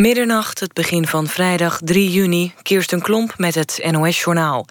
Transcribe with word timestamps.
Middernacht, 0.00 0.60
het 0.60 0.72
begin 0.72 1.06
van 1.06 1.26
vrijdag 1.26 1.80
3 1.84 2.10
juni, 2.10 2.54
Kirsten 2.62 3.02
Klomp 3.02 3.34
met 3.36 3.54
het 3.54 3.88
NOS-journaal. 3.90 4.66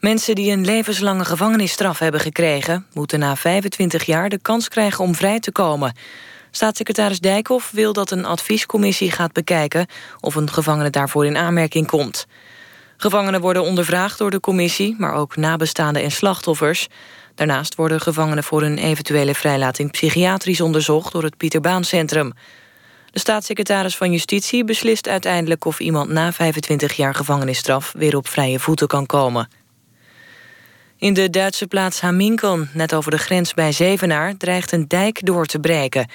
Mensen 0.00 0.34
die 0.34 0.52
een 0.52 0.64
levenslange 0.64 1.24
gevangenisstraf 1.24 1.98
hebben 1.98 2.20
gekregen... 2.20 2.86
moeten 2.92 3.18
na 3.18 3.36
25 3.36 4.04
jaar 4.04 4.28
de 4.28 4.38
kans 4.42 4.68
krijgen 4.68 5.04
om 5.04 5.14
vrij 5.14 5.40
te 5.40 5.52
komen. 5.52 5.96
Staatssecretaris 6.50 7.20
Dijkhoff 7.20 7.70
wil 7.70 7.92
dat 7.92 8.10
een 8.10 8.24
adviescommissie 8.24 9.10
gaat 9.10 9.32
bekijken... 9.32 9.86
of 10.20 10.34
een 10.34 10.50
gevangene 10.50 10.90
daarvoor 10.90 11.26
in 11.26 11.36
aanmerking 11.36 11.86
komt. 11.86 12.26
Gevangenen 12.96 13.40
worden 13.40 13.62
ondervraagd 13.62 14.18
door 14.18 14.30
de 14.30 14.40
commissie... 14.40 14.94
maar 14.98 15.12
ook 15.12 15.36
nabestaanden 15.36 16.02
en 16.02 16.12
slachtoffers. 16.12 16.86
Daarnaast 17.34 17.74
worden 17.74 18.00
gevangenen 18.00 18.44
voor 18.44 18.62
een 18.62 18.78
eventuele 18.78 19.34
vrijlating... 19.34 19.90
psychiatrisch 19.90 20.60
onderzocht 20.60 21.12
door 21.12 21.22
het 21.22 21.36
Pieter 21.36 21.60
Baan 21.60 21.84
Centrum... 21.84 22.32
De 23.16 23.22
staatssecretaris 23.22 23.96
van 23.96 24.12
Justitie 24.12 24.64
beslist 24.64 25.08
uiteindelijk 25.08 25.64
of 25.64 25.80
iemand 25.80 26.10
na 26.10 26.32
25 26.32 26.92
jaar 26.92 27.14
gevangenisstraf 27.14 27.92
weer 27.96 28.16
op 28.16 28.28
vrije 28.28 28.58
voeten 28.58 28.86
kan 28.86 29.06
komen. 29.06 29.48
In 30.98 31.14
de 31.14 31.30
Duitse 31.30 31.66
plaats 31.66 32.00
Hamminkeln, 32.00 32.70
net 32.72 32.94
over 32.94 33.10
de 33.10 33.18
grens 33.18 33.54
bij 33.54 33.72
Zevenaar, 33.72 34.36
dreigt 34.36 34.72
een 34.72 34.88
dijk 34.88 35.26
door 35.26 35.46
te 35.46 35.58
breken. 35.58 36.08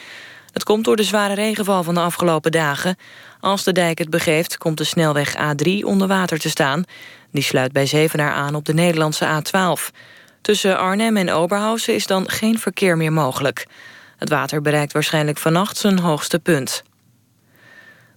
Dat 0.52 0.64
komt 0.64 0.86
door 0.86 0.96
de 0.96 1.04
zware 1.04 1.34
regenval 1.34 1.84
van 1.84 1.94
de 1.94 2.00
afgelopen 2.00 2.52
dagen. 2.52 2.98
Als 3.40 3.64
de 3.64 3.72
dijk 3.72 3.98
het 3.98 4.10
begeeft, 4.10 4.58
komt 4.58 4.78
de 4.78 4.84
snelweg 4.84 5.36
A3 5.36 5.84
onder 5.84 6.08
water 6.08 6.40
te 6.40 6.50
staan. 6.50 6.84
Die 7.32 7.44
sluit 7.44 7.72
bij 7.72 7.86
Zevenaar 7.86 8.34
aan 8.34 8.56
op 8.56 8.66
de 8.66 8.74
Nederlandse 8.74 9.26
A12. 9.26 9.96
Tussen 10.42 10.78
Arnhem 10.78 11.18
en 11.18 11.32
Oberhausen 11.32 11.96
is 11.96 12.08
dan 12.08 12.30
geen 12.30 12.60
verkeer 12.60 12.98
meer 12.98 13.14
mogelijk. 13.14 13.68
Het 14.18 14.30
water 14.30 14.62
bereikt 14.62 14.94
waarschijnlijk 14.94 15.38
vannacht 15.38 15.78
zijn 15.78 16.00
hoogste 16.00 16.40
punt. 16.40 16.84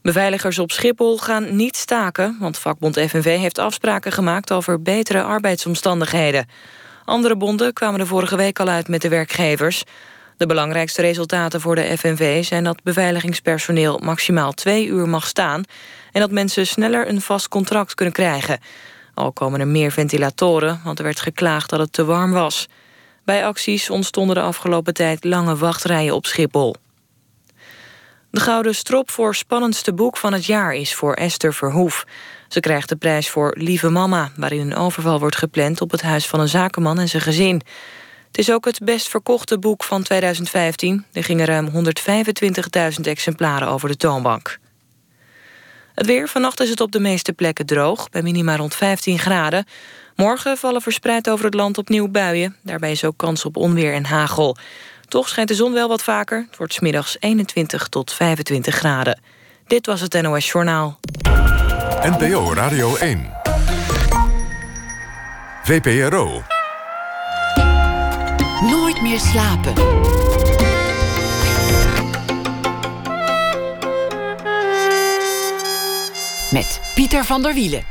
Beveiligers 0.05 0.59
op 0.59 0.73
Schiphol 0.73 1.19
gaan 1.19 1.57
niet 1.57 1.77
staken... 1.77 2.37
want 2.41 2.59
vakbond 2.59 2.99
FNV 2.99 3.39
heeft 3.39 3.59
afspraken 3.59 4.13
gemaakt 4.13 4.53
over 4.53 4.83
betere 4.83 5.23
arbeidsomstandigheden. 5.23 6.47
Andere 7.05 7.37
bonden 7.37 7.73
kwamen 7.73 8.01
er 8.01 8.07
vorige 8.07 8.37
week 8.37 8.61
al 8.61 8.69
uit 8.69 8.89
met 8.89 9.03
de 9.03 9.09
werkgevers. 9.09 9.83
De 10.37 10.47
belangrijkste 10.47 11.01
resultaten 11.01 11.61
voor 11.61 11.75
de 11.75 11.99
FNV 11.99 12.45
zijn 12.45 12.65
dat 12.65 12.83
beveiligingspersoneel 12.83 13.99
maximaal 13.99 14.53
twee 14.53 14.87
uur 14.87 15.09
mag 15.09 15.27
staan... 15.27 15.63
en 16.13 16.21
dat 16.21 16.31
mensen 16.31 16.67
sneller 16.67 17.09
een 17.09 17.21
vast 17.21 17.49
contract 17.49 17.95
kunnen 17.95 18.15
krijgen. 18.15 18.59
Al 19.15 19.33
komen 19.33 19.61
er 19.61 19.69
meer 19.69 19.93
ventilatoren, 19.93 20.81
want 20.85 20.99
er 20.99 21.05
werd 21.05 21.21
geklaagd 21.21 21.71
dat 21.71 21.81
het 21.81 21.93
te 21.93 22.05
warm 22.05 22.33
was. 22.33 22.69
Bij 23.25 23.47
acties 23.47 23.91
ontstonden 23.91 24.37
de 24.37 24.43
afgelopen 24.43 24.95
tijd 24.95 25.25
lange 25.25 25.57
wachtrijen 25.57 26.15
op 26.15 26.27
Schiphol. 26.27 26.75
De 28.35 28.41
Gouden 28.41 28.75
Strop 28.75 29.11
voor 29.11 29.35
spannendste 29.35 29.93
boek 29.93 30.17
van 30.17 30.33
het 30.33 30.45
jaar 30.45 30.75
is 30.75 30.95
voor 30.95 31.15
Esther 31.15 31.55
Verhoef. 31.55 32.05
Ze 32.49 32.61
krijgt 32.61 32.89
de 32.89 32.97
prijs 32.97 33.31
voor 33.31 33.55
Lieve 33.59 33.89
Mama... 33.89 34.31
waarin 34.37 34.61
een 34.61 34.77
overval 34.77 35.19
wordt 35.19 35.37
gepland 35.37 35.81
op 35.81 35.91
het 35.91 36.03
huis 36.03 36.27
van 36.27 36.41
een 36.41 36.49
zakenman 36.49 36.99
en 36.99 37.09
zijn 37.09 37.23
gezin. 37.23 37.61
Het 38.27 38.39
is 38.39 38.51
ook 38.51 38.65
het 38.65 38.79
best 38.85 39.09
verkochte 39.09 39.59
boek 39.59 39.85
van 39.85 40.03
2015. 40.03 41.05
Er 41.13 41.25
gingen 41.25 41.47
ruim 41.47 41.71
125.000 41.71 43.01
exemplaren 43.03 43.69
over 43.69 43.89
de 43.89 43.97
toonbank. 43.97 44.59
Het 45.95 46.07
weer, 46.07 46.29
vannacht 46.29 46.61
is 46.61 46.71
het 46.71 46.81
op 46.81 46.93
de 46.93 47.01
meeste 47.01 47.33
plekken 47.33 47.67
droog... 47.67 48.11
bij 48.11 48.23
minima 48.23 48.57
rond 48.57 48.75
15 48.75 49.19
graden. 49.19 49.67
Morgen 50.17 50.57
vallen 50.57 50.83
verspreid 50.83 51.31
over 51.31 51.45
het 51.45 51.55
land 51.55 51.79
opnieuw 51.79 52.09
buien. 52.09 52.57
Daarbij 52.63 52.91
is 52.91 53.05
ook 53.05 53.17
kans 53.17 53.45
op 53.45 53.57
onweer 53.57 53.93
en 53.93 54.05
hagel. 54.05 54.57
Toch 55.09 55.29
schijnt 55.29 55.49
de 55.49 55.55
zon 55.55 55.73
wel 55.73 55.89
wat 55.89 56.03
vaker. 56.03 56.47
Het 56.49 56.57
wordt 56.57 56.73
smiddags 56.73 57.17
21 57.21 57.89
tot 57.89 58.13
25 58.13 58.75
graden. 58.75 59.21
Dit 59.67 59.87
was 59.87 60.01
het 60.01 60.23
NOS 60.23 60.51
Journaal. 60.51 60.99
NPO 62.03 62.53
Radio 62.55 62.97
1. 62.97 63.33
VPRO. 65.63 66.43
Nooit 68.61 69.03
meer 69.03 69.19
slapen. 69.21 69.75
Met 76.51 76.81
Pieter 76.95 77.25
van 77.25 77.43
der 77.43 77.55
Wielen. 77.55 77.83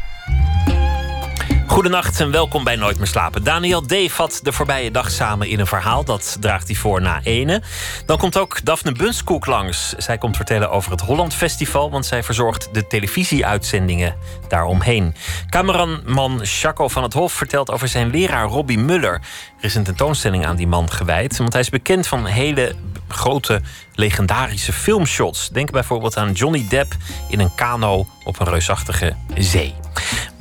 Goedenacht 1.73 2.19
en 2.19 2.31
welkom 2.31 2.63
bij 2.63 2.75
Nooit 2.75 2.97
meer 2.97 3.07
slapen. 3.07 3.43
Daniel 3.43 3.81
D. 3.81 3.95
vat 4.07 4.39
de 4.43 4.51
voorbije 4.51 4.91
dag 4.91 5.11
samen 5.11 5.47
in 5.47 5.59
een 5.59 5.67
verhaal. 5.67 6.03
Dat 6.03 6.37
draagt 6.39 6.67
hij 6.67 6.75
voor 6.75 7.01
na 7.01 7.21
ene. 7.23 7.61
Dan 8.05 8.17
komt 8.17 8.37
ook 8.37 8.65
Daphne 8.65 8.91
Bunskoek 8.91 9.45
langs. 9.45 9.93
Zij 9.97 10.17
komt 10.17 10.35
vertellen 10.35 10.71
over 10.71 10.91
het 10.91 11.01
Holland 11.01 11.33
Festival... 11.33 11.91
want 11.91 12.05
zij 12.05 12.23
verzorgt 12.23 12.69
de 12.73 12.87
televisieuitzendingen 12.87 14.15
daaromheen. 14.47 15.15
Cameraman 15.49 16.39
Chaco 16.43 16.87
van 16.87 17.03
het 17.03 17.13
Hof 17.13 17.33
vertelt 17.33 17.71
over 17.71 17.87
zijn 17.87 18.09
leraar 18.09 18.45
Robbie 18.45 18.79
Muller. 18.79 19.13
Er 19.57 19.65
is 19.65 19.75
een 19.75 19.83
tentoonstelling 19.83 20.45
aan 20.45 20.55
die 20.55 20.67
man 20.67 20.91
gewijd... 20.91 21.37
want 21.37 21.53
hij 21.53 21.61
is 21.61 21.69
bekend 21.69 22.07
van 22.07 22.25
hele 22.25 22.75
grote 23.07 23.61
legendarische 23.93 24.73
filmshots. 24.73 25.49
Denk 25.49 25.71
bijvoorbeeld 25.71 26.17
aan 26.17 26.31
Johnny 26.31 26.65
Depp 26.69 26.95
in 27.29 27.39
een 27.39 27.55
kano 27.55 28.07
op 28.23 28.39
een 28.39 28.49
reusachtige 28.49 29.15
zee. 29.35 29.75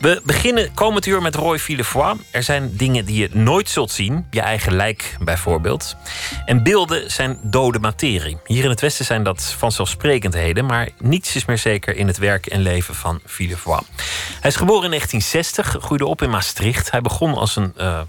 We 0.03 0.21
beginnen 0.25 0.75
komend 0.75 1.07
uur 1.07 1.23
met 1.23 1.35
Roy 1.35 1.59
Villefoy. 1.59 2.17
Er 2.31 2.43
zijn 2.43 2.77
dingen 2.77 3.05
die 3.05 3.21
je 3.21 3.29
nooit 3.33 3.69
zult 3.69 3.91
zien, 3.91 4.27
je 4.31 4.41
eigen 4.41 4.77
lijk 4.77 5.17
bijvoorbeeld. 5.21 5.97
En 6.45 6.63
beelden 6.63 7.11
zijn 7.11 7.39
dode 7.43 7.79
materie. 7.79 8.39
Hier 8.47 8.65
in 8.65 8.71
het 8.71 8.81
Westen 8.81 9.05
zijn 9.05 9.23
dat 9.23 9.55
vanzelfsprekendheden, 9.59 10.67
maar 10.67 10.89
niets 10.99 11.37
is 11.37 11.45
meer 11.45 11.59
zeker 11.59 11.97
in 11.97 12.07
het 12.07 12.19
werk 12.19 12.47
en 12.47 12.61
leven 12.61 12.95
van 12.95 13.21
Villefoy. 13.25 13.81
Hij 14.41 14.51
is 14.51 14.57
geboren 14.57 14.85
in 14.85 14.91
1960, 14.91 15.77
groeide 15.85 16.07
op 16.07 16.23
in 16.23 16.31
Maastricht. 16.31 16.91
Hij 16.91 17.01
begon 17.01 17.35
als 17.35 17.57
een 17.57 17.75
uh, 17.79 18.01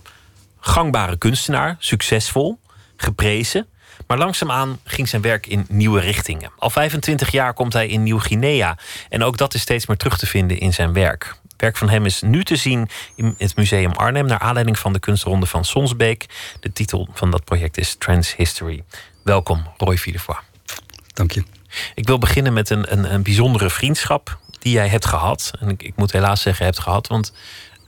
gangbare 0.60 1.18
kunstenaar, 1.18 1.76
succesvol, 1.80 2.60
geprezen. 2.98 3.68
Maar 4.08 4.18
langzaamaan 4.18 4.80
ging 4.84 5.10
zijn 5.10 5.22
werk 5.22 5.48
in 5.48 5.66
nieuwe 5.70 6.00
richtingen. 6.00 6.52
Al 6.58 6.70
25 6.70 7.32
jaar 7.32 7.54
komt 7.54 7.74
hij 7.74 7.88
in 7.88 8.04
Nieuw-Guinea. 8.04 8.78
En 9.10 9.24
ook 9.24 9.38
dat 9.38 9.54
is 9.54 9.62
steeds 9.62 9.86
meer 9.86 9.98
terug 9.98 10.18
te 10.18 10.26
vinden 10.26 10.60
in 10.60 10.74
zijn 10.74 10.94
werk. 10.94 11.36
Werk 11.64 11.78
van 11.78 11.90
hem 11.90 12.06
is 12.06 12.22
nu 12.22 12.44
te 12.44 12.56
zien 12.56 12.90
in 13.16 13.36
het 13.38 13.56
Museum 13.56 13.92
Arnhem... 13.92 14.26
naar 14.26 14.40
aanleiding 14.40 14.80
van 14.80 14.94
de 14.94 15.00
kunstronde 15.00 15.46
van 15.46 15.66
Sonsbeek. 15.66 16.26
De 16.60 16.74
titel 16.74 17.08
van 17.14 17.32
dat 17.32 17.44
project 17.44 17.78
is 17.78 17.96
Trans 17.96 18.36
History. 18.36 18.84
Welkom, 19.22 19.68
Roy 19.78 19.98
Villefoy. 19.98 20.36
Dank 21.14 21.32
je. 21.32 21.44
Ik 21.96 22.08
wil 22.08 22.18
beginnen 22.18 22.54
met 22.54 22.70
een, 22.70 22.92
een, 22.92 23.14
een 23.14 23.24
bijzondere 23.24 23.70
vriendschap 23.70 24.40
die 24.60 24.74
jij 24.74 24.88
hebt 24.88 25.06
gehad. 25.06 25.52
En 25.60 25.70
ik, 25.70 25.84
ik 25.84 25.96
moet 25.96 26.12
helaas 26.12 26.42
zeggen 26.42 26.66
hebt 26.66 26.80
gehad, 26.80 27.08
want... 27.08 27.34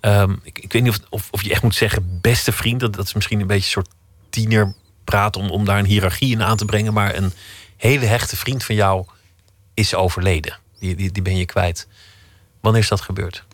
Um, 0.01 0.39
ik, 0.43 0.59
ik, 0.59 0.73
weet 0.73 0.83
niet 0.83 0.91
of, 0.91 0.99
of, 1.09 1.27
of, 1.31 1.43
je 1.43 1.51
echt 1.51 1.63
moet 1.63 1.75
zeggen 1.75 2.19
beste 2.21 2.51
vriend. 2.51 2.79
Dat, 2.79 2.93
dat 2.93 3.05
is 3.05 3.13
misschien 3.13 3.39
een 3.39 3.47
beetje 3.47 3.63
een 3.63 3.83
soort 3.83 3.93
tienerpraat 4.29 5.35
om, 5.35 5.49
om 5.49 5.65
daar 5.65 5.79
een 5.79 5.85
hiërarchie 5.85 6.31
in 6.31 6.43
aan 6.43 6.57
te 6.57 6.65
brengen. 6.65 6.93
Maar 6.93 7.15
een 7.15 7.33
hele 7.77 8.05
hechte 8.05 8.35
vriend 8.35 8.63
van 8.63 8.75
jou 8.75 9.05
is 9.73 9.95
overleden. 9.95 10.57
Die, 10.79 10.95
die, 10.95 11.11
die 11.11 11.23
ben 11.23 11.37
je 11.37 11.45
kwijt. 11.45 11.87
Wanneer 12.61 12.81
is 12.81 12.87
dat 12.87 13.01
gebeurd? 13.01 13.45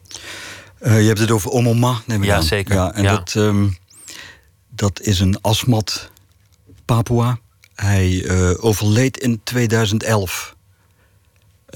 Uh, 0.82 1.02
je 1.02 1.08
hebt 1.08 1.20
het 1.20 1.32
over 1.32 1.50
Omoma, 1.50 2.02
neem 2.06 2.22
ik 2.22 2.30
ja, 2.30 2.36
aan. 2.36 2.44
Zeker. 2.44 2.76
Ja, 2.76 2.94
en 2.94 3.04
ja. 3.04 3.16
Dat, 3.16 3.34
um, 3.34 3.78
dat 4.70 5.02
is 5.02 5.20
een 5.20 5.42
asmat 5.42 6.12
Papua. 6.86 7.40
Hij 7.76 8.10
uh, 8.10 8.52
overleed 8.64 9.18
in 9.18 9.42
2011. 9.44 10.56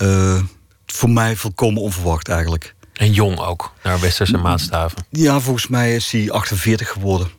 Uh, 0.01 0.41
voor 0.85 1.09
mij 1.09 1.35
volkomen 1.35 1.81
onverwacht 1.81 2.27
eigenlijk. 2.27 2.75
En 2.93 3.11
jong 3.11 3.39
ook, 3.39 3.73
naar 3.83 3.99
westerse 3.99 4.37
maatstaven. 4.37 5.05
Ja, 5.09 5.39
volgens 5.39 5.67
mij 5.67 5.95
is 5.95 6.11
hij 6.11 6.31
48 6.31 6.89
geworden. 6.89 7.29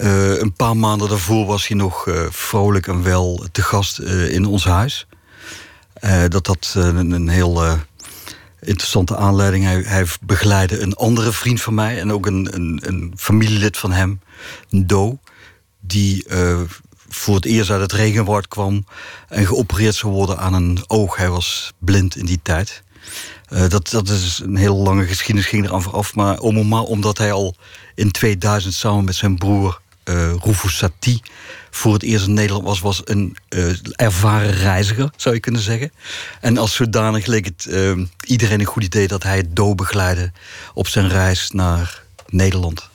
Uh, 0.00 0.38
een 0.38 0.52
paar 0.52 0.76
maanden 0.76 1.08
daarvoor 1.08 1.46
was 1.46 1.68
hij 1.68 1.76
nog 1.76 2.06
uh, 2.06 2.26
vrolijk 2.30 2.86
en 2.86 3.02
wel 3.02 3.46
te 3.52 3.62
gast 3.62 3.98
uh, 3.98 4.34
in 4.34 4.46
ons 4.46 4.64
huis. 4.64 5.06
dat 6.28 6.46
had 6.46 6.72
een, 6.76 7.10
een, 7.10 7.28
heel 7.28 7.78
interessante 8.62 9.16
aanleiding. 9.16 9.64
Hij, 9.64 9.82
hij, 9.82 10.06
begeleidde 10.20 10.80
een 10.80 10.94
andere 10.94 11.32
vriend 11.32 11.62
van 11.62 11.74
mij 11.74 12.00
en 12.00 12.12
ook 12.12 12.26
een, 12.26 12.48
een, 12.54 12.80
een 12.84 13.12
familielid 13.16 13.76
van 13.76 13.92
hem, 13.92 14.20
een 14.70 14.86
Do, 14.86 15.18
die 15.80 16.24
voor 17.08 17.34
het 17.34 17.44
eerst 17.44 17.70
uit 17.70 17.80
het 17.80 17.92
regenwoud 17.92 18.48
kwam 18.48 18.86
en 19.28 19.46
geopereerd 19.46 19.94
zou 19.94 20.12
worden 20.12 20.38
aan 20.38 20.54
een 20.54 20.84
oog. 20.86 21.16
Hij 21.16 21.30
was 21.30 21.72
blind 21.78 22.16
in 22.16 22.26
die 22.26 22.40
tijd. 22.42 22.82
Uh, 23.48 23.68
dat, 23.68 23.88
dat 23.90 24.08
is 24.08 24.40
een 24.44 24.56
hele 24.56 24.74
lange 24.74 25.06
geschiedenis, 25.06 25.48
ging 25.48 25.64
eraan 25.64 25.82
vooraf. 25.82 26.14
Maar 26.14 26.38
Omoma, 26.38 26.80
omdat 26.80 27.18
hij 27.18 27.32
al 27.32 27.54
in 27.94 28.10
2000 28.10 28.74
samen 28.74 29.04
met 29.04 29.14
zijn 29.14 29.38
broer 29.38 29.80
uh, 30.04 30.34
Rufus 30.34 30.78
voor 31.74 31.92
het 31.92 32.02
eerst 32.02 32.26
in 32.26 32.32
Nederland 32.32 32.64
was, 32.64 32.80
was 32.80 33.00
een 33.04 33.36
uh, 33.48 33.74
ervaren 33.96 34.52
reiziger, 34.52 35.10
zou 35.16 35.34
je 35.34 35.40
kunnen 35.40 35.60
zeggen. 35.60 35.92
En 36.40 36.58
als 36.58 36.74
zodanig 36.74 37.26
leek 37.26 37.44
het 37.44 37.66
uh, 37.68 38.06
iedereen 38.26 38.60
een 38.60 38.66
goed 38.66 38.84
idee 38.84 39.08
dat 39.08 39.22
hij 39.22 39.36
het 39.36 39.56
Do 39.56 39.74
begeleidde 39.74 40.32
op 40.74 40.88
zijn 40.88 41.08
reis 41.08 41.50
naar 41.50 42.02
Nederland. 42.26 42.88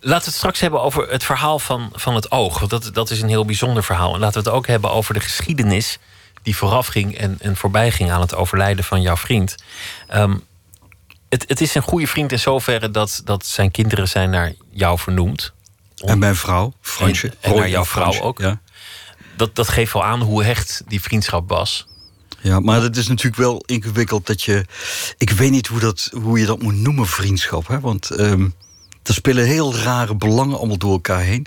Laten 0.00 0.24
we 0.24 0.30
het 0.30 0.34
straks 0.34 0.60
hebben 0.60 0.82
over 0.82 1.10
het 1.10 1.24
verhaal 1.24 1.58
van, 1.58 1.90
van 1.92 2.14
het 2.14 2.30
oog. 2.30 2.58
Want 2.58 2.70
dat, 2.70 2.90
dat 2.92 3.10
is 3.10 3.22
een 3.22 3.28
heel 3.28 3.44
bijzonder 3.44 3.84
verhaal. 3.84 4.14
En 4.14 4.20
laten 4.20 4.42
we 4.42 4.48
het 4.48 4.58
ook 4.58 4.66
hebben 4.66 4.90
over 4.90 5.14
de 5.14 5.20
geschiedenis 5.20 5.98
die 6.42 6.56
voorafging 6.56 7.16
en, 7.16 7.36
en 7.40 7.56
voorbij 7.56 7.90
ging 7.90 8.10
aan 8.10 8.20
het 8.20 8.34
overlijden 8.34 8.84
van 8.84 9.02
jouw 9.02 9.16
vriend. 9.16 9.54
Ehm, 10.08 10.36
het, 11.28 11.44
het 11.48 11.60
is 11.60 11.74
een 11.74 11.82
goede 11.82 12.06
vriend 12.06 12.32
in 12.32 12.38
zoverre 12.38 12.90
dat, 12.90 13.22
dat 13.24 13.46
zijn 13.46 13.70
kinderen 13.70 14.08
zijn 14.08 14.30
naar 14.30 14.52
jou 14.70 14.98
vernoemd. 14.98 15.52
En 16.04 16.18
mijn 16.18 16.36
vrouw, 16.36 16.72
Fransje. 16.80 17.28
En, 17.28 17.36
en 17.40 17.56
naar 17.56 17.68
jouw 17.68 17.84
vrouw 17.84 18.02
Fransje, 18.02 18.22
ook. 18.22 18.38
Ja. 18.38 18.60
Dat, 19.36 19.56
dat 19.56 19.68
geeft 19.68 19.92
wel 19.92 20.04
aan 20.04 20.20
hoe 20.20 20.44
hecht 20.44 20.82
die 20.88 21.00
vriendschap 21.00 21.48
was. 21.48 21.86
Ja, 22.40 22.60
maar 22.60 22.82
het 22.82 22.96
is 22.96 23.08
natuurlijk 23.08 23.36
wel 23.36 23.62
ingewikkeld 23.66 24.26
dat 24.26 24.42
je. 24.42 24.64
Ik 25.18 25.30
weet 25.30 25.50
niet 25.50 25.66
hoe, 25.66 25.80
dat, 25.80 26.10
hoe 26.12 26.38
je 26.38 26.46
dat 26.46 26.62
moet 26.62 26.76
noemen, 26.76 27.06
vriendschap. 27.06 27.66
Hè? 27.66 27.80
Want 27.80 28.10
ehm, 28.10 28.48
er 29.02 29.14
spelen 29.14 29.46
heel 29.46 29.76
rare 29.76 30.14
belangen 30.14 30.58
allemaal 30.58 30.78
door 30.78 30.92
elkaar 30.92 31.20
heen. 31.20 31.46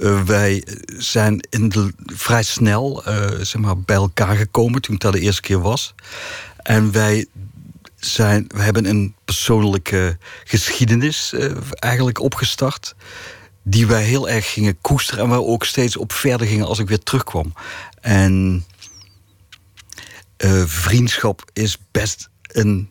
Eh, 0.00 0.22
wij 0.22 0.64
zijn 0.86 1.46
in 1.50 1.68
de, 1.68 1.92
vrij 2.06 2.42
snel 2.42 3.04
eh, 3.04 3.30
zeg 3.40 3.60
maar, 3.60 3.78
bij 3.78 3.96
elkaar 3.96 4.36
gekomen 4.36 4.80
toen 4.80 4.94
ik 4.94 5.00
daar 5.00 5.12
de 5.12 5.20
eerste 5.20 5.40
keer 5.40 5.60
was. 5.60 5.94
En 6.56 6.92
wij, 6.92 7.26
zijn, 7.96 8.44
we 8.48 8.62
hebben 8.62 8.84
een 8.84 9.14
persoonlijke 9.24 10.18
geschiedenis 10.44 11.32
eh, 11.32 11.50
eigenlijk 11.74 12.20
opgestart. 12.20 12.94
Die 13.64 13.86
wij 13.86 14.02
heel 14.02 14.28
erg 14.28 14.52
gingen 14.52 14.80
koesteren 14.80 15.24
en 15.24 15.30
waar 15.30 15.40
ook 15.40 15.64
steeds 15.64 15.96
op 15.96 16.12
verder 16.12 16.46
gingen 16.46 16.66
als 16.66 16.78
ik 16.78 16.88
weer 16.88 17.02
terugkwam. 17.02 17.54
En 18.00 18.64
eh, 20.36 20.62
vriendschap 20.66 21.50
is 21.52 21.78
best 21.90 22.28
een 22.42 22.90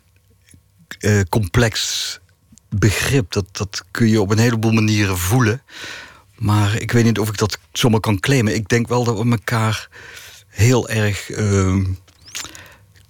eh, 0.98 1.20
complex 1.28 2.20
begrip. 2.68 3.32
Dat, 3.32 3.46
dat 3.52 3.84
kun 3.90 4.08
je 4.08 4.20
op 4.20 4.30
een 4.30 4.38
heleboel 4.38 4.72
manieren 4.72 5.18
voelen. 5.18 5.62
Maar 6.34 6.80
ik 6.80 6.92
weet 6.92 7.04
niet 7.04 7.18
of 7.18 7.28
ik 7.28 7.38
dat 7.38 7.58
zomaar 7.72 8.00
kan 8.00 8.20
claimen. 8.20 8.54
Ik 8.54 8.68
denk 8.68 8.88
wel 8.88 9.04
dat 9.04 9.18
we 9.18 9.30
elkaar 9.30 9.88
heel 10.48 10.88
erg 10.88 11.28
uh, 11.28 11.84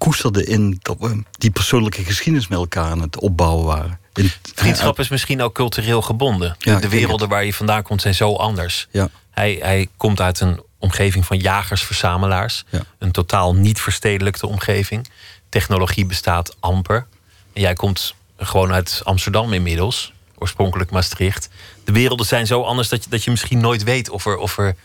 koesterden 0.05 0.47
in 0.47 0.79
dat 0.83 0.97
we 0.99 1.23
die 1.39 1.51
persoonlijke 1.51 2.05
geschiedenis 2.05 2.49
met 2.49 2.59
elkaar 2.59 2.91
aan 2.91 3.01
het 3.01 3.19
opbouwen 3.19 3.65
waren. 3.65 3.99
In, 4.15 4.31
Vriendschap 4.55 4.99
is 4.99 5.09
misschien 5.09 5.43
ook 5.43 5.55
cultureel 5.55 6.03
gebonden. 6.03 6.57
Ja, 6.59 6.77
ik 6.77 6.83
de 6.83 6.89
werelden 6.89 7.29
waar 7.29 7.45
je 7.45 7.55
vandaan 7.55 7.83
komt 7.83 8.03
zijn 8.03 8.15
zo 8.15 8.35
anders. 8.35 8.89
Ja. 8.91 9.09
Hij, 9.31 9.59
hij 9.61 9.89
komt 9.97 10.21
uit 10.21 10.41
een 10.41 10.63
omgeving 10.79 11.27
van 11.27 11.39
jagers-verzamelaars. 11.39 12.65
Ja. 12.71 12.81
Een 12.99 13.11
totaal 13.13 13.55
niet 13.55 13.81
verstedelijkte 13.81 14.47
omgeving. 14.47 15.09
Technologie 15.49 16.07
bestaat 16.07 16.57
amper. 16.61 17.07
En 17.53 17.61
jij 17.61 17.75
komt 17.75 18.15
gewoon 18.37 18.73
uit 18.73 19.01
Amsterdam 19.05 19.53
inmiddels. 19.53 20.13
Oorspronkelijk 20.39 20.91
Maastricht. 20.91 21.49
De 21.85 21.93
werelden 21.93 22.27
zijn 22.27 22.47
zo 22.47 22.63
anders 22.63 22.89
dat 22.89 23.05
je, 23.05 23.11
dat 23.11 23.25
je 23.25 23.31
misschien 23.31 23.61
nooit 23.61 23.83
weet 23.83 24.11
of 24.11 24.27
er, 24.27 24.37
of 24.37 24.59
er 24.59 24.77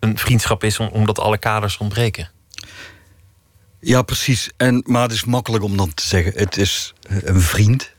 een 0.00 0.18
vriendschap 0.18 0.64
is... 0.64 0.78
om- 0.78 0.90
omdat 0.92 1.18
alle 1.18 1.38
kaders 1.38 1.78
ontbreken. 1.78 2.30
Ja, 3.84 4.02
precies. 4.02 4.50
En, 4.56 4.82
maar 4.86 5.02
het 5.02 5.12
is 5.12 5.24
makkelijk 5.24 5.64
om 5.64 5.76
dan 5.76 5.94
te 5.94 6.06
zeggen: 6.06 6.32
het 6.36 6.56
is 6.56 6.92
eh, 7.02 7.16
een 7.22 7.40
vriend. 7.40 7.90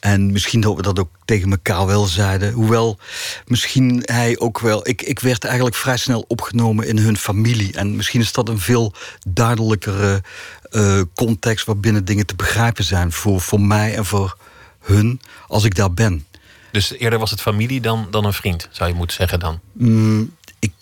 En 0.00 0.32
misschien 0.32 0.60
dat 0.60 0.76
we 0.76 0.82
dat 0.82 0.98
ook 0.98 1.10
tegen 1.24 1.50
elkaar 1.50 1.86
wel 1.86 2.04
zeiden. 2.04 2.52
Hoewel, 2.52 2.98
misschien 3.46 4.02
hij 4.04 4.38
ook 4.38 4.60
wel. 4.60 4.88
Ik, 4.88 5.02
ik 5.02 5.18
werd 5.18 5.44
eigenlijk 5.44 5.76
vrij 5.76 5.96
snel 5.96 6.24
opgenomen 6.28 6.86
in 6.86 6.98
hun 6.98 7.16
familie. 7.16 7.72
En 7.72 7.96
misschien 7.96 8.20
is 8.20 8.32
dat 8.32 8.48
een 8.48 8.58
veel 8.58 8.92
duidelijkere 9.28 10.22
eh, 10.70 11.00
context 11.14 11.66
waarbinnen 11.66 12.04
dingen 12.04 12.26
te 12.26 12.36
begrijpen 12.36 12.84
zijn 12.84 13.12
voor, 13.12 13.40
voor 13.40 13.60
mij 13.60 13.96
en 13.96 14.04
voor 14.04 14.36
hun 14.80 15.20
als 15.48 15.64
ik 15.64 15.74
daar 15.74 15.92
ben. 15.92 16.26
Dus 16.72 16.92
eerder 16.92 17.18
was 17.18 17.30
het 17.30 17.40
familie 17.40 17.80
dan, 17.80 18.06
dan 18.10 18.24
een 18.24 18.32
vriend, 18.32 18.68
zou 18.70 18.90
je 18.90 18.96
moeten 18.96 19.16
zeggen 19.16 19.40
dan. 19.40 19.60
Mm, 19.72 20.34
ik, 20.58 20.72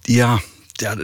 ja, 0.00 0.40
ja, 0.72 0.94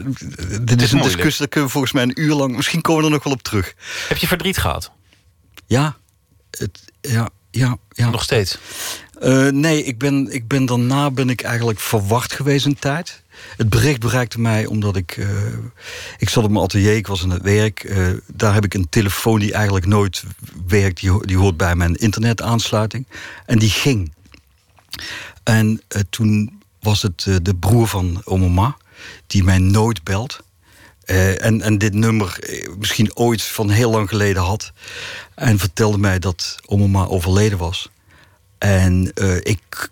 dit 0.60 0.82
is 0.82 0.92
een 0.92 1.02
discussie, 1.02 1.38
daar 1.38 1.48
kunnen 1.48 1.68
we 1.68 1.72
volgens 1.72 1.92
mij 1.92 2.02
een 2.02 2.20
uur 2.20 2.34
lang. 2.34 2.56
Misschien 2.56 2.80
komen 2.80 3.00
we 3.00 3.06
er 3.08 3.14
nog 3.14 3.24
wel 3.24 3.32
op 3.32 3.42
terug. 3.42 3.74
Heb 4.08 4.16
je 4.16 4.26
verdriet 4.26 4.58
gehad? 4.58 4.90
Ja, 5.66 5.96
het, 6.50 6.80
ja, 7.00 7.28
ja, 7.50 7.76
ja. 7.90 8.10
Nog 8.10 8.22
steeds? 8.22 8.58
Eh, 9.20 9.48
nee, 9.48 9.84
ik 9.84 9.98
ben, 9.98 10.32
ik 10.32 10.48
ben 10.48 10.66
daarna 10.66 11.10
ben 11.10 11.30
ik 11.30 11.42
eigenlijk 11.42 11.80
verwacht 11.80 12.32
geweest 12.32 12.66
een 12.66 12.78
tijd. 12.78 13.22
Het 13.56 13.68
bericht 13.68 14.00
bereikte 14.00 14.40
mij 14.40 14.66
omdat 14.66 14.96
ik... 14.96 15.16
eh, 15.16 15.28
ik 16.18 16.28
zat 16.28 16.44
op 16.44 16.50
mijn 16.50 16.64
atelier, 16.64 16.96
ik 16.96 17.06
was 17.06 17.22
aan 17.22 17.30
het 17.30 17.42
werk. 17.42 17.84
eh, 17.84 18.06
daar 18.26 18.54
heb 18.54 18.64
ik 18.64 18.74
een 18.74 18.88
telefoon 18.88 19.38
die 19.38 19.52
eigenlijk 19.52 19.86
nooit 19.86 20.22
werkt. 20.66 21.00
Die, 21.00 21.26
die 21.26 21.36
hoort 21.36 21.56
bij 21.56 21.74
mijn 21.76 21.94
internetaansluiting. 21.94 23.06
En 23.46 23.58
die 23.58 23.70
ging. 23.70 24.12
En 25.42 25.80
toen 26.10 26.62
was 26.80 27.02
het 27.02 27.26
de 27.42 27.54
broer 27.54 27.88
van 27.88 28.20
Omoma... 28.24 28.76
die 29.26 29.44
mij 29.44 29.58
nooit 29.58 30.04
belt. 30.04 30.40
Eh, 31.04 31.44
en, 31.44 31.62
en 31.62 31.78
dit 31.78 31.94
nummer 31.94 32.38
eh, 32.38 32.68
misschien 32.78 33.16
ooit 33.16 33.42
van 33.42 33.70
heel 33.70 33.90
lang 33.90 34.08
geleden 34.08 34.42
had. 34.42 34.72
En 35.34 35.58
vertelde 35.58 35.98
mij 35.98 36.18
dat 36.18 36.56
Omoma 36.66 37.06
overleden 37.06 37.58
was. 37.58 37.90
En 38.58 39.12
eh, 39.14 39.36
ik, 39.36 39.90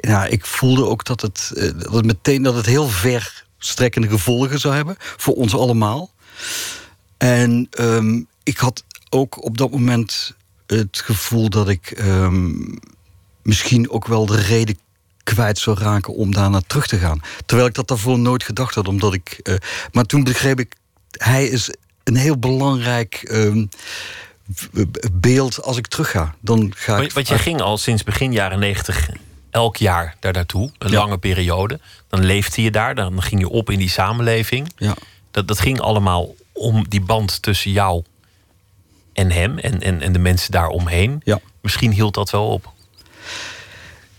nou, 0.00 0.28
ik 0.28 0.46
voelde 0.46 0.86
ook 0.86 1.04
dat 1.04 1.20
het, 1.20 1.52
eh, 1.54 1.62
dat 1.62 1.92
het 1.92 2.04
meteen 2.04 2.42
dat 2.42 2.54
het 2.54 2.66
heel 2.66 2.88
verstrekkende 2.88 4.08
gevolgen 4.08 4.60
zou 4.60 4.74
hebben 4.74 4.96
voor 4.98 5.34
ons 5.34 5.54
allemaal. 5.54 6.10
En 7.16 7.66
ehm, 7.70 8.22
ik 8.42 8.58
had 8.58 8.84
ook 9.10 9.44
op 9.44 9.58
dat 9.58 9.70
moment 9.70 10.34
het 10.66 11.02
gevoel 11.04 11.48
dat 11.50 11.68
ik 11.68 11.90
ehm, 11.90 12.52
misschien 13.42 13.90
ook 13.90 14.06
wel 14.06 14.26
de 14.26 14.40
reden 14.40 14.78
kwijt 15.22 15.58
zou 15.58 15.78
raken 15.78 16.14
om 16.14 16.32
daarna 16.34 16.60
terug 16.66 16.86
te 16.86 16.98
gaan. 16.98 17.20
Terwijl 17.46 17.68
ik 17.68 17.74
dat 17.74 17.88
daarvoor 17.88 18.18
nooit 18.18 18.42
gedacht 18.44 18.74
had, 18.74 18.88
omdat 18.88 19.14
ik. 19.14 19.40
eh, 19.42 19.54
maar 19.92 20.04
toen 20.04 20.24
begreep 20.24 20.60
ik, 20.60 20.74
hij 21.10 21.46
is 21.46 21.70
een 22.04 22.16
heel 22.16 22.38
belangrijk 22.38 23.14
ehm, 23.22 23.64
beeld 25.12 25.62
als 25.62 25.76
ik 25.76 25.86
terug 25.86 26.10
ga. 26.10 26.34
Dan 26.40 26.72
ga 26.76 26.92
ik. 26.92 26.98
Want, 26.98 27.12
want 27.12 27.28
je 27.28 27.38
ging 27.38 27.60
al 27.60 27.78
sinds 27.78 28.02
begin 28.04 28.32
jaren 28.32 28.58
negentig 28.58 29.08
elk 29.50 29.76
jaar 29.76 30.16
daar 30.20 30.32
naartoe. 30.32 30.70
Een 30.78 30.90
Ja. 30.90 30.98
lange 30.98 31.18
periode. 31.18 31.80
Dan 32.08 32.24
leefde 32.24 32.62
je 32.62 32.70
daar. 32.70 32.94
Dan 32.94 33.22
ging 33.22 33.40
je 33.40 33.48
op 33.48 33.70
in 33.70 33.78
die 33.78 33.88
samenleving. 33.90 34.72
Ja. 34.76 34.94
Dat, 35.30 35.48
dat 35.48 35.60
ging 35.60 35.80
allemaal 35.80 36.34
om 36.52 36.88
die 36.88 37.00
band 37.00 37.42
tussen 37.42 37.70
jou 37.70 38.02
en 39.12 39.30
hem. 39.30 39.58
En, 39.58 39.80
en, 39.82 40.00
en 40.00 40.12
de 40.12 40.18
mensen 40.18 40.50
daaromheen. 40.50 41.20
Ja. 41.24 41.40
Misschien 41.60 41.92
hield 41.92 42.14
dat 42.14 42.30
wel 42.30 42.46
op. 42.48 42.71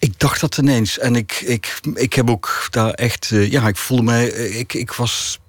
Ik 0.03 0.19
dacht 0.19 0.41
dat 0.41 0.57
ineens. 0.57 0.99
En 0.99 1.15
ik, 1.15 1.31
ik, 1.41 1.79
ik 1.93 2.13
heb 2.13 2.29
ook 2.29 2.67
daar 2.69 2.91
echt. 2.93 3.31
eh, 3.31 3.51
ja, 3.51 3.67
ik 3.67 3.77
voelde 3.77 4.03
mij. 4.03 4.33
eh, 4.33 4.59
Ik, 4.59 4.73
ik 4.73 4.91
was 4.93 5.39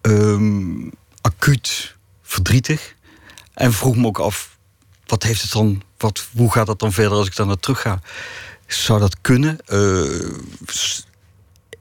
ehm, 0.00 0.88
acuut 1.20 1.96
verdrietig. 2.22 2.94
En 3.54 3.72
vroeg 3.72 3.96
me 3.96 4.06
ook 4.06 4.18
af. 4.18 4.56
Wat 5.06 5.22
heeft 5.22 5.42
het 5.42 5.52
dan. 5.52 5.82
Wat, 5.98 6.26
hoe 6.36 6.52
gaat 6.52 6.66
dat 6.66 6.78
dan 6.78 6.92
verder 6.92 7.18
als 7.18 7.26
ik 7.26 7.36
daar 7.36 7.46
naar 7.46 7.58
terug 7.60 7.80
ga? 7.80 8.00
Zou 8.66 9.00
dat 9.00 9.16
kunnen? 9.20 9.58
Eh, 9.66 10.30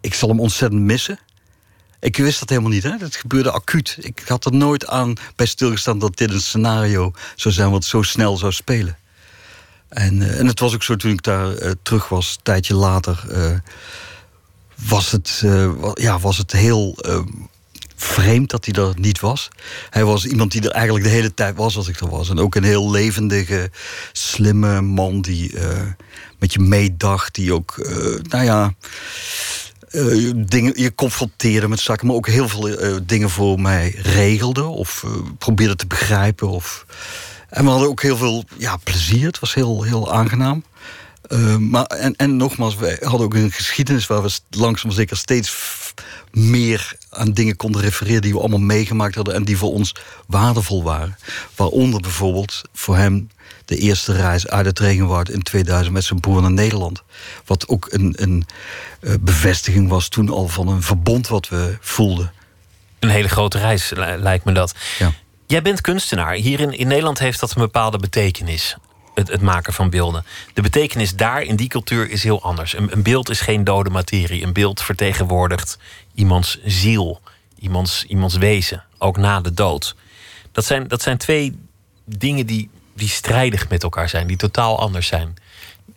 ik 0.02 0.14
zal 0.14 0.30
hem 0.30 0.40
ontzettend 0.40 0.82
missen. 0.82 1.20
Ik 2.00 2.18
wist 2.18 2.40
dat 2.40 2.50
helemaal 2.50 2.72
niet. 2.72 2.84
Hè? 2.84 2.98
Dat 2.98 3.16
gebeurde 3.16 3.52
acuut. 3.52 3.98
Ik 4.00 4.22
had 4.28 4.46
er 4.46 4.54
nooit 4.54 4.88
aan 4.88 5.14
bij 5.36 5.46
stilgestaan 5.46 6.00
dat 6.00 6.18
dit 6.18 6.32
een 6.32 6.42
scenario 6.42 7.12
zou 7.36 7.54
zijn 7.54 7.72
wat 7.72 7.84
zo 7.84 8.02
snel 8.02 8.38
zou 8.38 8.52
spelen. 8.52 8.98
En, 9.92 10.22
eh, 10.22 10.40
en 10.40 10.48
het 10.48 10.60
was 10.60 10.74
ook 10.74 10.84
zo 10.84 10.96
toen 10.96 11.12
ik 11.12 11.24
daar 11.24 11.56
eh, 11.56 11.72
terug 11.82 12.10
was, 12.10 12.34
een 12.36 12.44
tijdje 12.44 12.76
later, 12.76 13.24
eh, 13.32 13.58
was, 14.88 15.12
het, 15.12 15.44
ja, 15.94 16.20
was 16.20 16.38
het 16.38 16.52
heel 16.52 16.96
eh, 17.02 17.20
vreemd 17.96 18.50
dat 18.50 18.66
hij 18.66 18.84
er 18.84 18.94
niet 19.00 19.20
was. 19.20 19.50
Hij 19.90 20.06
was 20.06 20.26
iemand 20.26 20.52
die 20.52 20.62
er 20.62 20.72
eigenlijk 20.72 21.06
de 21.06 21.12
hele 21.12 21.34
tijd 21.34 21.56
was 21.56 21.78
als 21.78 21.88
ik 21.88 22.00
er 22.00 22.10
was. 22.10 22.30
En 22.30 22.40
ook 22.40 22.56
een 22.56 22.64
heel 22.64 22.92
levendige, 22.92 23.72
slimme 24.12 24.82
man 24.82 25.22
die 25.22 25.54
met 26.40 26.54
je 26.54 26.60
meedacht, 26.60 27.36
die 27.36 27.54
ook, 27.54 27.90
nou 28.22 28.44
ja. 28.44 28.74
dingen, 30.36 30.82
je 30.82 30.96
confronteerde 30.96 31.68
met 31.68 31.80
zaken, 31.80 32.08
maar 32.08 32.16
ook 32.16 32.28
heel 32.28 32.50
veel 32.50 32.78
dingen 33.04 33.30
voor 33.30 33.60
mij 33.60 33.96
regelde 33.98 34.64
of 34.64 35.06
probeerde 35.38 35.76
te 35.76 35.88
begrijpen. 35.88 36.50
Of, 36.50 36.86
en 37.52 37.64
we 37.64 37.70
hadden 37.70 37.88
ook 37.90 38.02
heel 38.02 38.18
veel 38.18 38.44
ja, 38.58 38.78
plezier. 38.78 39.28
Het 39.28 39.40
was 39.40 39.54
heel, 39.54 39.84
heel 39.84 40.14
aangenaam. 40.14 40.64
Eh, 41.22 41.56
maar, 41.58 41.86
en, 41.86 42.16
en 42.16 42.36
nogmaals, 42.38 42.76
wij 42.76 42.98
hadden 43.02 43.22
ook 43.22 43.34
een 43.34 43.52
geschiedenis 43.52 44.08
waar 44.08 44.22
we 44.24 44.40
langzaam 44.50 44.92
zeker 44.92 45.18
steeds 45.18 45.58
meer 46.32 46.96
aan 47.10 47.32
dingen 47.34 47.56
konden 47.56 47.82
refereren 47.82 48.22
die 48.22 48.34
we 48.34 48.40
allemaal 48.40 48.60
meegemaakt 48.60 49.16
hadden 49.16 49.34
en 49.34 49.44
die 49.44 49.58
voor 49.58 49.72
ons 49.74 49.96
waardevol 50.28 50.84
waren. 50.84 51.18
Waaronder 51.56 52.02
bijvoorbeeld 52.02 52.62
voor 52.74 52.98
hem 52.98 53.30
de 53.66 53.78
eerste 53.78 54.14
reis 54.14 54.48
uit 54.48 54.66
het 54.66 54.80
regenwoud 54.80 55.30
in 55.30 55.42
2000 55.42 55.94
met 55.94 56.04
zijn 56.04 56.20
broer 56.20 56.42
naar 56.42 56.52
Nederland. 56.52 57.04
Wat 57.46 57.68
ook 57.68 57.88
een, 57.90 58.14
een 58.18 58.46
eh, 59.02 59.14
bevestiging 59.22 59.90
was 59.90 60.08
toen 60.08 60.30
al 60.30 60.48
van 60.48 60.68
een 60.68 60.82
verbond 60.82 61.28
wat 61.28 61.50
we 61.50 61.78
voelden. 61.82 62.32
Een 63.00 63.10
hele 63.10 63.30
grote 63.30 63.58
reis 63.58 63.90
li- 63.90 64.16
lijkt 64.18 64.46
me 64.46 64.52
dat. 64.52 64.74
Ja. 65.00 65.14
Jij 65.52 65.62
bent 65.62 65.82
kunstenaar. 65.82 66.34
Hier 66.34 66.60
in, 66.60 66.72
in 66.72 66.88
Nederland 66.88 67.20
heeft 67.20 67.40
dat 67.40 67.52
een 67.52 67.62
bepaalde 67.62 67.98
betekenis. 67.98 68.76
Het, 69.14 69.28
het 69.28 69.42
maken 69.42 69.74
van 69.74 69.90
beelden. 69.90 70.26
De 70.54 70.62
betekenis 70.62 71.16
daar 71.16 71.42
in 71.42 71.56
die 71.56 71.68
cultuur 71.68 72.10
is 72.10 72.24
heel 72.24 72.42
anders. 72.44 72.78
Een, 72.78 72.92
een 72.92 73.04
beeld 73.04 73.30
is 73.30 73.40
geen 73.40 73.64
dode 73.64 73.90
materie. 73.90 74.44
Een 74.44 74.54
beeld 74.54 74.82
vertegenwoordigt 74.82 75.78
iemands 76.14 76.60
ziel. 76.66 77.22
iemands, 77.60 78.04
iemands 78.04 78.36
wezen, 78.36 78.84
ook 78.98 79.18
na 79.18 79.42
de 79.42 79.54
dood. 79.54 79.96
Dat 80.52 80.66
zijn, 80.66 80.88
dat 80.88 81.02
zijn 81.02 81.18
twee 81.18 81.60
dingen 82.06 82.46
die, 82.46 82.70
die 82.94 83.10
strijdig 83.10 83.70
met 83.70 83.84
elkaar 83.84 84.10
zijn, 84.10 84.28
die 84.28 84.38
totaal 84.38 84.80
anders 84.80 85.08
zijn. 85.08 85.36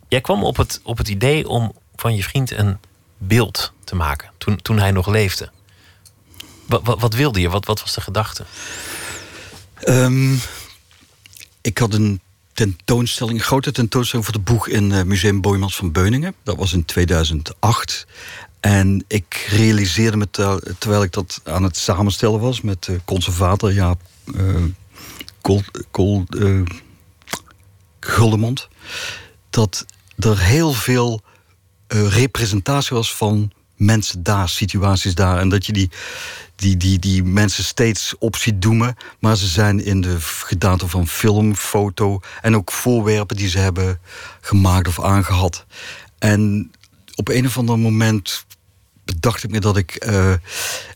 Jij 0.08 0.20
kwam 0.20 0.44
op 0.44 0.56
het, 0.56 0.80
op 0.84 0.98
het 0.98 1.08
idee 1.08 1.48
om 1.48 1.72
van 1.96 2.16
je 2.16 2.22
vriend 2.22 2.50
een 2.50 2.78
beeld 3.18 3.72
te 3.84 3.94
maken 3.94 4.30
toen, 4.38 4.62
toen 4.62 4.78
hij 4.78 4.90
nog 4.90 5.06
leefde. 5.06 5.50
Wat, 6.66 6.80
wat, 6.84 7.00
wat 7.00 7.14
wilde 7.14 7.40
je? 7.40 7.48
Wat, 7.48 7.66
wat 7.66 7.80
was 7.80 7.94
de 7.94 8.00
gedachte? 8.00 8.44
Um, 9.88 10.38
ik 11.60 11.78
had 11.78 11.94
een 11.94 12.20
tentoonstelling, 12.52 13.38
een 13.38 13.44
grote 13.44 13.72
tentoonstelling 13.72 14.26
voor 14.26 14.36
de 14.36 14.52
boeg 14.52 14.68
in 14.68 14.90
uh, 14.90 15.02
Museum 15.02 15.40
Boymans 15.40 15.76
van 15.76 15.92
Beuningen. 15.92 16.34
Dat 16.42 16.56
was 16.56 16.72
in 16.72 16.84
2008. 16.84 18.06
En 18.60 19.04
ik 19.06 19.46
realiseerde 19.50 20.16
me 20.16 20.30
terwijl 20.78 21.02
ik 21.02 21.12
dat 21.12 21.40
aan 21.44 21.62
het 21.62 21.76
samenstellen 21.76 22.40
was 22.40 22.60
met 22.60 22.88
conservator 23.04 23.72
Jaap 23.72 24.00
uh, 24.34 24.64
Kol 25.90 26.24
uh, 26.28 26.62
Guldemond, 28.00 28.68
dat 29.50 29.86
er 30.16 30.38
heel 30.38 30.72
veel 30.72 31.20
representatie 31.88 32.96
was 32.96 33.14
van 33.14 33.52
mensen 33.84 34.22
daar, 34.22 34.48
situaties 34.48 35.14
daar. 35.14 35.38
En 35.38 35.48
dat 35.48 35.66
je 35.66 35.72
die, 35.72 35.90
die, 36.56 36.76
die, 36.76 36.98
die 36.98 37.24
mensen 37.24 37.64
steeds 37.64 38.14
op 38.18 38.36
ziet 38.36 38.62
doemen. 38.62 38.96
Maar 39.18 39.36
ze 39.36 39.46
zijn 39.46 39.84
in 39.84 40.00
de 40.00 40.16
gedaante 40.20 40.88
van 40.88 41.08
film, 41.08 41.56
foto 41.56 42.20
en 42.42 42.56
ook 42.56 42.72
voorwerpen 42.72 43.36
die 43.36 43.48
ze 43.48 43.58
hebben 43.58 44.00
gemaakt 44.40 44.88
of 44.88 45.02
aangehad. 45.02 45.64
En 46.18 46.72
op 47.14 47.28
een 47.28 47.46
of 47.46 47.58
ander 47.58 47.78
moment 47.78 48.44
bedacht 49.04 49.44
ik 49.44 49.50
me 49.50 49.60
dat 49.60 49.76
ik 49.76 50.06
uh, 50.06 50.34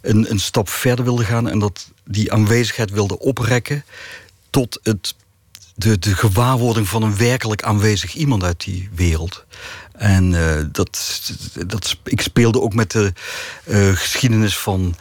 een, 0.03 0.31
een 0.31 0.41
stap 0.41 0.69
verder 0.69 1.05
wilde 1.05 1.25
gaan 1.25 1.49
en 1.49 1.59
dat 1.59 1.91
die 2.05 2.33
aanwezigheid 2.33 2.91
wilde 2.91 3.19
oprekken 3.19 3.85
tot 4.51 4.81
het, 4.83 5.15
de, 5.75 5.99
de 5.99 6.15
gewaarwording 6.15 6.89
van 6.89 7.03
een 7.03 7.17
werkelijk 7.17 7.63
aanwezig 7.63 8.15
iemand 8.15 8.43
uit 8.43 8.65
die 8.65 8.89
wereld. 8.95 9.45
En 9.99 10.33
uh, 10.33 10.55
dat, 10.73 11.23
dat, 11.67 11.97
ik 12.05 12.21
speelde 12.21 12.61
ook 12.61 12.75
met 12.75 12.91
de 12.91 13.13
uh, 13.65 13.93
geschiedenis 13.93 14.59
van 14.59 14.95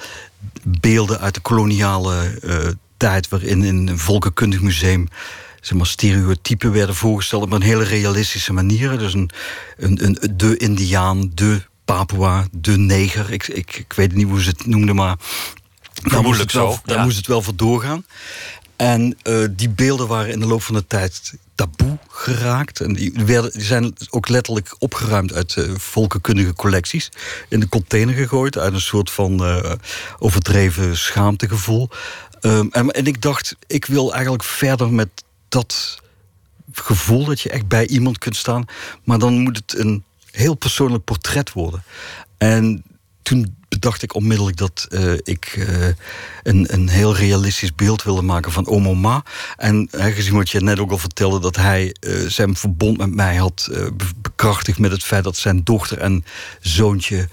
beelden 0.64 1.20
uit 1.20 1.34
de 1.34 1.40
koloniale 1.40 2.40
uh, 2.44 2.68
tijd, 2.98 3.30
waarin 3.30 3.64
in 3.64 3.88
een 3.88 4.00
volkenkundig 4.00 4.62
museum 4.62 5.08
zeg 5.62 5.78
maar, 5.78 5.88
stereotypen 5.88 6.72
werden 6.72 6.96
voorgesteld 6.96 7.44
op 7.44 7.52
een 7.52 7.62
hele 7.62 7.84
realistische 7.84 8.54
manier. 8.54 8.98
Dus 8.98 9.14
een, 9.14 9.30
een, 9.78 10.06
een, 10.06 10.34
de 10.36 10.58
Indiaan, 10.58 11.32
de 11.34 11.62
Papua, 11.86 12.48
de 12.52 12.78
neger. 12.78 13.32
Ik, 13.32 13.48
ik, 13.48 13.78
ik 13.78 13.94
weet 13.94 14.14
niet 14.14 14.28
hoe 14.28 14.42
ze 14.42 14.50
het 14.50 14.66
noemden, 14.66 14.96
maar 14.96 15.16
daar 15.94 16.22
moest 16.22 16.40
het 16.40 16.52
wel, 16.52 16.72
zo, 16.72 16.80
daar 16.86 17.04
moest 17.04 17.18
het 17.18 17.28
wel 17.28 17.42
voor 17.42 17.56
doorgaan. 17.56 18.06
En 18.78 19.18
uh, 19.24 19.46
die 19.52 19.70
beelden 19.70 20.08
waren 20.08 20.32
in 20.32 20.40
de 20.40 20.46
loop 20.46 20.62
van 20.62 20.76
de 20.76 20.88
tijd 20.88 21.34
taboe 21.56 21.98
geraakt. 22.08 22.80
En 22.80 22.94
die, 22.94 23.14
werden, 23.26 23.52
die 23.52 23.62
zijn 23.62 23.96
ook 24.10 24.28
letterlijk 24.28 24.76
opgeruimd 24.80 25.34
uit 25.34 25.56
uh, 25.56 25.76
volkenkundige 25.76 26.54
collecties. 26.54 27.12
In 27.50 27.60
de 27.60 27.70
container 27.70 28.16
gegooid 28.16 28.58
uit 28.58 28.74
een 28.74 28.82
soort 28.82 29.12
van 29.12 29.44
uh, 29.44 29.72
overdreven 30.20 30.98
schaamtegevoel. 30.98 31.90
Um, 32.42 32.70
en, 32.72 32.92
en 32.92 33.06
ik 33.06 33.22
dacht, 33.22 33.56
ik 33.68 33.86
wil 33.86 34.14
eigenlijk 34.14 34.44
verder 34.44 34.94
met 34.94 35.10
dat 35.50 36.00
gevoel 36.72 37.26
dat 37.26 37.42
je 37.42 37.50
echt 37.50 37.68
bij 37.68 37.88
iemand 37.88 38.18
kunt 38.18 38.36
staan. 38.36 38.66
Maar 39.04 39.20
dan 39.20 39.40
moet 39.40 39.58
het 39.58 39.78
een 39.78 40.04
heel 40.32 40.56
persoonlijk 40.56 41.04
portret 41.04 41.54
worden. 41.54 41.84
En 42.38 42.84
toen 43.28 43.56
bedacht 43.70 44.04
ik 44.04 44.14
onmiddellijk 44.14 44.58
dat 44.58 44.88
uh, 44.90 45.14
ik 45.24 45.56
uh, 45.56 45.88
een, 46.44 46.74
een 46.74 46.88
heel 46.88 47.16
realistisch 47.16 47.76
beeld 47.76 48.04
wilde 48.04 48.22
maken 48.22 48.52
van 48.52 48.68
Omoma. 48.68 49.24
En 49.58 49.90
uh, 49.92 50.06
gezien 50.06 50.34
wat 50.34 50.50
je 50.50 50.62
net 50.62 50.80
ook 50.80 50.92
al 50.92 50.98
vertelde, 50.98 51.40
dat 51.40 51.56
hij 51.56 51.96
zijn 52.28 52.56
verbond 52.56 52.98
met 52.98 53.16
mij 53.16 53.36
had 53.36 53.70
bekrachtigd 54.22 54.80
met 54.80 54.92
het 54.92 55.04
feit 55.04 55.24
dat 55.24 55.38
zijn 55.38 55.64
dochter 55.64 55.98
en 55.98 56.26
zoontje 56.62 57.28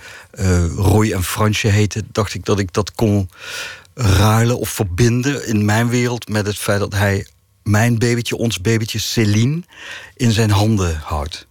Roy 0.76 1.12
en 1.12 1.24
Fransje 1.24 1.68
heten, 1.68 2.08
dacht 2.12 2.34
ik 2.34 2.44
dat 2.44 2.58
ik 2.58 2.72
dat 2.72 2.92
kon 2.92 3.30
ruilen 3.94 4.58
of 4.58 4.68
verbinden 4.68 5.46
in 5.46 5.64
mijn 5.64 5.88
wereld 5.88 6.28
met 6.28 6.46
het 6.46 6.58
feit 6.58 6.80
dat 6.80 6.92
hij 6.92 7.26
mijn 7.62 7.98
babytje, 7.98 8.36
ons 8.36 8.60
babytje 8.60 8.98
Celine, 8.98 9.62
in 10.16 10.32
zijn 10.32 10.50
handen 10.50 11.00
houdt. 11.04 11.46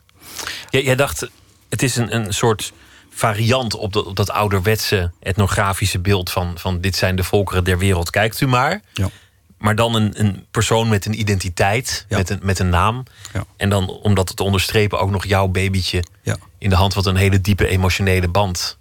jij 0.70 0.96
dacht, 0.96 1.30
het 1.70 1.84
is 1.84 1.96
een, 1.96 2.16
een 2.16 2.34
soort 2.34 2.74
variant 3.16 3.76
op, 3.76 3.96
op, 3.96 4.16
dat 4.16 4.32
ouderwetse 4.32 5.12
etnografische 5.20 6.00
beeld 6.00 6.32
van, 6.32 6.54
van 6.58 6.82
dit 6.82 6.96
zijn 6.96 7.16
de 7.16 7.24
volkeren 7.24 7.64
der 7.64 7.78
wereld, 7.78 8.10
kijkt 8.10 8.42
u 8.42 8.48
maar. 8.48 8.82
Ja. 8.94 9.10
Maar 9.58 9.76
dan 9.76 9.96
een, 9.96 10.20
een 10.20 10.46
persoon 10.52 10.90
met 10.90 11.06
een 11.06 11.20
identiteit, 11.20 12.06
met, 12.10 12.30
een, 12.30 12.40
met 12.42 12.60
een 12.60 12.70
naam. 12.70 13.04
Ja. 13.34 13.46
En 13.58 13.70
dan 13.70 13.90
om 13.90 14.16
dat 14.16 14.36
te 14.36 14.44
onderstrepen 14.44 15.00
ook 15.00 15.10
nog 15.10 15.26
jouw 15.26 15.48
babytje 15.48 16.04
ja. 16.22 16.38
in 16.58 16.70
de 16.70 16.76
hand, 16.76 16.94
wat 16.94 17.06
een 17.06 17.16
hele 17.16 17.42
diepe 17.42 17.68
emotionele 17.68 18.28
band 18.28 18.78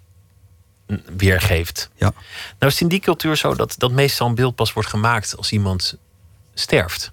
weergeeft. 1.17 1.89
Ja. 1.95 2.13
Nou 2.59 2.71
is 2.71 2.81
in 2.81 2.87
die 2.87 2.99
cultuur 2.99 3.35
zo 3.35 3.55
dat, 3.55 3.75
dat 3.77 3.91
meestal 3.91 4.27
een 4.27 4.35
beeld 4.35 4.55
pas 4.55 4.73
wordt 4.73 4.89
gemaakt 4.89 5.37
als 5.37 5.51
iemand 5.51 5.97
sterft. 6.53 7.11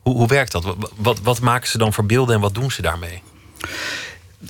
Hoe, 0.00 0.14
hoe 0.14 0.28
werkt 0.28 0.52
dat? 0.52 0.64
Wat, 0.64 0.92
wat, 0.96 1.20
wat 1.20 1.40
maken 1.40 1.68
ze 1.68 1.78
dan 1.78 1.92
voor 1.92 2.06
beelden 2.06 2.34
en 2.34 2.40
wat 2.40 2.54
doen 2.54 2.70
ze 2.70 2.82
daarmee? 2.82 3.22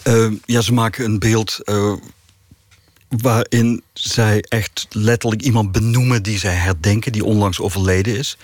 Uh, 0.04 0.32
ja, 0.44 0.60
ze 0.60 0.72
maken 0.72 1.04
een 1.04 1.18
beeld 1.18 1.58
uh, 1.64 1.92
waarin 3.08 3.82
zij 3.92 4.44
echt 4.48 4.86
letterlijk 4.90 5.42
iemand 5.42 5.72
benoemen 5.72 6.22
die 6.22 6.38
zij 6.38 6.54
herdenken, 6.54 7.12
die 7.12 7.24
onlangs 7.24 7.60
overleden 7.60 8.16
is. 8.16 8.38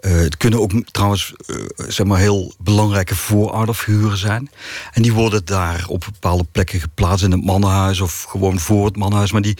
Uh, 0.00 0.12
het 0.12 0.36
kunnen 0.36 0.60
ook 0.60 0.72
trouwens 0.90 1.32
zeg 1.76 2.06
maar 2.06 2.18
heel 2.18 2.54
belangrijke 2.58 3.16
voorouderfiguren 3.16 4.18
zijn. 4.18 4.50
En 4.92 5.02
die 5.02 5.12
worden 5.12 5.44
daar 5.44 5.84
op 5.88 6.04
bepaalde 6.12 6.46
plekken 6.52 6.80
geplaatst 6.80 7.24
in 7.24 7.30
het 7.30 7.44
mannenhuis 7.44 8.00
of 8.00 8.22
gewoon 8.22 8.60
voor 8.60 8.84
het 8.84 8.96
mannenhuis. 8.96 9.32
Maar 9.32 9.42
die, 9.42 9.58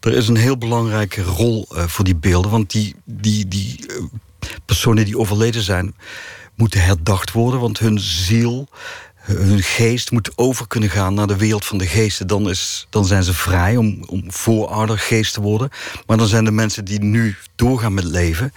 er 0.00 0.12
is 0.12 0.28
een 0.28 0.36
heel 0.36 0.58
belangrijke 0.58 1.22
rol 1.22 1.66
voor 1.68 2.04
die 2.04 2.16
beelden. 2.16 2.50
Want 2.50 2.70
die, 2.70 2.94
die, 3.04 3.48
die 3.48 3.86
personen 4.64 5.04
die 5.04 5.18
overleden 5.18 5.62
zijn, 5.62 5.94
moeten 6.54 6.82
herdacht 6.82 7.32
worden. 7.32 7.60
Want 7.60 7.78
hun 7.78 7.98
ziel 8.00 8.68
hun 9.20 9.62
geest 9.62 10.10
moet 10.10 10.30
over 10.34 10.66
kunnen 10.66 10.90
gaan 10.90 11.14
naar 11.14 11.26
de 11.26 11.36
wereld 11.36 11.64
van 11.64 11.78
de 11.78 11.86
geesten. 11.86 12.26
Dan, 12.26 12.50
is, 12.50 12.86
dan 12.90 13.04
zijn 13.04 13.22
ze 13.22 13.34
vrij 13.34 13.76
om, 13.76 14.04
om 14.06 14.32
vooroudergeest 14.32 15.34
te 15.34 15.40
worden. 15.40 15.70
Maar 16.06 16.16
dan 16.16 16.26
zijn 16.26 16.44
de 16.44 16.50
mensen 16.50 16.84
die 16.84 17.00
nu 17.00 17.36
doorgaan 17.56 17.94
met 17.94 18.04
leven... 18.04 18.52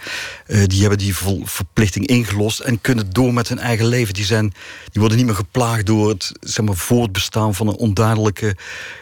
Uh, 0.46 0.64
die 0.66 0.80
hebben 0.80 0.98
die 0.98 1.14
verplichting 1.42 2.06
ingelost 2.06 2.60
en 2.60 2.80
kunnen 2.80 3.12
door 3.12 3.34
met 3.34 3.48
hun 3.48 3.58
eigen 3.58 3.86
leven. 3.86 4.14
Die, 4.14 4.24
zijn, 4.24 4.52
die 4.84 5.00
worden 5.00 5.16
niet 5.16 5.26
meer 5.26 5.34
geplaagd 5.34 5.86
door 5.86 6.08
het 6.08 6.32
zeg 6.40 6.64
maar, 6.64 6.76
voortbestaan 6.76 7.54
van 7.54 7.68
een 7.68 7.76
onduidelijke 7.76 8.56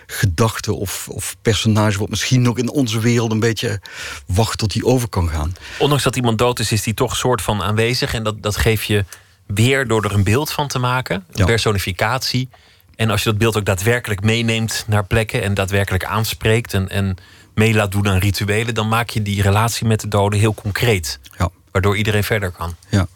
gedachte... 0.06 0.72
Of, 0.72 1.08
of 1.08 1.36
personage 1.42 1.98
wat 1.98 2.08
misschien 2.08 2.42
nog 2.42 2.58
in 2.58 2.70
onze 2.70 3.00
wereld 3.00 3.30
een 3.30 3.40
beetje 3.40 3.80
wacht 4.26 4.58
tot 4.58 4.72
die 4.72 4.84
over 4.84 5.08
kan 5.08 5.28
gaan. 5.28 5.52
Ondanks 5.78 6.04
dat 6.04 6.16
iemand 6.16 6.38
dood 6.38 6.58
is, 6.58 6.72
is 6.72 6.82
die 6.82 6.94
toch 6.94 7.16
soort 7.16 7.42
van 7.42 7.62
aanwezig... 7.62 8.14
en 8.14 8.22
dat, 8.22 8.42
dat 8.42 8.56
geeft 8.56 8.86
je 8.86 9.04
weer 9.46 9.86
door 9.88 10.04
er 10.04 10.12
een 10.14 10.24
beeld 10.24 10.50
van 10.52 10.68
te 10.68 10.78
maken. 10.78 11.24
Een 11.32 11.44
personificatie. 11.46 12.48
En 12.96 13.10
als 13.10 13.22
je 13.22 13.28
dat 13.30 13.38
beeld 13.38 13.56
ook 13.56 13.64
daadwerkelijk 13.64 14.20
meeneemt 14.22 14.84
naar 14.86 15.04
plekken 15.04 15.42
en 15.42 15.54
daadwerkelijk 15.54 16.04
aanspreekt 16.04 16.74
en, 16.74 16.88
en 16.88 17.16
mee 17.54 17.74
laat 17.74 17.92
doen 17.92 18.08
aan 18.08 18.18
rituelen, 18.18 18.74
dan 18.74 18.88
maak 18.88 19.10
je 19.10 19.22
die 19.22 19.42
relatie 19.42 19.86
met 19.86 20.00
de 20.00 20.08
doden 20.08 20.38
heel 20.40 20.54
concreet. 20.54 21.18
Ja. 21.38 21.48
Waardoor 21.70 21.96
iedereen 21.96 22.24
verder 22.24 22.50
kan. 22.50 22.76
Ja. 22.88 23.06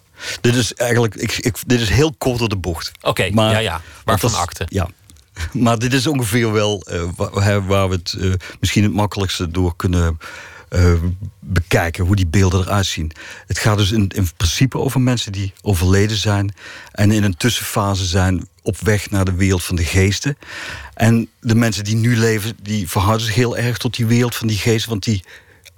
Dit 0.40 0.54
is 0.54 0.74
eigenlijk, 0.74 1.14
ik, 1.14 1.32
ik, 1.32 1.56
dit 1.66 1.80
is 1.80 1.88
heel 1.88 2.14
kort 2.18 2.38
door 2.38 2.48
de 2.48 2.56
bocht. 2.56 2.90
Oké, 3.00 3.30
Maar- 3.30 3.50
ja, 3.52 3.58
ja. 3.58 3.80
Waarvan 4.04 4.34
akte. 4.34 4.66
Ja. 4.68 4.88
Maar 5.52 5.78
dit 5.78 5.92
is 5.92 6.06
ongeveer 6.06 6.52
wel 6.52 6.80
eh, 6.82 7.02
wa- 7.16 7.40
hè, 7.42 7.62
waar 7.62 7.88
we 7.88 7.94
het 7.94 8.14
eh, 8.20 8.32
misschien 8.60 8.82
het 8.82 8.92
makkelijkste 8.92 9.50
door 9.50 9.76
kunnen 9.76 10.18
eh, 10.68 10.92
bekijken, 11.40 12.04
hoe 12.04 12.16
die 12.16 12.26
beelden 12.26 12.60
eruit 12.60 12.86
zien. 12.86 13.12
Het 13.46 13.58
gaat 13.58 13.78
dus 13.78 13.90
in, 13.90 14.08
in 14.08 14.28
principe 14.36 14.78
over 14.78 15.00
mensen 15.00 15.32
die 15.32 15.52
overleden 15.62 16.16
zijn 16.16 16.54
en 16.92 17.10
in 17.10 17.22
een 17.22 17.36
tussenfase 17.36 18.04
zijn 18.04 18.48
op 18.62 18.78
weg 18.80 19.10
naar 19.10 19.24
de 19.24 19.34
wereld 19.34 19.64
van 19.64 19.76
de 19.76 19.84
geesten. 19.84 20.38
En 20.94 21.28
de 21.40 21.54
mensen 21.54 21.84
die 21.84 21.96
nu 21.96 22.16
leven, 22.16 22.56
die 22.62 22.88
verhouden 22.88 23.26
zich 23.26 23.34
heel 23.34 23.56
erg 23.56 23.78
tot 23.78 23.96
die 23.96 24.06
wereld 24.06 24.34
van 24.34 24.46
die 24.46 24.58
geesten, 24.58 24.90
want 24.90 25.04
die 25.04 25.24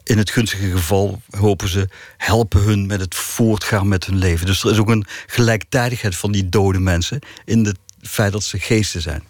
in 0.05 0.19
het 0.19 0.31
gunstige 0.31 0.71
geval 0.71 1.23
hopen 1.31 1.69
ze 1.69 1.89
helpen 2.17 2.63
hun 2.63 2.87
met 2.87 3.01
het 3.01 3.15
voortgaan 3.15 3.89
met 3.89 4.05
hun 4.05 4.19
leven. 4.19 4.47
Dus 4.47 4.65
er 4.65 4.71
is 4.71 4.79
ook 4.79 4.89
een 4.89 5.07
gelijktijdigheid 5.27 6.17
van 6.17 6.33
die 6.33 6.49
dode 6.49 6.79
mensen 6.79 7.19
in 7.45 7.65
het 7.65 7.79
feit 8.01 8.33
dat 8.33 8.43
ze 8.43 8.59
geesten 8.59 9.03
zijn. 9.03 9.23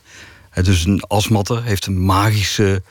Dus 0.62 0.84
een 0.84 1.02
asmatter 1.02 1.62
heeft 1.62 1.86
een 1.86 2.04
magische 2.04 2.82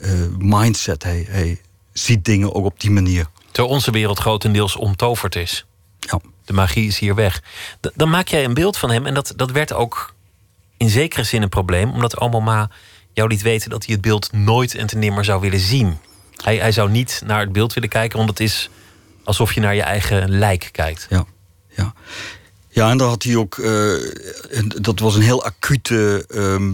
eh, 0.00 0.10
mindset. 0.38 1.02
Hij, 1.02 1.26
hij 1.28 1.60
ziet 2.00 2.24
dingen 2.24 2.54
ook 2.54 2.64
op 2.64 2.80
die 2.80 2.90
manier. 2.90 3.26
Terwijl 3.50 3.74
onze 3.74 3.90
wereld 3.90 4.18
grotendeels 4.18 4.76
omtoverd 4.76 5.36
is. 5.36 5.66
Ja. 5.98 6.20
De 6.44 6.52
magie 6.52 6.86
is 6.86 6.98
hier 6.98 7.14
weg. 7.14 7.42
D- 7.80 7.90
dan 7.94 8.10
maak 8.10 8.28
jij 8.28 8.44
een 8.44 8.54
beeld 8.54 8.76
van 8.76 8.90
hem. 8.90 9.06
En 9.06 9.14
dat, 9.14 9.32
dat 9.36 9.50
werd 9.50 9.72
ook 9.72 10.14
in 10.76 10.88
zekere 10.88 11.24
zin 11.24 11.42
een 11.42 11.48
probleem. 11.48 11.90
Omdat 11.92 12.18
oma 12.18 12.38
Ma 12.38 12.70
jou 13.12 13.28
liet 13.28 13.42
weten 13.42 13.70
dat 13.70 13.84
hij 13.84 13.94
het 13.94 14.02
beeld 14.02 14.32
nooit 14.32 14.74
en 14.74 14.86
te 14.86 14.96
nimmer 14.96 15.24
zou 15.24 15.40
willen 15.40 15.60
zien. 15.60 15.96
Hij, 16.36 16.56
hij 16.56 16.72
zou 16.72 16.90
niet 16.90 17.22
naar 17.26 17.40
het 17.40 17.52
beeld 17.52 17.72
willen 17.72 17.88
kijken, 17.88 18.18
want 18.18 18.30
het 18.30 18.40
is 18.40 18.70
alsof 19.24 19.52
je 19.52 19.60
naar 19.60 19.74
je 19.74 19.82
eigen 19.82 20.30
lijk 20.30 20.68
kijkt. 20.72 21.06
Ja, 21.10 21.24
ja. 21.68 21.94
Ja, 22.72 22.90
en 22.90 22.96
daar 22.96 23.08
had 23.08 23.22
hij 23.22 23.36
ook. 23.36 23.56
Uh, 23.56 24.12
dat 24.80 24.98
was 24.98 25.14
een 25.14 25.22
heel 25.22 25.44
acute 25.44 26.24
uh, 26.28 26.72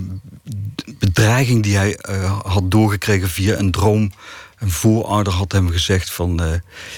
bedreiging 0.98 1.62
die 1.62 1.76
hij 1.76 1.98
uh, 2.10 2.40
had 2.40 2.70
doorgekregen 2.70 3.28
via 3.28 3.58
een 3.58 3.70
droom. 3.70 4.12
Een 4.58 4.70
voorouder 4.70 5.32
had 5.32 5.52
hem 5.52 5.70
gezegd: 5.70 6.10
van 6.10 6.42
uh, 6.42 6.52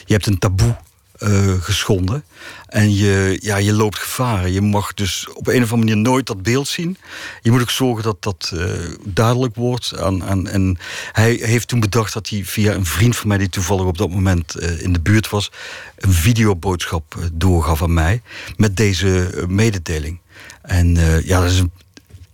je 0.05 0.13
hebt 0.13 0.27
een 0.27 0.39
taboe 0.39 0.77
uh, 1.19 1.53
geschonden. 1.61 2.25
En 2.67 2.95
je, 2.95 3.39
ja, 3.41 3.57
je 3.57 3.73
loopt 3.73 3.99
gevaren. 3.99 4.53
Je 4.53 4.61
mag 4.61 4.95
dus 4.95 5.29
op 5.33 5.47
een 5.47 5.63
of 5.63 5.73
andere 5.73 5.77
manier 5.77 5.97
nooit 5.97 6.27
dat 6.27 6.43
beeld 6.43 6.69
zien. 6.69 6.97
Je 7.43 7.51
moet 7.51 7.61
ook 7.61 7.71
zorgen 7.71 8.03
dat 8.03 8.23
dat 8.23 8.53
uh, 8.55 8.71
duidelijk 9.05 9.55
wordt. 9.55 9.99
Aan, 9.99 10.49
en 10.49 10.79
hij 11.13 11.33
heeft 11.43 11.69
toen 11.69 11.81
bedacht 11.81 12.13
dat 12.13 12.29
hij 12.29 12.45
via 12.45 12.73
een 12.73 12.87
vriend 12.87 13.17
van 13.17 13.29
mij... 13.29 13.39
die 13.39 13.49
toevallig 13.49 13.85
op 13.85 13.99
dat 13.99 14.11
moment 14.11 14.59
in 14.59 14.93
de 14.93 15.01
buurt 15.01 15.29
was... 15.29 15.51
een 15.97 16.13
videoboodschap 16.13 17.15
doorgaf 17.33 17.83
aan 17.83 17.95
mij 17.95 18.23
met 18.57 18.77
deze 18.77 19.45
mededeling. 19.49 20.21
En 20.63 20.95
ja, 21.25 21.41
dat 21.41 21.51
is 21.51 21.59
een, 21.59 21.73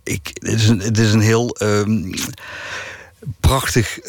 ik, 0.03 0.31
het, 0.33 0.59
is 0.59 0.67
een, 0.67 0.79
het 0.79 0.97
is 0.97 1.13
een 1.13 1.21
heel... 1.21 1.57
Prachtig 3.39 3.99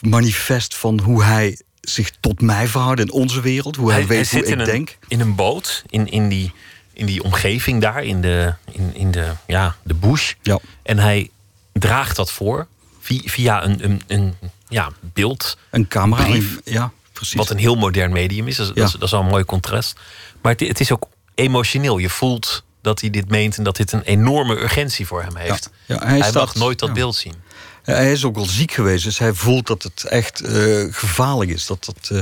manifest 0.00 0.74
van 0.76 1.00
hoe 1.00 1.22
hij 1.24 1.60
zich 1.80 2.10
tot 2.20 2.40
mij 2.40 2.66
verhouden 2.66 3.04
in 3.06 3.12
onze 3.12 3.40
wereld. 3.40 3.76
Hoe 3.76 3.90
hij, 3.90 3.98
hij 3.98 4.08
weet 4.08 4.30
hij 4.30 4.40
hoe 4.40 4.48
ik 4.48 4.58
in 4.58 4.64
denk. 4.64 4.88
Een, 4.88 4.96
in 5.08 5.20
een 5.20 5.34
boot, 5.34 5.82
in, 5.88 6.08
in, 6.10 6.28
die, 6.28 6.52
in 6.92 7.06
die 7.06 7.22
omgeving 7.22 7.80
daar, 7.80 8.04
in 8.04 8.20
de, 8.20 8.54
in, 8.70 8.94
in 8.94 9.10
de, 9.10 9.32
ja, 9.46 9.76
de 9.82 9.94
bush. 9.94 10.32
Ja. 10.42 10.58
En 10.82 10.98
hij 10.98 11.30
draagt 11.72 12.16
dat 12.16 12.32
voor 12.32 12.66
via, 13.00 13.20
via 13.24 13.64
een, 13.64 13.84
een, 13.84 14.02
een 14.06 14.34
ja, 14.68 14.90
beeld. 15.00 15.56
Een 15.70 15.88
camera. 15.88 16.24
brief, 16.24 16.58
ja, 16.64 16.92
precies. 17.12 17.34
Wat 17.36 17.50
een 17.50 17.58
heel 17.58 17.76
modern 17.76 18.12
medium 18.12 18.48
is. 18.48 18.56
Dat, 18.56 18.66
Ja. 18.66 18.72
dat, 18.74 18.84
is, 18.86 18.92
dat 18.92 19.02
is 19.02 19.12
al 19.14 19.20
een 19.20 19.26
mooi 19.26 19.44
contrast. 19.44 19.98
Maar 20.42 20.52
het, 20.52 20.60
het 20.60 20.80
is 20.80 20.92
ook 20.92 21.08
emotioneel. 21.34 21.98
Je 21.98 22.10
voelt 22.10 22.64
dat 22.80 23.00
hij 23.00 23.10
dit 23.10 23.28
meent 23.28 23.56
en 23.56 23.64
dat 23.64 23.76
dit 23.76 23.92
een 23.92 24.02
enorme 24.02 24.56
urgentie 24.60 25.06
voor 25.06 25.22
hem 25.22 25.36
heeft. 25.36 25.70
Ja, 25.86 25.96
hij 25.98 26.08
hij 26.08 26.18
staat- 26.28 26.34
mag 26.34 26.54
nooit 26.54 26.78
dat 26.78 26.92
beeld 26.92 27.14
zien. 27.16 27.34
Hij 27.82 28.12
is 28.12 28.24
ook 28.24 28.34
wel 28.34 28.46
ziek 28.46 28.72
geweest, 28.72 29.04
dus 29.04 29.18
hij 29.18 29.34
voelt 29.34 29.66
dat 29.66 29.82
het 29.82 30.04
echt 30.04 30.40
eh, 30.40 30.84
gevaarlijk 30.90 31.50
is. 31.50 31.66
Dat 31.66 31.92
het 31.94 32.10
eh, 32.10 32.20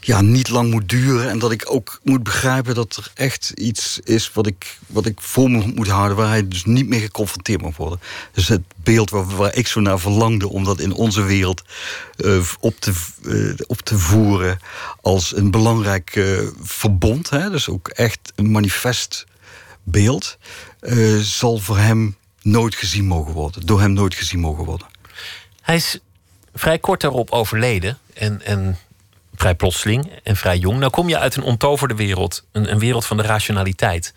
ja, 0.00 0.20
niet 0.20 0.48
lang 0.48 0.70
moet 0.70 0.88
duren. 0.88 1.30
En 1.30 1.38
dat 1.38 1.52
ik 1.52 1.72
ook 1.72 2.00
moet 2.02 2.22
begrijpen 2.22 2.74
dat 2.74 2.96
er 2.96 3.10
echt 3.14 3.52
iets 3.54 4.00
is 4.04 4.32
wat 4.32 4.46
ik, 4.46 4.78
wat 4.86 5.06
ik 5.06 5.20
voor 5.20 5.50
me 5.50 5.72
moet 5.74 5.88
houden... 5.88 6.16
waar 6.16 6.28
hij 6.28 6.48
dus 6.48 6.64
niet 6.64 6.88
meer 6.88 7.00
geconfronteerd 7.00 7.62
mag 7.62 7.76
worden. 7.76 8.00
Dus 8.32 8.48
het 8.48 8.62
beeld 8.76 9.10
waar, 9.10 9.36
waar 9.36 9.54
ik 9.54 9.66
zo 9.66 9.80
naar 9.80 10.00
verlangde... 10.00 10.48
om 10.48 10.64
dat 10.64 10.80
in 10.80 10.92
onze 10.92 11.22
wereld 11.22 11.62
eh, 12.16 12.40
op, 12.60 12.80
te, 12.80 12.92
op 13.66 13.80
te 13.80 13.98
voeren 13.98 14.58
als 15.00 15.36
een 15.36 15.50
belangrijk 15.50 16.20
verbond. 16.62 17.30
Hè? 17.30 17.50
Dus 17.50 17.68
ook 17.68 17.88
echt 17.88 18.32
een 18.34 18.50
manifest 18.50 19.26
beeld... 19.82 20.38
zal 21.20 21.58
voor 21.58 21.78
hem 21.78 22.16
nooit 22.46 22.74
gezien 22.74 23.06
mogen 23.06 23.32
worden. 23.32 23.66
Door 23.66 23.80
hem 23.80 23.92
nooit 23.92 24.14
gezien 24.14 24.40
mogen 24.40 24.64
worden. 24.64 24.86
Hij 25.62 25.76
is 25.76 25.98
vrij 26.54 26.78
kort 26.78 27.00
daarop 27.00 27.30
overleden. 27.30 27.98
En, 28.14 28.42
en 28.44 28.78
vrij 29.34 29.54
plotseling 29.54 30.10
en 30.22 30.36
vrij 30.36 30.58
jong. 30.58 30.78
Nou 30.78 30.90
kom 30.90 31.08
je 31.08 31.18
uit 31.18 31.36
een 31.36 31.42
ontoverde 31.42 31.94
wereld. 31.94 32.44
Een, 32.52 32.70
een 32.70 32.78
wereld 32.78 33.04
van 33.06 33.16
de 33.16 33.22
rationaliteit. 33.22 34.14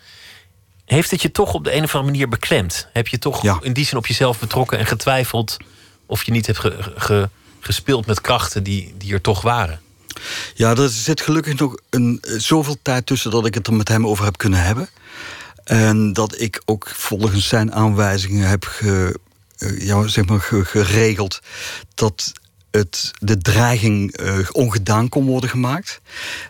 Heeft 0.85 1.11
het 1.11 1.21
je 1.21 1.31
toch 1.31 1.53
op 1.53 1.63
de 1.63 1.73
een 1.75 1.83
of 1.83 1.95
andere 1.95 2.11
manier 2.11 2.29
beklemd? 2.29 2.87
Heb 2.93 3.07
je 3.07 3.19
toch 3.19 3.41
Ja. 3.41 3.59
in 3.61 3.73
die 3.73 3.85
zin 3.85 3.97
op 3.97 4.07
jezelf 4.07 4.39
betrokken 4.39 4.77
en 4.79 4.85
getwijfeld... 4.85 5.57
of 6.05 6.23
je 6.23 6.31
niet 6.31 6.45
hebt 6.45 6.59
ge- 6.59 6.91
ge- 6.95 7.29
gespeeld 7.59 8.05
met 8.05 8.21
krachten 8.21 8.63
die, 8.63 8.93
die 8.97 9.13
er 9.13 9.21
toch 9.21 9.41
waren? 9.41 9.81
Ja, 10.53 10.75
er 10.75 10.89
zit 10.89 11.21
gelukkig 11.21 11.59
nog 11.59 11.75
een, 11.89 12.17
eh, 12.21 12.33
zoveel 12.37 12.77
tijd 12.81 13.05
tussen 13.05 13.31
dat 13.31 13.45
ik 13.45 13.53
het 13.53 13.67
er 13.67 13.73
met 13.73 13.87
hem 13.87 14.07
over 14.07 14.25
heb 14.25 14.37
kunnen 14.37 14.63
hebben. 14.63 14.89
En 15.69 16.13
dat 16.13 16.41
ik 16.41 16.61
ook 16.65 16.91
volgens 16.95 17.47
zijn 17.47 17.73
aanwijzingen 17.73 18.47
heb 18.47 18.63
ge, 18.65 19.19
eh, 19.57 19.85
ja, 19.85 20.07
zeg 20.07 20.25
maar 20.25 20.39
ge- 20.39 20.65
geregeld 20.65 21.39
dat 21.95 22.31
het, 22.71 23.11
de 23.19 23.37
dreiging 23.37 24.11
eh, 24.11 24.37
ongedaan 24.51 25.09
kon 25.09 25.25
worden 25.25 25.49
gemaakt. 25.49 26.01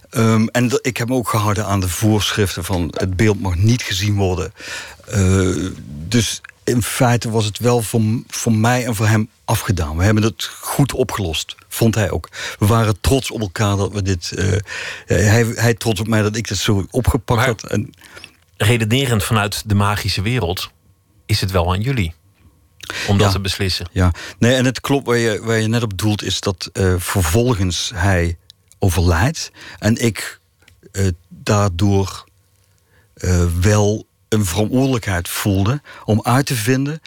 Ehm, 0.10 0.46
en 0.48 0.80
ik 0.82 0.98
heb 0.98 1.08
me 1.08 1.14
ook 1.16 1.30
gehouden 1.30 1.66
aan 1.66 1.80
de 1.80 1.90
voorschriften 1.90 2.64
van 2.64 2.94
het 2.98 3.16
beeld 3.16 3.40
mag 3.42 3.56
niet 3.56 3.82
gezien 3.82 4.16
worden. 4.16 4.54
Eh, 5.08 5.56
dus 6.08 6.42
in 6.64 6.82
feite 6.84 7.30
was 7.30 7.46
het 7.46 7.58
wel 7.60 7.82
voor, 7.82 8.02
voor 8.28 8.54
mij 8.54 8.86
en 8.86 8.96
voor 8.96 9.08
hem 9.08 9.30
afgedaan. 9.46 9.98
We 9.98 10.04
hebben 10.04 10.24
het 10.24 10.44
goed 10.62 10.94
opgelost, 10.94 11.56
vond 11.68 11.96
hij 11.96 12.12
ook. 12.12 12.30
We 12.60 12.66
waren 12.66 13.00
trots 13.02 13.32
op 13.32 13.42
elkaar 13.42 13.78
dat 13.78 13.92
we 13.94 14.02
dit... 14.02 14.32
hij, 15.06 15.46
hij 15.56 15.74
trots 15.74 16.00
op 16.00 16.08
mij 16.08 16.22
dat 16.22 16.36
ik 16.36 16.48
dit 16.48 16.58
zo 16.58 16.86
opgepakt 16.92 17.40
Maar- 17.40 17.48
had. 17.48 17.64
En, 17.64 17.90
Redenerend 18.62 19.24
vanuit 19.24 19.64
de 19.66 19.76
magische 19.76 20.22
wereld 20.22 20.72
is 21.26 21.42
het 21.42 21.52
wel 21.52 21.72
aan 21.72 21.82
jullie 21.82 22.14
om 23.08 23.18
dat 23.18 23.28
Ja. 23.28 23.34
te 23.34 23.40
beslissen. 23.40 23.88
Ja, 23.92 24.12
nee, 24.40 24.56
en 24.56 24.66
het 24.66 24.80
klopt 24.80 25.06
waar 25.06 25.18
je, 25.18 25.42
waar 25.44 25.58
je 25.58 25.68
net 25.68 25.84
op 25.84 25.98
doelt, 25.98 26.24
is 26.24 26.40
dat 26.40 26.70
eh, 26.74 26.94
vervolgens 26.98 27.92
hij 27.96 28.38
overlijdt. 28.80 29.52
En 29.80 29.96
ik 30.06 30.40
eh, 30.92 31.08
daardoor 31.30 32.26
eh, 33.14 33.46
wel 33.62 34.08
een 34.30 34.46
verantwoordelijkheid 34.46 35.30
voelde 35.30 35.82
om 36.06 36.22
uit 36.24 36.46
te 36.46 36.56
vinden 36.56 37.02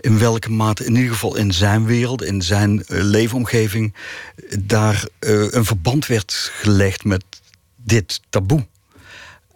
in 0.00 0.18
welke 0.18 0.50
mate, 0.50 0.84
in 0.84 0.94
ieder 0.94 1.12
geval 1.12 1.36
in 1.36 1.52
zijn 1.52 1.84
wereld, 1.84 2.22
in 2.22 2.42
zijn 2.42 2.84
leefomgeving, 2.88 3.94
daar 4.58 5.04
een 5.20 5.64
verband 5.64 6.06
werd 6.06 6.50
gelegd 6.54 7.04
met 7.04 7.24
dit 7.76 8.20
taboe. 8.28 8.66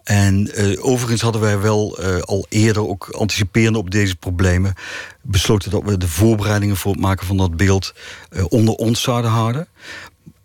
En 0.05 0.51
eh, 0.53 0.85
overigens 0.85 1.21
hadden 1.21 1.41
wij 1.41 1.59
wel 1.59 1.97
eh, 1.97 2.19
al 2.19 2.45
eerder, 2.49 2.87
ook 2.87 3.09
anticiperend 3.09 3.75
op 3.75 3.91
deze 3.91 4.15
problemen, 4.15 4.73
besloten 5.21 5.71
dat 5.71 5.83
we 5.83 5.97
de 5.97 6.07
voorbereidingen 6.07 6.77
voor 6.77 6.91
het 6.91 7.01
maken 7.01 7.25
van 7.27 7.37
dat 7.37 7.57
beeld 7.57 7.93
eh, 8.29 8.45
onder 8.49 8.73
ons 8.73 9.01
zouden 9.01 9.31
houden. 9.31 9.67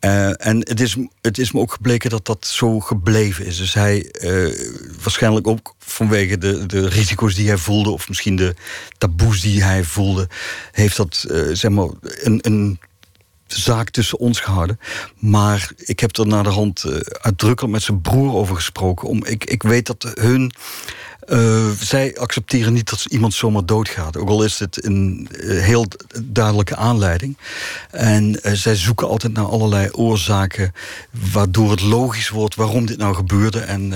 En 0.01 0.57
het 0.59 0.81
is, 0.81 0.97
het 1.21 1.39
is 1.39 1.53
me 1.53 1.61
ook 1.61 1.73
gebleken 1.73 2.11
dat 2.11 2.27
dat 2.27 2.47
zo 2.47 2.81
gebleven 2.81 3.47
is. 3.47 3.57
Dus 3.57 3.75
hij, 3.75 4.15
waarschijnlijk 5.03 5.47
ook 5.47 5.75
vanwege 5.79 6.39
de, 6.39 6.67
de 6.67 6.89
risico's 6.89 7.35
die 7.35 7.49
hij 7.49 7.57
voelde, 7.57 7.91
of 7.91 8.09
misschien 8.09 8.37
de 8.37 8.55
taboes 8.99 9.41
die 9.41 9.63
hij 9.63 9.85
voelde, 9.85 10.29
heeft 10.73 10.97
dat 10.97 11.27
zeg 11.53 11.71
maar 11.71 11.89
een, 12.01 12.39
een 12.43 12.81
zaak 13.55 13.91
tussen 13.91 14.19
ons 14.19 14.41
gehouden. 14.41 14.81
Maar 15.19 15.71
ik 15.77 16.01
heb 16.01 16.17
er 16.17 16.27
naar 16.27 16.43
de 16.43 16.49
hand 16.51 16.85
eh, 16.85 16.95
uitdrukkelijk 17.21 17.73
met 17.75 17.83
zijn 17.83 18.01
broer 18.01 18.35
over 18.35 18.55
gesproken. 18.55 19.09
Om, 19.09 19.25
ik, 19.25 19.45
ik 19.45 19.63
weet 19.63 19.87
dat 19.87 20.13
hun. 20.15 20.53
eh, 21.21 21.71
zij 21.81 22.17
accepteren 22.19 22.73
niet 22.73 22.91
dat 22.91 23.05
iemand 23.09 23.35
zomaar 23.35 23.67
doodgaat. 23.67 24.17
Ook 24.17 24.29
al 24.29 24.45
is 24.45 24.59
het 24.59 24.85
een 24.85 25.29
eh, 25.41 25.61
heel 25.61 25.87
duidelijke 26.23 26.77
aanleiding. 26.77 27.37
En 27.91 28.41
zij 28.53 28.77
zoeken 28.77 29.09
altijd 29.09 29.33
naar 29.33 29.45
allerlei 29.45 29.89
oorzaken. 29.91 30.73
waardoor 31.33 31.71
het 31.71 31.81
logisch 31.83 32.29
wordt 32.29 32.55
waarom 32.55 32.87
dit 32.87 32.99
nou 32.99 33.15
gebeurde. 33.15 33.61
En 33.61 33.91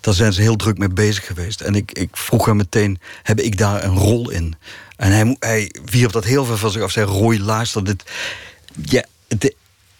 daar 0.00 0.14
zijn 0.14 0.32
ze 0.32 0.40
heel 0.40 0.56
druk 0.56 0.78
mee 0.78 0.88
bezig 0.88 1.26
geweest. 1.26 1.60
En 1.60 1.74
ik, 1.74 1.92
ik 1.92 2.08
vroeg 2.12 2.46
hem 2.46 2.56
meteen: 2.56 2.98
heb 3.22 3.40
ik 3.40 3.58
daar 3.58 3.84
een 3.84 3.96
rol 3.96 4.30
in? 4.30 4.54
En 4.96 5.12
hij, 5.12 5.36
hij 5.38 5.74
wierp 5.84 6.12
dat 6.12 6.24
heel 6.24 6.44
ver 6.44 6.58
van 6.58 6.70
zich 6.70 6.82
af. 6.82 6.90
Zei: 6.90 7.06
Roy, 7.06 7.38
luister, 7.38 7.84
dit, 7.84 8.04
ja, 8.82 9.04
de- 9.28 9.56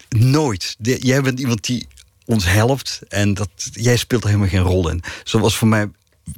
nooit. 0.09 0.75
De- 0.79 0.99
jij 1.01 1.21
bent 1.21 1.39
iemand 1.39 1.63
die 1.65 1.87
ons 2.25 2.45
helpt 2.45 3.01
en 3.07 3.33
dat, 3.33 3.49
jij 3.71 3.97
speelt 3.97 4.21
er 4.23 4.27
helemaal 4.29 4.49
geen 4.49 4.61
rol 4.61 4.89
in. 4.89 5.03
Dat 5.23 5.41
was 5.41 5.57
voor 5.57 5.67
mij 5.67 5.89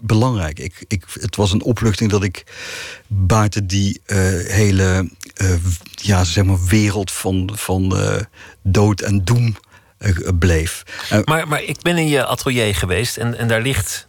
belangrijk. 0.02 0.60
Ik, 0.60 0.86
ik, 0.88 1.04
het 1.20 1.36
was 1.36 1.52
een 1.52 1.64
opluchting 1.64 2.12
dat 2.12 2.24
ik 2.24 2.44
buiten 3.08 3.68
die 3.68 4.02
eh, 4.06 4.18
hele 4.48 5.10
eh, 5.36 5.54
ja, 5.96 6.24
zeg 6.24 6.44
maar 6.44 6.66
wereld 6.66 7.12
van, 7.12 7.50
van 7.54 7.98
eh, 7.98 8.22
dood 8.62 9.02
en 9.02 9.24
doem 9.24 9.56
bleef. 10.40 10.84
Maar, 11.26 11.48
maar 11.48 11.64
ik 11.64 11.82
ben 11.82 11.98
in 11.98 12.08
je 12.08 12.26
atelier 12.26 12.76
geweest 12.76 13.18
en, 13.18 13.38
en 13.38 13.48
daar 13.48 13.62
ligt 13.62 14.08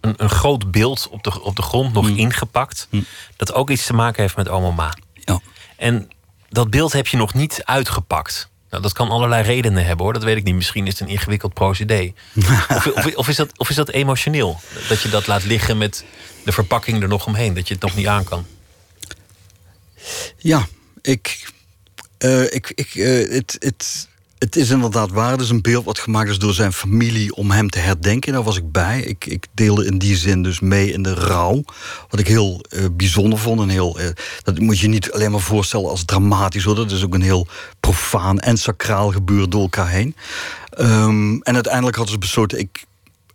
een, 0.00 0.14
een 0.16 0.30
groot 0.30 0.70
beeld 0.70 1.08
op 1.10 1.22
de, 1.22 1.42
op 1.42 1.56
de 1.56 1.62
grond 1.62 1.92
nog 1.92 2.08
ingepakt. 2.08 2.88
Dat 3.36 3.52
ook 3.52 3.70
iets 3.70 3.86
te 3.86 3.92
maken 3.92 4.22
heeft 4.22 4.36
met 4.36 4.48
oma. 4.48 4.96
ja. 5.14 5.40
En 5.76 6.08
dat 6.48 6.70
beeld 6.70 6.92
heb 6.92 7.06
je 7.06 7.16
nog 7.16 7.34
niet 7.34 7.60
uitgepakt. 7.64 8.48
Nou, 8.70 8.82
dat 8.82 8.92
kan 8.92 9.08
allerlei 9.08 9.42
redenen 9.42 9.84
hebben 9.84 10.04
hoor. 10.04 10.12
Dat 10.14 10.22
weet 10.24 10.36
ik 10.36 10.44
niet. 10.44 10.54
Misschien 10.54 10.86
is 10.86 10.92
het 10.98 11.00
een 11.08 11.14
ingewikkeld 11.14 11.54
procedé. 11.54 12.12
of, 12.68 12.86
of, 12.86 13.14
of, 13.14 13.28
is 13.28 13.36
dat, 13.36 13.58
of 13.58 13.68
is 13.68 13.76
dat 13.76 13.88
emotioneel? 13.90 14.60
Dat 14.88 15.00
je 15.02 15.08
dat 15.08 15.26
laat 15.26 15.44
liggen 15.44 15.78
met 15.78 16.04
de 16.44 16.52
verpakking 16.52 17.02
er 17.02 17.08
nog 17.08 17.26
omheen. 17.26 17.54
Dat 17.54 17.68
je 17.68 17.74
het 17.74 17.82
nog 17.82 17.94
niet 17.96 18.06
aan 18.06 18.24
kan. 18.24 18.46
Ja, 20.36 20.66
ik. 21.02 21.52
eh, 22.18 22.42
ik, 22.42 22.72
ik 22.74 22.94
eh, 22.94 23.30
het, 23.30 23.56
het, 23.58 24.08
het 24.38 24.56
is 24.56 24.70
inderdaad 24.70 25.10
waar. 25.10 25.30
Het 25.30 25.40
is 25.40 25.50
een 25.50 25.62
beeld 25.62 25.84
wat 25.84 25.98
gemaakt 25.98 26.30
is 26.30 26.38
door 26.38 26.52
zijn 26.52 26.72
familie 26.72 27.34
om 27.34 27.50
hem 27.50 27.70
te 27.70 27.78
herdenken. 27.78 28.32
Daar 28.32 28.42
was 28.42 28.56
ik 28.56 28.72
bij. 28.72 29.00
Ik, 29.00 29.26
ik 29.26 29.46
deelde 29.54 29.86
in 29.86 29.98
die 29.98 30.16
zin 30.16 30.42
dus 30.42 30.60
mee 30.60 30.92
in 30.92 31.02
de 31.02 31.14
rouw. 31.14 31.64
Wat 32.08 32.20
ik 32.20 32.28
heel 32.28 32.64
uh, 32.70 32.84
bijzonder 32.92 33.38
vond. 33.38 33.60
En 33.60 33.68
heel, 33.68 34.00
uh, 34.00 34.06
dat 34.42 34.58
moet 34.58 34.78
je 34.78 34.88
niet 34.88 35.12
alleen 35.12 35.30
maar 35.30 35.40
voorstellen 35.40 35.90
als 35.90 36.04
dramatisch. 36.04 36.64
Hoor. 36.64 36.74
Dat 36.74 36.90
is 36.90 37.04
ook 37.04 37.14
een 37.14 37.22
heel 37.22 37.46
profaan 37.80 38.38
en 38.38 38.56
sacraal 38.56 39.12
gebeuren 39.12 39.50
door 39.50 39.62
elkaar 39.62 39.88
heen. 39.88 40.16
Um, 40.80 41.42
en 41.42 41.54
uiteindelijk 41.54 41.96
hadden 41.96 42.14
ze 42.14 42.20
besloten... 42.20 42.58
ik 42.58 42.84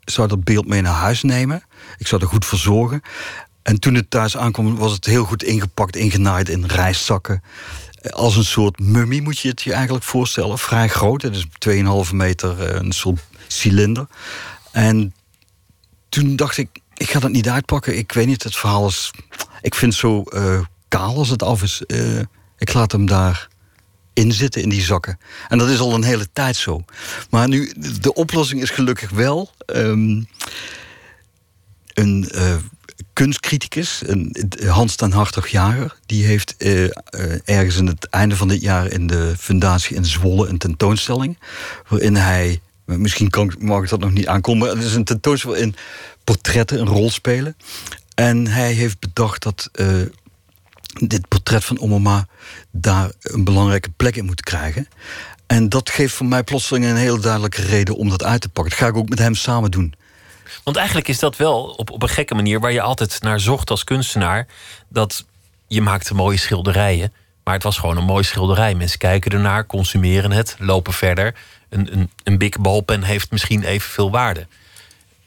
zou 0.03 0.27
dat 0.27 0.43
beeld 0.43 0.67
mee 0.67 0.81
naar 0.81 0.93
huis 0.93 1.21
nemen. 1.21 1.63
Ik 1.97 2.07
zou 2.07 2.21
er 2.21 2.27
goed 2.27 2.45
voor 2.45 2.59
zorgen. 2.59 3.01
En 3.61 3.79
toen 3.79 3.93
het 3.93 4.09
thuis 4.09 4.37
aankwam, 4.37 4.75
was 4.75 4.91
het 4.91 5.05
heel 5.05 5.23
goed 5.23 5.43
ingepakt, 5.43 5.95
ingenaaid 5.95 6.49
in 6.49 6.65
reiszakken 6.65 7.41
als 8.11 8.35
een 8.35 8.45
soort 8.45 8.79
mummie 8.79 9.21
moet 9.21 9.39
je 9.39 9.49
het 9.49 9.61
je 9.61 9.73
eigenlijk 9.73 10.05
voorstellen. 10.05 10.59
Vrij 10.59 10.89
groot, 10.89 11.21
het 11.21 11.35
is 11.35 11.45
2,5 11.59 12.13
meter, 12.13 12.61
eh, 12.61 12.75
een 12.75 12.91
soort 12.91 13.19
cilinder. 13.47 14.07
En 14.71 15.13
toen 16.09 16.35
dacht 16.35 16.57
ik, 16.57 16.69
ik 16.93 17.09
ga 17.09 17.19
dat 17.19 17.31
niet 17.31 17.49
uitpakken. 17.49 17.97
Ik 17.97 18.11
weet 18.11 18.27
niet, 18.27 18.43
het 18.43 18.55
verhaal 18.55 18.87
is... 18.87 19.11
Ik 19.61 19.75
vind 19.75 19.91
het 19.91 20.01
zo 20.01 20.23
uh, 20.29 20.59
kaal 20.87 21.17
als 21.17 21.29
het 21.29 21.43
af 21.43 21.63
is. 21.63 21.81
Uh, 21.87 22.19
ik 22.57 22.73
laat 22.73 22.91
hem 22.91 23.05
daar 23.05 23.47
in 24.13 24.31
zitten 24.31 24.61
in 24.61 24.69
die 24.69 24.81
zakken. 24.81 25.19
En 25.47 25.57
dat 25.57 25.69
is 25.69 25.79
al 25.79 25.93
een 25.93 26.03
hele 26.03 26.27
tijd 26.33 26.55
zo. 26.55 26.85
Maar 27.29 27.47
nu, 27.47 27.73
de 28.01 28.13
oplossing 28.13 28.61
is 28.61 28.69
gelukkig 28.69 29.09
wel... 29.09 29.51
Um, 29.65 30.27
een 31.93 32.29
kunstcriticus, 33.13 34.01
Hans 34.67 34.95
ten 34.95 35.11
Hartog 35.11 35.47
Jager, 35.47 35.97
die 36.05 36.25
heeft 36.25 36.55
uh, 36.57 36.89
ergens 37.45 37.75
in 37.75 37.87
het 37.87 38.07
einde 38.09 38.35
van 38.35 38.47
dit 38.47 38.61
jaar 38.61 38.91
in 38.91 39.07
de 39.07 39.33
Fundatie 39.37 39.95
in 39.95 40.05
Zwolle 40.05 40.47
een 40.47 40.57
tentoonstelling. 40.57 41.37
Waarin 41.87 42.15
hij, 42.15 42.61
misschien 42.85 43.29
kan, 43.29 43.53
mag 43.59 43.83
ik 43.83 43.89
dat 43.89 43.99
nog 43.99 44.11
niet 44.11 44.27
aankomen, 44.27 44.67
maar 44.67 44.75
het 44.75 44.85
is 44.85 44.95
een 44.95 45.03
tentoonstelling 45.03 45.61
in 45.61 45.75
portretten, 46.23 46.79
een 46.79 46.87
rol 46.87 47.09
spelen. 47.09 47.55
En 48.15 48.47
hij 48.47 48.71
heeft 48.71 48.99
bedacht 48.99 49.43
dat 49.43 49.69
uh, 49.73 50.01
dit 50.93 51.27
portret 51.27 51.63
van 51.63 51.79
Omoma 51.79 52.27
daar 52.71 53.11
een 53.21 53.43
belangrijke 53.43 53.89
plek 53.89 54.15
in 54.15 54.25
moet 54.25 54.41
krijgen. 54.41 54.87
En 55.47 55.69
dat 55.69 55.89
geeft 55.89 56.13
voor 56.13 56.25
mij 56.25 56.43
plotseling 56.43 56.85
een 56.85 56.95
heel 56.95 57.19
duidelijke 57.19 57.61
reden 57.61 57.95
om 57.95 58.09
dat 58.09 58.23
uit 58.23 58.41
te 58.41 58.49
pakken. 58.49 58.71
Dat 58.71 58.81
ga 58.81 58.87
ik 58.87 58.95
ook 58.95 59.09
met 59.09 59.19
hem 59.19 59.35
samen 59.35 59.71
doen. 59.71 59.93
Want 60.63 60.77
eigenlijk 60.77 61.07
is 61.07 61.19
dat 61.19 61.37
wel 61.37 61.63
op, 61.63 61.91
op 61.91 62.01
een 62.01 62.09
gekke 62.09 62.35
manier 62.35 62.59
waar 62.59 62.71
je 62.71 62.81
altijd 62.81 63.21
naar 63.21 63.39
zocht 63.39 63.69
als 63.69 63.83
kunstenaar. 63.83 64.47
Dat 64.87 65.25
je 65.67 65.81
maakte 65.81 66.13
mooie 66.13 66.37
schilderijen. 66.37 67.13
Maar 67.43 67.53
het 67.53 67.63
was 67.63 67.77
gewoon 67.77 67.97
een 67.97 68.03
mooie 68.03 68.23
schilderij. 68.23 68.75
Mensen 68.75 68.99
kijken 68.99 69.31
ernaar, 69.31 69.65
consumeren 69.65 70.31
het, 70.31 70.55
lopen 70.59 70.93
verder. 70.93 71.35
Een, 71.69 71.93
een, 71.93 72.09
een 72.23 72.37
big 72.37 72.59
balpen 72.59 73.03
heeft 73.03 73.31
misschien 73.31 73.63
evenveel 73.63 74.11
waarde. 74.11 74.47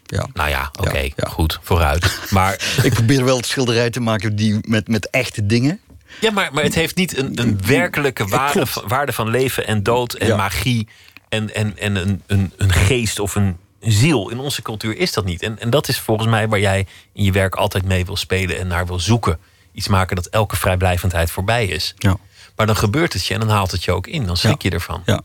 Ja. 0.07 0.27
Nou 0.33 0.49
ja, 0.49 0.71
oké, 0.81 1.11
goed, 1.29 1.59
vooruit. 1.63 2.21
Maar 2.31 2.53
ik 2.83 2.93
probeer 2.93 3.25
wel 3.25 3.37
het 3.37 3.47
schilderij 3.47 3.91
te 3.91 4.01
maken 4.01 4.37
die 4.37 4.59
met, 4.61 4.89
met 4.89 5.11
echte 5.11 5.47
dingen. 5.47 5.81
Ja, 6.21 6.31
maar, 6.31 6.53
maar 6.53 6.63
het 6.63 6.75
heeft 6.75 6.97
niet 6.97 7.17
een, 7.17 7.41
een 7.41 7.61
werkelijke 7.67 8.27
waarde, 8.27 8.67
waarde 8.87 9.13
van 9.13 9.29
leven 9.29 9.67
en 9.67 9.83
dood 9.83 10.15
en 10.15 10.37
magie. 10.37 10.89
En, 11.29 11.55
en, 11.55 11.79
en 11.79 11.97
een, 11.97 12.23
een, 12.27 12.53
een 12.57 12.73
geest 12.73 13.19
of 13.19 13.35
een 13.35 13.57
ziel. 13.93 14.31
In 14.31 14.39
onze 14.39 14.63
cultuur 14.63 14.97
is 14.97 15.13
dat 15.13 15.25
niet. 15.25 15.43
En, 15.43 15.59
en 15.59 15.71
dat 15.71 15.89
is 15.89 15.99
volgens 15.99 16.29
mij 16.29 16.49
waar 16.49 16.61
jij 16.61 16.87
in 17.13 17.25
je 17.25 17.33
werk 17.33 17.55
altijd 17.55 17.85
mee 17.85 18.05
wil 18.05 18.17
spelen 18.17 18.59
en 18.59 18.67
naar 18.67 18.87
wil 18.87 19.01
zoeken. 19.01 19.39
Iets 19.73 19.89
maken 19.89 20.17
dat 20.17 20.27
elke 20.27 20.57
vrijblijvendheid 20.57 21.31
voorbij 21.31 21.67
is. 21.67 21.95
Ja. 21.99 22.17
Maar 22.57 22.67
dan 22.67 22.77
gebeurt 22.77 23.13
het 23.13 23.27
je 23.27 23.35
en 23.35 23.41
dan 23.41 23.49
haalt 23.49 23.71
het 23.71 23.85
je 23.85 23.93
ook 23.93 24.07
in. 24.07 24.27
Dan 24.27 24.37
schrik 24.37 24.63
je 24.63 24.71
ervan. 24.71 25.03
Ja, 25.07 25.23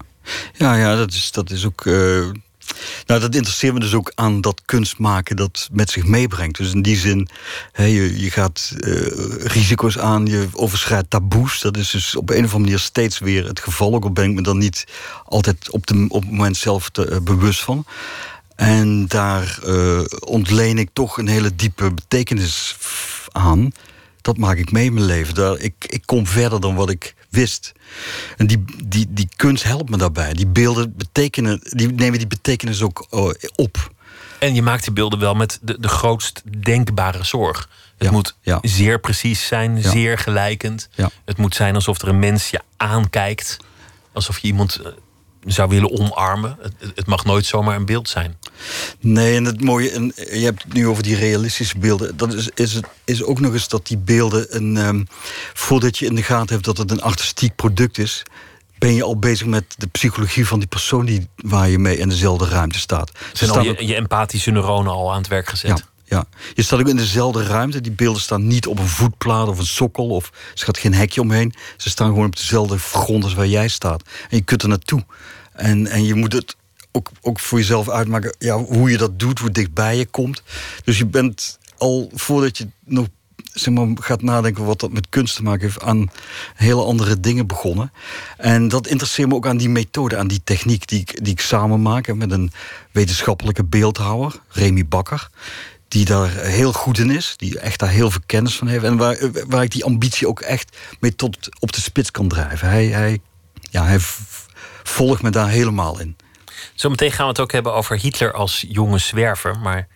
ja, 0.54 0.76
ja 0.76 0.96
dat, 0.96 1.14
is, 1.14 1.32
dat 1.32 1.50
is 1.52 1.66
ook. 1.66 1.86
Uh... 1.86 2.30
Nou, 3.06 3.20
dat 3.20 3.36
interesseert 3.36 3.74
me 3.74 3.80
dus 3.80 3.94
ook 3.94 4.12
aan 4.16 4.42
dat 4.42 4.62
kunst 4.66 4.98
maken 4.98 5.36
dat 5.36 5.70
met 5.72 5.90
zich 5.90 6.06
meebrengt. 6.06 6.58
Dus 6.58 6.74
in 6.74 6.82
die 6.82 6.98
zin, 6.98 7.30
he, 7.72 7.84
je, 7.84 8.20
je 8.20 8.32
gaat 8.32 8.74
uh, 8.78 9.46
risico's 9.46 9.98
aan, 9.98 10.26
je 10.26 10.48
overschrijdt 10.54 11.10
taboes. 11.10 11.60
Dat 11.60 11.78
is 11.78 11.90
dus 11.90 12.16
op 12.16 12.30
een 12.30 12.36
of 12.36 12.42
andere 12.44 12.60
manier 12.60 12.80
steeds 12.80 13.20
weer 13.20 13.48
het 13.48 13.60
geval. 13.60 13.94
Ook 13.94 14.04
al 14.04 14.12
ben 14.12 14.30
ik 14.30 14.36
me 14.36 14.42
dan 14.42 14.58
niet 14.58 14.86
altijd 15.26 15.70
op, 15.70 15.88
de, 15.88 16.06
op 16.08 16.22
het 16.22 16.32
moment 16.32 16.58
zelf 16.58 16.90
te, 16.90 17.10
uh, 17.10 17.18
bewust 17.20 17.60
van. 17.60 17.86
En 18.62 19.08
daar 19.08 19.60
uh, 19.66 20.02
ontleen 20.20 20.78
ik 20.78 20.90
toch 20.94 21.18
een 21.18 21.28
hele 21.28 21.56
diepe 21.56 21.94
betekenis 21.94 22.78
aan. 23.32 23.72
Dat 24.22 24.38
maak 24.38 24.58
ik 24.58 24.72
mee 24.72 24.86
in 24.86 24.94
mijn 24.94 25.06
leven. 25.06 25.34
Daar, 25.34 25.58
ik, 25.58 25.74
ik 25.80 26.02
kom 26.06 26.28
verder 26.28 26.62
dan 26.62 26.76
wat 26.76 26.90
ik 26.90 27.16
wist. 27.30 27.72
En 28.38 28.48
die, 28.48 28.64
die, 28.86 29.08
die 29.10 29.30
kunst 29.36 29.64
helpt 29.64 29.90
me 29.90 29.98
daarbij. 29.98 30.34
Die 30.34 30.48
beelden 30.48 30.94
betekenen, 30.98 31.60
die 31.64 31.92
nemen 31.92 32.18
die 32.20 32.28
betekenis 32.28 32.82
ook 32.82 33.08
uh, 33.12 33.30
op. 33.56 33.92
En 34.40 34.56
je 34.56 34.62
maakt 34.62 34.84
die 34.84 34.94
beelden 34.94 35.20
wel 35.20 35.34
met 35.34 35.60
de, 35.62 35.80
de 35.80 35.88
grootst 35.88 36.42
denkbare 36.64 37.24
zorg. 37.24 37.70
Het 37.98 38.12
moet 38.12 38.36
ja. 38.42 38.60
zeer 38.62 39.00
precies 39.00 39.48
zijn, 39.48 39.82
ja. 39.82 39.90
zeer 39.90 40.18
gelijkend. 40.18 40.90
Het 41.26 41.38
moet 41.38 41.56
zijn 41.56 41.76
alsof 41.76 42.02
er 42.02 42.08
een 42.08 42.20
mens 42.20 42.50
je 42.50 42.62
aankijkt. 42.78 43.58
Alsof 44.14 44.40
je 44.40 44.48
iemand 44.48 44.76
eh, 44.76 44.92
zou 45.46 45.70
willen 45.70 46.00
omarmen. 46.00 46.58
Het, 46.62 46.74
het, 46.96 47.06
mag 47.06 47.26
nooit 47.26 47.46
zomaar 47.46 47.76
een 47.76 47.86
beeld 47.86 48.10
zijn. 48.10 48.38
Nee, 49.00 49.36
en 49.36 49.46
het 49.46 49.62
mooie, 49.62 49.90
en 49.90 50.14
je 50.16 50.44
hebt 50.44 50.64
het 50.64 50.74
nu 50.74 50.88
over 50.88 51.04
die 51.04 51.16
realistische 51.16 51.78
beelden. 51.78 52.18
Dat 52.18 52.34
is, 52.34 52.50
is, 52.54 52.80
is 53.04 53.24
ook 53.24 53.40
nog 53.40 53.54
eens 53.54 53.68
dat 53.68 53.88
die 53.88 53.98
beelden, 53.98 54.56
een, 54.56 54.78
um, 54.78 55.08
voordat 55.54 55.98
je 55.98 56.06
in 56.06 56.16
de 56.16 56.24
gaten 56.24 56.54
hebt 56.54 56.66
dat 56.66 56.78
het 56.78 56.92
een 56.92 57.02
artistiek 57.02 57.56
product 57.56 57.98
is, 57.98 58.24
ben 58.78 58.94
je 58.94 59.04
al 59.04 59.20
bezig 59.20 59.48
met 59.48 59.76
de 59.78 59.88
psychologie 59.88 60.48
van 60.48 60.60
die 60.60 60.68
persoon 60.68 61.06
die, 61.06 61.28
waar 61.36 61.70
je 61.70 61.80
mee 61.80 61.98
in 61.98 62.10
dezelfde 62.10 62.48
ruimte 62.48 62.80
staat. 62.80 63.12
Zijn 63.34 63.50
al 63.50 63.64
je, 63.64 63.86
je, 63.86 63.96
empathische 63.96 64.52
neuronen 64.52 64.92
al 64.92 65.12
aan 65.12 65.18
het 65.18 65.28
werk 65.28 65.50
gezet? 65.50 65.78
Ja. 65.78 65.91
Ja, 66.12 66.26
je 66.54 66.62
staat 66.62 66.80
ook 66.80 66.88
in 66.88 66.96
dezelfde 66.96 67.44
ruimte. 67.44 67.82
Die 67.82 67.92
beelden 67.92 68.22
staan 68.22 68.48
niet 68.48 68.68
op 68.68 68.80
een 68.80 68.88
voetplaat 68.88 69.48
of 69.48 69.60
een 69.60 69.66
sokkel. 69.66 70.08
Of 70.08 70.32
er 70.54 70.64
gaat 70.64 70.78
geen 70.78 70.94
hekje 70.94 71.22
omheen. 71.22 71.54
Ze 71.78 71.90
staan 71.90 72.10
gewoon 72.10 72.26
op 72.26 72.36
dezelfde 72.36 72.78
grond 72.78 73.24
als 73.24 73.34
waar 73.34 73.48
jij 73.48 73.68
staat. 73.68 74.04
En 74.30 74.38
je 74.38 74.44
kunt 74.44 74.62
er 74.62 74.70
naartoe. 74.70 75.06
En, 75.54 75.88
en 75.88 76.04
je 76.04 76.16
moet 76.16 76.34
het 76.34 76.56
ook, 76.92 77.10
ook 77.22 77.40
voor 77.40 77.58
jezelf 77.58 77.90
uitmaken 77.90 78.36
ja, 78.40 78.58
hoe 78.58 78.92
je 78.92 78.98
dat 78.98 79.20
doet, 79.20 79.40
hoe 79.40 79.52
dichtbij 79.52 79.98
je 79.98 80.06
komt. 80.06 80.44
Dus 80.84 80.98
je 80.98 81.06
bent 81.06 81.60
al 81.78 82.12
voordat 82.14 82.58
je 82.58 82.68
nog 82.86 83.08
zeg 83.54 83.74
maar, 83.74 83.88
gaat 83.96 84.22
nadenken 84.22 84.66
wat 84.66 84.80
dat 84.80 84.92
met 84.92 85.10
kunst 85.10 85.36
te 85.36 85.44
maken 85.44 85.62
heeft, 85.62 85.82
aan 85.82 86.12
hele 86.56 86.84
andere 86.84 87.20
dingen 87.20 87.48
begonnen. 87.48 87.92
En 88.38 88.68
dat 88.68 88.88
interesseert 88.88 89.28
me 89.28 89.36
ook 89.36 89.48
aan 89.48 89.58
die 89.58 89.70
methode, 89.70 90.18
aan 90.18 90.28
die 90.28 90.42
techniek 90.44 90.88
die 90.88 91.00
ik, 91.00 91.24
die 91.24 91.34
ik 91.34 91.42
samen 91.42 91.82
maak 91.82 92.14
met 92.14 92.32
een 92.32 92.52
wetenschappelijke 92.92 93.64
beeldhouwer, 93.64 94.42
Remy 94.50 94.86
Bakker 94.86 95.30
die 95.92 96.06
daar 96.06 96.30
heel 96.30 96.74
goed 96.74 96.98
in 96.98 97.10
is, 97.10 97.34
die 97.38 97.60
echt 97.60 97.80
daar 97.80 97.90
heel 97.90 98.12
veel 98.12 98.22
kennis 98.26 98.58
van 98.58 98.68
heeft 98.68 98.84
en 98.84 98.98
waar, 98.98 99.18
waar 99.48 99.64
ik 99.64 99.72
die 99.72 99.84
ambitie 99.84 100.28
ook 100.28 100.40
echt 100.40 100.78
mee 101.00 101.16
tot 101.16 101.50
op 101.60 101.72
de 101.74 101.82
spits 101.82 102.12
kan 102.12 102.28
drijven. 102.28 102.68
Hij, 102.68 102.86
hij, 102.86 103.20
ja, 103.62 103.86
hij 103.86 103.98
volgt 104.84 105.22
me 105.22 105.30
daar 105.30 105.50
helemaal 105.50 106.00
in. 106.00 106.18
Zometeen 106.74 107.12
gaan 107.12 107.24
we 107.24 107.32
het 107.32 107.40
ook 107.40 107.52
hebben 107.52 107.74
over 107.74 107.98
Hitler 107.98 108.34
als 108.34 108.66
jonge 108.68 108.98
zwerver, 108.98 109.60
maar 109.60 109.88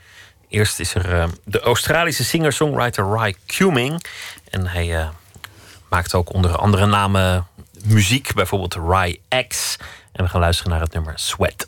eerst 0.49 0.79
is 0.79 0.95
er 0.95 1.13
uh, 1.13 1.27
de 1.43 1.59
Australische 1.59 2.23
singer-songwriter 2.23 3.17
Ry 3.17 3.35
Cuming 3.45 4.05
en 4.49 4.67
hij 4.67 4.87
uh, 4.87 5.09
maakt 5.89 6.13
ook 6.13 6.33
onder 6.33 6.57
andere 6.57 6.85
namen 6.85 7.47
muziek, 7.85 8.33
bijvoorbeeld 8.33 8.75
Ry 8.89 9.19
X. 9.47 9.77
En 10.11 10.23
we 10.23 10.29
gaan 10.29 10.41
luisteren 10.41 10.71
naar 10.71 10.81
het 10.81 10.93
nummer 10.93 11.13
Sweat. 11.15 11.67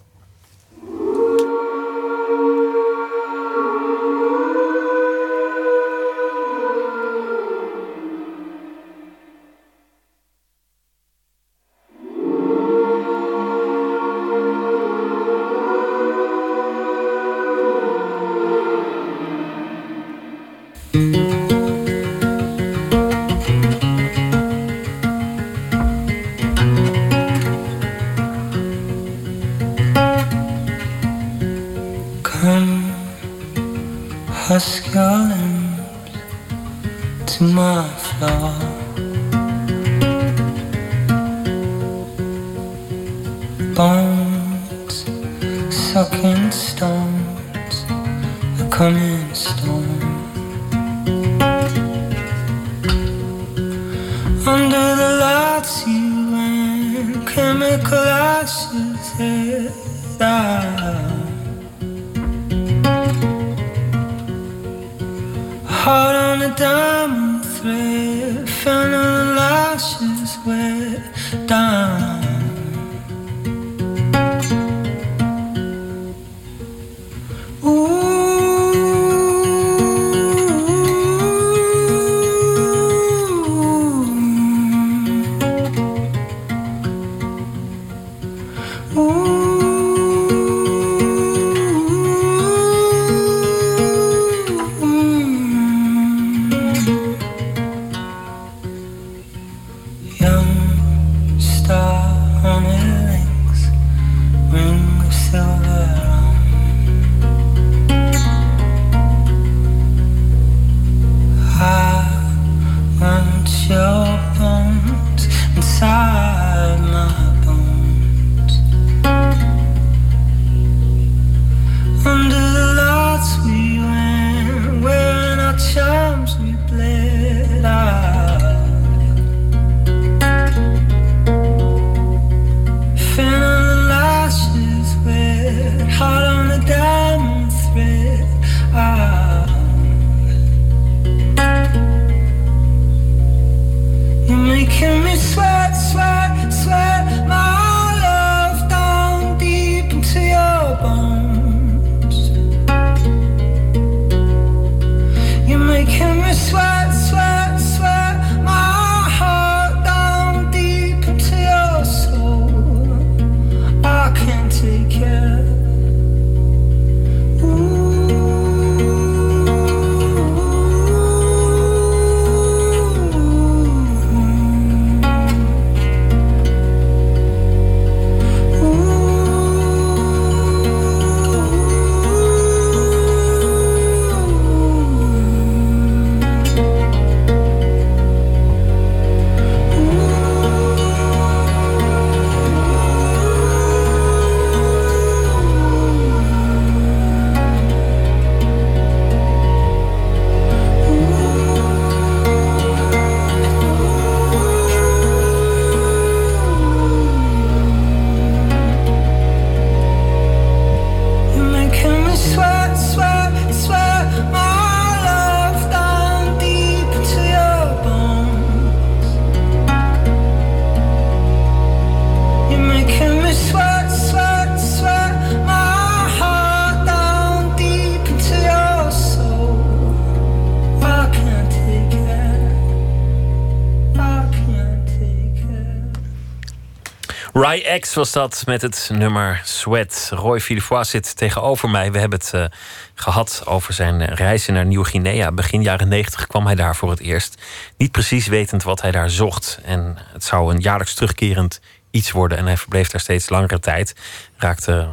X 237.79 237.93
was 237.93 238.11
dat 238.11 238.43
met 238.45 238.61
het 238.61 238.89
nummer 238.93 239.41
Sweat. 239.43 240.09
Roy 240.13 240.39
Villefoy 240.39 240.83
zit 240.83 241.17
tegenover 241.17 241.69
mij. 241.69 241.91
We 241.91 241.99
hebben 241.99 242.19
het 242.19 242.31
uh, 242.35 242.45
gehad 242.93 243.43
over 243.45 243.73
zijn 243.73 244.05
reizen 244.05 244.53
naar 244.53 244.65
Nieuw-Guinea. 244.65 245.31
Begin 245.31 245.61
jaren 245.61 245.87
90 245.87 246.27
kwam 246.27 246.45
hij 246.45 246.55
daar 246.55 246.75
voor 246.75 246.89
het 246.89 246.99
eerst. 246.99 247.41
Niet 247.77 247.91
precies 247.91 248.27
wetend 248.27 248.63
wat 248.63 248.81
hij 248.81 248.91
daar 248.91 249.09
zocht. 249.09 249.59
En 249.63 249.97
het 250.13 250.23
zou 250.23 250.53
een 250.53 250.59
jaarlijks 250.59 250.93
terugkerend 250.93 251.59
iets 251.91 252.11
worden. 252.11 252.37
En 252.37 252.45
hij 252.45 252.57
verbleef 252.57 252.89
daar 252.89 253.01
steeds 253.01 253.29
langere 253.29 253.59
tijd. 253.59 253.95
Raakte, 254.37 254.87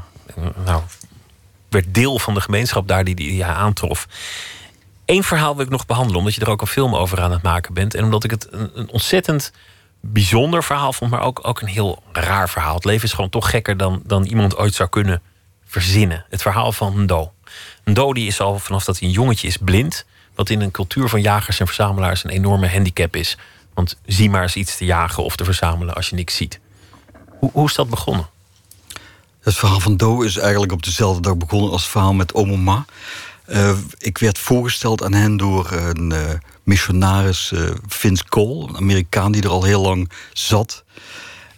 nou, 0.64 0.82
werd 1.68 1.94
deel 1.94 2.18
van 2.18 2.34
de 2.34 2.40
gemeenschap 2.40 2.88
daar 2.88 3.04
die, 3.04 3.14
die 3.14 3.44
hij 3.44 3.54
aantrof. 3.54 4.06
Eén 5.04 5.24
verhaal 5.24 5.56
wil 5.56 5.64
ik 5.64 5.70
nog 5.70 5.86
behandelen, 5.86 6.18
omdat 6.18 6.34
je 6.34 6.40
er 6.40 6.50
ook 6.50 6.60
een 6.60 6.66
film 6.66 6.94
over 6.94 7.20
aan 7.20 7.32
het 7.32 7.42
maken 7.42 7.74
bent. 7.74 7.94
En 7.94 8.04
omdat 8.04 8.24
ik 8.24 8.30
het 8.30 8.48
een 8.52 8.88
ontzettend 8.90 9.52
bijzonder 10.12 10.64
verhaal 10.64 10.92
vond, 10.92 11.10
maar 11.10 11.20
ook, 11.20 11.40
ook 11.42 11.60
een 11.60 11.68
heel 11.68 12.02
raar 12.12 12.48
verhaal. 12.48 12.74
Het 12.74 12.84
leven 12.84 13.04
is 13.04 13.12
gewoon 13.12 13.30
toch 13.30 13.50
gekker 13.50 13.76
dan, 13.76 14.02
dan 14.04 14.24
iemand 14.24 14.56
ooit 14.56 14.74
zou 14.74 14.88
kunnen 14.88 15.22
verzinnen. 15.64 16.24
Het 16.30 16.42
verhaal 16.42 16.72
van 16.72 17.02
Ndo. 17.02 17.32
Ndo 17.84 18.12
die 18.12 18.26
is 18.26 18.40
al 18.40 18.58
vanaf 18.58 18.84
dat 18.84 18.98
hij 18.98 19.08
een 19.08 19.14
jongetje 19.14 19.46
is 19.46 19.56
blind. 19.56 20.04
Wat 20.34 20.50
in 20.50 20.60
een 20.60 20.70
cultuur 20.70 21.08
van 21.08 21.20
jagers 21.20 21.60
en 21.60 21.66
verzamelaars 21.66 22.24
een 22.24 22.30
enorme 22.30 22.68
handicap 22.68 23.16
is. 23.16 23.38
Want 23.74 23.96
zie 24.06 24.30
maar 24.30 24.42
eens 24.42 24.56
iets 24.56 24.76
te 24.76 24.84
jagen 24.84 25.24
of 25.24 25.36
te 25.36 25.44
verzamelen 25.44 25.94
als 25.94 26.08
je 26.08 26.16
niks 26.16 26.36
ziet. 26.36 26.60
Hoe, 27.38 27.50
hoe 27.52 27.68
is 27.68 27.74
dat 27.74 27.90
begonnen? 27.90 28.28
Het 29.40 29.54
verhaal 29.54 29.80
van 29.80 29.96
Do 29.96 30.22
is 30.22 30.36
eigenlijk 30.36 30.72
op 30.72 30.82
dezelfde 30.82 31.20
dag 31.20 31.36
begonnen 31.36 31.70
als 31.70 31.82
het 31.82 31.90
verhaal 31.90 32.14
met 32.14 32.32
Omoma. 32.32 32.84
Uh, 33.46 33.78
ik 33.98 34.18
werd 34.18 34.38
voorgesteld 34.38 35.02
aan 35.02 35.12
hen 35.12 35.36
door 35.36 35.72
een 35.72 36.12
uh, 36.12 36.30
missionaris 36.64 37.50
uh, 37.54 37.70
Vince 37.86 38.24
Cole, 38.24 38.68
een 38.68 38.76
Amerikaan 38.76 39.32
die 39.32 39.42
er 39.42 39.48
al 39.48 39.64
heel 39.64 39.80
lang 39.80 40.10
zat. 40.32 40.84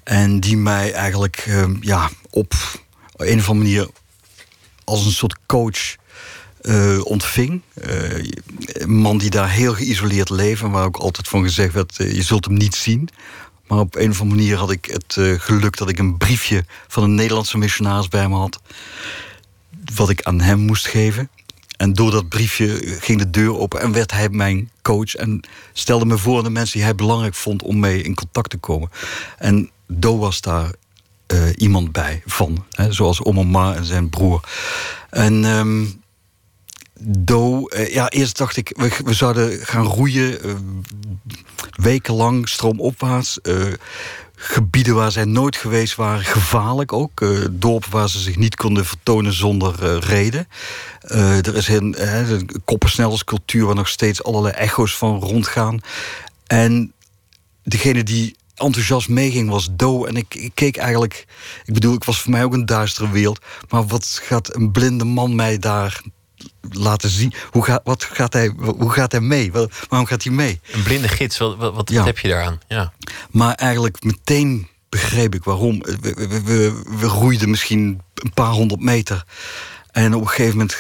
En 0.05 0.41
die 0.41 0.57
mij 0.57 0.93
eigenlijk 0.93 1.45
ehm, 1.47 1.77
ja, 1.81 2.11
op 2.31 2.53
een 3.17 3.39
of 3.39 3.49
andere 3.49 3.69
manier 3.69 3.89
als 4.85 5.05
een 5.05 5.13
soort 5.13 5.37
coach 5.47 5.97
uh, 6.63 7.05
ontving. 7.05 7.63
Uh, 7.75 8.25
een 8.65 8.97
man 8.97 9.19
die 9.19 9.31
daar 9.31 9.51
heel 9.51 9.75
geïsoleerd 9.75 10.31
leefde, 10.31 10.69
waar 10.69 10.85
ook 10.85 10.97
altijd 10.97 11.29
van 11.29 11.43
gezegd 11.43 11.73
werd: 11.73 11.97
je 11.97 12.23
zult 12.23 12.45
hem 12.45 12.55
niet 12.55 12.75
zien. 12.75 13.09
Maar 13.67 13.79
op 13.79 13.97
een 13.97 14.11
of 14.11 14.21
andere 14.21 14.41
manier 14.41 14.57
had 14.57 14.71
ik 14.71 14.85
het 14.85 15.41
geluk 15.43 15.77
dat 15.77 15.89
ik 15.89 15.99
een 15.99 16.17
briefje 16.17 16.65
van 16.89 17.03
een 17.03 17.15
Nederlandse 17.15 17.59
missionaris 17.59 18.09
bij 18.09 18.29
me 18.29 18.37
had. 18.37 18.61
Wat 19.95 20.11
ik 20.11 20.23
aan 20.23 20.41
hem 20.41 20.59
moest 20.59 20.87
geven. 20.87 21.31
En 21.77 21.93
door 21.93 22.11
dat 22.11 22.29
briefje 22.29 22.79
ging 23.01 23.19
de 23.19 23.31
deur 23.31 23.59
open 23.59 23.81
en 23.81 23.93
werd 23.93 24.13
hij 24.13 24.29
mijn 24.29 24.71
coach. 24.83 25.15
En 25.15 25.41
stelde 25.73 26.05
me 26.05 26.19
voor 26.19 26.39
aan 26.39 26.45
de 26.45 26.51
mensen 26.51 26.77
die 26.77 26.85
hij 26.85 26.95
belangrijk 26.95 27.35
vond 27.35 27.63
om 27.63 27.79
mee 27.79 28.03
in 28.03 28.15
contact 28.15 28.51
te 28.51 28.57
komen. 28.57 28.91
En 29.39 29.71
Do 29.87 30.19
was 30.19 30.41
daar 30.41 30.71
uh, 31.33 31.49
iemand 31.57 31.93
bij 31.93 32.23
van. 32.27 32.65
Hè, 32.71 32.93
zoals 32.93 33.23
Omoma 33.23 33.75
en 33.75 33.85
zijn 33.85 34.11
broer. 34.11 34.41
En 35.11 35.45
um, 35.45 36.03
Do, 37.01 37.69
uh, 37.69 37.93
ja, 37.93 38.09
eerst 38.09 38.37
dacht 38.37 38.57
ik, 38.57 38.73
we, 38.77 38.97
we 39.05 39.15
zouden 39.15 39.67
gaan 39.67 39.85
roeien. 39.85 40.47
Uh, 40.47 40.55
wekenlang 41.73 42.49
stroomopwaarts 42.49 43.39
gebieden 44.37 44.95
waar 44.95 45.13
zij 45.13 45.25
nooit 45.25 45.57
geweest 45.57 45.95
waren, 45.95 46.25
gevaarlijk 46.25 46.93
ook. 46.93 47.21
Uh, 47.21 47.47
dorpen 47.51 47.91
waar 47.91 48.09
ze 48.09 48.19
zich 48.19 48.37
niet 48.37 48.57
konden 48.57 48.85
vertonen 48.87 49.33
zonder 49.33 49.83
uh, 49.83 49.99
reden. 50.01 50.49
Uh, 51.05 51.47
er 51.47 51.57
is 51.57 51.69
een, 51.69 51.95
een 52.33 52.63
waar 53.67 53.75
nog 53.75 53.89
steeds 53.89 54.23
allerlei 54.23 54.55
echo's 54.55 54.97
van 54.97 55.21
rondgaan. 55.21 55.81
En 56.47 56.93
degene 57.63 58.03
die 58.03 58.37
enthousiast 58.55 59.09
meeging 59.09 59.51
was 59.51 59.69
Do. 59.73 60.05
En 60.05 60.17
ik, 60.17 60.35
ik 60.35 60.51
keek 60.55 60.77
eigenlijk... 60.77 61.27
Ik 61.65 61.75
bedoel, 61.75 61.95
ik 61.95 62.05
was 62.05 62.21
voor 62.21 62.31
mij 62.31 62.45
ook 62.45 62.53
een 62.53 62.67
duistere 62.67 63.11
wereld. 63.11 63.41
Maar 63.69 63.87
wat 63.87 64.21
gaat 64.23 64.55
een 64.55 64.73
blinde 64.73 65.05
man 65.05 65.35
mij 65.35 65.59
daar 65.59 66.01
laten 66.71 67.11
zien? 67.11 67.33
Hoe 67.51 67.65
gaat, 67.65 67.81
wat 67.85 68.05
gaat 68.05 68.33
hij, 68.33 68.53
hoe 68.57 68.91
gaat 68.91 69.13
hij 69.13 69.21
mee? 69.21 69.53
Waarom 69.89 70.07
gaat 70.07 70.25
hij 70.25 70.33
mee? 70.33 70.61
Een 70.73 70.83
blinde 70.83 71.09
gids, 71.09 71.39
wat, 71.39 71.57
wat, 71.57 71.75
wat 71.75 72.05
heb 72.05 72.19
je 72.19 72.29
daaraan? 72.29 72.61
Ja. 72.69 72.93
Maar 73.31 73.55
eigenlijk 73.55 74.05
meteen 74.05 74.69
begreep 74.89 75.35
ik 75.35 75.45
waarom. 75.45 75.79
We, 75.79 75.99
we, 76.01 76.43
we, 76.43 76.83
we 76.99 77.07
roeiden 77.07 77.51
misschien 77.51 78.01
een 78.15 78.33
paar 78.33 78.51
honderd 78.51 78.81
meter. 78.81 79.25
En 79.91 80.15
op 80.15 80.21
een 80.21 80.29
gegeven 80.29 80.57
moment 80.57 80.77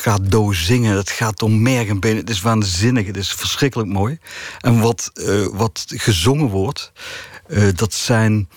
gaat 0.00 0.30
Do 0.30 0.52
zingen. 0.52 0.96
Het 0.96 1.10
gaat 1.10 1.42
om 1.42 1.62
merg 1.62 1.88
en 1.88 2.00
benen. 2.00 2.16
Het 2.16 2.30
is 2.30 2.40
waanzinnig. 2.40 3.06
Het 3.06 3.16
is 3.16 3.32
verschrikkelijk 3.32 3.88
mooi. 3.88 4.18
En 4.60 4.80
wat, 4.80 5.10
uh, 5.14 5.46
wat 5.52 5.84
gezongen 5.86 6.48
wordt, 6.48 6.92
uh, 7.48 7.68
dat 7.74 7.94
zijn 7.94 8.48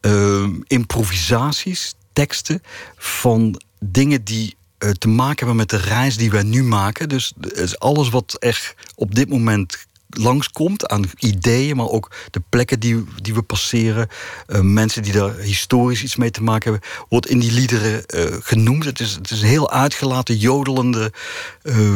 uh, 0.00 0.48
improvisaties, 0.66 1.94
teksten 2.12 2.62
van 2.96 3.60
dingen 3.80 4.24
die 4.24 4.56
te 4.98 5.08
maken 5.08 5.36
hebben 5.36 5.56
met 5.56 5.70
de 5.70 5.76
reis 5.76 6.16
die 6.16 6.30
wij 6.30 6.42
nu 6.42 6.62
maken. 6.62 7.08
Dus 7.08 7.32
alles 7.78 8.08
wat 8.08 8.36
er 8.38 8.74
op 8.94 9.14
dit 9.14 9.28
moment 9.28 9.86
langskomt 10.08 10.86
aan 10.88 11.04
ideeën, 11.18 11.76
maar 11.76 11.88
ook 11.88 12.10
de 12.30 12.42
plekken 12.48 12.80
die, 12.80 13.04
die 13.22 13.34
we 13.34 13.42
passeren, 13.42 14.08
uh, 14.46 14.60
mensen 14.60 15.02
die 15.02 15.12
daar 15.12 15.34
historisch 15.36 16.02
iets 16.02 16.16
mee 16.16 16.30
te 16.30 16.42
maken 16.42 16.72
hebben, 16.72 16.90
wordt 17.08 17.26
in 17.26 17.38
die 17.38 17.52
liederen 17.52 18.02
uh, 18.06 18.36
genoemd. 18.40 18.84
Het 18.84 19.00
is, 19.00 19.12
het 19.12 19.30
is 19.30 19.42
een 19.42 19.48
heel 19.48 19.70
uitgelaten, 19.70 20.36
jodelende 20.36 21.12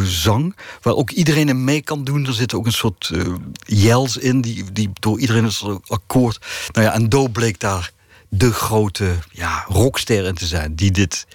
zang, 0.05 0.57
waar 0.83 0.95
ook 0.95 1.11
iedereen 1.11 1.49
in 1.49 1.65
mee 1.65 1.83
kan 1.83 2.05
doen. 2.05 2.27
Er 2.27 2.33
zit 2.33 2.55
ook 2.55 2.67
een 2.67 2.73
soort 2.73 3.11
jels 3.67 4.17
in, 4.17 4.41
die, 4.41 4.73
die 4.73 4.91
door 4.93 5.21
iedereen 5.21 5.45
is 5.45 5.65
akkoord. 5.87 6.47
Nou 6.73 6.87
ja, 6.87 6.93
en 6.93 7.09
Do 7.09 7.29
bleek 7.29 7.61
daar 7.61 7.93
de 8.29 8.53
grote 8.53 9.15
ja, 9.31 9.65
rockster 9.69 10.25
in 10.25 10.35
te 10.35 10.47
zijn, 10.47 10.75
die 10.75 10.91
dit 10.91 11.27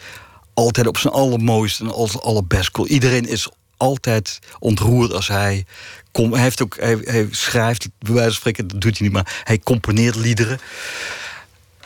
altijd 0.57 0.87
op 0.87 0.97
zijn 0.97 1.13
allermooiste 1.13 1.83
en 1.83 1.91
als 1.91 2.21
allerbest 2.21 2.71
kon. 2.71 2.87
Iedereen 2.87 3.27
is 3.27 3.49
altijd 3.77 4.39
ontroerd 4.59 5.13
als 5.13 5.27
hij 5.27 5.65
hij, 6.25 6.41
heeft 6.41 6.61
ook, 6.61 6.77
hij, 6.79 6.97
hij 7.03 7.27
schrijft, 7.31 7.89
bij 7.99 8.13
wijze 8.13 8.29
van 8.29 8.35
spreken, 8.35 8.67
dat 8.67 8.81
doet 8.81 8.97
hij 8.97 9.07
niet, 9.07 9.15
maar 9.15 9.41
hij 9.43 9.59
componeert 9.59 10.15
liederen. 10.15 10.59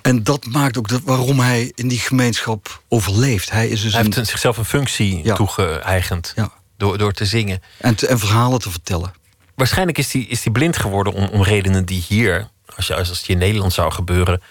En 0.02 0.24
dat 0.24 0.46
maakt 0.46 0.78
ook 0.78 0.88
dat 0.88 1.02
waarom 1.04 1.40
hij 1.40 1.72
in 1.76 1.88
die 1.88 2.00
gemeenschap 2.00 2.82
overleeft. 2.88 3.52
Hij, 3.52 3.68
is 3.68 3.82
dus 3.82 3.94
hij 3.94 4.04
heeft 4.04 4.28
zichzelf 4.28 4.58
een 4.58 4.66
functie 4.66 5.24
ja. 5.24 5.36
toegeëigend 5.36 6.34
ja. 6.36 6.52
door, 6.78 6.98
door 6.98 7.12
te 7.12 7.26
zingen. 7.26 7.62
En, 7.78 7.96
te, 7.96 8.08
en 8.08 8.20
verhalen 8.20 8.60
te 8.60 8.72
vertellen. 8.72 9.14
Waarschijnlijk 9.56 9.98
is 9.98 10.14
hij 10.14 10.22
is 10.22 10.42
die 10.42 10.52
blind 10.52 10.78
geworden 10.78 11.14
om, 11.14 11.28
om 11.28 11.44
redenen 11.44 11.86
die 11.86 12.06
hier, 12.08 12.48
als, 12.76 12.88
je, 12.88 12.96
als 12.96 13.08
het 13.08 13.28
in 13.28 13.38
Nederland 13.38 13.74
zou 13.74 13.92
gebeuren, 13.92 14.42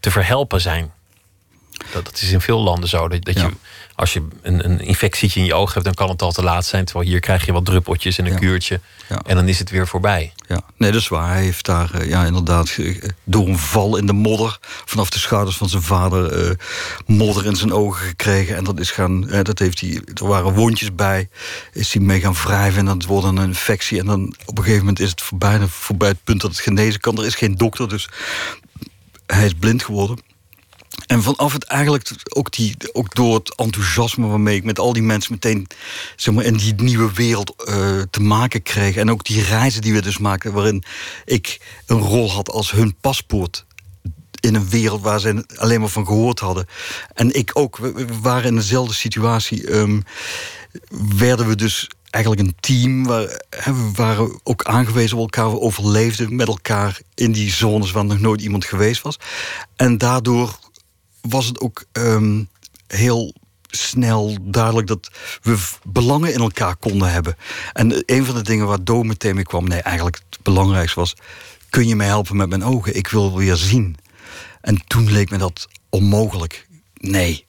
te 0.00 0.10
verhelpen 0.10 0.60
zijn. 0.60 0.92
Dat, 1.92 2.04
dat 2.04 2.14
is 2.14 2.32
in 2.32 2.40
veel 2.40 2.60
landen 2.60 2.88
zo. 2.88 3.08
Dat, 3.08 3.24
dat 3.24 3.40
je 3.40 3.50
als 3.98 4.12
je 4.12 4.26
een, 4.42 4.64
een 4.64 4.80
infectietje 4.80 5.40
in 5.40 5.46
je 5.46 5.54
oog 5.54 5.72
hebt, 5.72 5.84
dan 5.84 5.94
kan 5.94 6.08
het 6.08 6.22
al 6.22 6.32
te 6.32 6.42
laat 6.42 6.66
zijn. 6.66 6.84
Terwijl 6.84 7.08
hier 7.08 7.20
krijg 7.20 7.46
je 7.46 7.52
wat 7.52 7.64
druppeltjes 7.64 8.18
en 8.18 8.26
een 8.26 8.38
kuurtje. 8.38 8.80
En 9.26 9.36
dan 9.36 9.48
is 9.48 9.58
het 9.58 9.70
weer 9.70 9.86
voorbij. 9.86 10.32
Ja, 10.48 10.60
nee, 10.76 10.92
dat 10.92 11.00
is 11.00 11.08
waar. 11.08 11.28
Hij 11.28 11.42
heeft 11.42 11.64
daar 11.64 11.90
uh, 11.94 12.08
ja, 12.08 12.24
inderdaad 12.24 12.76
door 13.24 13.48
een 13.48 13.58
val 13.58 13.96
in 13.96 14.06
de 14.06 14.12
modder... 14.12 14.58
vanaf 14.84 15.10
de 15.10 15.18
schouders 15.18 15.56
van 15.56 15.68
zijn 15.68 15.82
vader 15.82 16.48
uh, 16.48 16.50
modder 17.06 17.46
in 17.46 17.56
zijn 17.56 17.72
ogen 17.72 18.06
gekregen. 18.06 18.56
En 18.56 18.64
dat 18.64 18.80
is 18.80 18.90
gaan, 18.90 19.20
dat 19.20 19.58
heeft 19.58 19.80
hij, 19.80 20.02
er 20.14 20.26
waren 20.26 20.54
wondjes 20.54 20.94
bij. 20.94 21.28
Is 21.72 21.92
hij 21.92 22.02
mee 22.02 22.20
gaan 22.20 22.34
wrijven 22.34 22.78
en 22.78 22.98
dat 22.98 23.04
wordt 23.04 23.26
een 23.26 23.38
infectie. 23.38 23.98
En 23.98 24.06
dan 24.06 24.34
op 24.46 24.58
een 24.58 24.64
gegeven 24.64 24.84
moment 24.84 25.00
is 25.00 25.10
het 25.10 25.22
voorbij, 25.22 25.60
voorbij 25.66 26.08
het 26.08 26.24
punt 26.24 26.40
dat 26.40 26.50
het 26.50 26.60
genezen 26.60 27.00
kan. 27.00 27.18
Er 27.18 27.26
is 27.26 27.34
geen 27.34 27.54
dokter, 27.54 27.88
dus 27.88 28.08
hij 29.26 29.44
is 29.44 29.54
blind 29.54 29.84
geworden. 29.84 30.18
En 31.08 31.22
vanaf 31.22 31.52
het 31.52 31.64
eigenlijk 31.64 32.10
ook, 32.28 32.52
die, 32.52 32.76
ook 32.92 33.14
door 33.14 33.34
het 33.34 33.54
enthousiasme 33.56 34.26
waarmee 34.26 34.56
ik 34.56 34.64
met 34.64 34.78
al 34.78 34.92
die 34.92 35.02
mensen 35.02 35.32
meteen 35.32 35.66
zeg 36.16 36.34
maar, 36.34 36.44
in 36.44 36.56
die 36.56 36.74
nieuwe 36.74 37.12
wereld 37.12 37.54
uh, 37.68 38.02
te 38.10 38.20
maken 38.20 38.62
kreeg. 38.62 38.96
En 38.96 39.10
ook 39.10 39.24
die 39.24 39.42
reizen 39.42 39.80
die 39.80 39.92
we 39.92 40.02
dus 40.02 40.18
maakten, 40.18 40.52
waarin 40.52 40.84
ik 41.24 41.60
een 41.86 42.00
rol 42.00 42.32
had 42.32 42.50
als 42.50 42.70
hun 42.70 42.96
paspoort 43.00 43.66
in 44.40 44.54
een 44.54 44.68
wereld 44.68 45.02
waar 45.02 45.20
ze 45.20 45.44
alleen 45.56 45.80
maar 45.80 45.88
van 45.88 46.06
gehoord 46.06 46.38
hadden. 46.38 46.66
En 47.14 47.34
ik 47.34 47.50
ook, 47.52 47.76
we, 47.76 48.06
waren 48.22 48.48
in 48.48 48.54
dezelfde 48.54 48.94
situatie. 48.94 49.72
Um, 49.72 50.02
werden 51.18 51.48
we 51.48 51.54
dus 51.54 51.90
eigenlijk 52.10 52.46
een 52.46 52.56
team. 52.60 53.06
Waar, 53.06 53.42
we 53.64 53.90
waren 53.94 54.40
ook 54.42 54.64
aangewezen 54.64 55.16
op 55.16 55.22
elkaar. 55.22 55.50
We 55.50 55.60
overleefden 55.60 56.36
met 56.36 56.48
elkaar 56.48 57.00
in 57.14 57.32
die 57.32 57.52
zones 57.52 57.90
waar 57.90 58.04
nog 58.04 58.20
nooit 58.20 58.40
iemand 58.40 58.64
geweest 58.64 59.02
was. 59.02 59.18
En 59.76 59.98
daardoor 59.98 60.58
was 61.28 61.46
het 61.46 61.60
ook 61.60 61.84
ehm, 61.92 62.42
heel 62.86 63.34
snel 63.70 64.36
duidelijk 64.42 64.86
dat 64.86 65.10
we 65.42 65.68
belangen 65.84 66.32
in 66.32 66.40
elkaar 66.40 66.76
konden 66.76 67.12
hebben. 67.12 67.36
En 67.72 68.02
een 68.06 68.24
van 68.24 68.34
de 68.34 68.42
dingen 68.42 68.66
waar 68.66 68.84
Do 68.84 69.02
meteen 69.02 69.34
mee 69.34 69.44
kwam... 69.44 69.68
nee, 69.68 69.80
eigenlijk 69.80 70.20
het 70.30 70.42
belangrijkste 70.42 71.00
was... 71.00 71.14
kun 71.70 71.88
je 71.88 71.96
mij 71.96 72.06
helpen 72.06 72.36
met 72.36 72.48
mijn 72.48 72.64
ogen? 72.64 72.96
Ik 72.96 73.08
wil 73.08 73.36
weer 73.36 73.56
zien. 73.56 73.96
En 74.60 74.86
toen 74.86 75.12
leek 75.12 75.30
me 75.30 75.38
dat 75.38 75.68
onmogelijk. 75.88 76.66
Nee, 76.94 77.44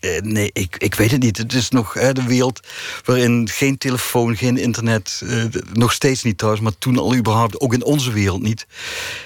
eh, 0.00 0.20
nee, 0.20 0.50
ik, 0.52 0.76
ik 0.76 0.94
weet 0.94 1.10
het 1.10 1.22
niet. 1.22 1.36
Het 1.36 1.52
is 1.52 1.68
nog 1.68 1.94
hè, 1.94 2.12
de 2.12 2.22
wereld 2.22 2.60
waarin 3.04 3.48
geen 3.52 3.78
telefoon, 3.78 4.36
geen 4.36 4.56
internet... 4.56 5.20
Uh, 5.24 5.44
nog 5.72 5.92
steeds 5.92 6.22
niet 6.22 6.38
trouwens, 6.38 6.64
maar 6.64 6.78
toen 6.78 6.98
al 6.98 7.14
überhaupt... 7.14 7.60
ook 7.60 7.74
in 7.74 7.84
onze 7.84 8.12
wereld 8.12 8.42
niet. 8.42 8.66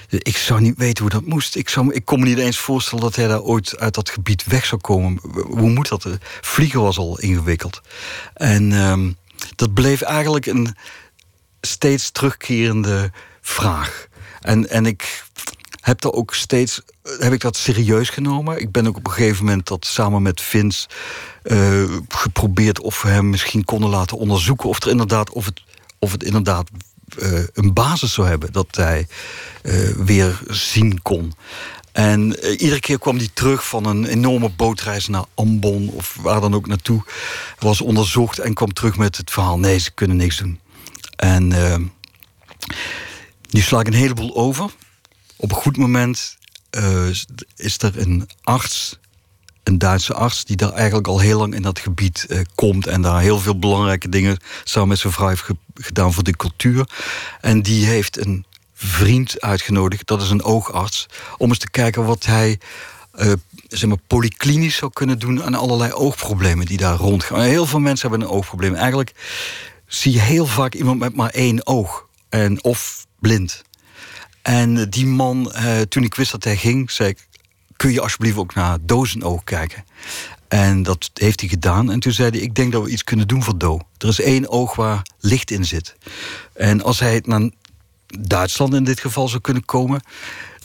Ik 0.09 0.37
zou 0.37 0.61
niet 0.61 0.77
weten 0.77 1.03
hoe 1.03 1.11
dat 1.11 1.25
moest. 1.25 1.55
Ik, 1.55 1.69
zou, 1.69 1.93
ik 1.93 2.05
kon 2.05 2.19
me 2.19 2.25
niet 2.25 2.37
eens 2.37 2.57
voorstellen 2.57 3.03
dat 3.03 3.15
hij 3.15 3.27
daar 3.27 3.41
ooit 3.41 3.77
uit 3.77 3.93
dat 3.93 4.09
gebied 4.09 4.43
weg 4.45 4.65
zou 4.65 4.81
komen. 4.81 5.19
Hoe 5.47 5.69
moet 5.69 5.89
dat? 5.89 6.07
Vliegen 6.41 6.81
was 6.81 6.97
al 6.97 7.19
ingewikkeld. 7.19 7.81
En 8.33 8.71
uh, 8.71 8.97
dat 9.55 9.73
bleef 9.73 10.01
eigenlijk 10.01 10.45
een 10.45 10.75
steeds 11.61 12.11
terugkerende 12.11 13.11
vraag. 13.41 14.07
En, 14.41 14.69
en 14.69 14.85
ik 14.85 15.23
heb 15.85 16.03
er 16.03 16.13
ook 16.13 16.33
steeds 16.33 16.81
heb 17.19 17.33
ik 17.33 17.41
dat 17.41 17.57
serieus 17.57 18.09
genomen. 18.09 18.61
Ik 18.61 18.71
ben 18.71 18.87
ook 18.87 18.97
op 18.97 19.05
een 19.05 19.13
gegeven 19.13 19.45
moment 19.45 19.67
dat 19.67 19.85
samen 19.85 20.21
met 20.21 20.41
Vince 20.41 20.87
uh, 21.43 21.83
geprobeerd 22.07 22.79
of 22.79 23.01
we 23.01 23.09
hem 23.09 23.29
misschien 23.29 23.63
konden 23.63 23.89
laten 23.89 24.17
onderzoeken 24.17 24.69
of 24.69 24.83
er 24.83 24.89
inderdaad 24.89 25.29
of 25.29 25.45
het, 25.45 25.63
of 25.99 26.11
het 26.11 26.23
inderdaad 26.23 26.69
uh, 27.17 27.39
een 27.53 27.73
basis 27.73 28.13
zou 28.13 28.27
hebben 28.27 28.51
dat 28.51 28.67
hij 28.71 29.07
weer 29.95 30.41
zien 30.47 31.01
kon. 31.01 31.33
En 31.91 32.39
iedere 32.49 32.79
keer 32.79 32.99
kwam 32.99 33.17
hij 33.17 33.29
terug 33.33 33.67
van 33.67 33.85
een 33.85 34.05
enorme 34.05 34.49
bootreis 34.49 35.07
naar 35.07 35.25
Ambon 35.33 35.89
of 35.89 36.17
waar 36.21 36.41
dan 36.41 36.55
ook 36.55 36.67
naartoe. 36.67 37.03
Was 37.59 37.81
onderzocht 37.81 38.39
en 38.39 38.53
kwam 38.53 38.73
terug 38.73 38.97
met 38.97 39.17
het 39.17 39.31
verhaal: 39.31 39.59
nee, 39.59 39.77
ze 39.77 39.91
kunnen 39.91 40.17
niks 40.17 40.37
doen. 40.37 40.59
En 41.15 41.47
nu 43.49 43.61
sla 43.61 43.79
ik 43.79 43.87
een 43.87 43.93
heleboel 43.93 44.35
over 44.35 44.71
op 45.37 45.51
een 45.51 45.57
goed 45.57 45.77
moment 45.77 46.37
uh, 46.77 47.07
is 47.55 47.77
er 47.77 47.99
een 47.99 48.29
arts, 48.43 48.99
een 49.63 49.77
Duitse 49.77 50.13
arts, 50.13 50.45
die 50.45 50.55
daar 50.55 50.73
eigenlijk 50.73 51.07
al 51.07 51.19
heel 51.19 51.37
lang 51.37 51.55
in 51.55 51.61
dat 51.61 51.79
gebied 51.79 52.25
uh, 52.29 52.39
komt 52.55 52.87
en 52.87 53.01
daar 53.01 53.21
heel 53.21 53.39
veel 53.39 53.59
belangrijke 53.59 54.09
dingen 54.09 54.37
samen 54.63 54.89
met 54.89 54.99
zijn 54.99 55.13
vrouw 55.13 55.27
heeft 55.27 55.41
ge 55.41 55.55
gedaan 55.73 56.13
voor 56.13 56.23
de 56.23 56.35
cultuur. 56.35 56.89
En 57.41 57.61
die 57.61 57.85
heeft 57.85 58.25
een 58.25 58.45
vriend 58.73 59.41
uitgenodigd, 59.41 60.07
dat 60.07 60.21
is 60.21 60.29
een 60.29 60.43
oogarts, 60.43 61.05
om 61.37 61.49
eens 61.49 61.59
te 61.59 61.69
kijken 61.69 62.05
wat 62.05 62.25
hij 62.25 62.59
uh, 63.19 63.33
zeg 63.67 63.89
maar, 63.89 63.97
polyklinisch 64.07 64.75
zou 64.75 64.91
kunnen 64.93 65.19
doen 65.19 65.43
aan 65.43 65.55
allerlei 65.55 65.91
oogproblemen 65.91 66.65
die 66.65 66.77
daar 66.77 66.97
rondgaan. 66.97 67.41
Heel 67.41 67.65
veel 67.65 67.79
mensen 67.79 68.09
hebben 68.09 68.27
een 68.27 68.33
oogprobleem. 68.33 68.75
Eigenlijk 68.75 69.13
zie 69.87 70.11
je 70.11 70.19
heel 70.19 70.45
vaak 70.45 70.73
iemand 70.73 70.99
met 70.99 71.15
maar 71.15 71.29
één 71.29 71.67
oog 71.67 72.07
en 72.29 72.63
of 72.63 73.05
blind. 73.19 73.63
En 74.45 74.89
die 74.89 75.05
man, 75.05 75.53
uh, 75.55 75.81
toen 75.81 76.03
ik 76.03 76.15
wist 76.15 76.31
dat 76.31 76.43
hij 76.43 76.57
ging, 76.57 76.91
zei 76.91 77.09
ik... 77.09 77.27
kun 77.75 77.91
je 77.91 78.01
alsjeblieft 78.01 78.37
ook 78.37 78.53
naar 78.53 78.77
Dozenoog 78.81 79.43
kijken? 79.43 79.85
En 80.47 80.83
dat 80.83 81.09
heeft 81.13 81.39
hij 81.39 81.49
gedaan. 81.49 81.91
En 81.91 81.99
toen 81.99 82.11
zei 82.11 82.29
hij, 82.29 82.39
ik 82.39 82.55
denk 82.55 82.71
dat 82.71 82.83
we 82.83 82.89
iets 82.89 83.03
kunnen 83.03 83.27
doen 83.27 83.43
voor 83.43 83.57
Do. 83.57 83.79
Er 83.97 84.07
is 84.07 84.21
één 84.21 84.49
oog 84.49 84.75
waar 84.75 85.01
licht 85.19 85.51
in 85.51 85.65
zit. 85.65 85.95
En 86.53 86.83
als 86.83 86.99
hij 86.99 87.21
naar 87.25 87.49
Duitsland 88.19 88.73
in 88.73 88.83
dit 88.83 88.99
geval 88.99 89.27
zou 89.27 89.41
kunnen 89.41 89.65
komen... 89.65 90.01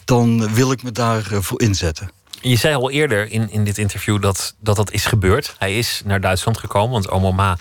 dan 0.05 0.55
wil 0.55 0.73
ik 0.73 0.83
me 0.83 0.93
daarvoor 0.93 1.61
inzetten. 1.61 2.11
Je 2.41 2.57
zei 2.57 2.75
al 2.75 2.91
eerder 2.91 3.31
in, 3.31 3.51
in 3.51 3.65
dit 3.65 3.79
interview 3.79 4.23
dat, 4.23 4.55
dat 4.61 4.77
dat 4.77 4.93
is 4.93 5.05
gebeurd. 5.05 5.55
Hij 5.59 5.79
is 5.79 6.03
naar 6.05 6.21
Duitsland 6.21 6.59
gekomen, 6.59 6.91
want 6.91 7.11
Omoma 7.11 7.59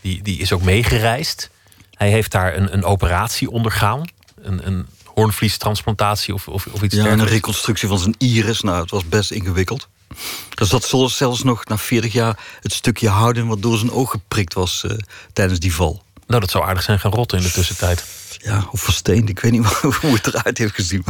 die, 0.00 0.22
die 0.22 0.38
is 0.38 0.52
ook 0.52 0.62
meegereisd. 0.62 1.50
Hij 1.94 2.10
heeft 2.10 2.30
daar 2.30 2.56
een, 2.56 2.72
een 2.72 2.84
operatie 2.84 3.50
ondergaan. 3.50 4.02
Een, 4.42 4.66
een 4.66 4.86
hoornvliestransplantatie 5.14 6.34
of, 6.34 6.48
of, 6.48 6.66
of 6.66 6.82
iets 6.82 6.94
Ja, 6.94 7.06
een 7.06 7.26
reconstructie 7.26 7.88
van 7.88 7.98
zijn 7.98 8.14
iris. 8.18 8.60
Nou, 8.60 8.80
het 8.80 8.90
was 8.90 9.08
best 9.08 9.30
ingewikkeld. 9.30 9.88
Er 10.54 10.66
zat 10.66 10.84
zelfs 11.08 11.42
nog 11.42 11.64
na 11.64 11.78
40 11.78 12.12
jaar 12.12 12.38
het 12.60 12.72
stukje 12.72 13.08
houden... 13.08 13.46
wat 13.46 13.62
door 13.62 13.78
zijn 13.78 13.90
oog 13.90 14.10
geprikt 14.10 14.54
was 14.54 14.82
uh, 14.86 14.96
tijdens 15.32 15.58
die 15.58 15.74
val. 15.74 16.02
Nou, 16.26 16.40
dat 16.40 16.50
zou 16.50 16.64
aardig 16.64 16.82
zijn 16.82 17.00
gaan 17.00 17.10
rotten 17.12 17.38
in 17.38 17.44
de 17.44 17.50
tussentijd. 17.50 18.04
ja, 18.42 18.66
of 18.70 18.80
versteend. 18.80 19.28
Ik 19.28 19.38
weet 19.40 19.52
niet 19.52 19.66
hoe 20.00 20.12
het 20.14 20.26
eruit 20.26 20.58
heeft 20.58 20.74
gezien. 20.74 21.04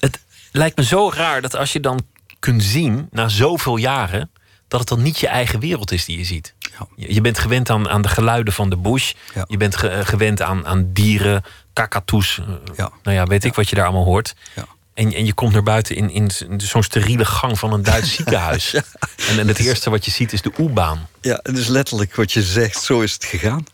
Het 0.00 0.18
lijkt 0.52 0.76
me 0.76 0.84
zo 0.84 1.10
raar 1.14 1.42
dat 1.42 1.56
als 1.56 1.72
je 1.72 1.80
dan 1.80 2.06
kunt 2.38 2.62
zien, 2.62 3.08
na 3.10 3.28
zoveel 3.28 3.76
jaren, 3.76 4.30
dat 4.68 4.80
het 4.80 4.88
dan 4.88 5.02
niet 5.02 5.18
je 5.18 5.28
eigen 5.28 5.60
wereld 5.60 5.92
is 5.92 6.04
die 6.04 6.18
je 6.18 6.24
ziet. 6.24 6.54
Ja. 6.58 6.86
Je 6.96 7.20
bent 7.20 7.38
gewend 7.38 7.70
aan, 7.70 7.88
aan 7.88 8.02
de 8.02 8.08
geluiden 8.08 8.52
van 8.54 8.70
de 8.70 8.76
bush. 8.76 9.12
Ja. 9.34 9.44
Je 9.48 9.56
bent 9.56 9.76
ge- 9.76 9.88
eh, 9.88 10.06
gewend 10.06 10.42
aan, 10.42 10.66
aan 10.66 10.92
dieren, 10.92 11.44
kakatoes. 11.76 12.38
eh, 12.38 12.46
Ja. 12.76 12.90
Nou 13.02 13.16
ja, 13.16 13.24
weet 13.26 13.44
ik 13.44 13.54
wat 13.54 13.68
je 13.68 13.74
daar 13.76 13.84
allemaal 13.84 14.04
hoort. 14.04 14.34
Ja. 14.54 14.66
En, 14.94 15.12
en 15.14 15.26
je 15.26 15.32
komt 15.32 15.52
naar 15.52 15.62
buiten 15.62 15.96
in, 15.96 16.10
in 16.10 16.30
zo'n 16.60 16.82
steriele 16.82 17.24
gang 17.24 17.58
van 17.58 17.72
een 17.72 17.82
Duits 17.82 18.14
ziekenhuis. 18.16 18.74
En, 18.74 19.38
en 19.38 19.48
het 19.48 19.58
eerste 19.58 19.90
wat 19.90 20.04
je 20.04 20.10
ziet 20.10 20.32
is 20.32 20.42
de 20.42 20.52
U-baan. 20.58 21.08
Ja, 21.20 21.40
het 21.42 21.58
is 21.58 21.66
letterlijk 21.66 22.14
wat 22.16 22.32
je 22.32 22.42
zegt, 22.42 22.82
zo 22.82 23.00
is 23.00 23.12
het 23.12 23.24
gegaan. 23.24 23.64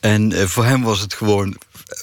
En 0.00 0.32
eh, 0.32 0.44
voor 0.46 0.64
hem 0.64 0.82
was 0.82 1.00
het 1.00 1.14
gewoon 1.14 1.56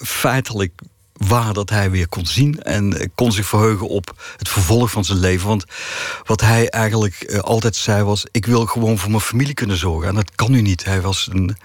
feitelijk 0.06 0.72
waar 1.14 1.54
dat 1.54 1.70
hij 1.70 1.92
weer 1.92 2.08
kon 2.08 2.26
zien 2.26 2.62
en 2.64 2.98
eh, 3.00 3.08
kon 3.16 3.32
zich 3.32 3.46
verheugen 3.46 3.88
op 3.88 4.22
het 4.38 4.50
vervolg 4.50 4.92
van 4.92 5.06
zijn 5.06 5.20
leven. 5.20 5.48
Want 5.48 5.66
wat 6.26 6.42
hij 6.42 6.70
eigenlijk 6.70 7.39
altijd 7.42 7.76
zei 7.76 8.04
was: 8.04 8.26
ik 8.32 8.46
wil 8.46 8.66
gewoon 8.66 8.98
voor 8.98 9.10
mijn 9.10 9.22
familie 9.22 9.54
kunnen 9.54 9.78
zorgen. 9.78 10.10
En 10.10 10.16
dat 10.16 10.32
kan 10.36 10.52
nu 10.52 10.62
niet. 10.62 10.86
Hij 10.86 11.02
was 11.02 11.30
een, 11.32 11.58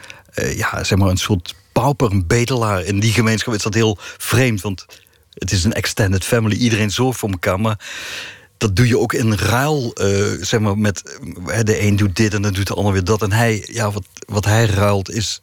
ja, 0.57 0.85
zeg 0.85 0.99
maar 0.99 1.09
een 1.09 1.16
soort 1.16 1.55
pauper, 1.81 2.11
een 2.11 2.27
bedelaar. 2.27 2.85
In 2.85 3.01
die 3.01 3.12
gemeenschap 3.12 3.55
is 3.55 3.62
dat 3.62 3.74
heel 3.74 3.99
vreemd, 4.18 4.61
want 4.61 4.87
het 5.35 5.53
is 5.53 5.64
een 5.64 5.72
extended 5.72 6.24
family. 6.24 6.57
Iedereen 6.57 6.91
zorgt 6.91 7.18
voor 7.18 7.31
elkaar, 7.31 7.61
maar 7.61 7.79
dat 8.59 8.77
doe 8.77 8.89
je 8.89 8.99
ook 8.99 9.12
in 9.12 9.35
ruil, 9.35 9.93
eh, 9.95 10.33
zeg 10.41 10.61
maar, 10.61 10.79
met 10.79 11.18
de 11.62 11.81
een 11.81 11.97
doet 11.97 12.16
dit 12.16 12.35
en 12.35 12.43
dan 12.43 12.53
doet 12.53 12.66
de 12.66 12.74
ander 12.74 12.93
weer 12.93 13.05
dat. 13.05 13.22
En 13.22 13.33
hij, 13.33 13.68
ja, 13.72 13.91
wat, 13.91 14.07
wat 14.27 14.45
hij 14.45 14.66
ruilt 14.66 15.11
is 15.11 15.41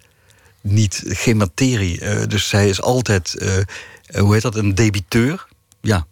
niet, 0.61 1.03
geen 1.05 1.37
materie. 1.37 1.99
Eh, 1.99 2.27
dus 2.27 2.51
hij 2.51 2.69
is 2.69 2.81
altijd, 2.81 3.35
eh, 3.35 4.21
hoe 4.21 4.33
heet 4.33 4.41
dat, 4.41 4.55
een 4.55 4.75
debiteur. 4.75 5.47
Ja. 5.81 6.05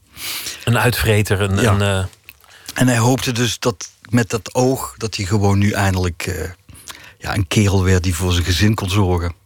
Een 0.64 0.78
uitvreter, 0.78 1.42
een, 1.42 1.62
Ja. 1.62 1.80
een, 1.80 2.08
En 2.74 2.88
hij 2.88 2.98
hoopte 2.98 3.32
dus 3.32 3.60
dat 3.60 3.90
met 4.10 4.30
dat 4.30 4.54
oog, 4.54 4.94
dat 4.98 5.16
hij 5.16 5.26
gewoon 5.26 5.58
nu 5.58 5.72
eindelijk 5.72 6.50
ja, 7.18 7.36
een 7.36 7.48
kerel 7.48 7.84
werd 7.84 8.04
die 8.04 8.16
voor 8.16 8.32
zijn 8.32 8.46
gezin 8.46 8.74
kon 8.74 8.90
zorgen. 8.90 9.41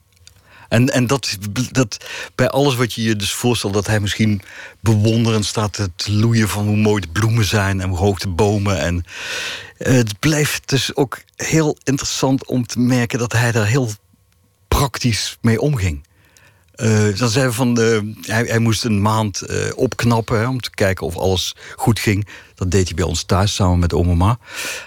En, 0.69 0.89
en 0.89 1.07
dat, 1.07 1.37
dat 1.71 1.97
bij 2.35 2.49
alles 2.49 2.75
wat 2.75 2.93
je 2.93 3.03
je 3.03 3.15
dus 3.15 3.33
voorstelt, 3.33 3.73
dat 3.73 3.87
hij 3.87 3.99
misschien 3.99 4.41
bewonderend 4.79 5.45
staat 5.45 5.89
te 5.95 6.11
loeien 6.11 6.49
van 6.49 6.67
hoe 6.67 6.77
mooi 6.77 7.01
de 7.01 7.07
bloemen 7.07 7.45
zijn 7.45 7.81
en 7.81 7.89
hoe 7.89 7.97
hoog 7.97 8.19
de 8.19 8.29
bomen. 8.29 8.79
En 8.79 9.05
eh, 9.77 9.93
het 9.93 10.19
blijft 10.19 10.69
dus 10.69 10.95
ook 10.95 11.21
heel 11.35 11.77
interessant 11.83 12.45
om 12.45 12.65
te 12.65 12.79
merken 12.79 13.19
dat 13.19 13.31
hij 13.31 13.51
daar 13.51 13.67
heel 13.67 13.89
praktisch 14.67 15.37
mee 15.41 15.61
omging. 15.61 16.03
Eh, 16.75 17.17
dan 17.17 17.29
zei 17.29 17.47
we 17.47 17.53
van, 17.53 17.81
eh, 17.81 17.99
hij, 18.21 18.43
hij 18.43 18.59
moest 18.59 18.83
een 18.85 19.01
maand 19.01 19.41
eh, 19.41 19.57
opknappen 19.75 20.39
hè, 20.39 20.47
om 20.47 20.59
te 20.59 20.69
kijken 20.69 21.05
of 21.05 21.17
alles 21.17 21.55
goed 21.75 21.99
ging. 21.99 22.27
Dat 22.55 22.71
deed 22.71 22.85
hij 22.85 22.95
bij 22.95 23.05
ons 23.05 23.23
thuis 23.23 23.55
samen 23.55 23.79
met 23.79 23.93
oma 23.93 24.13
Ma. 24.13 24.37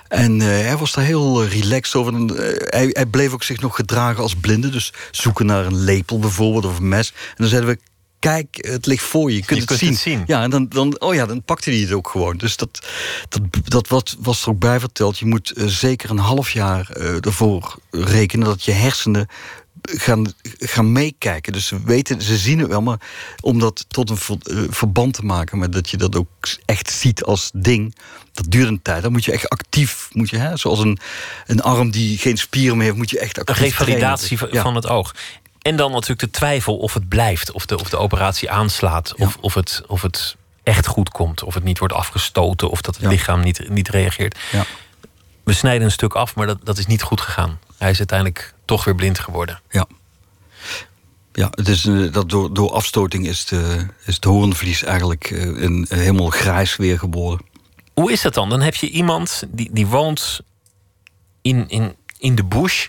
En 0.09 0.41
eh, 0.41 0.47
hij 0.47 0.77
was 0.77 0.93
daar 0.93 1.05
heel 1.05 1.43
eh, 1.43 1.61
relaxed 1.61 1.95
over. 1.95 2.15
En, 2.15 2.37
eh, 2.37 2.71
hij, 2.71 2.89
hij 2.93 3.07
bleef 3.07 3.33
ook 3.33 3.43
zich 3.43 3.61
nog 3.61 3.77
gedragen 3.77 4.23
als 4.23 4.35
blinde. 4.35 4.71
Dus 4.71 4.93
zoeken 5.11 5.47
naar 5.47 5.67
een 5.67 5.81
lepel 5.81 6.19
bijvoorbeeld 6.19 6.65
of 6.65 6.79
een 6.79 6.89
mes. 6.89 7.09
En 7.09 7.35
dan 7.37 7.49
zeiden 7.49 7.71
we, 7.71 7.79
kijk, 8.19 8.67
het 8.69 8.87
ligt 8.87 9.05
voor 9.05 9.31
je. 9.31 9.37
Je 9.37 9.45
kunt, 9.45 9.61
Je 9.61 9.67
het, 9.67 9.67
kunt 9.67 9.81
zien. 9.81 9.91
het 9.91 10.01
zien. 10.01 10.23
Ja, 10.27 10.43
en 10.43 10.51
dan, 10.51 10.69
dan, 10.69 11.01
oh 11.01 11.15
ja, 11.15 11.27
dan 11.27 11.43
pakte 11.43 11.71
hij 11.71 11.79
het 11.79 11.93
ook 11.93 12.09
gewoon. 12.09 12.37
Dus 12.37 12.57
dat, 12.57 12.87
dat, 13.29 13.43
dat 13.65 13.89
was, 13.89 14.17
was 14.19 14.43
er 14.43 14.49
ook 14.49 14.59
bij 14.59 14.81
verteld. 14.81 15.19
Je 15.19 15.27
moet 15.27 15.51
eh, 15.51 15.67
zeker 15.67 16.11
een 16.11 16.19
half 16.19 16.51
jaar 16.51 16.91
eh, 16.91 17.25
ervoor 17.25 17.79
rekenen 17.91 18.47
dat 18.47 18.65
je 18.65 18.73
hersenen 18.73 19.29
gaan, 19.91 20.33
gaan 20.59 20.93
meekijken. 20.93 21.53
Dus 21.53 21.67
ze 21.67 21.83
weten, 21.85 22.23
ze 22.23 22.37
zien 22.37 22.59
het 22.59 22.69
wel, 22.69 22.83
maar 22.83 23.01
om 23.41 23.59
dat 23.59 23.85
tot 23.89 24.11
een 24.11 24.17
ver- 24.17 24.37
eh, 24.43 24.59
verband 24.71 25.15
te 25.15 25.23
maken 25.25 25.59
met 25.59 25.73
dat 25.73 25.91
je 25.91 25.97
dat 25.97 26.17
ook 26.17 26.29
echt 26.65 26.91
ziet 26.91 27.23
als 27.25 27.51
ding, 27.55 27.95
dat 28.33 28.45
duurt 28.49 28.69
een 28.69 28.83
tijd. 28.83 29.03
Dan 29.03 29.13
moet 29.13 29.25
je 29.25 29.33
echt 29.33 29.49
actief, 29.49 30.09
moet 30.13 30.31
je, 30.31 30.37
hè, 30.37 30.57
zoals 30.57 30.79
een, 30.79 30.99
een 31.47 31.63
arm 31.63 31.91
die 31.91 32.19
geen 32.19 32.37
spieren 32.37 32.77
meer 32.77 32.87
heeft, 32.87 32.97
moet 32.99 33.11
je 33.11 33.19
echt 33.19 33.37
een 33.39 33.45
actief 33.45 33.79
revalidatie 33.79 34.37
trainen. 34.37 34.63
van- 34.63 34.73
Ja. 34.73 34.79
het 34.81 34.89
oog. 34.89 35.15
En 35.63 35.77
dan 35.77 35.91
natuurlijk 35.93 36.21
de 36.21 36.31
twijfel 36.31 36.77
of 36.77 36.95
het 36.95 37.09
blijft, 37.09 37.51
of 37.53 37.67
de, 37.67 37.79
of 37.81 37.89
de 37.89 37.97
operatie 37.97 38.51
aanslaat, 38.51 39.15
of, 39.17 39.37
of, 39.41 39.55
het, 39.55 39.83
of 39.87 40.03
het 40.03 40.37
echt 40.63 40.87
goed 40.87 41.09
komt, 41.11 41.43
of 41.43 41.55
het 41.55 41.65
niet 41.65 41.79
wordt 41.79 41.95
afgestoten, 41.95 42.71
of 42.71 42.81
dat 42.81 42.95
het 42.95 43.05
Ja. 43.05 43.11
lichaam 43.11 43.41
niet, 43.41 43.69
niet 43.69 43.89
reageert. 43.89 44.39
Ja. 44.53 44.65
We 45.45 45.53
snijden 45.53 45.85
een 45.85 45.91
stuk 45.93 46.15
af, 46.15 46.35
maar 46.35 46.47
dat, 46.47 46.59
dat 46.65 46.79
is 46.79 46.87
niet 46.87 47.03
goed 47.03 47.21
gegaan. 47.21 47.59
Hij 47.79 47.91
is 47.91 47.99
uiteindelijk 47.99 48.55
toch 48.65 48.85
weer 48.85 48.95
blind 48.95 49.19
geworden. 49.19 49.61
Ja. 49.71 49.87
Ja, 51.33 51.49
het 51.51 51.69
is, 51.69 51.87
eh, 51.87 52.13
dat 52.13 52.29
door, 52.29 52.55
door 52.55 52.71
afstoting 52.71 53.27
is, 53.27 53.45
de, 53.45 53.87
is 54.05 54.15
het 54.15 54.25
hoornvlies 54.25 54.83
eigenlijk 54.83 55.31
eh, 55.31 55.43
een, 55.43 55.87
helemaal 55.89 56.31
grijs 56.31 56.77
weer 56.77 56.99
geboren. 56.99 57.41
Hoe 57.95 58.13
is 58.13 58.23
dat 58.23 58.35
dan? 58.35 58.49
Dan 58.49 58.61
heb 58.61 58.75
je 58.75 58.91
iemand 58.91 59.43
die, 59.49 59.69
die 59.73 59.87
woont 59.87 60.41
in, 61.43 61.69
in, 61.69 61.95
in 62.19 62.35
de 62.35 62.45
bush, 62.45 62.89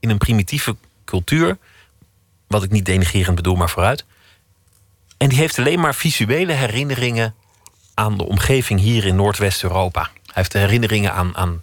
in 0.00 0.10
een 0.10 0.18
primitieve 0.18 0.76
cultuur. 1.04 1.58
Wat 2.46 2.62
ik 2.62 2.70
niet 2.70 2.84
denigrerend 2.84 3.36
bedoel, 3.36 3.56
maar 3.56 3.70
vooruit. 3.70 4.04
En 5.16 5.28
die 5.28 5.38
heeft 5.38 5.58
alleen 5.58 5.80
maar 5.80 5.94
visuele 5.94 6.52
herinneringen 6.52 7.34
aan 7.94 8.16
de 8.16 8.24
omgeving 8.24 8.80
hier 8.80 9.04
in 9.04 9.16
Noordwest-Europa. 9.16 10.00
Hij 10.00 10.32
heeft 10.34 10.52
herinneringen 10.52 11.12
aan, 11.12 11.36
aan 11.36 11.62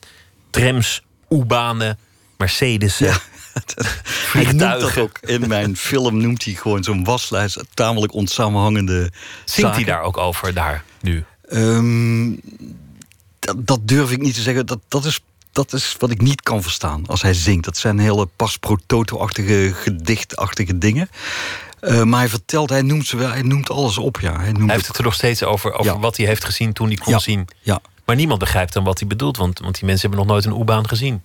trams, 0.50 1.04
U-banen, 1.30 1.98
Mercedes, 2.38 3.00
Hij 4.34 4.44
noemt 4.44 4.60
dat 4.60 4.98
ook. 4.98 5.20
In 5.22 5.48
mijn 5.48 5.78
film 5.78 6.18
noemt 6.18 6.44
hij 6.44 6.54
gewoon 6.54 6.84
zo'n 6.84 7.04
waslijst 7.04 7.64
tamelijk 7.74 8.14
onsamenhangende 8.14 9.12
Zingt 9.46 9.76
hij 9.76 9.84
daar 9.84 10.02
ook 10.02 10.18
over 10.18 10.54
daar 10.54 10.84
nu? 11.02 11.24
Ehm, 11.50 12.30
dat, 13.40 13.68
dat 13.68 13.80
durf 13.88 14.12
ik 14.12 14.22
niet 14.22 14.34
te 14.34 14.42
zeggen. 14.42 14.66
Dat, 14.66 14.80
dat, 14.88 15.06
is, 15.06 15.20
dat 15.52 15.74
is 15.74 15.96
wat 16.00 16.12
ik 16.12 16.22
niet 16.22 16.42
kan 16.42 16.62
verstaan 16.62 17.04
als 17.08 17.22
hij 17.22 17.34
zingt. 17.34 17.66
Dat 17.66 17.78
zijn 17.78 18.00
hele 18.00 18.28
pas 18.36 18.58
pro 18.58 18.78
toto-achtige, 18.86 19.72
gedichtachtige 19.76 20.78
dingen. 20.78 21.10
Eh, 21.80 22.04
maar 22.04 22.20
hij 22.20 22.30
vertelt, 22.30 22.70
hij 22.70 22.82
noemt, 22.82 23.06
ze 23.08 23.18
wel, 23.18 23.30
hij 23.30 23.42
noemt 23.42 23.70
alles 23.70 23.98
op. 23.98 24.20
Ja. 24.20 24.40
Hij, 24.40 24.52
noemt 24.52 24.66
Hij 24.66 24.76
heeft 24.76 24.88
het 24.88 24.98
er 24.98 25.04
nog 25.04 25.14
steeds 25.14 25.44
over, 25.44 25.74
over 25.74 25.94
Ja. 25.94 26.00
wat 26.00 26.18
hij 26.18 26.26
heeft 26.26 26.46
gezien 26.46 26.74
toen 26.74 26.88
hij 26.88 26.96
kon 26.96 27.14
Ja. 27.14 27.20
zien. 27.20 27.48
Ja. 27.62 27.80
Maar 28.06 28.16
niemand 28.16 28.40
begrijpt 28.40 28.74
dan 28.74 28.84
wat 28.84 29.00
hij 29.00 29.08
bedoelt, 29.08 29.38
want, 29.38 29.60
want 29.60 29.76
die 29.76 29.86
mensen 29.86 30.10
hebben 30.10 30.28
nog 30.28 30.36
nooit 30.36 30.46
een 30.46 30.62
U-baan 30.62 30.88
gezien. 30.88 31.22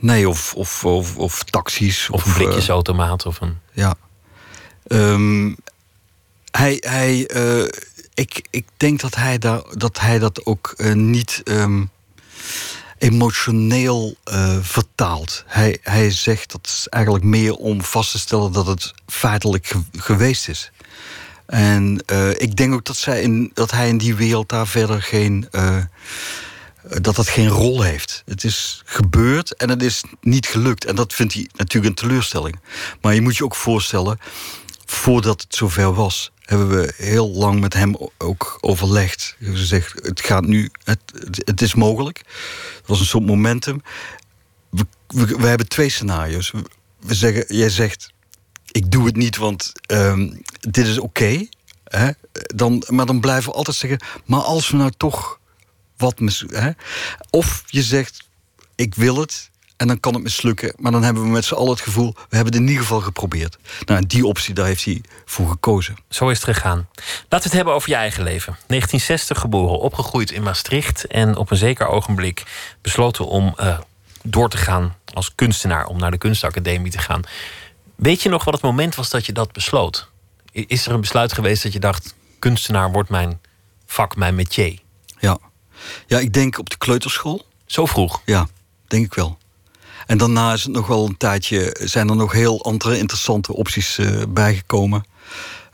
Nee, 0.00 0.28
of, 0.28 0.54
of, 0.54 0.84
of, 0.84 1.16
of 1.16 1.42
taxis. 1.44 2.08
Of 2.10 2.24
een 2.24 2.30
eh, 2.30 2.36
blikjesautomaat. 2.36 3.26
Of 3.26 3.40
een... 3.40 3.58
Ja. 3.72 3.94
Ehm, 4.86 5.52
hij, 6.50 6.76
hij, 6.80 7.26
eh, 7.26 7.68
ik, 8.14 8.46
ik 8.50 8.66
denk 8.76 9.00
dat 9.00 9.14
hij, 9.14 9.38
daar, 9.38 9.62
dat, 9.72 10.00
hij 10.00 10.18
dat 10.18 10.46
ook 10.46 10.74
eh, 10.76 10.92
niet 10.92 11.40
ehm, 11.44 11.84
emotioneel 12.98 14.16
vertaalt. 14.60 15.44
Hij, 15.46 15.78
hij 15.82 16.10
zegt 16.10 16.52
dat 16.52 16.66
is 16.66 16.86
eigenlijk 16.88 17.24
meer 17.24 17.54
om 17.54 17.82
vast 17.82 18.10
te 18.10 18.18
stellen 18.18 18.52
dat 18.52 18.66
het 18.66 18.94
feitelijk 19.06 19.66
ge- 19.66 19.82
geweest 19.96 20.48
is. 20.48 20.70
En 21.46 22.04
ik 22.36 22.56
denk 22.56 22.74
ook 22.74 22.84
dat, 22.84 22.96
zij 22.96 23.22
in, 23.22 23.50
dat 23.54 23.70
hij 23.70 23.88
in 23.88 23.98
die 23.98 24.14
wereld 24.14 24.48
daar 24.48 24.66
verder 24.66 25.02
geen. 25.02 25.48
Dat 26.88 27.16
dat 27.16 27.28
geen 27.28 27.48
rol 27.48 27.82
heeft. 27.82 28.22
Het 28.26 28.44
is 28.44 28.82
gebeurd 28.84 29.54
en 29.54 29.68
het 29.68 29.82
is 29.82 30.04
niet 30.20 30.46
gelukt. 30.46 30.84
En 30.84 30.96
dat 30.96 31.14
vindt 31.14 31.34
hij 31.34 31.48
natuurlijk 31.56 31.86
een 31.86 32.08
teleurstelling. 32.08 32.60
Maar 33.00 33.14
je 33.14 33.20
moet 33.20 33.36
je 33.36 33.44
ook 33.44 33.56
voorstellen, 33.56 34.18
voordat 34.84 35.40
het 35.40 35.54
zover 35.54 35.94
was, 35.94 36.32
hebben 36.40 36.68
we 36.68 36.92
heel 36.96 37.30
lang 37.30 37.60
met 37.60 37.74
hem 37.74 37.96
ook 38.18 38.58
overlegd. 38.60 39.36
Gezegd, 39.40 39.92
het 40.02 40.20
gaat 40.20 40.46
nu, 40.46 40.70
het, 40.84 41.00
het, 41.44 41.62
is 41.62 41.74
mogelijk. 41.74 42.18
Het 42.76 42.86
was 42.86 43.00
een 43.00 43.06
soort 43.06 43.26
momentum. 43.26 43.82
We, 44.70 44.86
we, 45.06 45.46
hebben 45.46 45.68
twee 45.68 45.88
scenario's. 45.88 46.52
We, 47.00 47.14
zeggen, 47.14 47.56
jij 47.56 47.70
zegt, 47.70 48.12
ik 48.70 48.90
doe 48.90 49.06
het 49.06 49.16
niet, 49.16 49.36
want 49.36 49.72
ehm, 49.86 50.32
dit 50.60 50.86
is 50.86 50.98
oké. 50.98 51.46
dan, 52.32 52.84
maar 52.88 53.06
dan 53.06 53.20
blijven 53.20 53.50
we 53.50 53.56
altijd 53.56 53.76
zeggen, 53.76 54.00
maar 54.24 54.40
als 54.40 54.70
we 54.70 54.76
nou 54.76 54.92
toch 54.96 55.39
wat 56.00 56.20
hè? 56.46 56.70
Of 57.30 57.62
je 57.66 57.82
zegt, 57.82 58.28
ik 58.74 58.94
wil 58.94 59.16
het 59.16 59.50
en 59.80 59.86
dan 59.86 60.00
kan 60.00 60.14
het 60.14 60.22
mislukken. 60.22 60.72
Maar 60.76 60.92
dan 60.92 61.02
hebben 61.02 61.22
we 61.22 61.28
met 61.28 61.44
z'n 61.44 61.54
allen 61.54 61.70
het 61.70 61.80
gevoel, 61.80 62.12
we 62.14 62.36
hebben 62.36 62.52
het 62.52 62.62
in 62.62 62.68
ieder 62.68 62.82
geval 62.82 63.00
geprobeerd. 63.00 63.58
Nou, 63.84 64.06
die 64.06 64.26
optie, 64.26 64.54
daar 64.54 64.66
heeft 64.66 64.84
hij 64.84 65.02
voor 65.24 65.48
gekozen. 65.48 65.96
Zo 66.08 66.28
is 66.28 66.36
het 66.36 66.56
gegaan. 66.56 66.88
Laten 66.96 67.28
we 67.28 67.36
het 67.36 67.52
hebben 67.52 67.74
over 67.74 67.88
je 67.88 67.94
eigen 67.94 68.22
leven. 68.22 68.56
1960 68.66 69.38
geboren, 69.38 69.78
opgegroeid 69.78 70.30
in 70.30 70.42
Maastricht. 70.42 71.06
En 71.06 71.36
op 71.36 71.50
een 71.50 71.56
zeker 71.56 71.86
ogenblik 71.86 72.42
besloten 72.80 73.26
om 73.26 73.54
eh, 73.56 73.78
door 74.22 74.50
te 74.50 74.56
gaan 74.56 74.96
als 75.14 75.34
kunstenaar. 75.34 75.86
Om 75.86 75.98
naar 75.98 76.10
de 76.10 76.18
kunstacademie 76.18 76.90
te 76.90 76.98
gaan. 76.98 77.22
Weet 77.96 78.22
je 78.22 78.28
nog 78.28 78.44
wat 78.44 78.54
het 78.54 78.62
moment 78.62 78.94
was 78.94 79.10
dat 79.10 79.26
je 79.26 79.32
dat 79.32 79.52
besloot? 79.52 80.08
Is 80.52 80.86
er 80.86 80.92
een 80.92 81.00
besluit 81.00 81.32
geweest 81.32 81.62
dat 81.62 81.72
je 81.72 81.80
dacht... 81.80 82.14
kunstenaar 82.38 82.92
wordt 82.92 83.10
mijn 83.10 83.40
vak, 83.86 84.16
mijn 84.16 84.34
métier? 84.34 84.78
Ja. 85.18 85.38
Ja, 86.06 86.18
ik 86.18 86.32
denk 86.32 86.58
op 86.58 86.70
de 86.70 86.78
kleuterschool. 86.78 87.46
Zo 87.66 87.86
vroeg. 87.86 88.22
Ja, 88.24 88.48
denk 88.86 89.04
ik 89.04 89.14
wel. 89.14 89.38
En 90.06 90.18
daarna 90.18 90.52
is 90.52 90.62
het 90.62 90.72
nog 90.72 90.86
wel 90.86 91.06
een 91.06 91.16
tijdje, 91.16 91.76
zijn 91.80 92.08
er 92.08 92.16
nog 92.16 92.32
heel 92.32 92.64
andere 92.64 92.98
interessante 92.98 93.52
opties 93.54 93.98
uh, 93.98 94.22
bijgekomen. 94.28 95.04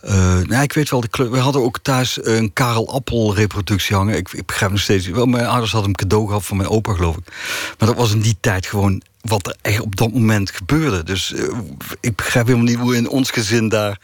Uh, 0.04 0.12
nou, 0.40 0.62
ik 0.62 0.72
weet 0.72 0.90
wel, 0.90 1.00
de 1.00 1.28
we 1.30 1.38
hadden 1.38 1.62
ook 1.62 1.78
thuis 1.82 2.18
een 2.22 2.52
Karel 2.52 2.92
Appel 2.92 3.34
reproductie 3.34 3.96
hangen. 3.96 4.16
Ik, 4.16 4.32
ik 4.32 4.46
begrijp 4.46 4.70
nog 4.70 4.80
steeds 4.80 5.06
wel. 5.06 5.26
Mijn 5.26 5.46
ouders 5.46 5.72
hadden 5.72 5.90
een 5.90 5.96
cadeau 5.96 6.26
gehad 6.26 6.44
van 6.44 6.56
mijn 6.56 6.68
opa, 6.68 6.92
geloof 6.92 7.16
ik. 7.16 7.32
Maar 7.78 7.88
dat 7.88 7.96
was 7.96 8.12
in 8.12 8.20
die 8.20 8.36
tijd 8.40 8.66
gewoon 8.66 9.02
wat 9.20 9.46
er 9.46 9.56
echt 9.62 9.80
op 9.80 9.96
dat 9.96 10.12
moment 10.12 10.50
gebeurde. 10.50 11.02
Dus 11.02 11.32
uh, 11.32 11.58
ik 12.00 12.16
begrijp 12.16 12.46
helemaal 12.46 12.68
niet 12.68 12.78
hoe 12.78 12.96
in 12.96 13.08
ons 13.08 13.30
gezin 13.30 13.68
daar 13.68 14.00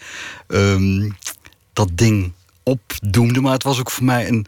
um, 0.48 1.16
dat 1.72 1.88
ding 1.92 2.32
opdoemde. 2.62 3.40
Maar 3.40 3.52
het 3.52 3.62
was 3.62 3.78
ook 3.78 3.90
voor 3.90 4.04
mij 4.04 4.28
een, 4.28 4.46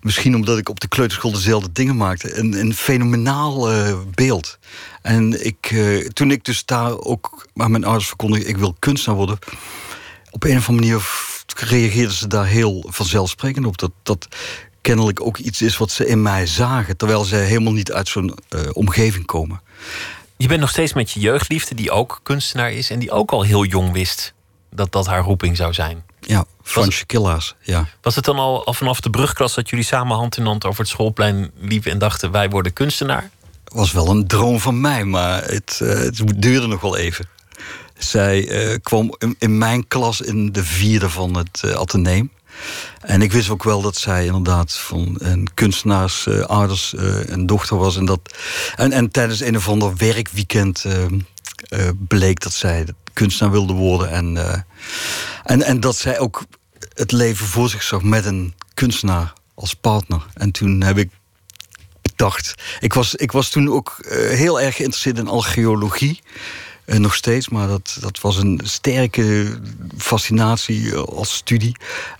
misschien 0.00 0.34
omdat 0.34 0.58
ik 0.58 0.68
op 0.68 0.80
de 0.80 0.88
kleuterschool 0.88 1.32
dezelfde 1.32 1.72
dingen 1.72 1.96
maakte, 1.96 2.36
een, 2.38 2.52
een 2.52 2.74
fenomenaal 2.74 3.72
uh, 3.72 3.98
beeld. 4.14 4.58
En 5.02 5.46
ik, 5.46 5.70
uh, 5.70 6.08
toen 6.08 6.30
ik 6.30 6.44
dus 6.44 6.64
daar 6.64 6.98
ook 6.98 7.46
aan 7.56 7.70
mijn 7.70 7.84
ouders 7.84 8.08
verkondigde, 8.08 8.48
ik 8.48 8.56
wil 8.56 8.76
kunstenaar 8.78 9.18
worden 9.18 9.38
op 10.32 10.44
een 10.44 10.56
of 10.56 10.68
andere 10.68 10.86
manier 10.86 11.02
reageerden 11.56 12.14
ze 12.14 12.26
daar 12.26 12.46
heel 12.46 12.84
vanzelfsprekend 12.88 13.66
op. 13.66 13.78
Dat, 13.78 13.90
dat 14.02 14.28
kennelijk 14.80 15.20
ook 15.20 15.38
iets 15.38 15.62
is 15.62 15.76
wat 15.76 15.90
ze 15.90 16.06
in 16.06 16.22
mij 16.22 16.46
zagen. 16.46 16.96
Terwijl 16.96 17.24
ze 17.24 17.36
helemaal 17.36 17.72
niet 17.72 17.92
uit 17.92 18.08
zo'n 18.08 18.34
uh, 18.50 18.60
omgeving 18.72 19.26
komen. 19.26 19.60
Je 20.36 20.48
bent 20.48 20.60
nog 20.60 20.70
steeds 20.70 20.92
met 20.92 21.10
je 21.10 21.20
jeugdliefde, 21.20 21.74
die 21.74 21.90
ook 21.90 22.20
kunstenaar 22.22 22.72
is. 22.72 22.90
En 22.90 22.98
die 22.98 23.10
ook 23.10 23.30
al 23.30 23.42
heel 23.42 23.64
jong 23.64 23.92
wist 23.92 24.34
dat 24.70 24.92
dat 24.92 25.06
haar 25.06 25.22
roeping 25.22 25.56
zou 25.56 25.72
zijn. 25.72 26.04
Ja, 26.26 26.44
Fransje 26.62 27.06
Killaas. 27.06 27.54
Ja. 27.60 27.88
Was 28.00 28.14
het 28.14 28.24
dan 28.24 28.38
al, 28.38 28.66
al 28.66 28.74
vanaf 28.74 29.00
de 29.00 29.10
brugklas 29.10 29.54
dat 29.54 29.70
jullie 29.70 29.84
samen 29.84 30.16
hand 30.16 30.36
in 30.36 30.44
hand 30.44 30.64
over 30.64 30.80
het 30.80 30.88
schoolplein 30.88 31.50
liepen 31.56 31.90
en 31.90 31.98
dachten: 31.98 32.30
wij 32.30 32.50
worden 32.50 32.72
kunstenaar? 32.72 33.30
was 33.72 33.92
wel 33.92 34.08
een 34.08 34.26
droom 34.26 34.60
van 34.60 34.80
mij, 34.80 35.04
maar 35.04 35.44
het, 35.44 35.80
uh, 35.82 35.88
het 35.88 36.22
duurde 36.36 36.66
nog 36.66 36.80
wel 36.80 36.96
even. 36.96 37.28
Zij 37.98 38.68
uh, 38.70 38.76
kwam 38.82 39.14
in, 39.38 39.58
mijn 39.58 39.88
klas 39.88 40.20
in 40.20 40.52
de 40.52 40.64
vierde 40.64 41.10
van 41.10 41.36
het 41.36 41.62
uh, 41.64 41.72
ateneem. 41.72 42.30
En 43.00 43.22
ik 43.22 43.32
wist 43.32 43.50
ook 43.50 43.64
wel 43.64 43.82
dat 43.82 43.96
zij 43.96 44.26
inderdaad 44.26 44.76
van 44.76 45.16
een 45.18 45.48
kunstenaars 45.54 46.26
uh, 46.26 46.40
ouders 46.40 46.94
en 47.26 47.46
dochter 47.46 47.76
was. 47.76 47.96
En, 47.96 48.04
dat, 48.04 48.20
en, 48.76 48.92
en 48.92 49.10
tijdens 49.10 49.40
een 49.40 49.56
of 49.56 49.68
ander 49.68 49.96
werkweekend 49.96 50.84
bleek 52.08 52.40
dat 52.40 52.52
zij 52.52 52.86
kunstenaar 53.12 53.52
wilde 53.52 53.72
worden. 53.72 54.10
En, 54.10 54.64
en, 55.44 55.62
en 55.62 55.80
dat 55.80 55.96
zij 55.96 56.18
ook 56.18 56.44
het 56.94 57.12
leven 57.12 57.46
voor 57.46 57.68
zich 57.68 57.82
zag 57.82 58.02
met 58.02 58.24
een 58.24 58.54
kunstenaar 58.74 59.32
als 59.54 59.74
partner. 59.74 60.26
En 60.34 60.50
toen 60.50 60.82
heb 60.82 60.98
ik 60.98 61.10
bedacht... 62.02 62.54
Ik 62.80 62.92
was, 62.92 63.14
ik 63.14 63.32
was 63.32 63.48
toen 63.48 63.72
ook 63.72 63.96
heel 64.10 64.60
erg 64.60 64.76
geïnteresseerd 64.76 65.18
in 65.18 65.28
archeologie... 65.28 66.20
Uh, 66.86 66.98
nog 66.98 67.14
steeds, 67.14 67.48
maar 67.48 67.68
dat, 67.68 67.96
dat 68.00 68.20
was 68.20 68.36
een 68.36 68.60
sterke 68.64 69.58
fascinatie 69.98 70.92
eh, 70.92 71.02
als 71.02 71.34
studie. 71.34 71.76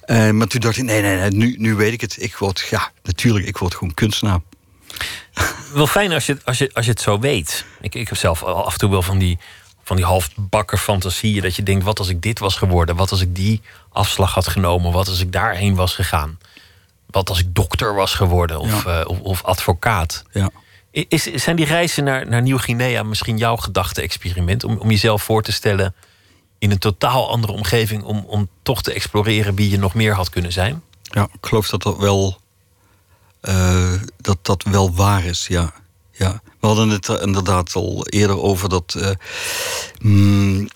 Maar 0.07 0.47
toen 0.47 0.61
dacht 0.61 0.77
ik, 0.77 0.85
nee, 0.85 1.03
nee, 1.03 1.17
nee 1.17 1.31
nu, 1.31 1.55
nu 1.59 1.75
weet 1.75 1.93
ik 1.93 2.01
het. 2.01 2.17
Ik 2.23 2.37
word, 2.37 2.67
ja, 2.71 2.91
natuurlijk, 3.03 3.47
ik 3.47 3.59
word 3.59 3.75
gewoon 3.75 3.95
kunstenaar. 3.95 4.41
Wel 5.73 5.87
fijn 5.87 6.13
als 6.13 6.27
je, 6.27 6.39
als 6.45 6.59
je, 6.59 6.71
als 6.73 6.85
je 6.85 6.91
het 6.91 7.01
zo 7.01 7.19
weet. 7.19 7.65
Ik, 7.81 7.95
ik 7.95 8.09
heb 8.09 8.19
zelf 8.19 8.43
af 8.43 8.73
en 8.73 8.79
toe 8.79 8.91
wel 8.91 9.03
van 9.03 9.19
die, 9.19 9.39
van 9.83 9.97
die 9.97 10.05
halfbakker 10.05 10.79
fantasieën... 10.79 11.43
dat 11.43 11.57
je 11.57 11.63
denkt, 11.63 11.85
wat 11.85 11.99
als 11.99 12.09
ik 12.09 12.23
dit 12.23 12.39
was 12.39 12.57
geworden? 12.57 12.97
Wat 12.97 13.11
als 13.11 13.21
ik 13.21 13.35
die 13.35 13.61
afslag 13.89 14.35
had 14.35 14.49
genomen? 14.49 14.93
Wat 14.93 15.09
als 15.09 15.21
ik 15.21 15.33
daarheen 15.33 15.75
was 15.75 15.95
gegaan? 15.95 16.39
Wat 17.07 17.29
als 17.29 17.39
ik 17.39 17.55
dokter 17.55 17.95
was 17.95 18.15
geworden? 18.15 18.59
Of, 18.59 18.85
ja. 18.85 19.03
of, 19.03 19.21
of 19.21 19.45
advocaat? 19.45 20.25
Ja. 20.33 20.51
Is, 20.91 21.23
zijn 21.23 21.57
die 21.57 21.67
reizen 21.67 22.05
naar, 22.05 22.29
naar 22.29 22.43
Nieuw-Guinea 22.43 23.03
misschien 23.03 23.39
jouw 23.39 23.57
gedachte-experiment? 23.57 24.65
Om, 24.65 24.77
om 24.77 24.91
jezelf 24.91 25.23
voor 25.23 25.43
te 25.43 25.53
stellen 25.53 25.95
in 26.59 26.71
een 26.71 26.79
totaal 26.79 27.31
andere 27.31 27.53
omgeving... 27.53 28.03
Om, 28.03 28.25
om 28.27 28.49
toch 28.63 28.83
te 28.83 28.93
exploreren 28.93 29.55
wie 29.55 29.71
je 29.71 29.79
nog 29.79 29.95
meer 29.95 30.15
had 30.15 30.31
kunnen 30.31 30.53
zijn? 30.53 30.83
Ja, 31.03 31.23
ik 31.23 31.47
geloof 31.47 31.69
dat 31.69 31.83
dat 31.83 31.97
wel, 31.97 32.41
uh, 33.43 33.93
dat, 34.17 34.39
dat 34.43 34.63
wel 34.63 34.95
waar 34.95 35.25
is, 35.25 35.47
ja. 35.47 35.73
Ja. 36.13 36.43
We 36.61 36.67
hadden 36.67 36.89
het 36.89 37.09
er 37.09 37.23
inderdaad 37.23 37.75
al 37.75 38.07
eerder 38.07 38.43
over 38.43 38.69
dat... 38.69 38.95
Uh, 38.99 39.11
mm, 40.01 40.69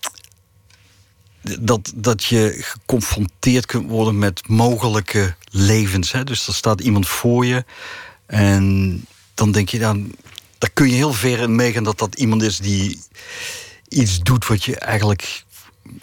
dat, 1.61 1.93
dat 1.95 2.25
je 2.25 2.57
geconfronteerd 2.61 3.67
kunt 3.67 3.91
worden 3.91 4.19
met 4.19 4.49
mogelijke 4.49 5.35
levens. 5.51 6.13
Hè? 6.13 6.25
Dus 6.25 6.47
er 6.47 6.55
staat 6.55 6.81
iemand 6.81 7.09
voor 7.09 7.47
je 7.47 7.65
en 8.27 9.05
dan 9.35 9.53
denk 9.53 9.69
je 9.69 9.79
dan, 9.79 10.15
daar 10.59 10.71
kun 10.71 10.89
je 10.89 10.95
heel 10.95 11.13
ver 11.13 11.39
in 11.39 11.55
meegaan 11.55 11.85
dat 11.85 11.99
dat 11.99 12.15
iemand 12.15 12.43
is 12.43 12.59
die 12.59 13.01
iets 13.89 14.21
doet 14.21 14.47
wat 14.47 14.65
je 14.65 14.79
eigenlijk 14.79 15.45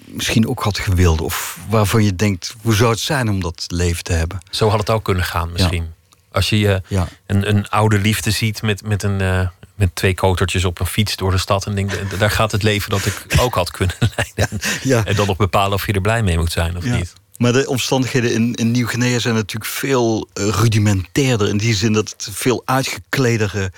misschien 0.06 0.48
ook 0.48 0.64
had 0.64 0.80
gewild. 0.80 1.22
Of 1.22 1.60
waarvan 1.70 2.04
je 2.04 2.16
denkt, 2.16 2.56
hoe 2.62 2.74
zou 2.74 2.92
het 2.92 3.00
zijn 3.00 3.30
om 3.30 3.42
dat 3.42 3.66
leven 3.68 4.04
te 4.04 4.14
hebben? 4.14 4.40
Zo 4.50 4.70
had 4.70 4.80
het 4.80 4.90
ook 4.90 5.04
kunnen 5.04 5.24
gaan 5.24 5.52
misschien. 5.52 5.94
Als 6.34 6.50
je 6.50 6.58
uh, 6.58 6.76
ja. 6.88 7.08
een, 7.26 7.50
een 7.50 7.70
oude 7.70 8.00
liefde 8.00 8.32
ziet 8.32 8.62
met, 8.62 8.84
met, 8.84 9.04
een, 9.04 9.22
uh, 9.22 9.48
met 9.76 9.96
twee 9.96 10.14
kotertjes 10.14 10.66
op 10.66 10.80
een 10.80 10.86
fiets 10.86 11.16
door 11.16 11.32
de 11.32 11.38
stad... 11.38 11.66
en 11.66 11.76
denkt, 11.76 12.20
daar 12.20 12.32
gaat 12.32 12.52
het 12.52 12.64
leven 12.64 12.90
dat 12.90 13.06
ik 13.06 13.26
ook 13.40 13.56
had 13.56 13.72
kunnen 13.72 13.96
leiden. 14.16 14.60
Ja. 14.84 15.06
En 15.06 15.16
dan 15.16 15.28
nog 15.28 15.38
bepalen 15.38 15.74
of 15.74 15.86
je 15.86 15.94
er 15.94 16.02
blij 16.02 16.24
mee 16.24 16.38
moet 16.38 16.52
zijn 16.52 16.78
of 16.78 16.84
niet. 16.84 17.14
Maar 17.38 17.54
de 17.54 17.68
omstandigheden 17.68 18.34
in, 18.34 18.54
in 18.54 18.72
Nieuw-Guinea 18.72 19.20
zijn 19.20 19.34
natuurlijk 19.36 19.72
veel 19.72 20.28
uh, 20.34 20.48
rudimentairder. 20.48 21.48
In 21.48 21.58
die 21.58 21.76
zin 21.76 21.94
dat 21.94 22.10
het 22.10 22.30
veel 22.32 22.62
uitgekledere 22.66 23.72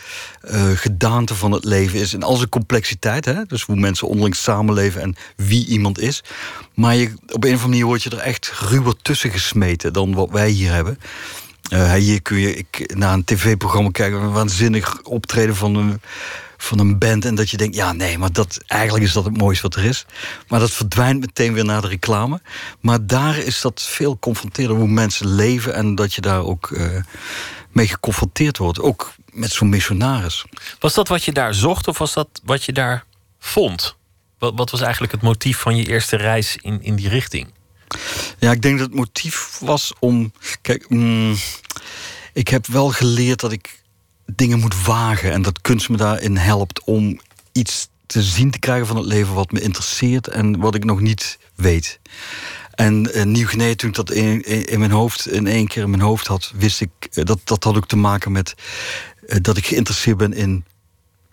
uh, 0.51 0.69
gedaante 0.69 1.35
van 1.35 1.51
het 1.51 1.63
leven 1.63 1.99
is. 1.99 2.13
In 2.13 2.23
al 2.23 2.35
zijn 2.35 2.49
complexiteit. 2.49 3.25
Hè? 3.25 3.45
Dus 3.47 3.63
hoe 3.63 3.75
mensen 3.75 4.07
onderling 4.07 4.35
samenleven 4.35 5.01
en 5.01 5.15
wie 5.35 5.65
iemand 5.65 5.99
is. 5.99 6.23
Maar 6.73 6.95
je, 6.95 7.13
op 7.13 7.43
een 7.43 7.53
of 7.53 7.63
andere 7.63 7.67
manier 7.67 7.85
word 7.85 8.03
je 8.03 8.09
er 8.09 8.17
echt 8.17 8.51
ruwer 8.59 8.95
tussen 9.01 9.31
gesmeten 9.31 9.93
dan 9.93 10.13
wat 10.13 10.29
wij 10.29 10.49
hier 10.49 10.71
hebben. 10.71 10.99
Uh, 11.73 11.93
hier 11.93 12.21
kun 12.21 12.37
je 12.37 12.55
ik, 12.55 12.95
naar 12.95 13.13
een 13.13 13.23
tv-programma 13.23 13.89
kijken, 13.91 14.21
een 14.21 14.31
waanzinnig 14.31 15.01
optreden 15.01 15.55
van 15.55 15.75
een 15.75 16.01
van 16.57 16.79
een 16.79 16.97
band. 16.97 17.25
En 17.25 17.35
dat 17.35 17.49
je 17.49 17.57
denkt, 17.57 17.75
ja, 17.75 17.91
nee, 17.91 18.17
maar 18.17 18.31
dat, 18.31 18.59
eigenlijk 18.67 19.05
is 19.05 19.13
dat 19.13 19.25
het 19.25 19.37
mooiste 19.37 19.61
wat 19.61 19.75
er 19.75 19.85
is. 19.85 20.05
Maar 20.47 20.59
dat 20.59 20.71
verdwijnt 20.71 21.19
meteen 21.19 21.53
weer 21.53 21.65
naar 21.65 21.81
de 21.81 21.87
reclame. 21.87 22.41
Maar 22.79 23.07
daar 23.07 23.37
is 23.37 23.61
dat 23.61 23.81
veel 23.81 24.19
confronterender 24.19 24.77
hoe 24.77 24.87
mensen 24.87 25.27
leven. 25.27 25.73
En 25.73 25.95
dat 25.95 26.13
je 26.13 26.21
daar 26.21 26.43
ook 26.43 26.69
uh, 26.69 27.01
mee 27.71 27.87
geconfronteerd 27.87 28.57
wordt. 28.57 28.79
Ook 28.79 29.13
met 29.31 29.51
zo'n 29.51 29.69
missionaris. 29.69 30.45
Was 30.79 30.93
dat 30.93 31.07
wat 31.07 31.23
je 31.23 31.31
daar 31.31 31.53
zocht 31.53 31.87
of 31.87 31.97
was 31.97 32.13
dat 32.13 32.27
wat 32.43 32.63
je 32.63 32.73
daar 32.73 33.05
vond? 33.39 33.95
Wat, 34.39 34.53
wat 34.55 34.71
was 34.71 34.81
eigenlijk 34.81 35.11
het 35.11 35.21
motief 35.21 35.57
van 35.57 35.75
je 35.75 35.87
eerste 35.87 36.15
reis 36.15 36.57
in, 36.61 36.83
in 36.83 36.95
die 36.95 37.09
richting? 37.09 37.53
Ja, 38.39 38.51
ik 38.51 38.61
denk 38.61 38.77
dat 38.77 38.87
het 38.87 38.97
motief 38.97 39.57
was 39.59 39.93
om. 39.99 40.31
Kijk, 40.61 40.89
mm, 40.89 41.35
ik 42.33 42.47
heb 42.47 42.67
wel 42.67 42.89
geleerd 42.89 43.39
dat 43.39 43.51
ik 43.51 43.83
dingen 44.25 44.59
moet 44.59 44.85
wagen. 44.85 45.31
En 45.31 45.41
dat 45.41 45.61
kunst 45.61 45.89
me 45.89 45.97
daarin 45.97 46.37
helpt 46.37 46.83
om 46.83 47.19
iets 47.51 47.87
te 48.05 48.23
zien 48.23 48.51
te 48.51 48.59
krijgen 48.59 48.87
van 48.87 48.95
het 48.95 49.05
leven 49.05 49.33
wat 49.33 49.51
me 49.51 49.61
interesseert 49.61 50.27
en 50.27 50.59
wat 50.59 50.75
ik 50.75 50.83
nog 50.83 51.01
niet 51.01 51.37
weet. 51.55 51.99
En 52.71 53.09
uh, 53.13 53.23
Nieuw-Guinea, 53.23 53.75
toen 53.75 53.89
ik 53.89 53.95
dat 53.95 54.11
in, 54.11 54.41
in, 54.67 54.79
mijn 54.79 54.91
hoofd, 54.91 55.27
in 55.27 55.47
één 55.47 55.67
keer 55.67 55.83
in 55.83 55.89
mijn 55.89 56.01
hoofd 56.01 56.27
had, 56.27 56.51
wist 56.55 56.81
ik 56.81 56.89
uh, 57.11 57.25
dat 57.25 57.39
dat 57.43 57.63
had 57.63 57.75
ook 57.75 57.87
te 57.87 57.95
maken 57.95 58.31
met 58.31 58.55
uh, 59.27 59.37
dat 59.41 59.57
ik 59.57 59.65
geïnteresseerd 59.65 60.17
ben 60.17 60.33
in 60.33 60.65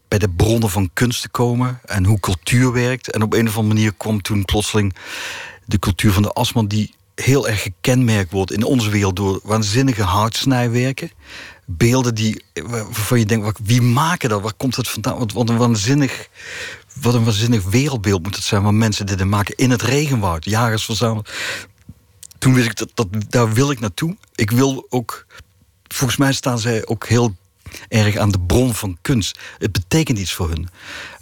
bij 0.09 0.19
de 0.19 0.29
bronnen 0.29 0.71
van 0.71 0.91
kunst 0.93 1.23
te 1.23 1.29
komen 1.29 1.81
en 1.85 2.05
hoe 2.05 2.21
cultuur 2.21 2.73
werkt. 2.73 3.11
En 3.11 3.23
op 3.23 3.33
een 3.33 3.49
of 3.49 3.57
andere 3.57 3.75
manier 3.75 3.95
kwam 3.95 4.23
toen 4.23 4.45
plotseling 4.45 4.95
de 5.65 5.79
cultuur 5.79 6.13
van 6.13 6.23
de 6.23 6.33
Asman, 6.33 6.67
die 6.67 6.95
heel 7.15 7.49
erg 7.49 7.63
gekenmerkt 7.63 8.33
wordt 8.33 8.53
in 8.53 8.65
onze 8.65 8.91
wereld 8.91 9.17
door 9.17 9.41
waanzinnige 9.43 10.03
houtsnijwerken 10.03 11.11
beelden 11.67 12.15
die, 12.15 12.45
waarvan 12.53 13.19
je 13.19 13.27
denkt, 13.27 13.59
wie 13.63 13.83
maken 13.83 14.29
dat? 14.29 14.43
Waar 14.43 14.55
komt 14.55 14.77
het 14.77 14.89
vandaan? 14.89 15.31
Wat, 15.33 15.49
een 15.49 15.57
waanzinnig, 15.57 16.29
wat 17.01 17.15
een 17.15 17.25
waanzinnig 17.25 17.65
wereldbeeld 17.65 18.23
moet 18.23 18.35
het 18.35 18.45
zijn... 18.45 18.63
waar 18.63 18.75
mensen 18.75 19.07
dit 19.07 19.25
maken 19.25 19.57
in 19.57 19.71
het 19.71 19.83
regenwoud, 19.83 20.45
jagers 20.45 20.85
verzameld. 20.85 21.31
Toen 22.39 22.55
wist 22.55 22.67
ik, 22.67 22.77
dat, 22.77 22.91
dat, 22.95 23.09
daar 23.29 23.53
wil 23.53 23.71
ik 23.71 23.81
naartoe. 23.81 24.17
Ik 24.35 24.51
wil 24.51 24.87
ook... 24.89 25.27
Volgens 25.89 26.19
mij 26.19 26.33
staan 26.33 26.59
zij 26.59 26.87
ook 26.87 27.07
heel 27.07 27.35
erg 27.89 28.17
aan 28.17 28.31
de 28.31 28.41
bron 28.41 28.75
van 28.75 28.99
kunst. 29.01 29.39
Het 29.59 29.73
betekent 29.73 30.19
iets 30.19 30.33
voor 30.33 30.49
hun. 30.49 30.69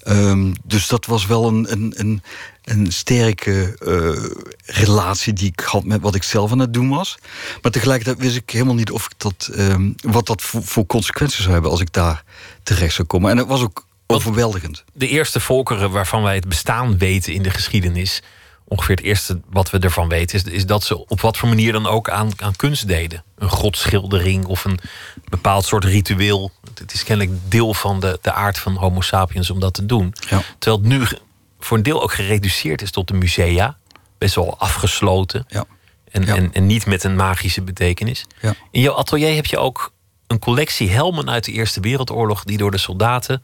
Um, 0.09 0.55
dus 0.65 0.87
dat 0.87 1.07
was 1.07 1.27
wel 1.27 1.49
een, 1.49 1.73
een, 1.73 1.93
een, 1.97 2.23
een 2.71 2.93
sterke 2.93 3.77
uh, 3.83 4.31
relatie 4.65 5.33
die 5.33 5.49
ik 5.49 5.61
had 5.61 5.85
met 5.85 6.01
wat 6.01 6.15
ik 6.15 6.23
zelf 6.23 6.53
aan 6.53 6.59
het 6.59 6.75
doen 6.75 6.89
was. 6.89 7.19
Maar 7.63 7.73
tegelijkertijd 7.73 8.19
wist 8.19 8.37
ik 8.37 8.51
helemaal 8.51 8.75
niet 8.75 8.91
of 8.91 9.05
ik 9.05 9.13
dat, 9.17 9.51
um, 9.57 9.95
wat 10.03 10.27
dat 10.27 10.43
voor, 10.43 10.63
voor, 10.63 10.87
consequenties 10.87 11.41
zou 11.41 11.53
hebben 11.53 11.71
als 11.71 11.81
ik 11.81 11.93
daar 11.93 12.25
terecht 12.63 12.95
zou 12.95 13.09
komen. 13.09 13.31
En 13.31 13.37
het 13.37 13.47
was 13.47 13.61
ook 13.61 13.87
overweldigend. 14.07 14.85
De 14.93 15.09
eerste 15.09 15.41
volkeren 15.41 15.91
waarvan 15.91 16.23
wij 16.23 16.35
het 16.35 16.49
bestaan 16.49 16.99
weten 16.99 17.33
in 17.33 17.43
de 17.43 17.51
geschiedenis 17.51 18.23
ongeveer 18.65 18.97
het 18.97 19.05
eerste 19.05 19.41
wat 19.49 19.71
we 19.71 19.79
ervan 19.79 20.09
weten, 20.09 20.37
is, 20.37 20.53
is 20.53 20.67
dat 20.67 20.85
ze 20.85 21.07
op 21.07 21.21
wat 21.21 21.37
voor 21.37 21.49
manier 21.49 21.73
dan 21.73 21.87
ook 21.87 22.11
aan, 22.11 22.31
aan 22.37 22.57
kunst 22.57 22.89
deden. 22.89 23.25
Een 23.39 23.49
godschildering 23.49 24.45
of 24.45 24.65
een 24.65 24.81
bepaald 25.29 25.65
soort 25.65 25.85
ritueel. 25.85 26.53
Het 26.75 26.93
is 26.93 27.05
kennelijk 27.05 27.39
deel 27.49 27.75
van 27.75 28.01
de, 28.01 28.19
de 28.23 28.33
aard 28.33 28.59
van 28.59 28.75
Homo 28.75 29.01
sapiens 29.01 29.51
om 29.51 29.61
dat 29.61 29.75
te 29.75 29.87
doen. 29.87 30.15
Ja. 30.29 30.43
Terwijl 30.59 30.83
het 30.83 30.93
nu 30.93 31.19
voor 31.61 31.77
een 31.77 31.83
deel 31.83 32.03
ook 32.03 32.13
gereduceerd 32.13 32.83
is 32.83 32.91
tot 32.91 33.09
de 33.09 33.15
musea. 33.15 33.77
Best 34.19 34.35
wel 34.35 34.59
afgesloten. 34.59 35.45
Ja. 35.49 35.65
En, 36.11 36.25
Ja. 36.27 36.35
en, 36.37 36.53
en 36.53 36.67
niet 36.67 36.87
met 36.87 37.05
een 37.05 37.17
magische 37.17 37.63
betekenis. 37.63 38.25
Ja. 38.41 38.55
In 38.71 38.81
jouw 38.81 38.95
atelier 38.95 39.35
heb 39.35 39.47
je 39.47 39.59
ook 39.59 39.93
een 40.27 40.39
collectie 40.39 40.91
helmen 40.91 41.31
uit 41.31 41.45
de 41.45 41.53
Eerste 41.53 41.81
Wereldoorlog. 41.81 42.45
die 42.45 42.57
door 42.59 42.71
de 42.71 42.79
soldaten 42.79 43.43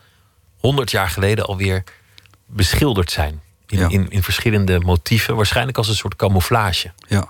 100 0.57 0.91
jaar 0.91 1.09
geleden 1.11 1.47
alweer 1.47 1.85
beschilderd 2.47 3.11
zijn. 3.11 3.41
In, 3.67 3.79
Ja. 3.79 3.89
in, 3.89 4.11
in 4.11 4.23
verschillende 4.23 4.81
motieven, 4.81 5.37
waarschijnlijk 5.37 5.79
als 5.79 5.89
een 5.89 5.95
soort 5.95 6.17
camouflage. 6.17 6.93
Ja. 7.09 7.29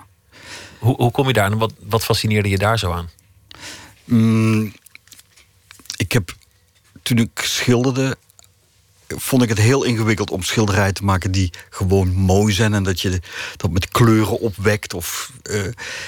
Hoe, 0.78 0.96
hoe 0.96 1.10
kom 1.10 1.26
je 1.26 1.32
daar 1.32 1.50
en 1.50 1.58
wat, 1.58 1.72
wat 1.80 2.04
fascineerde 2.04 2.48
je 2.48 2.58
daar 2.58 2.78
zo 2.78 2.92
aan? 2.92 3.10
Mm, 4.04 4.72
ik 5.96 6.12
heb, 6.12 6.34
toen 7.02 7.18
ik 7.18 7.40
schilderde, 7.44 8.16
vond 9.08 9.42
ik 9.42 9.48
het 9.48 9.58
heel 9.58 9.84
ingewikkeld 9.84 10.30
om 10.30 10.42
schilderijen 10.42 10.94
te 10.94 11.04
maken 11.04 11.30
die 11.30 11.52
gewoon 11.70 12.14
mooi 12.14 12.52
zijn 12.52 12.74
en 12.74 12.82
dat 12.82 13.00
je 13.00 13.20
dat 13.56 13.70
met 13.70 13.88
kleuren 13.88 14.40
opwekt. 14.40 14.94
Of, 14.94 15.32
eh, 15.42 15.62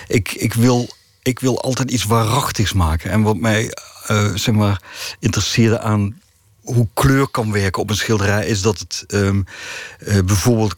ik, 0.06 0.32
ik, 0.32 0.54
wil, 0.54 0.88
ik 1.22 1.40
wil 1.40 1.62
altijd 1.62 1.90
iets 1.90 2.04
waarachtigs 2.04 2.72
maken. 2.72 3.10
En 3.10 3.22
wat 3.22 3.36
mij 3.36 3.72
eh, 4.06 4.34
zeg 4.34 4.54
maar, 4.54 4.82
interesseerde 5.20 5.80
aan 5.80 6.20
hoe 6.62 6.88
kleur 6.94 7.28
kan 7.28 7.52
werken 7.52 7.82
op 7.82 7.90
een 7.90 7.96
schilderij, 7.96 8.46
is 8.46 8.62
dat 8.62 8.78
het 8.78 9.04
ehm, 9.06 9.42
eh, 9.98 10.18
bijvoorbeeld 10.24 10.76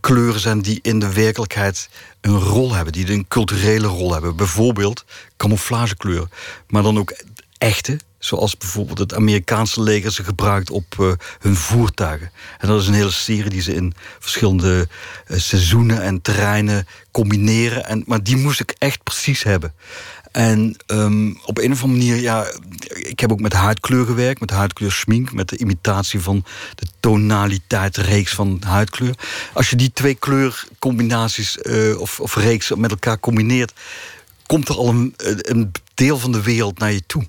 kleuren 0.00 0.40
zijn 0.40 0.60
die 0.60 0.78
in 0.82 0.98
de 0.98 1.12
werkelijkheid 1.12 1.88
een 2.20 2.38
rol 2.38 2.74
hebben, 2.74 2.92
die 2.92 3.12
een 3.12 3.28
culturele 3.28 3.86
rol 3.86 4.12
hebben. 4.12 4.36
Bijvoorbeeld 4.36 5.04
camouflagekleuren, 5.36 6.30
maar 6.68 6.82
dan 6.82 6.98
ook 6.98 7.14
echte, 7.58 7.98
zoals 8.26 8.56
bijvoorbeeld 8.56 8.98
het 8.98 9.14
Amerikaanse 9.14 9.82
leger 9.82 10.12
ze 10.12 10.24
gebruikt 10.24 10.70
op 10.70 10.84
eh, 10.98 11.12
hun 11.38 11.56
voertuigen. 11.56 12.30
En 12.58 12.68
dat 12.68 12.80
is 12.80 12.86
een 12.86 12.94
hele 12.94 13.10
serie 13.10 13.50
die 13.50 13.62
ze 13.62 13.74
in 13.74 13.94
verschillende 14.18 14.88
eh, 15.26 15.38
seizoenen 15.38 16.02
en 16.02 16.22
terreinen 16.22 16.86
combineren. 17.10 17.86
En, 17.86 18.02
maar 18.06 18.22
die 18.22 18.36
moest 18.36 18.60
ik 18.60 18.74
echt 18.78 19.02
precies 19.02 19.42
hebben. 19.42 19.74
En 20.32 20.76
ehm, 20.86 21.34
op 21.44 21.58
een 21.58 21.72
of 21.72 21.82
andere 21.82 21.98
manier, 21.98 22.16
ja, 22.16 22.46
ik 22.88 23.20
heb 23.20 23.32
ook 23.32 23.40
met 23.40 23.52
huidkleur 23.52 24.06
gewerkt, 24.06 24.40
met 24.40 24.50
huidkleur 24.50 24.92
schmink, 24.92 25.32
met 25.32 25.48
de 25.48 25.58
imitatie 25.58 26.20
van 26.20 26.44
de 26.74 26.86
tonaliteit, 27.00 27.96
reeks 27.96 28.34
van 28.34 28.62
huidkleur. 28.66 29.14
Als 29.52 29.70
je 29.70 29.76
die 29.76 29.92
twee 29.92 30.14
kleurcombinaties 30.14 31.58
eh, 31.58 32.00
of, 32.00 32.20
of 32.20 32.36
reeks 32.36 32.74
met 32.74 32.90
elkaar 32.90 33.20
combineert, 33.20 33.72
komt 34.46 34.68
er 34.68 34.76
al 34.76 34.88
een, 34.88 35.14
een 35.16 35.72
deel 35.94 36.18
van 36.18 36.32
de 36.32 36.42
wereld 36.42 36.78
naar 36.78 36.92
je 36.92 37.02
toe. 37.06 37.26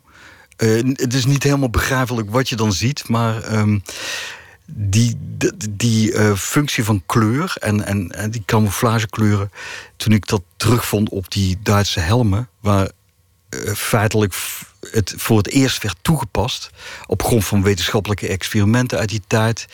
Eh, 0.57 0.69
het 0.93 1.13
is 1.13 1.25
niet 1.25 1.43
helemaal 1.43 1.69
begrijpelijk 1.69 2.29
wat 2.29 2.49
je 2.49 2.55
dan 2.55 2.73
ziet, 2.73 3.09
maar 3.09 3.43
ehm, 3.43 3.79
die, 4.65 5.17
die, 5.69 6.13
eh, 6.13 6.33
functie 6.35 6.83
van 6.83 7.03
kleur 7.05 7.55
en, 7.59 7.85
en, 7.85 8.11
en 8.11 8.31
die 8.31 8.43
camouflagekleuren, 8.45 9.51
toen 9.95 10.13
ik 10.13 10.27
dat 10.27 10.41
terugvond 10.55 11.09
op 11.09 11.31
die 11.31 11.57
Duitse 11.63 11.99
helmen, 11.99 12.49
waar 12.59 12.91
eh, 13.49 13.73
feitelijk 13.73 14.35
het 14.91 15.13
voor 15.17 15.37
het 15.37 15.47
eerst 15.47 15.83
werd 15.83 15.97
toegepast 16.01 16.69
op 17.07 17.23
grond 17.23 17.45
van 17.45 17.63
wetenschappelijke 17.63 18.27
experimenten 18.27 18.97
uit 18.97 19.09
die 19.09 19.21
tijd. 19.27 19.67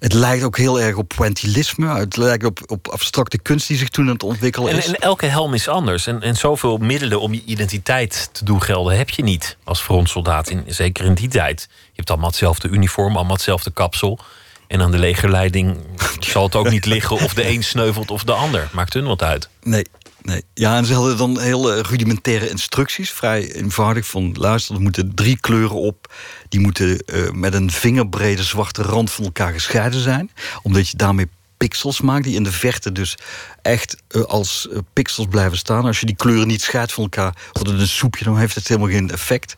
Het 0.00 0.12
lijkt 0.12 0.44
ook 0.44 0.56
heel 0.56 0.80
erg 0.80 0.96
op 0.96 1.12
pointillisme. 1.16 1.94
Het 1.94 2.16
lijkt 2.16 2.44
op, 2.44 2.60
op 2.66 2.88
abstracte 2.88 3.38
kunst 3.38 3.68
die 3.68 3.76
zich 3.76 3.88
toen 3.88 4.06
aan 4.06 4.12
het 4.12 4.22
ontwikkelen 4.22 4.70
En, 4.70 4.78
is. 4.78 4.86
en 4.86 4.94
elke 4.94 5.26
helm 5.26 5.54
is 5.54 5.68
anders. 5.68 6.06
En, 6.06 6.22
en 6.22 6.36
zoveel 6.36 6.76
middelen 6.76 7.20
om 7.20 7.34
je 7.34 7.42
identiteit 7.44 8.28
te 8.32 8.44
doen 8.44 8.62
gelden 8.62 8.96
heb 8.96 9.10
je 9.10 9.22
niet 9.22 9.56
als 9.64 9.80
frontsoldaat. 9.80 10.50
In, 10.50 10.64
zeker 10.66 11.04
in 11.04 11.14
die 11.14 11.28
tijd. 11.28 11.66
Je 11.70 11.92
hebt 11.94 12.10
allemaal 12.10 12.28
hetzelfde 12.28 12.68
uniform, 12.68 13.16
allemaal 13.16 13.34
hetzelfde 13.34 13.70
kapsel. 13.70 14.18
En 14.66 14.80
aan 14.80 14.90
de 14.90 14.98
legerleiding 14.98 15.76
zal 16.32 16.42
het 16.42 16.54
ook 16.54 16.70
niet 16.70 16.86
liggen 16.86 17.16
of 17.16 17.34
de 17.34 17.48
een 17.48 17.64
sneuvelt 17.64 18.10
of 18.10 18.24
de 18.24 18.32
ander. 18.32 18.68
Maakt 18.72 18.92
hun 18.92 19.06
wat 19.06 19.22
uit. 19.22 19.48
Nee, 19.62 19.86
nee. 20.22 20.42
Ja, 20.54 20.76
en 20.76 20.86
ze 20.86 20.94
hadden 20.94 21.16
dan 21.16 21.40
heel 21.40 21.72
eh, 21.72 21.80
rudimentaire 21.80 22.48
instructies. 22.48 23.10
Vrij 23.10 23.52
eenvoudig 23.52 24.06
van, 24.06 24.34
luister, 24.38 24.74
er 24.74 24.80
moeten 24.80 25.14
drie 25.14 25.40
kleuren 25.40 25.80
op. 25.80 26.12
Die 26.50 26.60
moeten 26.60 26.98
eh, 26.98 27.30
met 27.30 27.54
een 27.54 27.70
vingerbrede 27.70 28.42
zwarte 28.42 28.82
rand 28.82 29.10
van 29.10 29.24
elkaar 29.24 29.52
gescheiden 29.52 30.00
zijn. 30.00 30.30
Omdat 30.62 30.88
je 30.88 30.96
daarmee 30.96 31.28
pixels 31.56 32.00
maakt, 32.00 32.24
die 32.24 32.34
in 32.34 32.42
de 32.42 32.52
verte 32.52 32.92
dus 32.92 33.16
echt 33.62 33.96
eh, 34.08 34.22
als 34.22 34.68
eh, 34.68 34.78
pixels 34.92 35.26
blijven 35.30 35.58
staan. 35.58 35.84
Als 35.84 36.00
je 36.00 36.06
die 36.06 36.16
kleuren 36.16 36.46
niet 36.46 36.62
scheidt 36.62 36.92
van 36.92 37.02
elkaar, 37.02 37.34
wordt 37.52 37.70
het 37.70 37.80
een 37.80 37.88
soepje, 37.88 38.24
dan 38.24 38.38
heeft 38.38 38.54
het 38.54 38.68
helemaal 38.68 38.90
geen 38.90 39.10
effect. 39.10 39.56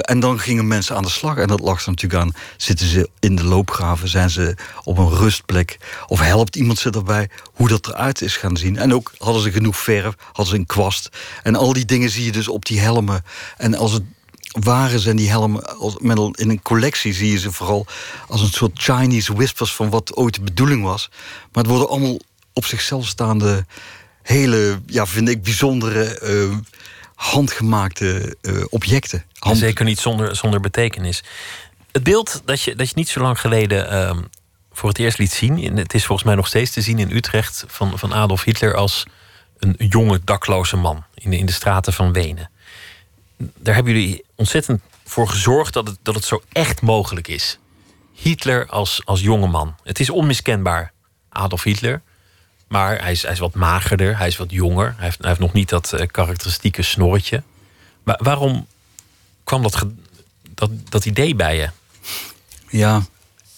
En 0.00 0.20
dan 0.20 0.40
gingen 0.40 0.66
mensen 0.66 0.96
aan 0.96 1.02
de 1.02 1.10
slag. 1.10 1.36
En 1.36 1.46
dat 1.46 1.60
lag 1.60 1.82
er 1.82 1.90
natuurlijk 1.90 2.22
aan. 2.22 2.34
Zitten 2.56 2.86
ze 2.86 3.10
in 3.20 3.36
de 3.36 3.44
loopgraven? 3.44 4.08
Zijn 4.08 4.30
ze 4.30 4.56
op 4.84 4.98
een 4.98 5.14
rustplek? 5.14 5.78
Of 6.06 6.20
helpt 6.20 6.56
iemand 6.56 6.78
ze 6.78 6.90
daarbij 6.90 7.28
hoe 7.44 7.68
dat 7.68 7.86
eruit 7.86 8.22
is 8.22 8.36
gaan 8.36 8.56
zien? 8.56 8.76
En 8.76 8.94
ook 8.94 9.12
hadden 9.18 9.42
ze 9.42 9.52
genoeg 9.52 9.76
verf, 9.76 10.14
hadden 10.26 10.46
ze 10.46 10.54
een 10.54 10.66
kwast. 10.66 11.08
En 11.42 11.54
al 11.56 11.72
die 11.72 11.84
dingen 11.84 12.10
zie 12.10 12.24
je 12.24 12.32
dus 12.32 12.48
op 12.48 12.64
die 12.64 12.80
helmen. 12.80 13.24
En 13.56 13.74
als 13.74 13.92
het 13.92 14.02
waren 14.48 15.00
zijn 15.00 15.16
die 15.16 15.28
helmen 15.30 15.78
als, 15.78 15.96
met 15.98 16.18
een- 16.18 16.34
in 16.38 16.50
een 16.50 16.62
collectie 16.62 17.12
zie 17.12 17.30
je 17.30 17.38
ze 17.38 17.52
vooral 17.52 17.86
als 18.28 18.40
een 18.40 18.50
soort 18.50 18.78
Chinese 18.82 19.34
whispers 19.34 19.74
van 19.74 19.90
wat 19.90 20.16
ooit 20.16 20.34
de 20.34 20.40
bedoeling 20.40 20.82
was. 20.82 21.10
Maar 21.52 21.62
het 21.62 21.66
worden 21.72 21.88
allemaal 21.88 22.18
op 22.52 22.64
zichzelf 22.64 23.06
staande 23.06 23.66
hele, 24.22 24.80
ja, 24.86 25.06
vind 25.06 25.28
ik 25.28 25.42
bijzondere 25.42 26.18
eh, 26.18 26.56
handgemaakte 27.14 28.36
eh, 28.40 28.64
objecten. 28.70 29.18
En 29.18 29.26
Hand- 29.38 29.58
zeker 29.58 29.84
niet 29.84 29.98
zonder, 30.00 30.36
zonder 30.36 30.60
betekenis. 30.60 31.22
Het 31.92 32.02
beeld 32.02 32.42
dat 32.44 32.60
je, 32.62 32.74
dat 32.74 32.88
je 32.88 32.94
niet 32.96 33.08
zo 33.08 33.20
lang 33.20 33.40
geleden 33.40 33.90
ehm, 33.90 34.22
voor 34.72 34.88
het 34.88 34.98
eerst 34.98 35.18
liet 35.18 35.32
zien... 35.32 35.62
en 35.64 35.76
het 35.76 35.94
is 35.94 36.04
volgens 36.06 36.26
mij 36.26 36.36
nog 36.36 36.46
steeds 36.46 36.70
te 36.70 36.80
zien 36.80 36.98
in 36.98 37.10
Utrecht... 37.16 37.64
van, 37.66 37.98
van 37.98 38.14
Adolf 38.14 38.44
Hitler 38.44 38.74
als 38.74 39.04
een 39.58 39.74
jonge 39.78 40.20
dakloze 40.24 40.76
man 40.76 41.04
in 41.14 41.30
de, 41.30 41.38
in 41.38 41.46
de 41.46 41.52
straten 41.52 41.92
van 41.92 42.12
Wenen. 42.12 42.50
Daar 43.38 43.74
hebben 43.74 43.92
jullie 43.92 44.24
ontzettend 44.42 44.80
voor 45.04 45.28
gezorgd 45.28 45.72
dat 45.72 45.86
het, 45.86 45.98
dat 46.02 46.14
het 46.14 46.24
zo 46.24 46.42
echt 46.52 46.82
mogelijk 46.82 47.28
is. 47.28 47.58
Hitler 48.12 48.66
als, 48.66 49.00
als 49.04 49.20
jonge 49.20 49.46
man. 49.46 49.74
Het 49.82 50.00
is 50.00 50.10
onmiskenbaar 50.10 50.92
Adolf 51.28 51.62
Hitler. 51.62 52.02
Maar 52.68 53.00
hij 53.02 53.12
is, 53.12 53.22
hij 53.22 53.32
is 53.32 53.38
wat 53.38 53.54
magerder, 53.54 54.18
hij 54.18 54.26
is 54.26 54.36
wat 54.36 54.50
jonger. 54.50 54.94
Hij 54.96 55.04
heeft, 55.04 55.18
hij 55.18 55.28
heeft 55.28 55.40
nog 55.40 55.52
niet 55.52 55.68
dat 55.68 55.92
eh, 55.92 56.06
karakteristieke 56.06 56.82
snorretje. 56.82 57.42
Maar 58.02 58.18
waarom 58.22 58.66
kwam 59.44 59.62
dat, 59.62 59.86
dat, 60.54 60.70
dat 60.88 61.04
idee 61.04 61.34
bij 61.34 61.56
je? 61.56 61.68
Ja, 62.68 63.02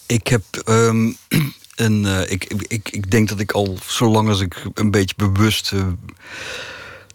ik 0.05 0.27
heb 0.27 0.43
ehm, 0.65 1.11
een. 1.75 2.05
eh, 2.05 2.31
ik, 2.31 2.43
ik- 2.67 2.89
ik, 2.89 3.11
denk 3.11 3.29
dat 3.29 3.39
ik 3.39 3.51
al 3.51 3.77
zolang 3.87 4.29
als 4.29 4.39
ik 4.39 4.63
een 4.73 4.91
beetje 4.91 5.15
bewust 5.17 5.71
eh, 5.71 5.87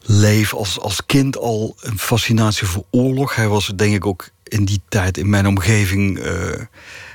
leef, 0.07 0.55
als, 0.55 0.81
als 0.81 1.07
kind 1.07 1.39
al 1.39 1.77
een 1.81 1.99
fascinatie 1.99 2.67
voor 2.67 2.85
oorlog. 2.91 3.35
Hij 3.35 3.49
was 3.49 3.73
denk 3.77 3.95
ik 3.95 4.07
ook 4.07 4.29
in 4.45 4.65
die 4.65 4.81
tijd 4.89 5.19
in 5.19 5.31
mijn 5.31 5.47
omgeving 5.47 6.19
eh, 6.19 6.61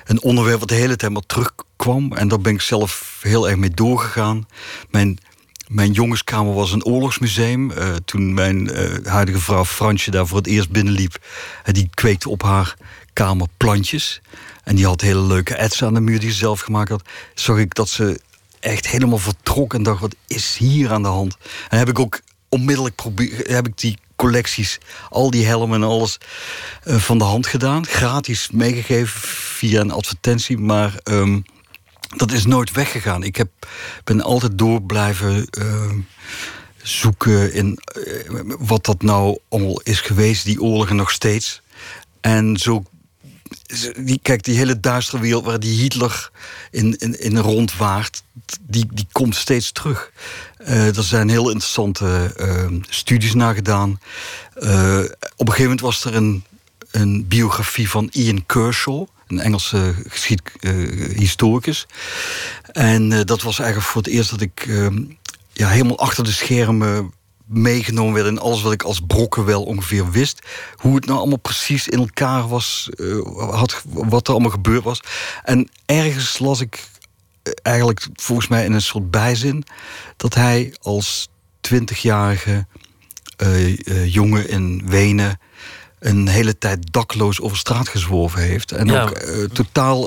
een 0.05 0.21
onderwerp 0.21 0.59
wat 0.59 0.69
de 0.69 0.75
hele 0.75 0.95
tijd 0.95 1.11
maar 1.11 1.25
terugkwam. 1.25 2.13
En 2.13 2.27
daar 2.27 2.39
ben 2.39 2.53
ik 2.53 2.61
zelf 2.61 3.19
heel 3.21 3.49
erg 3.49 3.57
mee 3.57 3.69
doorgegaan. 3.69 4.47
Mijn, 4.89 5.17
mijn 5.67 5.91
jongenskamer 5.91 6.53
was 6.53 6.71
een 6.71 6.85
oorlogsmuseum. 6.85 7.71
Eh, 7.71 7.93
toen 8.05 8.33
mijn 8.33 8.69
eh, 8.69 9.05
huidige 9.05 9.39
vrouw 9.39 9.65
Fransje 9.65 10.11
daar 10.11 10.27
voor 10.27 10.37
het 10.37 10.47
eerst 10.47 10.69
binnenliep, 10.69 11.17
en 11.63 11.73
die 11.73 11.89
kweekte 11.93 12.29
op 12.29 12.43
haar 12.43 12.75
kamer 13.13 13.47
plantjes. 13.57 14.21
En 14.63 14.75
die 14.75 14.85
had 14.85 15.01
hele 15.01 15.21
leuke 15.21 15.55
etsen 15.55 15.87
aan 15.87 15.93
de 15.93 15.99
muur 15.99 16.19
die 16.19 16.31
ze 16.31 16.37
zelf 16.37 16.59
gemaakt 16.59 16.89
had. 16.89 17.03
Zag 17.33 17.57
ik 17.57 17.73
dat 17.73 17.89
ze 17.89 18.19
echt 18.59 18.87
helemaal 18.87 19.17
vertrok 19.17 19.73
en 19.73 19.83
dacht: 19.83 20.01
wat 20.01 20.15
is 20.27 20.57
hier 20.57 20.91
aan 20.91 21.01
de 21.01 21.07
hand? 21.07 21.37
En 21.69 21.77
heb 21.77 21.89
ik 21.89 21.99
ook 21.99 22.21
onmiddellijk 22.51 22.95
probeer, 22.95 23.43
heb 23.47 23.67
ik 23.67 23.77
die 23.77 23.97
collecties, 24.15 24.77
al 25.09 25.31
die 25.31 25.45
helmen 25.45 25.81
en 25.81 25.87
alles 25.87 26.17
eh, 26.83 26.95
van 26.95 27.17
de 27.17 27.23
hand 27.23 27.47
gedaan. 27.47 27.85
Gratis 27.85 28.49
meegegeven 28.51 29.21
via 29.21 29.81
een 29.81 29.91
advertentie. 29.91 30.57
Maar 30.57 30.99
ehm, 31.03 31.39
dat 32.15 32.31
is 32.31 32.45
nooit 32.45 32.71
weggegaan. 32.71 33.23
Ik 33.23 33.35
heb, 33.35 33.49
ben 34.03 34.21
altijd 34.21 34.57
door 34.57 34.81
blijven 34.81 35.47
ehm, 35.49 35.99
zoeken 36.81 37.53
in 37.53 37.79
eh, 37.83 38.41
wat 38.59 38.85
dat 38.85 39.01
nou 39.01 39.37
allemaal 39.49 39.81
is 39.81 40.01
geweest, 40.01 40.45
die 40.45 40.61
oorlogen 40.61 40.95
nog 40.95 41.11
steeds. 41.11 41.61
En 42.21 42.57
zo 42.57 42.83
die, 43.97 44.19
kijk, 44.21 44.43
die 44.43 44.57
hele 44.57 44.79
duistere 44.79 45.21
wereld 45.21 45.45
waar 45.45 45.59
die 45.59 45.81
Hitler 45.81 46.31
in, 46.71 46.97
in, 46.97 47.19
in 47.19 47.37
rondwaart, 47.37 48.23
die, 48.61 48.87
die 48.91 49.07
komt 49.11 49.35
steeds 49.35 49.71
terug. 49.71 50.11
Eh, 50.57 50.97
er 50.97 51.03
zijn 51.03 51.29
heel 51.29 51.49
interessante 51.49 52.33
eh, 52.37 52.67
studies 52.89 53.33
naar 53.33 53.53
gedaan. 53.53 53.99
Eh, 54.53 54.99
op 55.35 55.47
een 55.47 55.53
gegeven 55.53 55.63
moment 55.63 55.81
was 55.81 56.05
er 56.05 56.15
een, 56.15 56.43
een 56.91 57.27
biografie 57.27 57.89
van 57.89 58.09
Ian 58.11 58.45
Kershaw, 58.45 59.07
een 59.27 59.39
Engelse 59.39 59.95
geschiedhistoricus. 60.07 61.87
en 62.71 63.09
dat 63.09 63.41
was 63.41 63.59
eigenlijk 63.59 63.89
voor 63.89 64.01
het 64.01 64.11
eerst 64.11 64.29
dat 64.29 64.41
ik 64.41 64.65
ehm, 64.67 65.03
ja, 65.53 65.67
helemaal 65.67 65.99
achter 65.99 66.23
de 66.23 66.31
schermen 66.31 67.13
meegenomen 67.51 68.13
werd 68.13 68.27
in 68.27 68.39
alles 68.39 68.61
wat 68.61 68.71
ik 68.71 68.83
als 68.83 68.99
brokken 69.07 69.45
wel 69.45 69.63
ongeveer 69.63 70.11
wist. 70.11 70.39
Hoe 70.75 70.95
het 70.95 71.05
nou 71.05 71.17
allemaal 71.17 71.37
precies 71.37 71.87
in 71.87 71.99
elkaar 71.99 72.47
was, 72.47 72.89
had, 73.35 73.81
wat 73.89 74.27
er 74.27 74.33
allemaal 74.33 74.51
gebeurd 74.51 74.83
was. 74.83 74.99
En 75.43 75.69
ergens 75.85 76.39
las 76.39 76.61
ik 76.61 76.89
eigenlijk 77.61 78.07
volgens 78.13 78.47
mij 78.47 78.65
in 78.65 78.73
een 78.73 78.81
soort 78.81 79.11
bijzin 79.11 79.63
dat 80.17 80.33
hij 80.33 80.73
als 80.81 81.29
twintigjarige 81.61 82.65
uh, 83.37 84.13
jongen 84.13 84.49
in 84.49 84.81
Wenen 84.85 85.39
een 85.99 86.27
hele 86.27 86.57
tijd 86.57 86.91
dakloos 86.91 87.41
over 87.41 87.57
straat 87.57 87.87
gezworven 87.87 88.41
heeft. 88.41 88.71
En 88.71 88.91
ook 88.91 89.21
uh, 89.21 89.45
totaal 89.45 90.03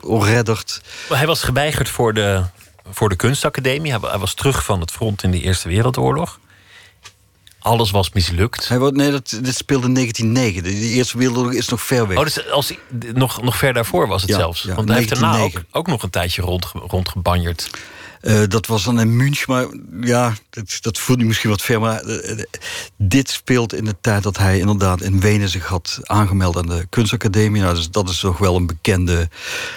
ontredderd. 0.00 0.80
Hij 1.08 1.26
was 1.26 1.42
geweigerd 1.42 1.88
voor 1.88 2.14
de, 2.14 2.44
voor 2.90 3.08
de 3.08 3.16
kunstacademie. 3.16 3.90
Hij, 3.90 4.18
was 4.18 4.34
terug 4.34 4.64
van 4.64 4.80
het 4.80 4.90
front 4.90 5.22
in 5.22 5.30
de 5.30 5.40
Eerste 5.40 5.68
Wereldoorlog. 5.68 6.40
Alles 7.60 7.90
was 7.90 8.12
mislukt. 8.12 8.68
Hij, 8.68 8.78
nee, 8.78 9.10
dat, 9.10 9.38
dit 9.42 9.56
speelde 9.56 9.86
in 9.86 9.94
1909. 9.94 10.62
De, 10.62 10.88
Eerste 10.88 11.18
Wereldoorlog 11.18 11.52
is 11.52 11.68
nog 11.68 11.82
ver 11.82 12.08
weg. 12.08 12.18
Oh, 12.18 12.24
dus 12.24 12.50
als, 12.50 12.72
nog, 13.14 13.42
nog 13.42 13.56
ver 13.56 13.72
daarvoor 13.72 14.08
was 14.08 14.22
het 14.22 14.30
zelfs. 14.30 14.64
Want 14.64 14.88
hij 14.88 14.96
heeft 14.96 15.08
daarna 15.08 15.38
ook, 15.38 15.62
ook, 15.70 15.86
nog 15.86 16.02
een 16.02 16.10
tijdje 16.10 16.42
rond, 16.42 16.64
rondgebanjerd. 16.72 17.70
Uh, 18.22 18.42
dat 18.48 18.66
was 18.66 18.84
dan 18.84 19.00
in 19.00 19.16
München, 19.16 19.52
maar 19.52 19.66
ja, 20.00 20.34
dat, 20.50 20.78
dat 20.80 20.98
voelt 20.98 21.18
nu 21.18 21.24
misschien 21.24 21.50
wat 21.50 21.62
ver. 21.62 21.80
Maar 21.80 22.04
uh, 22.04 22.42
dit 22.96 23.30
speelt 23.30 23.74
in 23.74 23.84
de 23.84 23.96
tijd 24.00 24.22
dat 24.22 24.38
hij 24.38 24.58
inderdaad 24.58 25.00
in 25.00 25.20
Wenen 25.20 25.48
zich 25.48 25.66
had 25.66 25.98
aangemeld 26.02 26.56
aan 26.56 26.66
de 26.66 26.86
kunstacademie. 26.90 27.62
Nou, 27.62 27.74
dus 27.74 27.90
dat 27.90 28.08
is 28.08 28.20
toch 28.20 28.38
wel 28.38 28.56
een 28.56 28.66
bekende 28.66 29.28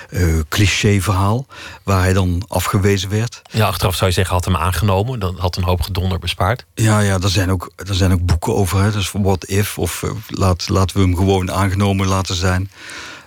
uh, 0.09 0.39
cliché-verhaal, 0.49 1.45
waar 1.83 2.01
hij 2.01 2.13
dan 2.13 2.43
afgewezen 2.47 3.09
werd. 3.09 3.41
Ja, 3.51 3.67
achteraf 3.67 3.95
zou 3.95 4.09
je 4.09 4.15
zeggen, 4.15 4.35
had 4.35 4.45
hem 4.45 4.55
aangenomen. 4.55 5.19
Dan 5.19 5.35
had 5.37 5.55
een 5.55 5.63
hoop 5.63 5.81
gedonder 5.81 6.19
bespaard. 6.19 6.65
Ja, 6.73 6.99
ja, 6.99 7.19
er 7.19 7.29
zijn 7.29 7.51
ook, 7.51 7.71
er 7.75 7.95
zijn 7.95 8.13
ook 8.13 8.25
boeken 8.25 8.55
over. 8.55 8.81
Hè, 8.81 8.91
dus 8.91 9.11
What 9.11 9.45
If, 9.45 9.77
of 9.77 10.03
laat, 10.27 10.69
laten 10.69 10.97
we 10.97 11.03
hem 11.03 11.15
gewoon 11.15 11.51
aangenomen 11.51 12.07
laten 12.07 12.35
zijn. 12.35 12.69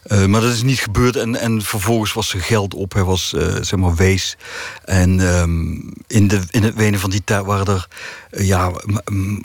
Uh, 0.07 0.27
maar 0.27 0.41
dat 0.41 0.53
is 0.53 0.63
niet 0.63 0.79
gebeurd 0.79 1.17
en, 1.17 1.37
en 1.37 1.63
vervolgens 1.63 2.13
was 2.13 2.29
zijn 2.29 2.43
geld 2.43 2.75
op. 2.75 2.93
Hij 2.93 3.05
was 3.05 3.33
uh, 3.37 3.43
zeg 3.61 3.77
maar 3.77 3.95
wees. 3.95 4.37
En 4.85 5.21
um, 5.21 5.93
in, 6.07 6.29
de, 6.29 6.41
in 6.51 6.63
het 6.63 6.75
Wenen 6.75 7.01
van 7.01 7.11
die 7.11 7.25
tijd 7.25 7.45
waren 7.45 7.67
er 7.67 7.89
uh, 8.31 8.47
ja, 8.47 8.73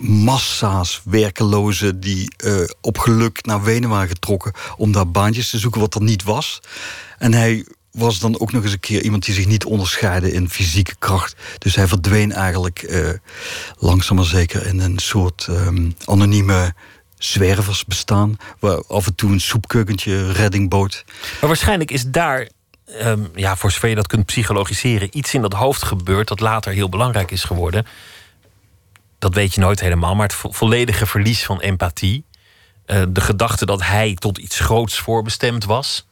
massa's 0.02 1.02
werkelozen... 1.06 2.00
die 2.00 2.32
op 2.82 2.98
geluk 2.98 3.46
naar 3.46 3.64
Wenen 3.64 3.90
waren 3.90 4.08
getrokken 4.08 4.54
om 4.78 4.92
daar 4.92 5.12
baantjes 5.12 5.50
te 5.50 5.58
zoeken... 5.58 5.82
wat 5.82 5.96
er 5.96 6.02
niet 6.02 6.24
was. 6.24 6.62
En 7.18 7.34
hij 7.34 7.66
was 7.92 8.20
dan 8.20 8.40
ook 8.40 8.52
nog 8.52 8.64
eens 8.64 8.72
een 8.72 8.80
keer 8.80 9.04
iemand 9.04 9.26
die 9.26 9.34
zich 9.34 9.48
niet 9.48 9.66
onderscheidde 9.66 10.32
in 10.32 10.50
fysieke 10.50 10.96
kracht. 11.00 11.36
Dus 11.58 11.76
hij 11.76 11.88
verdween 11.88 12.32
eigenlijk 12.32 13.04
langzaam 13.78 14.16
maar 14.16 14.26
zeker 14.26 14.66
in 14.66 14.80
een 14.80 15.00
soort 15.00 15.48
um, 15.50 15.96
anonieme 16.06 16.74
zwervers 17.20 17.86
bestaan. 17.86 18.38
Af 18.88 19.06
en 19.06 19.16
toe 19.16 19.32
een 19.32 19.42
soepkeukentje 19.42 20.32
redding 20.32 20.70
bood. 20.70 21.04
Maar 21.40 21.50
waarschijnlijk 21.50 21.92
is 21.92 22.06
daar, 22.06 22.50
um, 23.02 23.30
ja, 23.36 23.56
voor 23.56 23.72
zover 23.72 23.90
je 23.90 23.96
dat 23.96 24.08
kunt 24.08 24.26
psychologiseren, 24.26 25.18
iets 25.18 25.34
in 25.34 25.42
dat 25.42 25.54
hoofd 25.54 25.84
gebeurd 25.84 26.28
dat 26.28 26.40
later 26.40 26.72
heel 26.72 26.90
belangrijk 26.90 27.32
is 27.32 27.44
geworden. 27.44 27.86
Dat 29.20 29.34
weet 29.34 29.54
je 29.54 29.62
nooit 29.62 29.80
helemaal, 29.80 30.16
maar 30.16 30.28
het 30.28 30.56
volledige 30.56 31.06
verlies 31.06 31.46
van 31.46 31.60
empathie. 31.60 32.24
Uh, 32.86 33.04
de 33.10 33.22
gedachte 33.22 33.66
dat 33.66 33.84
hij 33.84 34.14
tot 34.14 34.38
iets 34.38 34.60
groots 34.60 35.00
voorbestemd 35.00 35.66
was 35.66 36.08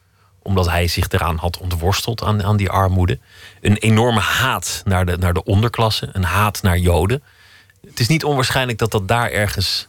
omdat 0.48 0.68
hij 0.68 0.88
zich 0.88 1.08
eraan 1.08 1.36
had 1.36 1.58
ontworsteld 1.58 2.22
aan, 2.22 2.44
aan 2.44 2.56
die 2.56 2.70
armoede. 2.70 3.18
Een 3.60 3.76
enorme 3.76 4.20
haat 4.20 4.82
naar 4.84 5.06
de, 5.06 5.16
naar 5.16 5.34
de 5.34 5.44
onderklasse, 5.44 6.08
een 6.12 6.24
haat 6.24 6.62
naar 6.62 6.78
Joden. 6.78 7.22
Het 7.86 8.00
is 8.00 8.08
niet 8.08 8.24
onwaarschijnlijk 8.24 8.78
dat 8.78 8.90
dat 8.90 9.08
daar 9.08 9.30
ergens 9.30 9.88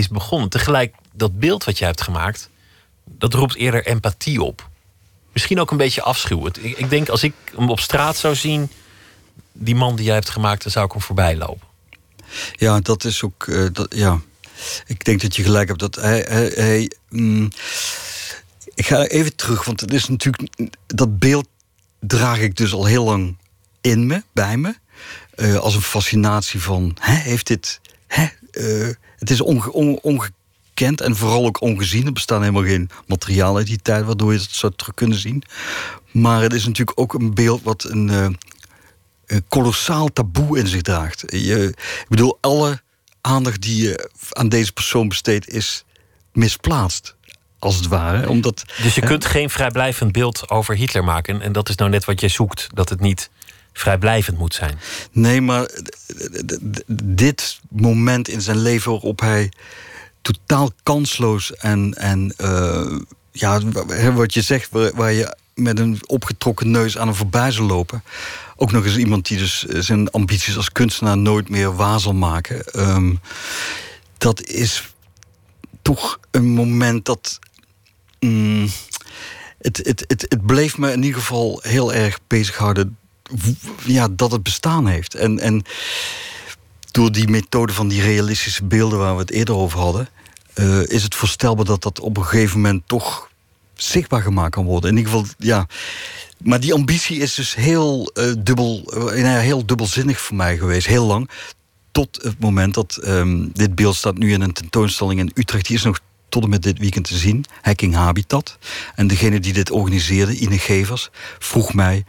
is 0.00 0.08
begonnen. 0.08 0.48
Tegelijk, 0.48 0.94
dat 1.12 1.38
beeld 1.38 1.64
wat 1.64 1.78
je 1.78 1.84
hebt 1.84 2.02
gemaakt, 2.02 2.48
dat 3.04 3.34
roept 3.34 3.56
eerder 3.56 3.86
empathie 3.86 4.42
op. 4.42 4.68
Misschien 5.32 5.60
ook 5.60 5.70
een 5.70 5.76
beetje 5.76 6.02
afschuw. 6.02 6.46
Ik, 6.46 6.56
ik 6.56 6.90
denk, 6.90 7.08
als 7.08 7.22
ik 7.22 7.34
hem 7.56 7.70
op 7.70 7.80
straat 7.80 8.16
zou 8.16 8.34
zien, 8.34 8.70
die 9.52 9.74
man 9.74 9.96
die 9.96 10.04
jij 10.04 10.14
hebt 10.14 10.30
gemaakt, 10.30 10.62
dan 10.62 10.72
zou 10.72 10.86
ik 10.86 10.92
hem 10.92 11.00
voorbij 11.00 11.36
lopen. 11.36 11.68
Ja, 12.52 12.80
dat 12.80 13.04
is 13.04 13.22
ook. 13.22 13.46
Uh, 13.46 13.68
dat, 13.72 13.94
ja. 13.94 14.20
Ik 14.86 15.04
denk 15.04 15.20
dat 15.20 15.36
je 15.36 15.42
gelijk 15.42 15.68
hebt 15.68 15.80
dat 15.80 15.94
hij. 15.94 16.90
mm, 17.08 17.50
ik 18.74 18.86
ga 18.86 19.04
even 19.04 19.36
terug, 19.36 19.64
want 19.64 19.80
het 19.80 19.92
is 19.92 20.08
natuurlijk. 20.08 20.70
Dat 20.86 21.18
beeld 21.18 21.46
draag 22.00 22.38
ik 22.38 22.56
dus 22.56 22.72
al 22.72 22.84
heel 22.84 23.04
lang 23.04 23.36
in 23.80 24.06
me, 24.06 24.22
bij 24.32 24.56
me. 24.56 24.74
Uh, 25.36 25.56
als 25.56 25.74
een 25.74 25.82
fascinatie 25.82 26.62
van. 26.62 26.96
Hè, 27.00 27.14
heeft 27.14 27.46
dit. 27.46 27.80
Hè, 28.06 28.28
uh, 28.52 28.94
het 29.20 29.30
is 29.30 29.40
ongekend 29.40 31.00
en 31.00 31.16
vooral 31.16 31.46
ook 31.46 31.60
ongezien. 31.60 32.06
Er 32.06 32.12
bestaan 32.12 32.40
helemaal 32.40 32.62
geen 32.62 32.90
materiaal 33.06 33.56
uit 33.56 33.66
die 33.66 33.82
tijd 33.82 34.04
waardoor 34.04 34.32
je 34.32 34.38
het 34.38 34.50
zou 34.50 34.72
terug 34.76 34.94
kunnen 34.94 35.18
zien. 35.18 35.42
Maar 36.12 36.42
het 36.42 36.52
is 36.52 36.66
natuurlijk 36.66 37.00
ook 37.00 37.14
een 37.14 37.34
beeld 37.34 37.62
wat 37.62 37.84
een, 37.84 38.08
uh, 38.08 38.26
een 39.26 39.44
kolossaal 39.48 40.08
taboe 40.08 40.58
in 40.58 40.66
zich 40.66 40.82
draagt. 40.82 41.24
Je, 41.26 41.68
ik 41.68 42.08
bedoel, 42.08 42.38
alle 42.40 42.80
aandacht 43.20 43.62
die 43.62 43.82
je 43.82 44.10
aan 44.30 44.48
deze 44.48 44.72
persoon 44.72 45.08
besteedt 45.08 45.48
is 45.48 45.84
misplaatst 46.32 47.14
als 47.58 47.76
het 47.76 47.86
ware. 47.86 48.28
Omdat, 48.28 48.64
dus 48.82 48.94
je 48.94 49.00
kunt 49.00 49.24
geen 49.24 49.50
vrijblijvend 49.50 50.12
beeld 50.12 50.50
over 50.50 50.76
Hitler 50.76 51.04
maken. 51.04 51.40
En 51.40 51.52
dat 51.52 51.68
is 51.68 51.74
nou 51.74 51.90
net 51.90 52.04
wat 52.04 52.20
je 52.20 52.28
zoekt. 52.28 52.66
Dat 52.74 52.88
het 52.88 53.00
niet 53.00 53.30
vrijblijvend 53.72 54.38
moet 54.38 54.54
zijn. 54.54 54.78
Nee, 55.12 55.40
maar 55.40 55.70
dit 57.02 57.60
moment 57.68 58.28
in 58.28 58.40
zijn 58.40 58.58
leven 58.58 58.90
waarop 58.90 59.20
hij 59.20 59.52
totaal 60.22 60.70
kansloos 60.82 61.54
en, 61.54 61.94
en 61.94 62.34
uh, 62.38 62.98
ja, 63.32 63.60
wat 64.12 64.34
je 64.34 64.42
zegt, 64.42 64.68
waar, 64.70 65.12
je 65.12 65.36
met 65.54 65.78
een 65.78 65.98
opgetrokken 66.06 66.70
neus 66.70 66.98
aan 66.98 67.06
hem 67.06 67.16
voorbij 67.16 67.50
zou 67.50 67.66
lopen. 67.66 68.02
Ook 68.56 68.72
nog 68.72 68.84
eens 68.84 68.96
iemand 68.96 69.26
die 69.26 69.38
dus 69.38 69.62
zijn 69.62 70.10
ambities 70.10 70.56
als 70.56 70.72
kunstenaar 70.72 71.18
nooit 71.18 71.48
meer 71.48 71.76
waar 71.76 72.00
zal 72.00 72.14
maken. 72.14 72.80
Um, 72.88 73.20
dat 74.18 74.42
is 74.42 74.94
toch 75.82 76.18
een 76.30 76.48
moment 76.48 77.04
dat. 77.04 77.38
Mm, 78.20 78.68
het, 79.58 79.76
het, 79.76 80.04
het, 80.06 80.26
het 80.28 80.46
bleef 80.46 80.78
me 80.78 80.92
in 80.92 81.02
ieder 81.02 81.20
geval 81.20 81.60
heel 81.62 81.92
erg 81.92 82.18
bezighouden 82.26 82.98
ja, 83.84 84.08
dat 84.10 84.32
het 84.32 84.42
bestaan 84.42 84.86
heeft. 84.86 85.14
En, 85.14 85.38
en 85.38 85.64
door 86.90 87.12
die 87.12 87.28
methode 87.28 87.72
van 87.72 87.88
die 87.88 88.02
realistische 88.02 88.64
beelden 88.64 88.98
waar 88.98 89.14
we 89.14 89.20
het 89.20 89.30
eerder 89.30 89.54
over 89.54 89.78
hadden, 89.78 90.08
uh, 90.54 90.82
is 90.86 91.02
het 91.02 91.14
voorstelbaar 91.14 91.64
dat 91.64 91.82
dat 91.82 92.00
op 92.00 92.16
een 92.16 92.24
gegeven 92.24 92.60
moment 92.60 92.82
toch 92.86 93.30
zichtbaar 93.74 94.22
gemaakt 94.22 94.54
kan 94.54 94.64
worden. 94.64 94.90
In 94.90 94.96
ieder 94.96 95.12
geval, 95.12 95.28
ja. 95.38 95.66
Maar 96.38 96.60
die 96.60 96.74
ambitie 96.74 97.18
is 97.18 97.34
dus 97.34 97.54
heel, 97.54 98.10
uh, 98.14 98.32
dubbel, 98.38 98.92
uh, 98.94 99.38
heel 99.38 99.66
dubbelzinnig 99.66 100.20
voor 100.20 100.36
mij 100.36 100.58
geweest, 100.58 100.86
heel 100.86 101.06
lang. 101.06 101.30
Tot 101.92 102.22
het 102.22 102.40
moment 102.40 102.74
dat 102.74 103.00
um, 103.04 103.50
dit 103.52 103.74
beeld 103.74 103.96
staat 103.96 104.18
nu 104.18 104.32
in 104.32 104.40
een 104.40 104.52
tentoonstelling 104.52 105.20
in 105.20 105.30
Utrecht. 105.34 105.66
Die 105.66 105.76
is 105.76 105.82
nog 105.82 106.00
tot 106.28 106.42
en 106.42 106.48
met 106.48 106.62
dit 106.62 106.78
weekend 106.78 107.04
te 107.04 107.16
zien. 107.16 107.44
Hacking 107.62 107.94
Habitat. 107.94 108.58
En 108.94 109.06
degene 109.06 109.40
die 109.40 109.52
dit 109.52 109.70
organiseerde, 109.70 110.36
Ine 110.36 110.58
Gevers, 110.58 111.10
vroeg 111.38 111.74
mij... 111.74 112.04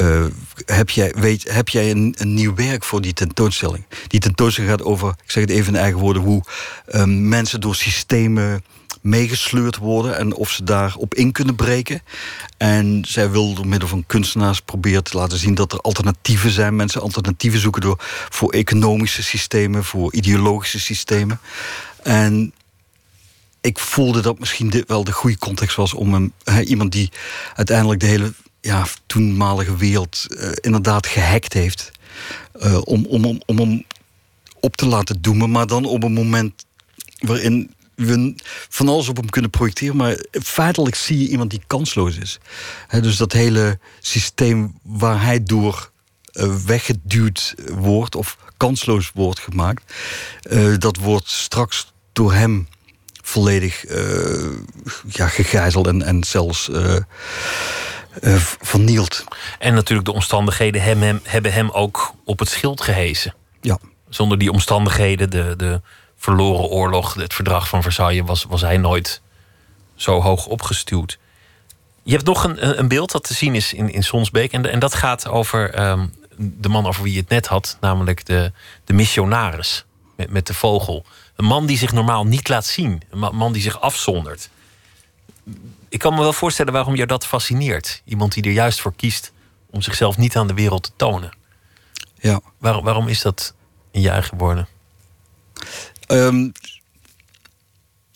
Uh, 0.00 0.24
heb 0.66 0.90
jij, 0.90 1.12
weet, 1.16 1.52
heb 1.52 1.68
jij 1.68 1.90
een, 1.90 2.14
een, 2.18 2.34
nieuw 2.34 2.54
werk 2.54 2.84
voor 2.84 3.00
die 3.00 3.12
tentoonstelling? 3.12 3.84
Die 4.06 4.20
tentoonstelling 4.20 4.72
gaat 4.72 4.82
over, 4.86 5.08
ik 5.08 5.30
zeg 5.30 5.42
het 5.42 5.52
even 5.52 5.74
in 5.74 5.80
eigen 5.80 6.00
woorden, 6.00 6.22
hoe 6.22 6.42
uh, 6.88 7.04
mensen 7.04 7.60
door 7.60 7.74
systemen 7.74 8.64
meegesleurd 9.00 9.76
worden 9.76 10.18
en 10.18 10.34
of 10.34 10.50
ze 10.50 10.64
daarop 10.64 11.14
in 11.14 11.32
kunnen 11.32 11.54
breken. 11.54 12.02
En 12.56 13.04
zij 13.06 13.30
wil 13.30 13.54
door 13.54 13.66
middel 13.66 13.88
van 13.88 14.06
kunstenaars 14.06 14.60
proberen 14.60 15.04
te 15.04 15.16
laten 15.16 15.38
zien 15.38 15.54
dat 15.54 15.72
er 15.72 15.80
alternatieven 15.80 16.50
zijn. 16.50 16.76
Mensen 16.76 17.00
alternatieven 17.00 17.60
zoeken 17.60 17.80
door, 17.80 17.96
voor 18.28 18.52
economische 18.52 19.22
systemen, 19.22 19.84
voor 19.84 20.12
ideologische 20.12 20.80
systemen. 20.80 21.40
En 22.02 22.52
ik 23.60 23.78
voelde 23.78 24.20
dat 24.20 24.38
misschien 24.38 24.70
dit 24.70 24.88
wel 24.88 25.04
de 25.04 25.12
goede 25.12 25.38
context 25.38 25.76
was 25.76 25.94
om 25.94 26.32
iemand 26.64 26.92
die 26.92 27.10
uiteindelijk 27.54 28.00
de 28.00 28.06
hele 28.06 28.32
ja, 28.60 28.86
toenmalige 29.06 29.76
wereld 29.76 30.26
uh, 30.28 30.50
inderdaad 30.60 31.06
gehackt 31.06 31.52
heeft. 31.52 31.90
Uh, 32.62 32.80
om, 32.84 33.06
om, 33.06 33.24
om, 33.24 33.40
om 33.46 33.58
hem 33.58 33.84
op 34.60 34.76
te 34.76 34.86
laten 34.86 35.20
doemen. 35.20 35.50
Maar 35.50 35.66
dan 35.66 35.84
op 35.84 36.02
een 36.02 36.12
moment 36.12 36.64
waarin 37.18 37.74
we 37.94 38.34
van 38.68 38.88
alles 38.88 39.08
op 39.08 39.16
hem 39.16 39.30
kunnen 39.30 39.50
projecteren. 39.50 39.96
Maar 39.96 40.24
feitelijk 40.30 40.94
zie 40.94 41.18
je 41.18 41.28
iemand 41.28 41.50
die 41.50 41.62
kansloos 41.66 42.16
is. 42.16 42.38
dus 43.00 43.16
dat 43.16 43.32
hele 43.32 43.78
systeem 44.00 44.78
waar 44.82 45.22
hij 45.22 45.42
door 45.42 45.90
uh, 46.32 46.56
weggeduwd 46.56 47.54
wordt 47.72 48.14
of 48.14 48.38
kansloos 48.56 49.10
wordt 49.14 49.38
gemaakt. 49.38 49.94
dat 50.78 50.96
wordt 50.96 51.28
straks 51.28 51.92
door 52.12 52.32
hem 52.32 52.68
volledig 53.22 53.84
ja, 55.08 55.28
gegijzeld 55.28 55.86
en, 55.86 56.02
en 56.02 56.24
zelfs 56.24 56.70
vernield. 58.60 59.24
En 59.58 59.74
natuurlijk 59.74 60.08
de 60.08 60.14
omstandigheden 60.14 60.82
hem, 60.82 61.02
hem, 61.02 61.20
hebben 61.22 61.52
hem 61.52 61.70
ook 61.70 62.14
op 62.24 62.38
het 62.38 62.48
schild 62.48 62.80
gehesen. 62.80 63.34
Ja. 63.60 63.78
Zonder 64.08 64.38
die 64.38 64.52
omstandigheden, 64.52 65.30
de, 65.30 65.54
de 65.56 65.80
verloren 66.16 66.64
oorlog, 66.64 67.14
het 67.14 67.34
verdrag 67.34 67.68
van 67.68 67.82
Versailles, 67.82 68.26
was, 68.26 68.44
was 68.44 68.60
hij 68.60 68.76
nooit 68.76 69.20
zo 69.94 70.20
hoog 70.20 70.46
opgestuwd. 70.46 71.18
Je 72.02 72.12
hebt 72.12 72.26
nog 72.26 72.44
een, 72.44 72.78
een 72.78 72.88
beeld 72.88 73.12
dat 73.12 73.24
te 73.24 73.34
zien 73.34 73.54
is 73.54 73.72
in, 73.72 73.92
in 73.92 74.02
Sonsbeek. 74.02 74.52
En, 74.52 74.70
en 74.70 74.78
dat 74.78 74.94
gaat 74.94 75.28
over 75.28 75.88
um, 75.90 76.14
de 76.36 76.68
man 76.68 76.86
over 76.86 77.02
wie 77.02 77.12
je 77.12 77.20
het 77.20 77.28
net 77.28 77.46
had, 77.46 77.76
namelijk 77.80 78.26
de, 78.26 78.52
de 78.84 78.92
missionaris 78.92 79.84
met, 80.16 80.30
met 80.30 80.46
de 80.46 80.54
vogel. 80.54 81.04
Een 81.36 81.44
man 81.44 81.66
die 81.66 81.78
zich 81.78 81.92
normaal 81.92 82.26
niet 82.26 82.48
laat 82.48 82.66
zien. 82.66 83.02
Een 83.10 83.18
man 83.18 83.52
die 83.52 83.62
zich 83.62 83.80
afzondert. 83.80 84.50
Ik 85.88 85.98
kan 85.98 86.14
me 86.14 86.20
wel 86.20 86.32
voorstellen 86.32 86.72
waarom 86.72 86.94
jou 86.94 87.08
dat 87.08 87.26
fascineert. 87.26 88.02
Iemand 88.04 88.32
die 88.32 88.42
er 88.42 88.50
juist 88.50 88.80
voor 88.80 88.94
kiest 88.96 89.32
om 89.70 89.82
zichzelf 89.82 90.16
niet 90.16 90.36
aan 90.36 90.46
de 90.46 90.54
wereld 90.54 90.82
te 90.82 90.90
tonen. 90.96 91.36
Ja. 92.20 92.40
Waar, 92.58 92.82
waarom 92.82 93.08
is 93.08 93.22
dat 93.22 93.54
in 93.90 94.00
je 94.00 94.10
eigen 94.10 94.38
woorden? 94.38 94.68
Um, 96.08 96.52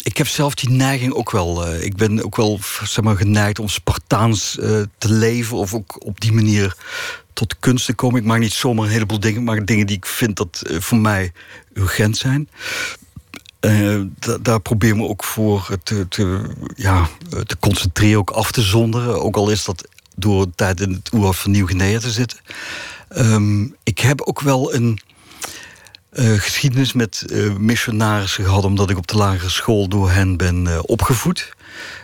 ik 0.03 0.17
heb 0.17 0.27
zelf 0.27 0.55
die 0.55 0.71
neiging 0.71 1.13
ook 1.13 1.31
wel. 1.31 1.69
Uh, 1.69 1.85
ik 1.85 1.97
ben 1.97 2.25
ook 2.25 2.37
wel 2.37 2.59
zeg 2.83 3.05
maar, 3.05 3.17
geneigd 3.17 3.59
om 3.59 3.69
Spartaans 3.69 4.57
uh, 4.57 4.83
te 4.99 5.13
leven. 5.13 5.57
Of 5.57 5.75
ook 5.75 6.07
op 6.07 6.21
die 6.21 6.33
manier 6.33 6.77
tot 7.33 7.59
kunst 7.59 7.87
te 7.87 7.95
komen. 7.95 8.21
Ik 8.21 8.27
maak 8.27 8.39
niet 8.39 8.53
zomaar 8.53 8.85
een 8.85 8.93
heleboel 8.93 9.21
dingen. 9.21 9.41
Ik 9.41 9.47
maak 9.47 9.67
dingen 9.67 9.87
die 9.87 9.97
ik 9.97 10.07
vind 10.07 10.37
dat 10.37 10.63
uh, 10.67 10.81
voor 10.81 10.99
mij 10.99 11.33
urgent 11.75 12.17
zijn. 12.17 12.49
Daar 14.41 14.61
probeer 14.61 14.97
me 14.97 15.09
ook 15.09 15.25
voor 15.25 15.77
te, 15.83 16.09
te, 16.09 16.41
ja, 16.77 17.09
te 17.47 17.59
concentreren, 17.59 18.19
ook 18.19 18.31
af 18.31 18.53
te 18.53 18.63
zonderen. 18.63 19.23
Ook 19.23 19.37
al 19.37 19.51
is 19.51 19.65
dat 19.65 19.89
door 20.17 20.43
een 20.43 20.55
tijd 20.55 20.81
in 20.81 20.93
het 20.93 21.13
oerwoud 21.13 21.37
van 21.37 21.51
Nieuw-Guinea 21.51 21.99
te 21.99 22.11
zitten. 22.11 22.39
Um, 23.17 23.77
ik 23.83 23.99
heb 23.99 24.21
ook 24.21 24.41
wel 24.41 24.75
een 24.75 25.01
uh, 26.13 26.41
geschiedenis 26.41 26.93
met 26.93 27.25
missionarissen 27.59 28.45
gehad, 28.45 28.65
omdat 28.65 28.91
ik 28.91 28.97
op 28.99 29.07
de 29.07 29.17
lagere 29.17 29.51
school 29.51 29.89
door 29.89 30.11
hen 30.11 30.37
ben 30.37 30.89
opgevoed. 30.89 31.55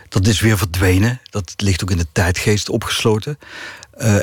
Dat 0.09 0.27
is 0.27 0.39
weer 0.39 0.57
verdwenen. 0.57 1.21
Dat 1.29 1.53
ligt 1.57 1.83
ook 1.83 1.91
in 1.91 1.97
de 1.97 2.07
tijdgeest 2.11 2.69
opgesloten. 2.69 3.39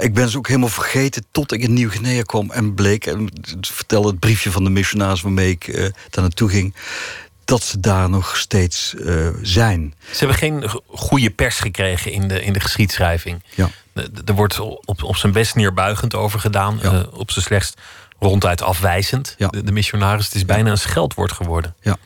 ik 0.01 0.15
ben 0.15 0.29
ze 0.29 0.39
ook 0.39 0.47
helemaal 0.49 0.69
vergeten 0.69 1.25
tot 1.31 1.53
ik 1.53 1.63
in 1.63 1.73
Nieuw-Guinea 1.73 2.23
kwam 2.23 2.51
en 2.51 2.75
bleek, 2.75 3.07
en 3.07 3.29
vertelde 3.61 4.09
het 4.09 4.21
briefje 4.21 4.51
van 4.51 4.65
de 4.65 4.71
missionaris 4.71 5.21
waarmee 5.21 5.51
ik 5.51 5.73
daar 6.11 6.23
naartoe 6.23 6.49
ging, 6.49 6.75
dat 7.47 7.63
ze 7.63 7.81
daar 7.81 8.11
nog 8.11 8.37
steeds 8.37 8.95
zijn. 9.43 9.95
Ze 10.11 10.19
hebben 10.19 10.37
geen 10.37 10.71
goede 10.87 11.31
pers 11.31 11.59
gekregen 11.59 12.13
in 12.13 12.29
de, 12.29 12.43
in 12.43 12.53
de 12.53 12.61
geschiedschrijving. 12.61 13.43
Ja. 13.55 13.69
Er 14.25 14.35
wordt 14.35 14.61
op, 14.61 15.03
op 15.03 15.17
zijn 15.17 15.33
best 15.33 15.55
neerbuigend 15.55 16.15
over 16.15 16.41
gedaan, 16.41 16.79
ja. 16.83 17.07
op 17.13 17.31
zijn 17.31 17.45
slechtst 17.45 17.81
ronduit 18.19 18.63
afwijzend, 18.63 19.35
ja. 19.39 19.49
de, 19.49 19.63
de, 19.63 19.73
missionaris. 19.73 20.25
Het 20.25 20.35
is 20.35 20.45
bijna 20.45 20.71
een 20.71 20.79
scheldwoord 20.79 21.33
geworden. 21.33 21.75
Ja. 21.81 21.97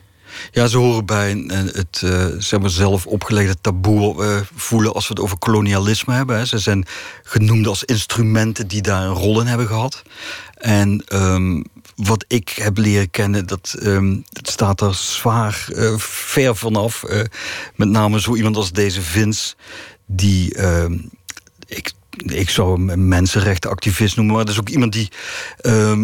Ja, 0.51 0.67
ze 0.67 0.77
horen 0.77 1.05
bij 1.05 1.43
het 1.71 2.01
uh, 2.03 2.25
zeg 2.37 2.59
maar 2.59 2.69
zelf 2.69 3.05
opgelegde 3.05 3.55
taboe 3.61 4.23
uh, 4.23 4.39
voelen 4.55 4.93
als 4.93 5.07
we 5.07 5.13
het 5.13 5.23
over 5.23 5.37
kolonialisme 5.37 6.13
hebben. 6.13 6.37
Hè. 6.37 6.45
Ze 6.45 6.59
zijn 6.59 6.85
genoemd 7.23 7.67
als 7.67 7.83
instrumenten 7.83 8.67
die 8.67 8.81
daar 8.81 9.03
een 9.03 9.13
rol 9.13 9.39
in 9.41 9.47
hebben 9.47 9.67
gehad. 9.67 10.01
En 10.55 11.03
um, 11.13 11.63
wat 11.95 12.25
ik 12.27 12.49
heb 12.49 12.77
leren 12.77 13.09
kennen, 13.09 13.47
dat 13.47 13.75
het 14.29 14.49
staat 14.49 14.81
er 14.81 14.95
zwaar 14.95 15.67
ver 15.97 16.55
vanaf. 16.55 17.03
met 17.75 17.89
name 17.89 18.21
zo 18.21 18.35
iemand 18.35 18.55
als 18.55 18.71
deze 18.71 19.01
Vince, 19.01 19.55
die 20.05 20.57
ik 21.67 21.91
ik 22.17 22.49
zou 22.49 22.85
hem 22.85 23.07
mensenrechtenactivist 23.07 24.15
noemen, 24.15 24.35
maar 24.35 24.45
dat 24.45 24.53
is 24.53 24.59
ook 24.59 24.69
iemand 24.69 24.93
die 24.93 25.11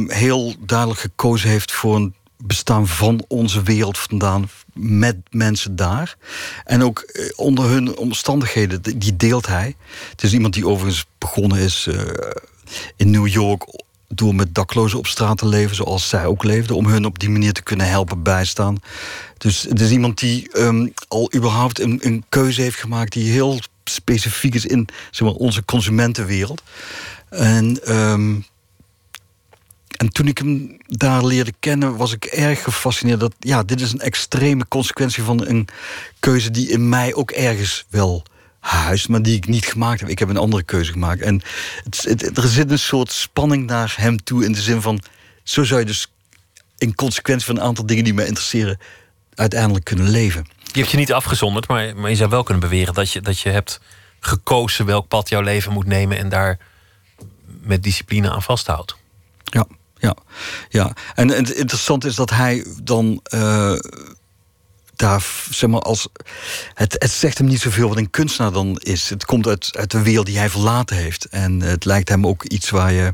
heel 0.07 0.55
duidelijk 0.59 0.99
gekozen 0.99 1.49
heeft 1.49 1.71
voor 1.71 1.95
een 1.95 2.15
bestaan 2.37 2.87
van 2.87 3.25
onze 3.27 3.63
wereld 3.63 3.97
vandaan 3.97 4.49
met 4.73 5.15
mensen 5.29 5.75
daar. 5.75 6.17
En 6.65 6.83
ook 6.83 6.99
eh, 6.99 7.29
onder 7.35 7.65
hun 7.65 7.97
omstandigheden, 7.97 8.81
die 8.99 9.15
deelt 9.15 9.47
hij. 9.47 9.75
Het 10.09 10.23
is 10.23 10.33
iemand 10.33 10.53
die 10.53 10.67
overigens 10.67 11.05
begonnen 11.17 11.57
is 11.57 11.87
uh, 11.89 12.01
in 12.95 13.11
New 13.11 13.27
York 13.27 13.63
door 14.07 14.35
met 14.35 14.55
daklozen 14.55 14.97
op 14.97 15.07
straat 15.07 15.37
te 15.37 15.47
leven, 15.47 15.75
zoals 15.75 16.09
zij 16.09 16.25
ook 16.25 16.43
leefden, 16.43 16.75
om 16.75 16.85
hun 16.85 17.05
op 17.05 17.19
die 17.19 17.29
manier 17.29 17.53
te 17.53 17.63
kunnen 17.63 17.89
helpen 17.89 18.23
bijstaan. 18.23 18.77
Dus 19.37 19.61
het 19.61 19.81
is 19.81 19.91
iemand 19.91 20.19
die 20.19 20.59
um, 20.59 20.93
al 21.07 21.31
überhaupt 21.35 21.79
een, 21.79 21.99
een 22.01 22.23
keuze 22.29 22.61
heeft 22.61 22.79
gemaakt 22.79 23.13
die 23.13 23.31
heel 23.31 23.59
specifiek 23.83 24.55
is 24.55 24.65
in 24.65 24.87
zeg 25.11 25.27
maar, 25.27 25.37
onze 25.37 25.65
consumentenwereld. 25.65 26.63
En, 27.29 27.95
um, 27.95 28.45
en 29.97 30.09
toen 30.09 30.27
ik 30.27 30.37
hem 30.37 30.77
daar 30.85 31.25
leerde 31.25 31.53
kennen, 31.59 31.95
was 31.95 32.13
ik 32.13 32.25
erg 32.25 32.63
gefascineerd 32.63 33.19
dat 33.19 33.33
ja, 33.39 33.63
dit 33.63 33.81
is 33.81 33.91
een 33.91 33.99
extreme 33.99 34.67
consequentie 34.67 35.23
van 35.23 35.47
een 35.47 35.67
keuze 36.19 36.51
die 36.51 36.69
in 36.69 36.89
mij 36.89 37.13
ook 37.13 37.31
ergens 37.31 37.85
wel 37.89 38.23
huis, 38.59 39.07
maar 39.07 39.21
die 39.21 39.35
ik 39.35 39.47
niet 39.47 39.65
gemaakt 39.65 39.99
heb. 39.99 40.09
Ik 40.09 40.19
heb 40.19 40.29
een 40.29 40.37
andere 40.37 40.63
keuze 40.63 40.91
gemaakt. 40.91 41.21
En 41.21 41.41
het, 41.83 42.03
het, 42.03 42.37
er 42.37 42.47
zit 42.47 42.71
een 42.71 42.79
soort 42.79 43.11
spanning 43.11 43.65
naar 43.65 43.93
hem 43.97 44.23
toe 44.23 44.45
in 44.45 44.51
de 44.51 44.61
zin 44.61 44.81
van: 44.81 45.01
zo 45.43 45.63
zou 45.63 45.79
je 45.79 45.85
dus 45.85 46.11
in 46.77 46.95
consequentie 46.95 47.45
van 47.45 47.55
een 47.55 47.63
aantal 47.63 47.85
dingen 47.85 48.03
die 48.03 48.13
me 48.13 48.25
interesseren, 48.25 48.79
uiteindelijk 49.35 49.85
kunnen 49.85 50.09
leven. 50.09 50.45
Je 50.71 50.79
hebt 50.79 50.91
je 50.91 50.97
niet 50.97 51.13
afgezonderd, 51.13 51.67
maar, 51.67 51.95
maar 51.95 52.09
je 52.09 52.15
zou 52.15 52.29
wel 52.29 52.43
kunnen 52.43 52.69
beweren 52.69 52.93
dat 52.93 53.11
je, 53.11 53.21
dat 53.21 53.39
je 53.39 53.49
hebt 53.49 53.79
gekozen 54.19 54.85
welk 54.85 55.07
pad 55.07 55.29
jouw 55.29 55.41
leven 55.41 55.73
moet 55.73 55.85
nemen 55.85 56.17
en 56.17 56.29
daar 56.29 56.57
met 57.45 57.83
discipline 57.83 58.31
aan 58.31 58.43
vasthoudt. 58.43 58.95
Ja, 59.43 59.67
ja, 59.99 60.15
ja. 60.69 60.93
En, 61.15 61.29
het 61.29 61.49
interessante 61.49 62.07
is 62.07 62.15
dat 62.15 62.29
hij 62.29 62.65
dan. 62.83 63.21
Uh, 63.33 63.73
daar, 64.95 65.25
zeg 65.49 65.69
maar, 65.69 65.81
als. 65.81 66.07
Het, 66.73 66.95
het 66.99 67.11
zegt 67.11 67.37
hem 67.37 67.47
niet 67.47 67.61
zoveel 67.61 67.87
wat 67.87 67.97
een 67.97 68.09
kunstenaar 68.09 68.51
dan 68.51 68.77
is. 68.77 69.09
Het 69.09 69.25
komt 69.25 69.47
uit, 69.47 69.69
uit 69.71 69.91
de 69.91 70.01
wereld 70.01 70.25
die 70.25 70.37
hij 70.37 70.49
verlaten 70.49 70.95
heeft. 70.95 71.25
En 71.25 71.61
het 71.61 71.85
lijkt 71.85 72.09
hem 72.09 72.27
ook 72.27 72.43
iets 72.43 72.69
waar 72.69 72.91
je 72.91 73.13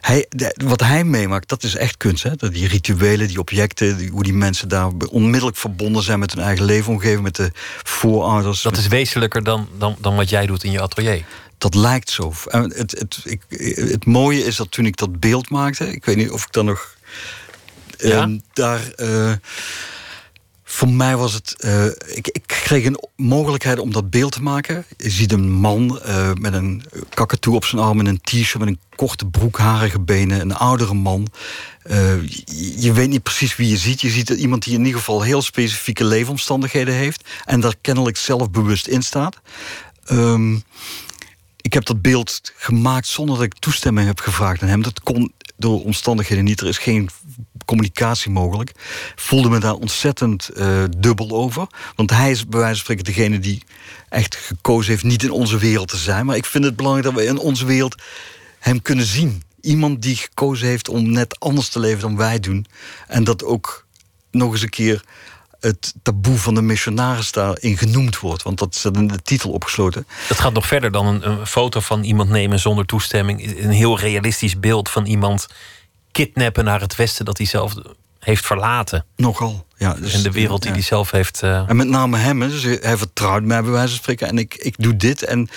hij, 0.00 0.26
wat 0.64 0.80
hij 0.80 1.04
meemaakt, 1.04 1.48
dat 1.48 1.62
is 1.62 1.74
echt 1.74 1.96
kunst. 1.96 2.22
Hè? 2.22 2.50
Die 2.50 2.68
rituelen, 2.68 3.28
die 3.28 3.38
objecten, 3.38 4.08
hoe 4.08 4.22
die 4.22 4.32
mensen 4.32 4.68
daar 4.68 4.90
onmiddellijk 5.10 5.56
verbonden 5.56 6.02
zijn 6.02 6.18
met 6.18 6.32
hun 6.34 6.44
eigen 6.44 6.64
leefomgeving, 6.64 7.22
met 7.22 7.36
de 7.36 7.50
voorouders. 7.82 8.62
Dat 8.62 8.76
is 8.76 8.86
wezenlijker 8.86 9.44
dan, 9.44 9.68
dan, 9.78 9.96
dan 10.00 10.16
wat 10.16 10.28
jij 10.28 10.46
doet 10.46 10.64
in 10.64 10.70
je 10.70 10.80
atelier. 10.80 11.24
Dat 11.58 11.74
lijkt 11.74 12.10
zo. 12.10 12.32
Het, 12.50 12.90
het, 12.90 13.20
ik, 13.24 13.42
het 13.90 14.06
mooie 14.06 14.44
is 14.44 14.56
dat 14.56 14.70
toen 14.70 14.86
ik 14.86 14.96
dat 14.96 15.20
beeld 15.20 15.50
maakte, 15.50 15.92
ik 15.92 16.04
weet 16.04 16.16
niet 16.16 16.30
of 16.30 16.44
ik 16.44 16.52
dan 16.52 16.64
nog 16.64 16.96
ja? 17.98 18.26
uh, 18.26 18.38
daar. 18.52 18.92
Uh, 18.96 19.32
voor 20.64 20.88
mij 20.88 21.16
was 21.16 21.32
het. 21.32 21.54
Uh, 21.60 21.84
ik, 21.86 22.28
ik, 22.28 22.42
kreeg 22.46 22.84
een 22.84 23.02
mogelijkheid 23.16 23.78
om 23.78 23.92
dat 23.92 24.10
beeld 24.10 24.32
te 24.32 24.42
maken. 24.42 24.84
Je 24.96 25.10
ziet 25.10 25.32
een 25.32 25.50
man 25.50 26.00
uh, 26.06 26.32
met 26.32 26.52
een 26.52 26.82
kakatoe 27.08 27.54
op 27.54 27.64
zijn 27.64 27.82
arm 27.82 27.98
en 27.98 28.06
een 28.06 28.20
t-shirt 28.20 28.58
met 28.58 28.68
een 28.68 28.80
korte 28.96 29.26
broekharige 29.26 30.00
benen, 30.00 30.40
een 30.40 30.54
oudere 30.54 30.94
man. 30.94 31.28
Uh, 31.84 32.22
je, 32.22 32.80
je, 32.80 32.92
weet 32.92 33.08
niet 33.08 33.22
precies 33.22 33.56
wie 33.56 33.68
je 33.68 33.76
ziet. 33.76 34.00
Je 34.00 34.10
ziet 34.10 34.28
iemand 34.28 34.64
die 34.64 34.74
in 34.74 34.84
ieder 34.84 34.98
geval 34.98 35.22
heel 35.22 35.42
specifieke 35.42 36.04
leefomstandigheden 36.04 36.94
heeft 36.94 37.28
en 37.44 37.60
daar 37.60 37.74
kennelijk 37.80 38.16
zelf 38.16 38.50
bewust 38.50 38.86
in 38.86 39.02
staat. 39.02 39.36
Um, 40.10 40.62
ik 41.68 41.74
heb 41.74 41.84
dat 41.84 42.02
beeld 42.02 42.52
gemaakt 42.56 43.06
zonder 43.06 43.36
dat 43.36 43.44
ik 43.44 43.58
toestemming 43.58 44.06
heb 44.06 44.20
gevraagd 44.20 44.62
aan 44.62 44.68
hem. 44.68 44.82
Dat 44.82 45.00
kon 45.00 45.32
door 45.56 45.84
omstandigheden 45.84 46.44
niet. 46.44 46.60
Er 46.60 46.66
is 46.66 46.78
geen 46.78 47.08
communicatie 47.64 48.30
mogelijk. 48.30 48.72
Voelde 49.14 49.48
me 49.48 49.58
daar 49.58 49.74
ontzettend 49.74 50.50
uh, 50.56 50.84
dubbel 50.98 51.30
over. 51.30 51.66
Want 51.94 52.10
hij 52.10 52.30
is 52.30 52.46
bij 52.46 52.58
wijze 52.58 52.74
van 52.74 52.84
spreken 52.84 53.04
degene 53.04 53.38
die 53.38 53.62
echt 54.08 54.36
gekozen 54.36 54.90
heeft 54.90 55.04
niet 55.04 55.22
in 55.22 55.30
onze 55.30 55.58
wereld 55.58 55.88
te 55.88 55.96
zijn. 55.96 56.26
Maar 56.26 56.36
ik 56.36 56.44
vind 56.44 56.64
het 56.64 56.76
belangrijk 56.76 57.06
dat 57.06 57.22
we 57.22 57.28
in 57.28 57.38
onze 57.38 57.66
wereld 57.66 58.02
hem 58.58 58.82
kunnen 58.82 59.06
zien. 59.06 59.42
Iemand 59.60 60.02
die 60.02 60.16
gekozen 60.16 60.68
heeft 60.68 60.88
om 60.88 61.10
net 61.10 61.40
anders 61.40 61.68
te 61.68 61.80
leven 61.80 62.00
dan 62.00 62.16
wij 62.16 62.40
doen. 62.40 62.66
En 63.06 63.24
dat 63.24 63.44
ook 63.44 63.86
nog 64.30 64.52
eens 64.52 64.62
een 64.62 64.68
keer 64.68 65.04
het 65.60 65.94
taboe 66.02 66.38
van 66.38 66.54
de 66.54 66.62
missionaris 66.62 67.32
daarin 67.32 67.78
genoemd 67.78 68.18
wordt. 68.18 68.42
Want 68.42 68.58
dat 68.58 68.74
staat 68.74 68.96
in 68.96 69.06
de 69.06 69.22
titel 69.22 69.50
opgesloten. 69.50 70.06
Dat 70.28 70.40
gaat 70.40 70.52
nog 70.52 70.66
verder 70.66 70.92
dan 70.92 71.06
een, 71.06 71.28
een, 71.28 71.46
foto 71.46 71.80
van 71.80 72.02
iemand 72.02 72.30
nemen 72.30 72.58
zonder 72.58 72.86
toestemming. 72.86 73.62
Een 73.62 73.70
heel 73.70 73.98
realistisch 73.98 74.60
beeld 74.60 74.88
van 74.88 75.06
iemand 75.06 75.46
kidnappen 76.12 76.64
naar 76.64 76.80
het 76.80 76.96
westen 76.96 77.24
dat 77.24 77.36
hij 77.38 77.46
zelf 77.46 77.74
heeft 78.18 78.46
verlaten. 78.46 79.04
Nogal, 79.16 79.66
ja. 79.76 79.94
Dus, 79.94 80.14
en 80.14 80.22
de 80.22 80.30
wereld 80.30 80.62
die 80.62 80.72
hij 80.72 80.82
zelf 80.82 81.10
heeft... 81.10 81.42
Uh... 81.42 81.68
En 81.68 81.76
met 81.76 81.88
name 81.88 82.16
hem, 82.16 82.40
dus 82.40 82.62
hij 82.62 82.96
vertrouwt 82.96 83.42
mij 83.42 83.62
bij 83.62 83.70
wijze 83.70 83.88
van 83.88 83.98
spreken. 83.98 84.28
En 84.28 84.38
ik, 84.38 84.54
ik 84.54 84.74
doe 84.78 84.96
dit. 84.96 85.22
En, 85.22 85.48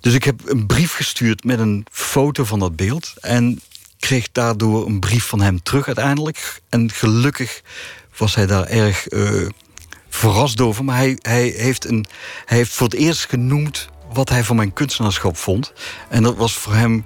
dus 0.00 0.14
ik 0.14 0.24
heb 0.24 0.40
een 0.44 0.66
brief 0.66 0.94
gestuurd 0.94 1.44
met 1.44 1.58
een 1.58 1.86
foto 1.90 2.44
van 2.44 2.58
dat 2.58 2.76
beeld. 2.76 3.12
En 3.20 3.60
kreeg 3.98 4.32
daardoor 4.32 4.86
een 4.86 5.00
brief 5.00 5.24
van 5.24 5.40
hem 5.40 5.62
terug 5.62 5.86
uiteindelijk. 5.86 6.60
En 6.68 6.90
gelukkig 6.90 7.62
was 8.18 8.34
hij 8.34 8.46
daar 8.46 8.64
erg 8.64 9.12
uh, 9.12 9.48
verrast 10.08 10.60
over. 10.60 10.84
Maar 10.84 10.96
hij, 10.96 11.18
hij, 11.22 11.54
heeft 11.56 11.84
een, 11.84 12.06
hij 12.44 12.56
heeft 12.56 12.72
voor 12.72 12.86
het 12.86 12.96
eerst 12.96 13.26
genoemd 13.26 13.88
wat 14.12 14.28
hij 14.28 14.44
van 14.44 14.56
mijn 14.56 14.72
kunstenaarschap 14.72 15.36
vond. 15.36 15.72
En 16.08 16.22
dat 16.22 16.36
was 16.36 16.52
voor 16.52 16.74
hem. 16.74 17.04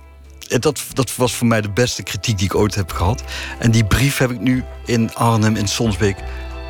Dat, 0.49 0.83
dat 0.93 1.17
was 1.17 1.35
voor 1.35 1.47
mij 1.47 1.61
de 1.61 1.71
beste 1.71 2.03
kritiek 2.03 2.39
die 2.39 2.47
ik 2.47 2.55
ooit 2.55 2.75
heb 2.75 2.93
gehad. 2.93 3.23
En 3.59 3.71
die 3.71 3.85
brief 3.85 4.19
heb 4.19 4.31
ik 4.31 4.41
nu 4.41 4.65
in 4.85 5.15
Arnhem 5.15 5.57
in 5.57 5.69
Sonsbeek 5.69 6.17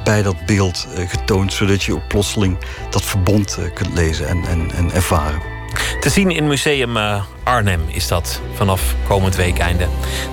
bij 0.04 0.22
dat 0.22 0.46
beeld 0.46 0.86
uh, 0.98 1.08
getoond, 1.08 1.52
zodat 1.52 1.82
je 1.82 1.94
ook 1.94 2.08
plotseling 2.08 2.58
dat 2.90 3.02
verbond 3.02 3.56
uh, 3.58 3.74
kunt 3.74 3.94
lezen 3.94 4.28
en, 4.28 4.44
en, 4.44 4.70
en 4.74 4.92
ervaren. 4.92 5.42
Te 6.00 6.10
zien 6.10 6.30
in 6.30 6.46
Museum 6.46 6.96
uh, 6.96 7.24
Arnhem 7.44 7.80
is 7.88 8.08
dat 8.08 8.40
vanaf 8.54 8.94
komend 9.08 9.36
weekeinde. 9.36 9.88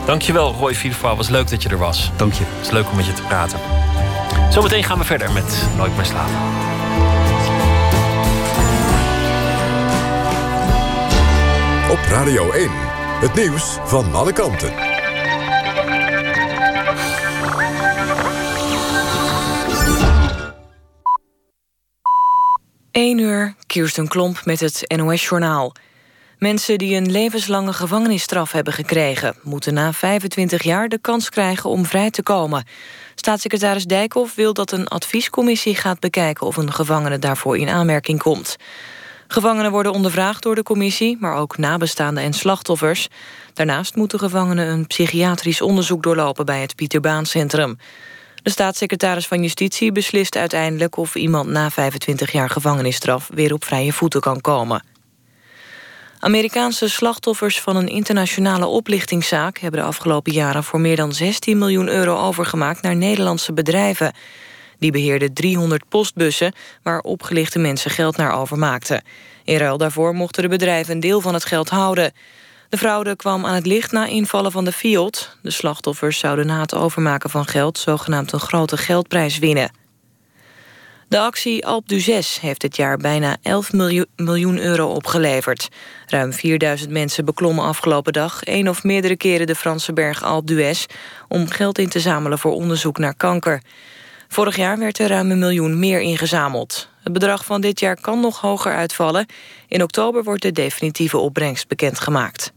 Dankjewel 0.06 0.54
Roy 0.54 0.76
Vierval, 0.76 1.16
was 1.16 1.30
leuk 1.30 1.50
dat 1.50 1.64
je 1.64 1.70
er 1.70 1.78
was. 1.78 2.12
Dank 2.16 2.34
je. 2.34 2.44
Het 2.44 2.66
is 2.66 2.72
leuk 2.72 2.90
om 2.90 2.96
met 2.96 3.06
je 3.06 3.14
te 3.14 3.22
praten. 3.22 3.60
Zometeen 4.50 4.84
gaan 4.84 4.98
we 4.98 5.04
verder 5.04 5.32
met 5.32 5.68
Nooit 5.78 5.96
meer 5.96 6.06
slapen. 6.06 6.36
Op 11.92 12.00
Radio 12.10 12.52
1, 12.52 12.70
het 13.20 13.34
nieuws 13.34 13.78
van 13.84 14.14
alle 14.14 14.34
kanten. 14.34 14.74
1 22.92 23.18
uur, 23.18 23.56
Kirsten 23.68 24.08
Klomp 24.08 24.46
met 24.46 24.60
het 24.60 24.84
NOS-journaal. 24.96 25.72
Mensen 26.40 26.78
die 26.78 26.96
een 26.96 27.12
levenslange 27.12 27.74
gevangenisstraf 27.74 28.52
hebben 28.52 28.74
gekregen... 28.74 29.36
moeten 29.44 29.74
na 29.74 29.94
25 29.94 30.64
jaar 30.64 30.90
de 30.90 31.00
kans 31.00 31.30
krijgen 31.30 31.70
om 31.70 31.86
vrij 31.86 32.12
te 32.12 32.24
komen. 32.24 32.66
Staatssecretaris 33.16 33.86
Dijkhoff 33.86 34.36
wil 34.36 34.54
dat 34.54 34.72
een 34.72 34.88
adviescommissie 34.88 35.76
gaat 35.76 36.00
bekijken... 36.00 36.48
of 36.48 36.58
een 36.58 36.72
gevangene 36.72 37.20
daarvoor 37.20 37.58
in 37.58 37.70
aanmerking 37.70 38.20
komt. 38.20 38.56
Gevangenen 39.28 39.72
worden 39.72 39.92
ondervraagd 39.92 40.44
door 40.44 40.56
de 40.56 40.64
commissie... 40.64 41.18
maar 41.20 41.36
ook 41.36 41.58
nabestaanden 41.58 42.24
en 42.24 42.34
slachtoffers. 42.34 43.08
Daarnaast 43.54 43.96
moeten 43.96 44.20
gevangenen 44.20 44.68
een 44.68 44.88
psychiatrisch 44.88 45.62
onderzoek 45.62 46.04
doorlopen... 46.04 46.46
bij 46.46 46.62
het 46.62 46.76
Pieterbaancentrum. 46.76 47.78
De 48.44 48.50
staatssecretaris 48.50 49.28
van 49.28 49.42
Justitie 49.42 49.92
beslist 49.92 50.36
uiteindelijk... 50.36 50.98
of 50.98 51.16
iemand 51.16 51.50
na 51.50 51.70
25 51.70 52.32
jaar 52.32 52.50
gevangenisstraf 52.50 53.30
weer 53.34 53.54
op 53.54 53.64
vrije 53.66 53.94
voeten 53.94 54.22
kan 54.22 54.42
komen. 54.42 54.89
Amerikaanse 56.20 56.90
slachtoffers 56.90 57.62
van 57.62 57.76
een 57.76 57.88
internationale 57.88 58.66
oplichtingszaak... 58.66 59.58
hebben 59.58 59.80
de 59.80 59.86
afgelopen 59.86 60.34
jaren 60.34 60.64
voor 60.64 60.80
meer 60.80 60.96
dan 60.96 61.14
16 61.14 61.58
miljoen 61.58 61.88
euro 61.88 62.18
overgemaakt... 62.18 62.82
naar 62.82 62.96
Nederlandse 62.96 63.54
bedrijven. 63.54 64.14
Die 64.80 64.92
beheerden 64.92 65.34
300 65.34 65.84
postbussen 65.90 66.54
waar 66.84 67.00
opgelichte 67.00 67.60
mensen 67.60 67.92
geld 67.92 68.18
naar 68.18 68.34
overmaakten. 68.34 69.04
In 69.44 69.58
ruil 69.58 69.78
daarvoor 69.78 70.16
mochten 70.16 70.44
de 70.44 70.50
bedrijven 70.50 70.94
een 70.94 71.00
deel 71.00 71.22
van 71.22 71.34
het 71.34 71.46
geld 71.46 71.70
houden. 71.70 72.14
De 72.70 72.78
fraude 72.78 73.16
kwam 73.16 73.46
aan 73.46 73.56
het 73.56 73.66
licht 73.66 73.92
na 73.92 74.06
invallen 74.06 74.52
van 74.52 74.66
de 74.66 74.72
Fiat. 74.72 75.38
De 75.42 75.52
slachtoffers 75.52 76.20
zouden 76.20 76.46
na 76.46 76.60
het 76.60 76.76
overmaken 76.76 77.30
van 77.30 77.46
geld... 77.46 77.78
zogenaamd 77.78 78.32
een 78.32 78.40
grote 78.40 78.78
geldprijs 78.78 79.38
winnen. 79.38 79.79
De 81.10 81.20
actie 81.20 81.66
Alp 81.66 81.88
du 81.88 82.00
6 82.00 82.40
heeft 82.40 82.62
dit 82.62 82.76
jaar 82.76 82.98
bijna 82.98 83.38
11 83.42 83.74
miljoen 84.16 84.60
euro 84.60 84.88
opgeleverd. 84.88 85.70
Ruim 86.08 86.34
4000 86.34 86.92
mensen 86.92 87.26
beklommen 87.26 87.64
afgelopen 87.64 88.14
dag... 88.14 88.44
één 88.44 88.68
of 88.68 88.84
meerdere 88.84 89.18
keren 89.18 89.48
de 89.48 89.56
Franse 89.56 89.94
berg 89.94 90.24
Alp 90.24 90.48
d'Huez... 90.48 90.86
om 91.28 91.48
geld 91.48 91.78
in 91.78 91.90
te 91.90 92.00
zamelen 92.00 92.40
voor 92.40 92.52
onderzoek 92.52 92.98
naar 92.98 93.16
kanker. 93.16 93.62
Vorig 94.28 94.56
jaar 94.56 94.78
werd 94.78 95.00
er 95.00 95.08
ruim 95.08 95.32
een 95.32 95.40
miljoen 95.40 95.80
meer 95.80 96.02
ingezameld. 96.02 96.90
Het 97.04 97.14
bedrag 97.14 97.46
van 97.46 97.62
dit 97.62 97.80
jaar 97.80 98.02
kan 98.02 98.20
nog 98.20 98.42
hoger 98.42 98.74
uitvallen. 98.74 99.26
In 99.68 99.84
oktober 99.84 100.24
wordt 100.24 100.42
de 100.42 100.52
definitieve 100.52 101.18
opbrengst 101.18 101.68
bekendgemaakt. 101.68 102.52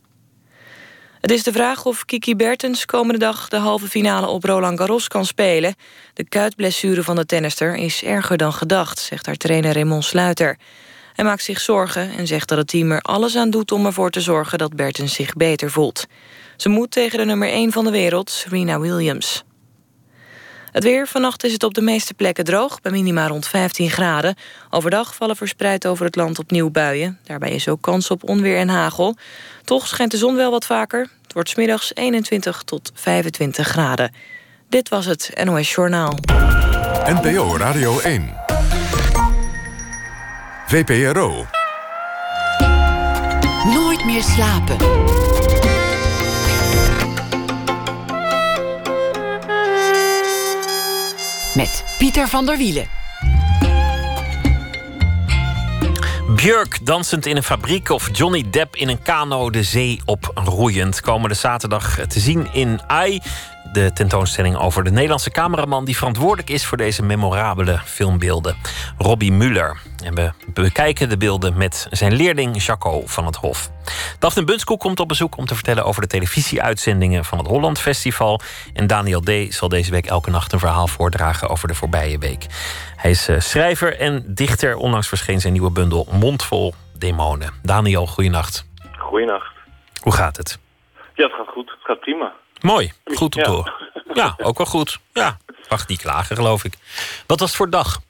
Het 1.22 1.30
is 1.30 1.42
de 1.42 1.52
vraag 1.52 1.84
of 1.84 2.04
Kiki 2.04 2.36
Bertens 2.36 2.84
komende 2.84 3.18
dag 3.18 3.48
de 3.48 3.56
halve 3.56 3.88
finale 3.88 4.26
op 4.26 4.44
Roland 4.44 4.78
Garros 4.78 5.08
kan 5.08 5.26
spelen. 5.26 5.74
De 6.14 6.24
kuitblessure 6.24 7.02
van 7.02 7.16
de 7.16 7.26
tennister 7.26 7.76
is 7.76 8.02
erger 8.04 8.36
dan 8.36 8.52
gedacht, 8.52 8.98
zegt 8.98 9.26
haar 9.26 9.36
trainer 9.36 9.72
Raymond 9.72 10.04
Sluiter. 10.04 10.58
Hij 11.12 11.24
maakt 11.24 11.42
zich 11.42 11.60
zorgen 11.60 12.10
en 12.16 12.26
zegt 12.26 12.48
dat 12.48 12.58
het 12.58 12.68
team 12.68 12.90
er 12.90 13.00
alles 13.00 13.36
aan 13.36 13.50
doet 13.50 13.72
om 13.72 13.86
ervoor 13.86 14.10
te 14.10 14.20
zorgen 14.20 14.58
dat 14.58 14.76
Bertens 14.76 15.14
zich 15.14 15.32
beter 15.32 15.70
voelt. 15.70 16.06
Ze 16.56 16.68
moet 16.68 16.90
tegen 16.90 17.18
de 17.18 17.24
nummer 17.24 17.48
1 17.48 17.72
van 17.72 17.84
de 17.84 17.90
wereld, 17.90 18.30
Serena 18.30 18.80
Williams. 18.80 19.44
Het 20.72 20.82
weer. 20.82 21.06
Vannacht 21.06 21.44
is 21.44 21.52
het 21.52 21.62
op 21.62 21.74
de 21.74 21.80
meeste 21.80 22.14
plekken 22.14 22.44
droog, 22.44 22.80
bij 22.80 22.92
minima 22.92 23.26
rond 23.26 23.48
15 23.48 23.90
graden. 23.90 24.34
Overdag 24.70 25.14
vallen 25.14 25.36
verspreid 25.36 25.86
over 25.86 26.04
het 26.04 26.16
land 26.16 26.38
opnieuw 26.38 26.70
buien. 26.70 27.18
Daarbij 27.24 27.50
is 27.50 27.68
ook 27.68 27.80
kans 27.80 28.10
op 28.10 28.28
onweer 28.28 28.56
en 28.56 28.68
hagel. 28.68 29.16
Toch 29.64 29.86
schijnt 29.86 30.10
de 30.10 30.16
zon 30.16 30.36
wel 30.36 30.50
wat 30.50 30.66
vaker. 30.66 31.08
Het 31.22 31.32
wordt 31.32 31.48
smiddags 31.48 31.94
21 31.94 32.62
tot 32.62 32.90
25 32.94 33.68
graden. 33.68 34.14
Dit 34.68 34.88
was 34.88 35.06
het 35.06 35.30
NOS 35.44 35.74
Journaal. 35.74 36.18
NPO 37.04 37.56
Radio 37.56 38.00
1. 38.00 38.34
VPRO. 40.66 41.46
Nooit 43.64 44.04
meer 44.04 44.22
slapen. 44.22 44.76
Met 51.54 51.84
Pieter 51.98 52.28
van 52.28 52.46
der 52.46 52.56
Wielen. 52.56 52.86
Björk 56.36 56.86
dansend 56.86 57.26
in 57.26 57.36
een 57.36 57.42
fabriek 57.42 57.88
of 57.88 58.08
Johnny 58.12 58.44
Depp 58.50 58.76
in 58.76 58.88
een 58.88 59.02
kano 59.02 59.50
de 59.50 59.62
zee 59.62 60.00
op 60.04 60.30
roeiend. 60.34 61.00
Komende 61.00 61.34
zaterdag 61.34 61.98
te 62.08 62.20
zien 62.20 62.48
in 62.52 62.80
AI. 62.86 63.20
De 63.72 63.92
tentoonstelling 63.92 64.56
over 64.56 64.84
de 64.84 64.90
Nederlandse 64.90 65.30
cameraman 65.30 65.84
die 65.84 65.96
verantwoordelijk 65.96 66.50
is 66.50 66.66
voor 66.66 66.76
deze 66.76 67.02
memorabele 67.02 67.78
filmbeelden, 67.78 68.56
Robbie 68.98 69.32
Muller. 69.32 69.80
En 70.04 70.14
we 70.14 70.32
bekijken 70.46 71.08
de 71.08 71.16
beelden 71.16 71.56
met 71.56 71.86
zijn 71.90 72.12
leerling 72.12 72.64
Jaco 72.64 73.02
van 73.06 73.26
het 73.26 73.36
Hof. 73.36 73.70
Daphne 74.18 74.44
Bunskoek 74.44 74.80
komt 74.80 75.00
op 75.00 75.08
bezoek 75.08 75.36
om 75.36 75.44
te 75.44 75.54
vertellen 75.54 75.84
over 75.84 76.02
de 76.02 76.08
televisieuitzendingen 76.08 77.24
van 77.24 77.38
het 77.38 77.46
Holland 77.46 77.80
Festival. 77.80 78.40
En 78.74 78.86
Daniel 78.86 79.20
D. 79.20 79.54
zal 79.54 79.68
deze 79.68 79.90
week 79.90 80.06
elke 80.06 80.30
nacht 80.30 80.52
een 80.52 80.58
verhaal 80.58 80.86
voordragen 80.86 81.48
over 81.48 81.68
de 81.68 81.74
voorbije 81.74 82.18
week. 82.18 82.46
Hij 82.96 83.10
is 83.10 83.28
eh, 83.28 83.38
schrijver 83.38 83.98
en 83.98 84.24
dichter. 84.34 84.76
Onlangs 84.76 85.08
verscheen 85.08 85.40
zijn 85.40 85.52
nieuwe 85.52 85.70
bundel 85.70 86.06
Mondvol 86.10 86.74
Demonen. 86.98 87.52
Daniel, 87.62 88.06
goeienacht. 88.06 88.66
Goeienacht. 88.98 89.52
Hoe 90.02 90.12
gaat 90.12 90.36
het? 90.36 90.58
Ja, 91.14 91.24
het 91.24 91.32
gaat 91.32 91.48
goed. 91.48 91.70
Het 91.70 91.80
gaat 91.82 92.00
prima. 92.00 92.32
Mooi, 92.62 92.92
goed 93.04 93.36
om 93.36 93.42
te 93.42 93.50
horen. 93.50 93.72
Ja, 94.12 94.34
ook 94.42 94.56
wel 94.58 94.66
goed. 94.66 94.98
Ja, 95.12 95.36
mag 95.68 95.88
niet 95.88 96.00
klagen, 96.00 96.36
geloof 96.36 96.64
ik. 96.64 96.74
Wat 97.26 97.40
was 97.40 97.48
het 97.48 97.56
voor 97.56 97.70
dag? 97.70 98.00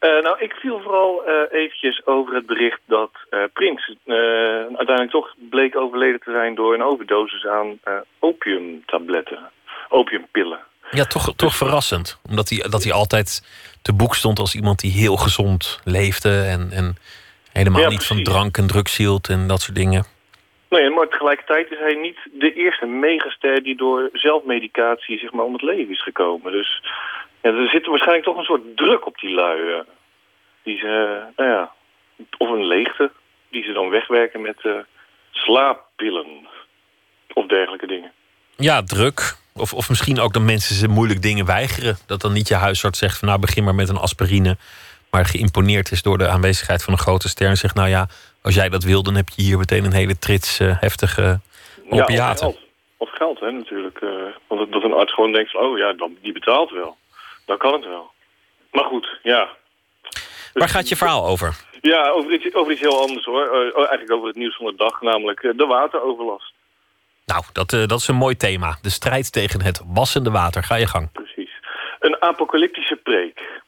Uh, 0.00 0.22
nou, 0.22 0.38
ik 0.38 0.52
viel 0.52 0.80
vooral 0.80 1.22
uh, 1.28 1.60
eventjes 1.60 2.06
over 2.06 2.34
het 2.34 2.46
bericht 2.46 2.80
dat 2.86 3.10
uh, 3.30 3.40
Prins 3.52 3.94
uiteindelijk 4.06 5.10
toch 5.10 5.34
bleek 5.50 5.76
overleden 5.76 6.20
te 6.20 6.30
zijn 6.30 6.54
door 6.54 6.74
een 6.74 6.82
overdosis 6.82 7.46
aan 7.46 7.78
opiumtabletten, 8.18 9.50
opiumpillen. 9.88 10.58
Ja, 10.90 11.04
toch, 11.04 11.32
toch 11.36 11.56
verrassend. 11.56 12.18
Omdat 12.28 12.48
hij, 12.48 12.68
dat 12.68 12.84
hij 12.84 12.92
altijd 12.92 13.46
te 13.82 13.92
boek 13.92 14.14
stond 14.14 14.38
als 14.38 14.54
iemand 14.54 14.78
die 14.78 14.92
heel 14.92 15.16
gezond 15.16 15.80
leefde 15.84 16.42
en, 16.42 16.70
en 16.72 16.96
helemaal 17.52 17.88
niet 17.88 18.06
van 18.06 18.22
drank 18.22 18.56
en 18.56 18.66
drugs 18.66 18.96
hield 18.96 19.28
en 19.28 19.46
dat 19.46 19.60
soort 19.60 19.76
dingen. 19.76 20.04
Nee, 20.70 20.90
maar 20.90 21.08
tegelijkertijd 21.08 21.70
is 21.70 21.78
hij 21.78 21.94
niet 21.94 22.18
de 22.32 22.52
eerste 22.52 22.86
megaster 22.86 23.62
die 23.62 23.76
door 23.76 24.08
zelfmedicatie 24.12 25.18
zeg 25.18 25.32
maar, 25.32 25.44
om 25.44 25.52
het 25.52 25.62
leven 25.62 25.94
is 25.94 26.02
gekomen. 26.02 26.52
Dus 26.52 26.82
ja, 27.42 27.50
er 27.50 27.68
zit 27.68 27.86
waarschijnlijk 27.86 28.24
toch 28.24 28.36
een 28.36 28.44
soort 28.44 28.76
druk 28.76 29.06
op 29.06 29.18
die 29.18 29.34
lui. 29.34 29.82
die 30.62 30.78
ze, 30.78 31.22
nou 31.36 31.50
ja, 31.50 31.72
of 32.38 32.48
een 32.48 32.66
leegte, 32.66 33.10
die 33.50 33.62
ze 33.62 33.72
dan 33.72 33.88
wegwerken 33.88 34.40
met 34.40 34.56
uh, 34.62 34.72
slaappillen 35.30 36.48
of 37.32 37.46
dergelijke 37.46 37.86
dingen. 37.86 38.12
Ja, 38.56 38.82
druk. 38.82 39.38
Of, 39.54 39.72
of 39.72 39.88
misschien 39.88 40.20
ook 40.20 40.32
dat 40.32 40.42
mensen 40.42 40.74
ze 40.74 40.88
moeilijk 40.88 41.22
dingen 41.22 41.46
weigeren. 41.46 41.96
Dat 42.06 42.20
dan 42.20 42.32
niet 42.32 42.48
je 42.48 42.54
huisarts 42.54 42.98
zegt 42.98 43.18
van 43.18 43.28
nou 43.28 43.40
begin 43.40 43.64
maar 43.64 43.74
met 43.74 43.88
een 43.88 43.96
aspirine. 43.96 44.56
Maar 45.10 45.24
geïmponeerd 45.24 45.90
is 45.90 46.02
door 46.02 46.18
de 46.18 46.28
aanwezigheid 46.28 46.84
van 46.84 46.92
een 46.92 46.98
grote 46.98 47.28
ster. 47.28 47.48
En 47.48 47.56
zegt 47.56 47.74
nou 47.74 47.88
ja, 47.88 48.08
als 48.42 48.54
jij 48.54 48.68
dat 48.68 48.84
wil, 48.84 49.02
dan 49.02 49.14
heb 49.14 49.28
je 49.28 49.42
hier 49.42 49.58
meteen 49.58 49.84
een 49.84 49.92
hele 49.92 50.18
trits 50.18 50.60
uh, 50.60 50.80
heftige 50.80 51.40
opiaten. 51.88 52.14
Ja, 52.14 52.30
of 52.30 52.38
geld, 52.38 52.58
of 52.96 53.10
geld 53.10 53.40
hè, 53.40 53.50
natuurlijk. 53.50 54.00
Uh, 54.00 54.10
want 54.46 54.72
dat 54.72 54.82
een 54.82 54.92
arts 54.92 55.14
gewoon 55.14 55.32
denkt 55.32 55.50
van, 55.50 55.60
oh 55.60 55.78
ja, 55.78 55.92
dan, 55.92 56.16
die 56.22 56.32
betaalt 56.32 56.70
wel. 56.70 56.96
Dan 57.44 57.58
kan 57.58 57.72
het 57.72 57.84
wel. 57.84 58.10
Maar 58.72 58.84
goed, 58.84 59.18
ja. 59.22 59.48
Waar 60.52 60.68
gaat 60.68 60.88
je 60.88 60.96
verhaal 60.96 61.26
over? 61.26 61.56
Ja, 61.80 62.08
over 62.08 62.32
iets, 62.32 62.54
over 62.54 62.72
iets 62.72 62.80
heel 62.80 63.00
anders 63.00 63.24
hoor. 63.24 63.44
Uh, 63.44 63.76
eigenlijk 63.76 64.12
over 64.12 64.26
het 64.26 64.36
nieuws 64.36 64.56
van 64.56 64.66
de 64.66 64.76
dag, 64.76 65.00
namelijk 65.00 65.40
de 65.56 65.66
wateroverlast. 65.66 66.52
Nou, 67.26 67.44
dat, 67.52 67.70
dat 67.70 68.00
is 68.00 68.08
een 68.08 68.16
mooi 68.16 68.36
thema. 68.36 68.78
De 68.82 68.90
strijd 68.90 69.32
tegen 69.32 69.62
het 69.62 69.82
wassende 69.86 70.30
water. 70.30 70.62
Ga 70.62 70.74
je 70.74 70.86
gang. 70.86 71.12
Precies. 71.12 71.50
Een 71.98 72.22
apocalyptische 72.22 72.96
preek. 72.96 73.62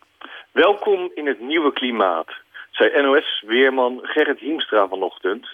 Welkom 0.52 1.10
in 1.14 1.26
het 1.26 1.40
nieuwe 1.40 1.72
klimaat, 1.72 2.28
zei 2.70 3.02
NOS-weerman 3.02 4.00
Gerrit 4.02 4.38
Hiemstra 4.38 4.88
vanochtend. 4.88 5.48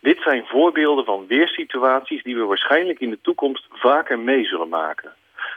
Dit 0.00 0.20
zijn 0.22 0.44
voorbeelden 0.46 1.04
van 1.04 1.26
weersituaties 1.26 2.22
die 2.22 2.36
we 2.36 2.44
waarschijnlijk 2.44 3.00
in 3.00 3.10
de 3.10 3.18
toekomst 3.22 3.66
vaker 3.70 4.18
mee 4.18 4.44
zullen 4.44 4.68
maken. 4.68 5.12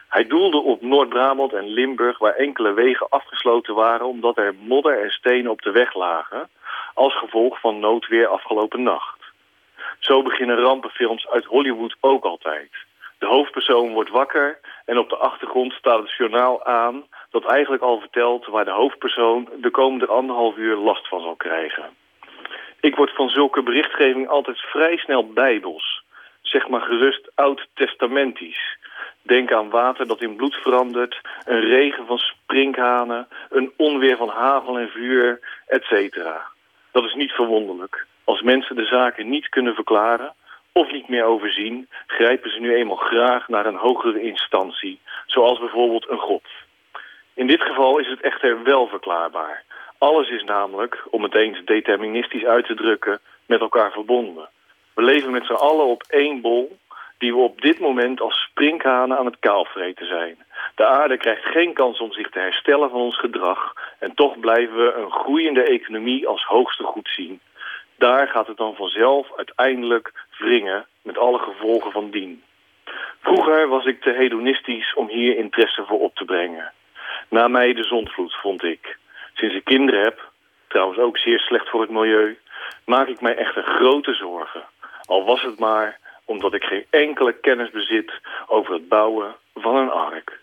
Hij 0.10 0.28
doelde 0.28 0.58
op 0.58 0.82
Noord-Brabant 0.82 1.54
en 1.54 1.68
Limburg 1.68 2.18
waar 2.18 2.36
enkele 2.36 2.74
wegen 2.74 3.10
afgesloten 3.10 3.76
waren 3.76 4.06
omdat 4.06 4.38
er 4.38 4.56
modder 4.56 5.04
en 5.04 5.12
stenen 5.12 5.52
op 5.52 5.62
de 5.62 5.72
weg 5.72 5.94
lagen 5.94 6.50
als 6.94 7.18
gevolg 7.18 7.60
van 7.60 7.80
noodweer 7.80 8.28
afgelopen 8.28 8.84
nacht. 8.84 9.20
Zo 10.00 10.22
beginnen 10.22 10.58
rampenfilms 10.58 11.28
uit 11.28 11.46
Hollywood 11.46 11.96
ook 12.00 12.24
altijd. 12.24 12.70
De 13.18 13.26
hoofdpersoon 13.26 13.94
wordt 13.94 14.10
wakker 14.10 14.60
en 14.86 14.98
op 14.98 15.10
de 15.10 15.18
achtergrond 15.18 15.74
staat 15.74 16.00
het 16.00 16.12
journaal 16.12 16.66
aan... 16.66 17.04
dat 17.42 17.52
eigenlijk 17.52 17.84
al 17.84 18.00
vertelt 18.00 18.46
waar 18.46 18.66
de 18.66 18.72
hoofdpersoon 18.72 19.50
de 19.58 19.70
komende 19.70 20.08
anderhalf 20.08 20.58
uur 20.58 20.76
last 20.76 21.08
van 21.08 21.22
zal 21.22 21.36
krijgen. 21.36 21.84
Ik 22.80 22.96
word 22.96 23.16
van 23.16 23.30
zulke 23.30 23.64
berichtgeving 23.64 24.28
altijd 24.28 24.60
vrij 24.60 24.98
snel 24.98 25.34
bijbels. 25.34 26.04
Zeg 26.42 26.68
maar 26.68 26.82
gerust 26.82 27.32
oud-testamentisch. 27.36 28.78
Denk 29.22 29.52
aan 29.52 29.70
water 29.70 30.08
dat 30.08 30.22
in 30.22 30.36
bloed 30.36 30.56
verandert, 30.56 31.22
een 31.46 31.60
regen 31.60 32.06
van 32.06 32.18
sprinkhanen... 32.18 33.28
een 33.50 33.72
onweer 33.78 34.18
van 34.18 34.30
hagel 34.30 34.80
en 34.80 34.90
vuur, 34.90 35.40
etc. 35.68 36.18
Dat 36.92 37.04
is 37.04 37.14
niet 37.14 37.32
verwonderlijk. 37.32 38.06
Als 38.24 38.42
mensen 38.42 38.76
de 38.76 38.86
zaken 38.86 39.30
niet 39.30 39.50
kunnen 39.50 39.76
verklaren 39.76 40.34
of 40.72 40.92
niet 40.92 41.10
meer 41.10 41.24
overzien... 41.24 41.90
grijpen 42.08 42.52
ze 42.52 42.60
nu 42.60 42.76
eenmaal 42.76 42.96
graag 42.96 43.48
naar 43.48 43.66
een 43.66 43.84
hogere 43.88 44.22
instantie, 44.22 45.00
zoals 45.26 45.60
bijvoorbeeld 45.60 46.10
een 46.10 46.20
god. 46.20 46.44
In 47.36 47.48
dit 47.48 47.62
geval 47.62 48.00
is 48.00 48.08
het 48.08 48.22
echter 48.22 48.64
wel 48.64 48.88
verklaarbaar. 48.88 49.64
Alles 49.98 50.30
is 50.30 50.44
namelijk, 50.44 51.04
om 51.10 51.24
het 51.24 51.36
eens 51.36 51.66
deterministisch 51.66 52.46
uit 52.46 52.66
te 52.66 52.76
drukken, 52.76 53.20
met 53.46 53.60
elkaar 53.60 53.92
verbonden. 53.92 54.50
We 54.94 55.02
leven 55.04 55.32
met 55.32 55.46
z'n 55.46 55.54
allen 55.54 55.86
op 55.86 56.04
één 56.08 56.42
bol 56.42 56.78
die 57.18 57.34
we 57.34 57.40
op 57.40 57.62
dit 57.62 57.80
moment 57.80 58.22
als 58.22 58.42
sprinkhanen 58.42 59.18
aan 59.18 59.26
het 59.26 59.40
kaalvreten 59.40 60.08
zijn. 60.08 60.38
De 60.76 60.86
aarde 60.86 61.18
krijgt 61.18 61.46
geen 61.46 61.74
kans 61.74 62.00
om 62.00 62.12
zich 62.12 62.30
te 62.30 62.40
herstellen 62.40 62.90
van 62.90 63.00
ons 63.00 63.20
gedrag... 63.20 63.74
en 64.00 64.14
toch 64.14 64.40
blijven 64.40 64.78
we 64.78 64.94
een 64.94 65.12
groeiende 65.12 65.64
economie 65.64 66.28
als 66.28 66.44
hoogste 66.44 66.84
goed 66.84 67.10
zien. 67.16 67.40
Daar 67.98 68.28
gaat 68.28 68.48
het 68.48 68.58
dan 68.58 68.76
vanzelf 68.76 69.28
uiteindelijk 69.38 70.14
wringen 70.38 70.86
met 71.02 71.18
alle 71.18 71.40
gevolgen 71.40 71.92
van 71.92 72.10
dien. 72.10 72.44
Vroeger 73.22 73.68
was 73.68 73.86
ik 73.86 74.02
te 74.02 74.12
hedonistisch 74.12 74.94
om 74.94 75.08
hier 75.08 75.38
interesse 75.38 75.84
voor 75.86 76.00
op 76.00 76.16
te 76.16 76.26
brengen. 76.26 76.74
Na 77.30 77.48
mij 77.48 77.74
de 77.74 77.84
zondvloed, 77.84 78.36
vond 78.42 78.64
ik. 78.64 78.98
Sinds 79.34 79.56
ik 79.56 79.64
kinderen 79.64 80.04
heb, 80.04 80.32
trouwens 80.68 81.00
ook 81.00 81.18
zeer 81.18 81.40
slecht 81.40 81.70
voor 81.70 81.82
het 81.82 81.90
milieu... 81.90 82.38
maak 82.86 83.08
ik 83.08 83.22
mij 83.22 83.36
echter 83.36 83.64
grote 83.64 84.14
zorgen. 84.14 84.64
Al 85.06 85.26
was 85.26 85.42
het 85.42 85.60
maar 85.60 86.00
omdat 86.26 86.54
ik 86.54 86.64
geen 86.64 86.86
enkele 86.90 87.34
kennis 87.34 87.70
bezit 87.72 88.12
over 88.48 88.74
het 88.74 88.88
bouwen 88.88 89.36
van 89.54 89.76
een 89.76 89.92
ark. 89.92 90.40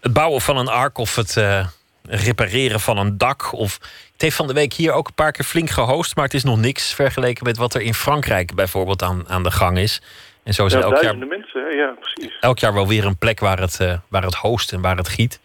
Het 0.00 0.12
bouwen 0.12 0.40
van 0.40 0.56
een 0.56 0.68
ark 0.68 0.98
of 0.98 1.16
het 1.16 1.36
uh, 1.36 1.66
repareren 2.02 2.80
van 2.80 2.98
een 2.98 3.18
dak. 3.18 3.52
Of... 3.52 3.78
Het 4.12 4.24
heeft 4.24 4.36
van 4.36 4.46
de 4.46 4.52
week 4.52 4.72
hier 4.72 4.92
ook 4.92 5.06
een 5.06 5.14
paar 5.14 5.32
keer 5.32 5.44
flink 5.44 5.70
gehost, 5.70 6.16
maar 6.16 6.24
het 6.24 6.34
is 6.34 6.44
nog 6.44 6.58
niks 6.58 6.94
vergeleken 6.94 7.44
met 7.44 7.56
wat 7.56 7.74
er 7.74 7.80
in 7.80 7.94
Frankrijk 7.94 8.54
bijvoorbeeld 8.54 9.02
aan, 9.02 9.28
aan 9.28 9.42
de 9.42 9.50
gang 9.50 9.78
is. 9.78 10.00
En 10.46 10.54
zo 10.54 10.66
is 10.66 10.72
ja, 10.72 10.80
elk 10.80 11.02
jaar, 11.02 11.16
mensen, 11.16 11.76
ja, 11.76 11.94
precies. 12.00 12.36
elk 12.40 12.58
jaar 12.58 12.74
wel 12.74 12.88
weer 12.88 13.04
een 13.04 13.16
plek 13.16 13.40
waar 13.40 13.58
het, 13.58 13.78
uh, 13.82 13.94
waar 14.08 14.22
het 14.22 14.34
host 14.34 14.72
en 14.72 14.80
waar 14.80 14.96
het 14.96 15.08
giet. 15.08 15.40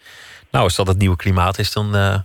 Nou, 0.51 0.63
als 0.63 0.75
dat 0.75 0.87
het 0.87 0.97
nieuwe 0.97 1.15
klimaat 1.15 1.59
is, 1.59 1.73
dan 1.73 1.95
uh, 1.95 2.19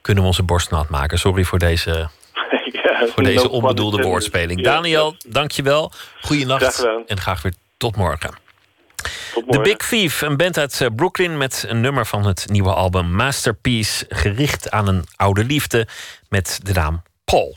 kunnen 0.00 0.22
we 0.22 0.28
onze 0.28 0.42
borst 0.42 0.70
nat 0.70 0.88
maken. 0.88 1.18
Sorry 1.18 1.44
voor 1.44 1.58
deze 1.58 2.08
voor 3.14 3.22
deze 3.22 3.48
onbedoelde 3.48 4.02
woordspeling. 4.02 4.60
Ja. 4.60 4.72
Daniel, 4.72 5.16
dankjewel. 5.26 5.92
Goeienacht 6.20 6.74
graag 6.74 7.04
en 7.06 7.20
graag 7.20 7.42
weer 7.42 7.54
tot 7.76 7.96
morgen. 7.96 8.30
Tot 9.34 9.52
The 9.52 9.60
Big 9.60 9.76
Thief, 9.76 10.20
een 10.20 10.36
band 10.36 10.58
uit 10.58 10.88
Brooklyn 10.96 11.38
met 11.38 11.64
een 11.68 11.80
nummer 11.80 12.06
van 12.06 12.26
het 12.26 12.46
nieuwe 12.50 12.72
album 12.72 13.12
Masterpiece, 13.12 14.04
gericht 14.08 14.70
aan 14.70 14.88
een 14.88 15.04
oude 15.16 15.44
liefde 15.44 15.86
met 16.28 16.60
de 16.62 16.72
naam 16.72 17.02
Paul. 17.24 17.56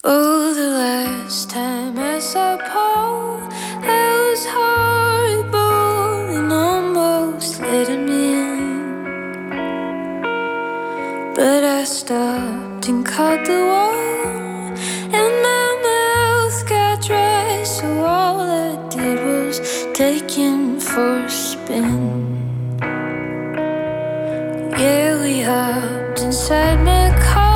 Oh, 0.00 0.54
the 0.54 1.14
last 1.18 1.48
time 1.48 2.16
I 2.16 2.20
saw 2.20 2.56
Paul, 2.56 3.31
was 4.42 4.52
horrible 4.52 6.36
and 6.36 6.52
almost 6.52 7.60
let 7.60 7.88
him 7.88 8.08
in. 8.08 9.42
But 11.34 11.62
I 11.64 11.84
stopped 11.84 12.88
and 12.88 13.04
caught 13.06 13.44
the 13.44 13.60
wall. 13.70 13.94
And 15.20 15.34
my 15.48 15.66
mouth 15.88 16.68
got 16.68 17.02
dry, 17.02 17.62
so 17.64 17.86
all 18.04 18.40
I 18.40 18.88
did 18.88 19.18
was 19.24 19.60
take 19.94 20.30
him 20.30 20.80
for 20.80 21.18
a 21.18 21.30
spin. 21.30 21.90
Yeah, 24.78 25.22
we 25.22 25.42
hopped 25.42 26.20
inside 26.22 26.78
my 26.84 27.10
car, 27.26 27.51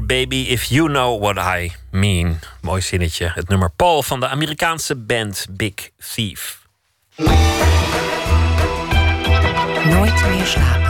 baby, 0.00 0.48
if 0.48 0.64
you 0.64 0.88
know 0.88 1.20
what 1.20 1.38
I 1.38 1.72
mean. 1.90 2.38
Mooi 2.60 2.80
zinnetje. 2.80 3.30
Het 3.34 3.48
nummer 3.48 3.70
Paul 3.76 4.02
van 4.02 4.20
de 4.20 4.28
Amerikaanse 4.28 4.96
band 4.96 5.46
Big 5.50 5.74
Thief. 6.14 6.58
Nooit 9.84 10.28
meer 10.28 10.46
slapen. 10.46 10.86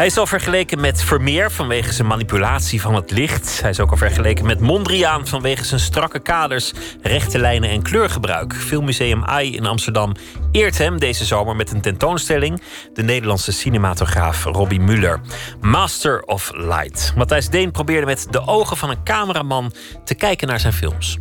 Hij 0.00 0.08
is 0.08 0.16
al 0.16 0.26
vergeleken 0.26 0.80
met 0.80 1.02
Vermeer 1.02 1.50
vanwege 1.50 1.92
zijn 1.92 2.08
manipulatie 2.08 2.80
van 2.80 2.94
het 2.94 3.10
licht. 3.10 3.60
Hij 3.60 3.70
is 3.70 3.80
ook 3.80 3.90
al 3.90 3.96
vergeleken 3.96 4.46
met 4.46 4.60
Mondriaan 4.60 5.26
vanwege 5.26 5.64
zijn 5.64 5.80
strakke 5.80 6.18
kaders, 6.18 6.72
rechte 7.02 7.38
lijnen 7.38 7.70
en 7.70 7.82
kleurgebruik. 7.82 8.54
Filmmuseum 8.54 9.24
AI 9.24 9.56
in 9.56 9.66
Amsterdam 9.66 10.14
eert 10.52 10.78
hem 10.78 10.98
deze 10.98 11.24
zomer 11.24 11.56
met 11.56 11.70
een 11.70 11.80
tentoonstelling. 11.80 12.62
De 12.94 13.02
Nederlandse 13.02 13.52
cinematograaf 13.52 14.44
Robbie 14.44 14.80
Muller. 14.80 15.20
Master 15.60 16.22
of 16.22 16.50
Light. 16.54 17.12
Matthijs 17.16 17.48
Deen 17.48 17.70
probeerde 17.70 18.06
met 18.06 18.26
de 18.30 18.46
ogen 18.46 18.76
van 18.76 18.90
een 18.90 19.02
cameraman 19.02 19.72
te 20.04 20.14
kijken 20.14 20.48
naar 20.48 20.60
zijn 20.60 20.72
films. 20.72 21.18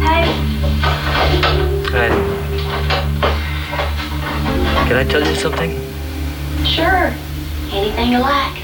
Hi. 0.00 0.28
Can 4.88 5.00
I 5.00 5.06
tell 5.06 5.22
you 5.22 5.34
something? 5.36 5.72
Sure. 6.64 7.12
Anything 7.72 8.10
you 8.10 8.22
like. 8.22 8.60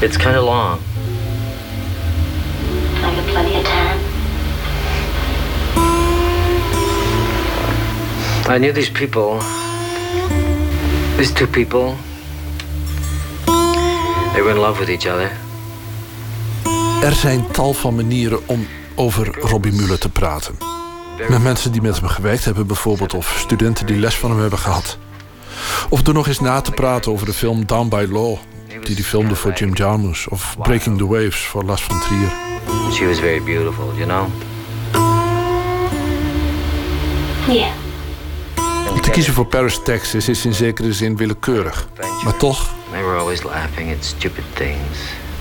It's 0.00 0.16
kind 0.16 0.36
of 0.36 0.44
long. 0.44 0.78
I 3.04 3.14
got 3.14 3.26
plenty 3.26 3.56
of 3.56 3.62
time. 3.64 4.01
I 8.48 8.58
knew 8.58 8.72
these 8.72 8.92
people. 8.92 9.38
These 11.16 11.32
two 11.32 11.46
people. 11.46 11.94
They 14.32 14.42
were 14.42 14.50
in 14.50 14.58
love 14.58 14.78
with 14.78 14.88
each 14.88 15.06
other. 15.06 15.30
Er 17.02 17.12
zijn 17.12 17.46
tal 17.50 17.72
van 17.72 17.94
manieren 17.94 18.38
om 18.46 18.66
over 18.94 19.38
Robbie 19.40 19.72
Muller 19.72 19.98
te 19.98 20.08
praten. 20.08 20.54
Met 21.28 21.42
mensen 21.42 21.72
die 21.72 21.82
met 21.82 22.00
hem 22.00 22.08
gewerkt 22.08 22.44
hebben 22.44 22.66
bijvoorbeeld... 22.66 23.14
of 23.14 23.36
studenten 23.38 23.86
die 23.86 23.96
les 23.96 24.14
van 24.14 24.30
hem 24.30 24.40
hebben 24.40 24.58
gehad. 24.58 24.98
Of 25.88 26.02
door 26.02 26.14
nog 26.14 26.28
eens 26.28 26.40
na 26.40 26.60
te 26.60 26.70
praten 26.70 27.12
over 27.12 27.26
de 27.26 27.32
film 27.32 27.66
Down 27.66 27.88
by 27.88 28.06
Law... 28.10 28.36
die 28.82 28.94
hij 28.94 29.04
filmde 29.04 29.34
voor 29.34 29.52
Jim 29.52 29.74
Jarmusch. 29.74 30.26
Of 30.26 30.56
Breaking 30.62 30.98
the 30.98 31.06
Waves 31.06 31.46
voor 31.46 31.62
Lars 31.64 31.82
van 31.82 32.00
Trier. 32.00 32.32
She 32.92 33.06
was 33.06 33.18
very 33.18 33.42
beautiful, 33.42 33.92
you 33.96 34.06
know? 34.06 34.26
Yeah. 37.48 37.81
Te 39.00 39.10
kiezen 39.10 39.32
voor 39.32 39.46
Paris, 39.46 39.80
Texas 39.84 40.28
is 40.28 40.44
in 40.44 40.54
zekere 40.54 40.92
zin 40.92 41.16
willekeurig. 41.16 41.88
Maar 42.24 42.36
toch 42.36 42.70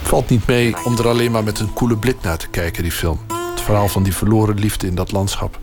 valt 0.01 0.29
niet 0.29 0.47
mee 0.47 0.75
om 0.83 0.97
er 0.97 1.07
alleen 1.07 1.31
maar 1.31 1.43
met 1.43 1.59
een 1.59 1.73
koele 1.73 1.97
blik 1.97 2.21
naar 2.21 2.37
te 2.37 2.47
kijken, 2.47 2.83
die 2.83 2.91
film. 2.91 3.19
Het 3.51 3.61
verhaal 3.61 3.87
van 3.87 4.03
die 4.03 4.15
verloren 4.15 4.59
liefde 4.59 4.87
in 4.87 4.95
dat 4.95 5.11
landschap. 5.11 5.59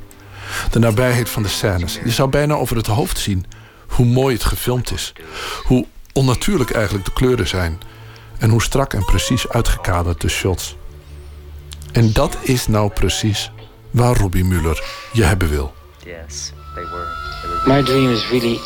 De 0.70 0.78
nabijheid 0.78 1.28
van 1.28 1.42
de 1.42 1.48
scènes. 1.48 1.98
Je 2.04 2.10
zou 2.10 2.28
bijna 2.28 2.54
over 2.54 2.76
het 2.76 2.86
hoofd 2.86 3.18
zien 3.18 3.46
hoe 3.88 4.06
mooi 4.06 4.34
het 4.34 4.44
gefilmd 4.44 4.92
is. 4.92 5.12
Hoe 5.64 5.86
onnatuurlijk 6.12 6.70
eigenlijk 6.70 7.04
de 7.04 7.12
kleuren 7.12 7.48
zijn. 7.48 7.78
En 8.38 8.50
hoe 8.50 8.62
strak 8.62 8.92
en 8.94 9.04
precies 9.04 9.48
uitgekaderd 9.48 10.20
de 10.20 10.28
shots. 10.28 10.76
En 11.92 12.12
dat 12.12 12.36
is 12.40 12.66
nou 12.66 12.90
precies 12.90 13.50
waar 13.90 14.16
Robbie 14.16 14.44
Muller 14.44 14.84
je 15.12 15.24
hebben 15.24 15.48
wil. 15.48 15.74
Yes, 16.04 16.52
they 16.74 16.84
were. 16.84 17.17
My 17.66 17.82
dream 17.82 18.10
is 18.10 18.30
really 18.30 18.58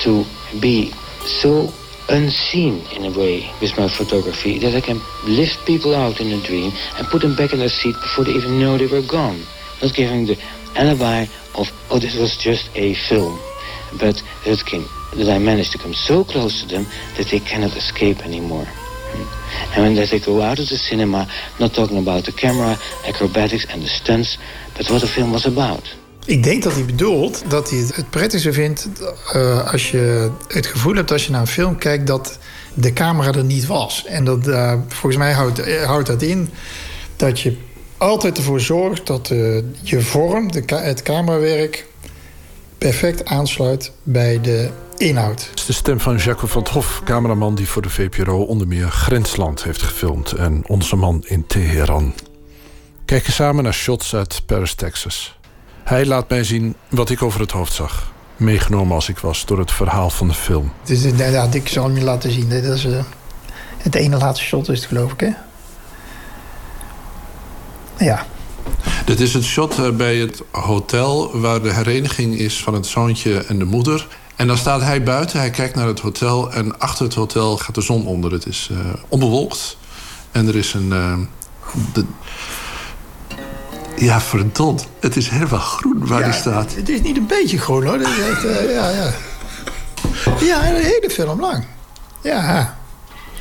to 0.00 0.24
be 0.60 0.92
so 1.24 1.72
unseen 2.08 2.84
in 2.92 3.04
a 3.04 3.16
way 3.16 3.50
with 3.60 3.76
my 3.78 3.88
photography 3.88 4.58
that 4.58 4.74
I 4.74 4.80
can 4.80 5.00
lift 5.24 5.64
people 5.66 5.94
out 5.94 6.20
in 6.20 6.32
a 6.32 6.42
dream 6.42 6.72
and 6.96 7.06
put 7.08 7.22
them 7.22 7.36
back 7.36 7.52
in 7.52 7.60
their 7.60 7.68
seat 7.68 7.94
before 7.94 8.24
they 8.24 8.32
even 8.32 8.58
know 8.58 8.76
they 8.76 8.86
were 8.86 9.06
gone. 9.06 9.42
Not 9.80 9.94
giving 9.94 10.26
the 10.26 10.38
alibi 10.76 11.26
of, 11.54 11.70
oh, 11.90 11.98
this 11.98 12.16
was 12.16 12.36
just 12.36 12.70
a 12.74 12.94
film. 13.08 13.38
But 13.98 14.22
that, 14.44 14.64
came, 14.66 14.86
that 15.16 15.28
I 15.28 15.38
managed 15.38 15.72
to 15.72 15.78
come 15.78 15.94
so 15.94 16.24
close 16.24 16.62
to 16.62 16.68
them 16.68 16.86
that 17.16 17.28
they 17.28 17.40
cannot 17.40 17.76
escape 17.76 18.24
anymore. 18.24 18.66
And 19.74 19.82
when 19.82 19.94
they 19.94 20.18
go 20.18 20.40
out 20.40 20.58
of 20.58 20.68
the 20.68 20.78
cinema, 20.78 21.28
not 21.60 21.74
talking 21.74 21.98
about 21.98 22.24
the 22.24 22.32
camera, 22.32 22.78
acrobatics 23.06 23.66
and 23.68 23.82
the 23.82 23.88
stunts, 23.88 24.38
but 24.76 24.88
what 24.88 25.02
the 25.02 25.08
film 25.08 25.32
was 25.32 25.46
about. 25.46 25.84
Ik 26.24 26.42
denk 26.42 26.62
dat 26.62 26.72
hij 26.72 26.84
bedoelt 26.84 27.42
dat 27.48 27.70
hij 27.70 27.78
het 27.78 28.10
prettigste 28.10 28.52
vindt 28.52 28.88
eh, 29.32 29.72
als 29.72 29.90
je 29.90 30.30
het 30.48 30.66
gevoel 30.66 30.94
hebt 30.94 31.12
als 31.12 31.26
je 31.26 31.30
naar 31.30 31.40
een 31.40 31.46
film 31.46 31.78
kijkt 31.78 32.06
dat 32.06 32.38
de 32.74 32.92
camera 32.92 33.32
er 33.32 33.44
niet 33.44 33.66
was. 33.66 34.04
En 34.06 34.24
dat, 34.24 34.48
eh, 34.48 34.74
volgens 34.88 35.16
mij 35.16 35.32
houdt, 35.32 35.58
eh, 35.58 35.84
houdt 35.84 36.06
dat 36.06 36.22
in 36.22 36.50
dat 37.16 37.40
je 37.40 37.56
altijd 37.96 38.36
ervoor 38.36 38.60
zorgt 38.60 39.06
dat 39.06 39.28
je 39.82 40.00
vorm, 40.00 40.52
de, 40.52 40.62
het 40.66 41.02
camerawerk, 41.02 41.86
perfect 42.78 43.24
aansluit 43.24 43.92
bij 44.02 44.40
de 44.40 44.70
inhoud. 44.96 45.46
Het 45.50 45.58
is 45.58 45.66
de 45.66 45.72
stem 45.72 46.00
van 46.00 46.16
Jacques 46.16 46.50
van 46.50 46.62
't 46.62 46.68
Hof, 46.68 47.00
cameraman 47.04 47.54
die 47.54 47.68
voor 47.68 47.82
de 47.82 47.90
VPRO 47.90 48.42
onder 48.42 48.68
meer 48.68 48.90
Grensland 48.90 49.64
heeft 49.64 49.82
gefilmd 49.82 50.32
en 50.32 50.62
Onze 50.66 50.96
Man 50.96 51.24
in 51.26 51.46
Teheran. 51.46 52.14
Kijken 53.04 53.32
samen 53.32 53.64
naar 53.64 53.74
shots 53.74 54.14
uit 54.14 54.42
Paris, 54.46 54.74
Texas. 54.74 55.40
Hij 55.84 56.06
laat 56.06 56.28
mij 56.28 56.44
zien 56.44 56.74
wat 56.88 57.10
ik 57.10 57.22
over 57.22 57.40
het 57.40 57.50
hoofd 57.50 57.72
zag. 57.72 58.12
Meegenomen 58.36 58.94
als 58.94 59.08
ik 59.08 59.18
was 59.18 59.44
door 59.44 59.58
het 59.58 59.72
verhaal 59.72 60.10
van 60.10 60.28
de 60.28 60.34
film. 60.34 60.72
Dus 60.84 61.04
eh, 61.04 61.32
ja, 61.32 61.48
ik 61.52 61.68
zal 61.68 61.84
hem 61.84 61.96
je 61.96 62.04
laten 62.04 62.32
zien. 62.32 62.48
Dit 62.48 62.64
is 62.64 62.84
eh, 62.84 63.04
het 63.78 63.94
ene 63.94 64.16
laatste 64.16 64.44
shot 64.44 64.68
is 64.68 64.78
het 64.78 64.88
geloof 64.88 65.12
ik 65.12 65.20
hè? 65.20 65.30
Ja. 68.04 68.26
Dit 69.04 69.20
is 69.20 69.34
het 69.34 69.44
shot 69.44 69.78
eh, 69.78 69.90
bij 69.90 70.16
het 70.16 70.42
hotel 70.50 71.40
waar 71.40 71.62
de 71.62 71.72
hereniging 71.72 72.38
is 72.38 72.62
van 72.62 72.74
het 72.74 72.86
zoontje 72.86 73.44
en 73.44 73.58
de 73.58 73.64
moeder. 73.64 74.06
En 74.36 74.46
dan 74.46 74.56
staat 74.56 74.80
hij 74.80 75.02
buiten, 75.02 75.38
hij 75.38 75.50
kijkt 75.50 75.74
naar 75.74 75.86
het 75.86 76.00
hotel 76.00 76.52
en 76.52 76.78
achter 76.78 77.04
het 77.04 77.14
hotel 77.14 77.56
gaat 77.56 77.74
de 77.74 77.80
zon 77.80 78.06
onder. 78.06 78.32
Het 78.32 78.46
is 78.46 78.68
eh, 78.70 78.78
onbewolkt 79.08 79.76
en 80.30 80.48
er 80.48 80.56
is 80.56 80.74
een. 80.74 80.88
de... 81.92 82.04
Ja, 83.96 84.20
verdomd. 84.20 84.86
Het 85.00 85.16
is 85.16 85.28
helemaal 85.28 85.58
groen 85.58 86.06
waar 86.06 86.18
Ja, 86.18 86.24
hij 86.24 86.38
staat. 86.38 86.74
Het 86.74 86.88
is 86.88 87.00
niet 87.00 87.16
een 87.16 87.26
beetje 87.26 87.58
groen 87.58 87.86
hoor. 87.86 87.98
Dat 87.98 88.08
is 88.08 88.18
echt, 88.18 88.44
eh, 88.44 88.74
ja, 88.74 88.88
ja. 88.88 89.12
ja, 90.40 90.68
een 90.68 90.82
hele 90.82 91.10
film 91.10 91.40
lang. 91.40 91.64
Ja. 92.22 92.76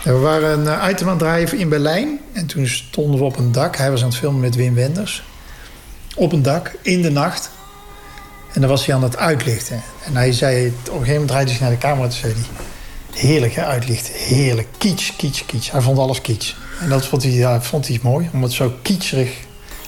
We 0.04 0.12
waren 0.12 0.60
een 0.60 0.68
eh, 0.68 0.90
item 0.90 1.06
aan 1.06 1.14
het 1.14 1.20
draaien 1.20 1.58
in 1.58 1.70
Berlijn. 1.70 2.20
En 2.32 2.46
toen 2.46 2.68
stonden 2.68 3.20
we 3.20 3.26
op 3.26 3.38
een 3.38 3.52
dak. 3.52 3.76
Hij 3.76 3.92
was 3.92 4.02
aan 4.02 4.10
het 4.10 4.18
filmen 4.18 4.42
met 4.42 4.56
Wim 4.56 4.74
Wenders. 4.74 5.24
Op 6.16 6.32
een 6.32 6.42
dak, 6.42 6.72
in 6.82 7.02
de 7.02 7.12
nacht. 7.12 7.50
En 8.54 8.62
dan 8.62 8.70
was 8.70 8.86
hij 8.86 8.96
aan 8.96 9.04
het 9.04 9.18
uitlichten. 9.18 9.84
En 10.06 10.16
hij 10.16 10.32
zei, 10.32 10.68
op 10.68 10.74
een 10.74 10.92
gegeven 10.92 11.12
moment 11.12 11.28
draaide 11.28 11.50
hij 11.50 11.60
zich 11.60 11.68
naar 11.68 11.78
de 11.80 11.86
camera 11.86 12.06
en 12.06 12.12
zei 12.12 12.34
hij... 12.34 12.44
Heerlijk 13.14 13.54
hè, 13.54 13.66
uitlichten. 13.66 14.14
Heerlijk. 14.14 14.68
Kitsch, 14.78 15.16
kitsch, 15.16 15.46
kitsch. 15.46 15.72
Hij 15.72 15.82
vond 15.82 15.98
alles 15.98 16.22
kitsch. 16.22 16.56
En 16.80 16.90
dat 16.90 17.06
vond 17.06 17.24
hij, 17.24 17.32
ja, 17.32 17.62
vond 17.62 17.88
hij 17.88 18.00
mooi. 18.02 18.30
Omdat 18.34 18.50
het 18.50 18.58
zo 18.58 18.74
kitscherig 18.82 19.38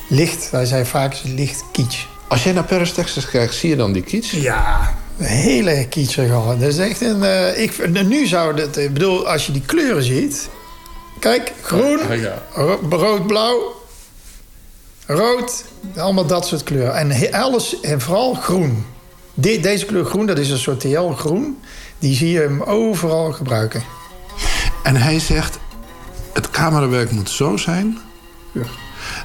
licht. 0.07 0.51
Hij 0.51 0.65
zei 0.65 0.85
vaak, 0.85 1.15
licht 1.23 1.63
kitsch. 1.71 2.05
Als 2.27 2.43
jij 2.43 2.53
naar 2.53 2.63
Paris, 2.63 2.91
Texas 2.91 3.25
kijkt, 3.29 3.53
zie 3.55 3.69
je 3.69 3.75
dan 3.75 3.91
die 3.91 4.01
kiets? 4.01 4.31
Ja, 4.31 4.93
een 5.17 5.25
hele 5.25 5.87
kitschig 5.87 6.31
al. 6.31 6.57
Dat 6.59 6.69
is 6.69 6.77
echt 6.77 7.01
een... 7.01 7.23
eh, 7.23 7.61
ik, 7.63 7.89
nu 8.07 8.25
zou 8.27 8.61
het... 8.61 8.77
Ik 8.77 8.93
bedoel, 8.93 9.27
als 9.27 9.45
je 9.45 9.51
die 9.51 9.61
kleuren 9.65 10.03
ziet... 10.03 10.49
Kijk, 11.19 11.53
groen, 11.61 11.99
ro- 12.53 12.79
rood-blauw, 12.89 13.75
rood. 15.05 15.63
Allemaal 15.97 16.25
dat 16.25 16.47
soort 16.47 16.63
kleuren. 16.63 16.95
En 16.95 17.33
alles, 17.33 17.79
en 17.79 18.01
vooral 18.01 18.33
groen. 18.33 18.85
De- 19.33 19.59
deze 19.59 19.85
kleur 19.85 20.05
groen, 20.05 20.25
dat 20.25 20.37
is 20.37 20.49
een 20.49 20.57
soort 20.57 20.79
TL-groen. 20.79 21.59
Die 21.99 22.15
zie 22.15 22.31
je 22.31 22.39
hem 22.39 22.61
overal 22.61 23.31
gebruiken. 23.31 23.83
En 24.83 24.95
hij 24.95 25.19
zegt: 25.19 25.57
het 26.33 26.49
camerawerk 26.49 27.11
moet 27.11 27.29
zo 27.29 27.57
zijn 27.57 27.97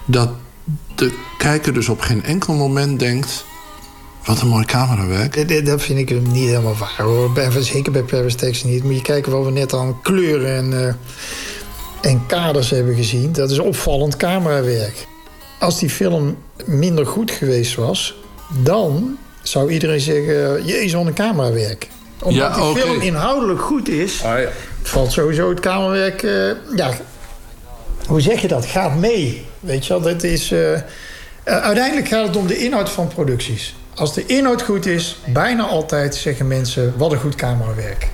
dat 0.05 0.31
de 0.99 1.13
kijker 1.39 1.73
dus 1.75 1.89
op 1.89 2.01
geen 2.01 2.25
enkel 2.25 2.55
moment 2.55 2.99
denkt: 2.99 3.45
wat 4.25 4.41
een 4.41 4.49
mooi 4.49 4.65
camerawerk. 4.65 5.67
Dat- 5.67 5.83
vind 5.83 5.99
ik 5.99 6.09
hem 6.09 6.23
niet 6.33 6.49
helemaal 6.49 6.77
waar 6.77 7.07
hoor. 7.07 7.33
Bij- 7.33 7.63
Zeker 7.63 7.93
bij 7.93 8.03
Paris 8.03 8.35
Texas 8.35 8.65
niet. 8.71 8.85
Moet 8.85 8.95
je 8.95 9.03
kijken 9.03 9.33
wat 9.33 9.45
we 9.45 9.51
net 9.51 9.73
aan 9.75 10.01
kleuren 10.03 10.57
en, 10.57 10.87
eh, 10.87 12.11
en 12.11 12.27
kaders 12.27 12.71
hebben 12.71 12.95
gezien. 12.95 13.33
Dat 13.33 13.51
is 13.51 13.59
opvallend 13.59 14.17
camerawerk. 14.17 15.07
Als 15.61 15.79
die 15.79 15.91
film 15.91 16.37
minder 16.65 17.07
goed 17.07 17.31
geweest 17.31 17.75
was, 17.75 18.15
dan 18.63 19.17
zou 19.43 19.71
iedereen 19.71 20.01
zeggen: 20.01 20.65
Jezus, 20.65 20.93
wat 20.93 21.07
een 21.07 21.15
camerawerk. 21.15 21.89
Omdat 22.23 22.57
Ja, 22.57 22.73
die 22.73 22.83
film 22.83 23.01
inhoudelijk 23.01 23.61
goed 23.61 23.89
is, 23.89 24.21
valt 24.83 25.13
sowieso 25.13 25.49
het 25.49 25.61
camerawerk. 25.61 26.23
eh, 26.23 26.77
ja, 26.77 26.91
hoe 28.07 28.21
zeg 28.21 28.41
je 28.41 28.49
dat? 28.49 28.67
Gaat 28.67 28.95
mee. 28.97 29.47
Weet 29.61 29.87
je 29.87 29.93
wel, 29.93 30.03
dat 30.03 30.23
is. 30.23 30.51
eh, 30.53 30.75
eh, 30.75 30.83
uiteindelijk 31.45 32.09
gaat 32.09 32.27
het 32.27 32.37
om 32.37 32.47
de 32.47 32.59
inhoud 32.59 32.91
van 32.91 33.09
producties. 33.09 33.75
Als 33.95 34.15
de 34.15 34.27
inhoud 34.27 34.63
goed 34.63 34.87
is, 34.87 35.17
bijna 35.27 35.63
altijd 35.63 36.15
zeggen 36.15 36.47
mensen... 36.47 36.95
wat 36.97 37.13
een 37.13 37.19
goed 37.19 37.35
camerawerk. 37.35 38.09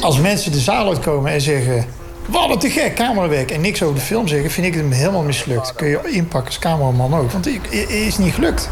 Als 0.00 0.18
mensen 0.18 0.52
de 0.52 0.58
zaal 0.58 0.88
uitkomen 0.88 1.32
en 1.32 1.40
zeggen... 1.40 1.86
wat 2.26 2.50
een 2.50 2.58
te 2.58 2.70
gek 2.70 2.94
camerawerk 2.94 3.50
en 3.50 3.60
niks 3.60 3.82
over 3.82 3.94
de 3.94 4.00
film 4.00 4.28
zeggen... 4.28 4.50
vind 4.50 4.66
ik 4.66 4.74
het 4.74 4.94
helemaal 4.94 5.22
mislukt. 5.22 5.74
Kun 5.74 5.88
je 5.88 6.00
inpakken 6.04 6.48
als 6.48 6.58
cameraman 6.58 7.14
ook, 7.14 7.30
want 7.30 7.44
het 7.44 7.90
is 7.90 8.18
niet 8.18 8.34
gelukt. 8.34 8.68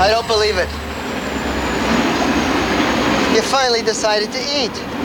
I 0.00 0.08
don't 0.10 0.26
believe 0.26 0.62
it. 0.62 0.68
You 3.32 3.42
finally 3.42 3.82
decided 3.82 4.32
to 4.32 4.38
eat. 4.38 5.01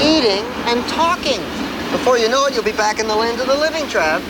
Eating 0.00 0.44
and 0.66 0.88
talking. 0.88 1.40
Before 1.90 2.18
you 2.18 2.28
know 2.28 2.46
it, 2.46 2.54
you'll 2.54 2.70
be 2.72 2.76
back 2.76 2.98
in 2.98 3.06
the 3.06 3.16
land 3.16 3.40
of 3.40 3.46
the 3.46 3.58
living, 3.58 3.88
Trav. 3.88 4.20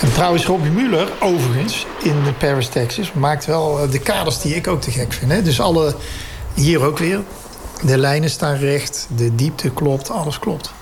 En 0.00 0.12
trouwens, 0.12 0.46
Robbie 0.46 0.70
Muller, 0.70 1.08
overigens, 1.20 1.86
in 2.02 2.14
Paris, 2.38 2.68
Texas... 2.68 3.12
maakt 3.12 3.46
wel 3.46 3.80
eh, 3.80 3.90
de 3.90 3.98
kaders 3.98 4.40
die 4.40 4.54
ik 4.54 4.66
ook 4.66 4.80
te 4.80 4.90
gek 4.90 5.12
vind. 5.12 5.32
Hè? 5.32 5.42
Dus 5.42 5.60
alle, 5.60 5.94
hier 6.54 6.82
ook 6.82 6.98
weer, 6.98 7.20
de 7.82 7.98
lijnen 7.98 8.30
staan 8.30 8.56
recht, 8.56 9.06
de 9.16 9.34
diepte 9.34 9.70
klopt, 9.70 10.10
alles 10.10 10.38
klopt. 10.38 10.72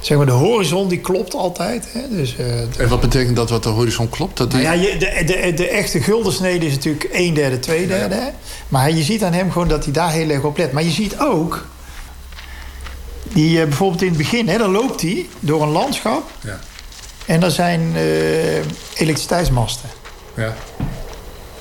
Zeg 0.00 0.16
maar, 0.16 0.26
de 0.26 0.32
horizon 0.32 0.88
die 0.88 1.00
klopt 1.00 1.34
altijd. 1.34 1.88
Hè? 1.92 2.16
Dus, 2.16 2.36
eh, 2.36 2.80
En 2.80 2.88
wat 2.88 3.00
betekent 3.00 3.36
dat 3.36 3.50
wat 3.50 3.62
de 3.62 3.68
horizon 3.68 4.08
klopt? 4.08 4.36
Dat 4.36 4.50
die... 4.50 4.62
nou 4.62 4.76
ja, 4.76 4.82
je, 4.88 4.96
de, 4.96 5.22
de, 5.24 5.54
de 5.54 5.68
echte 5.68 6.00
guldensnede 6.00 6.66
is 6.66 6.72
natuurlijk 6.72 7.04
1 7.04 7.34
derde, 7.34 7.58
2 7.58 7.86
derde. 7.86 8.14
Hè? 8.14 8.28
Maar 8.68 8.90
je 8.90 9.02
ziet 9.02 9.22
aan 9.24 9.32
hem 9.32 9.50
gewoon 9.50 9.68
dat 9.68 9.84
hij 9.84 9.92
daar 9.92 10.10
heel 10.10 10.30
erg 10.30 10.42
op 10.42 10.56
let. 10.56 10.72
Maar 10.72 10.82
je 10.82 10.90
ziet 10.90 11.18
ook... 11.18 11.66
Die, 13.34 13.60
eh, 13.60 13.64
bijvoorbeeld 13.64 14.02
in 14.02 14.08
het 14.08 14.16
begin, 14.16 14.48
hè, 14.48 14.58
dan 14.58 14.70
loopt 14.70 15.02
hij 15.02 15.26
door 15.40 15.62
een 15.62 15.68
landschap... 15.68 16.30
Ja. 16.40 16.58
en 17.26 17.42
er 17.42 17.50
zijn 17.50 17.92
eh, 17.94 18.54
elektriciteitsmasten. 18.94 19.88
Ja. 20.34 20.54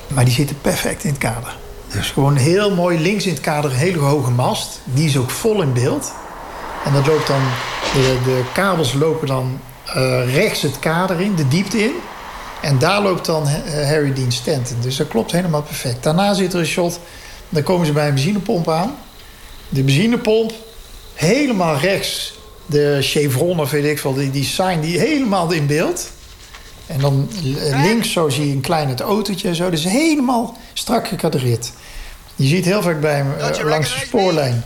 Maar 0.07 0.25
die 0.25 0.33
zitten 0.33 0.61
perfect 0.61 1.03
in 1.03 1.09
het 1.09 1.19
kader. 1.19 1.57
Dus 1.87 2.11
gewoon 2.11 2.35
heel 2.35 2.75
mooi 2.75 2.99
links 2.99 3.25
in 3.25 3.33
het 3.33 3.41
kader 3.41 3.71
een 3.71 3.77
hele 3.77 3.97
hoge 3.97 4.31
mast. 4.31 4.79
Die 4.83 5.07
is 5.07 5.17
ook 5.17 5.29
vol 5.29 5.61
in 5.61 5.73
beeld. 5.73 6.11
En 6.85 6.93
dat 6.93 7.07
loopt 7.07 7.27
dan, 7.27 7.41
de, 7.93 8.17
de 8.23 8.43
kabels 8.53 8.93
lopen 8.93 9.27
dan 9.27 9.59
eh, 9.85 10.33
rechts 10.33 10.61
het 10.61 10.79
kader 10.79 11.21
in, 11.21 11.35
de 11.35 11.47
diepte 11.47 11.83
in. 11.83 11.93
En 12.61 12.79
daar 12.79 13.01
loopt 13.01 13.25
dan 13.25 13.47
Harry 13.87 14.13
Dean 14.13 14.31
Stanton. 14.31 14.77
Dus 14.81 14.95
dat 14.95 15.07
klopt 15.07 15.31
helemaal 15.31 15.61
perfect. 15.61 16.03
Daarna 16.03 16.33
zit 16.33 16.53
er 16.53 16.59
een 16.59 16.65
shot, 16.65 16.99
dan 17.49 17.63
komen 17.63 17.85
ze 17.85 17.91
bij 17.91 18.07
een 18.07 18.13
benzinepomp 18.13 18.69
aan. 18.69 18.95
De 19.69 19.83
benzinepomp, 19.83 20.53
helemaal 21.13 21.77
rechts 21.77 22.33
de 22.65 22.97
chevron 23.01 23.59
of 23.59 23.71
weet 23.71 23.85
ik 23.85 23.99
veel, 23.99 24.13
die, 24.13 24.31
die 24.31 24.43
sign 24.43 24.79
die 24.79 24.99
helemaal 24.99 25.51
in 25.51 25.67
beeld. 25.67 26.11
En 26.85 26.99
dan 26.99 27.29
links 27.71 28.11
zo 28.11 28.29
zie 28.29 28.47
je 28.47 28.53
een 28.53 28.61
klein 28.61 28.89
het 28.89 29.01
autootje 29.01 29.47
en 29.47 29.55
zo. 29.55 29.69
Dus 29.69 29.83
helemaal 29.83 30.57
strak 30.73 31.07
gekadreerd. 31.07 31.71
Je 32.35 32.47
ziet 32.47 32.65
heel 32.65 32.81
vaak 32.81 33.01
bij 33.01 33.15
hem 33.15 33.33
eh, 33.39 33.65
langs 33.65 33.93
de 33.93 34.05
spoorlijn. 34.05 34.63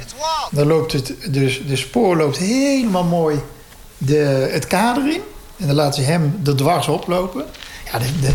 Dan 0.51 0.67
loopt 0.67 0.93
het, 0.93 1.13
dus 1.29 1.61
de 1.67 1.75
spoor 1.75 2.17
loopt 2.17 2.37
helemaal 2.37 3.03
mooi 3.03 3.41
de, 3.97 4.49
het 4.51 4.67
kader 4.67 5.13
in. 5.13 5.21
En 5.57 5.67
dan 5.67 5.75
laten 5.75 6.03
ze 6.03 6.09
hem 6.09 6.39
er 6.45 6.55
dwars 6.55 6.87
oplopen. 6.87 7.45
Ja, 7.91 7.99
de, 7.99 8.19
de, 8.21 8.31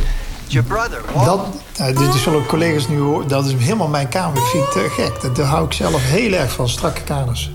Your 0.47 0.69
brother, 0.69 1.03
dat, 1.25 1.41
nou, 1.79 1.93
dit 1.95 2.15
zullen 2.15 2.47
collega's 2.47 2.89
nu 2.89 2.99
horen. 2.99 3.29
Dat 3.29 3.47
is 3.47 3.53
helemaal 3.53 3.89
mijn 3.89 4.09
kamer. 4.09 4.35
Dat 4.35 4.51
vind 4.51 4.65
ik 4.65 4.71
te 4.71 4.89
gek. 4.91 5.21
Dat, 5.23 5.37
daar 5.37 5.47
hou 5.47 5.65
ik 5.65 5.73
zelf 5.73 6.03
heel 6.03 6.33
erg 6.33 6.53
van, 6.53 6.69
strakke 6.69 7.03
kaders. 7.03 7.51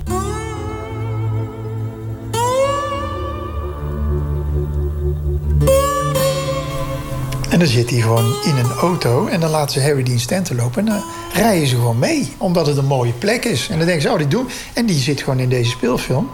En 7.58 7.64
dan 7.64 7.72
zit 7.72 7.90
hij 7.90 8.00
gewoon 8.00 8.36
in 8.44 8.58
een 8.58 8.72
auto 8.72 9.28
en 9.28 9.40
dan 9.40 9.50
laten 9.50 9.74
ze 9.74 9.88
Harry 9.88 10.04
Dean 10.04 10.20
Stanton 10.20 10.56
lopen. 10.56 10.80
En 10.80 10.86
dan 10.86 11.04
rijden 11.34 11.68
ze 11.68 11.76
gewoon 11.76 12.00
mee, 12.00 12.34
omdat 12.38 12.68
het 12.68 12.78
een 12.78 12.86
mooie 12.86 13.12
plek 13.12 13.46
is. 13.46 13.70
En 13.70 13.78
dan 13.78 13.86
denken 13.86 14.04
ze, 14.04 14.12
oh, 14.12 14.18
die 14.18 14.28
doen. 14.28 14.50
En 14.74 14.86
die 14.86 15.00
zit 15.00 15.22
gewoon 15.22 15.40
in 15.40 15.50
deze 15.50 15.70
speelfilm. 15.70 16.30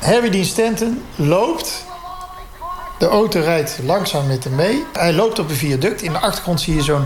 Harry 0.00 0.30
Dean 0.30 0.44
Stanton 0.44 1.02
loopt. 1.16 1.84
De 2.98 3.06
auto 3.06 3.40
rijdt 3.40 3.78
langzaam 3.84 4.26
met 4.26 4.44
hem 4.44 4.54
mee. 4.54 4.84
Hij 4.92 5.12
loopt 5.12 5.38
op 5.38 5.48
een 5.48 5.56
viaduct. 5.56 6.02
In 6.02 6.12
de 6.12 6.18
achtergrond 6.18 6.60
zie 6.60 6.74
je 6.74 6.82
zo'n 6.82 7.04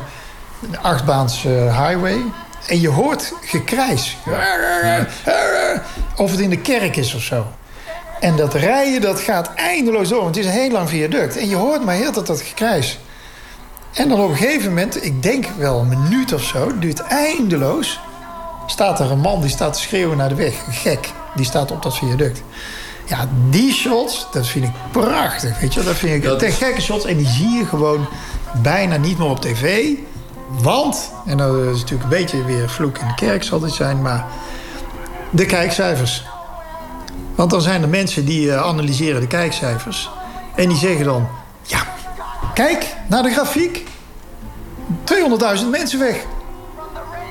achtbaans 0.83 1.45
eh, 1.45 1.87
highway. 1.87 2.23
En 2.67 2.81
je 2.81 2.89
hoort 2.89 3.33
gekrijs. 3.41 4.17
Of 6.17 6.31
het 6.31 6.41
in 6.41 6.51
de 6.51 6.61
kerk 6.61 6.97
is 6.97 7.15
of 7.15 7.23
zo. 7.23 7.47
En 8.21 8.37
dat 8.37 8.55
rijden, 8.55 9.01
dat 9.01 9.21
gaat 9.21 9.55
eindeloos 9.55 10.09
door. 10.09 10.23
Want 10.23 10.37
het 10.37 10.45
is 10.45 10.51
een 10.51 10.61
heel 10.61 10.71
lang 10.71 10.89
viaduct. 10.89 11.37
En 11.37 11.49
je 11.49 11.57
hoort 11.57 11.85
maar 11.85 11.95
heel 11.95 12.13
dat 12.13 12.27
dat 12.27 12.41
gekrijs. 12.41 12.99
En 13.99 14.09
dan 14.09 14.21
op 14.21 14.31
een 14.31 14.37
gegeven 14.37 14.69
moment, 14.69 15.05
ik 15.05 15.23
denk 15.23 15.47
wel 15.57 15.81
een 15.81 15.89
minuut 15.89 16.33
of 16.33 16.43
zo... 16.43 16.67
het 16.67 16.81
duurt 16.81 17.01
eindeloos... 17.01 18.01
staat 18.67 19.01
er 19.01 19.11
een 19.11 19.21
man 19.21 19.41
die 19.41 19.51
staat 19.51 19.73
te 19.73 19.81
schreeuwen 19.81 20.17
naar 20.17 20.29
de 20.29 20.35
weg. 20.35 20.67
Een 20.67 20.73
gek, 20.73 21.13
die 21.35 21.45
staat 21.45 21.71
op 21.71 21.83
dat 21.83 21.97
viaduct. 21.97 22.43
Ja, 23.05 23.29
die 23.51 23.73
shots, 23.73 24.27
dat 24.33 24.47
vind 24.47 24.65
ik 24.65 24.71
prachtig. 24.91 25.61
Weet 25.61 25.75
je? 25.75 25.83
Dat 25.83 25.95
vind 25.95 26.15
ik 26.15 26.23
Dat 26.23 26.39
te 26.39 26.51
gekke 26.51 26.81
shots. 26.81 27.05
En 27.05 27.17
die 27.17 27.27
zie 27.27 27.49
je 27.51 27.67
gewoon 27.67 28.09
bijna 28.63 28.97
niet 28.97 29.19
meer 29.19 29.29
op 29.29 29.41
tv. 29.41 29.89
Want, 30.49 31.13
en 31.27 31.37
dat 31.37 31.55
is 31.55 31.81
natuurlijk 31.81 32.03
een 32.03 32.19
beetje 32.19 32.45
weer 32.45 32.71
vloek 32.71 32.99
in 32.99 33.07
de 33.07 33.15
kerk 33.15 33.43
zal 33.43 33.59
dit 33.59 33.73
zijn... 33.73 34.03
maar 34.03 34.27
de 35.31 35.47
kijkcijfers. 35.47 36.25
Want 37.35 37.51
dan 37.51 37.63
zijn 37.63 37.83
er 37.83 37.89
mensen 37.89 38.25
die 38.25 38.53
eh, 38.53 38.63
analyseren 38.63 39.21
de 39.21 39.27
kijkcijfers. 39.27 40.11
En 40.55 40.69
die 40.69 40.79
zeggen 40.79 41.05
dan... 41.05 41.29
Ja, 41.63 41.87
kijk 42.59 42.95
naar 43.09 43.23
de 43.23 43.31
grafiek. 43.31 43.85
200.000 45.61 45.67
mensen 45.71 45.99
weg. 45.99 46.25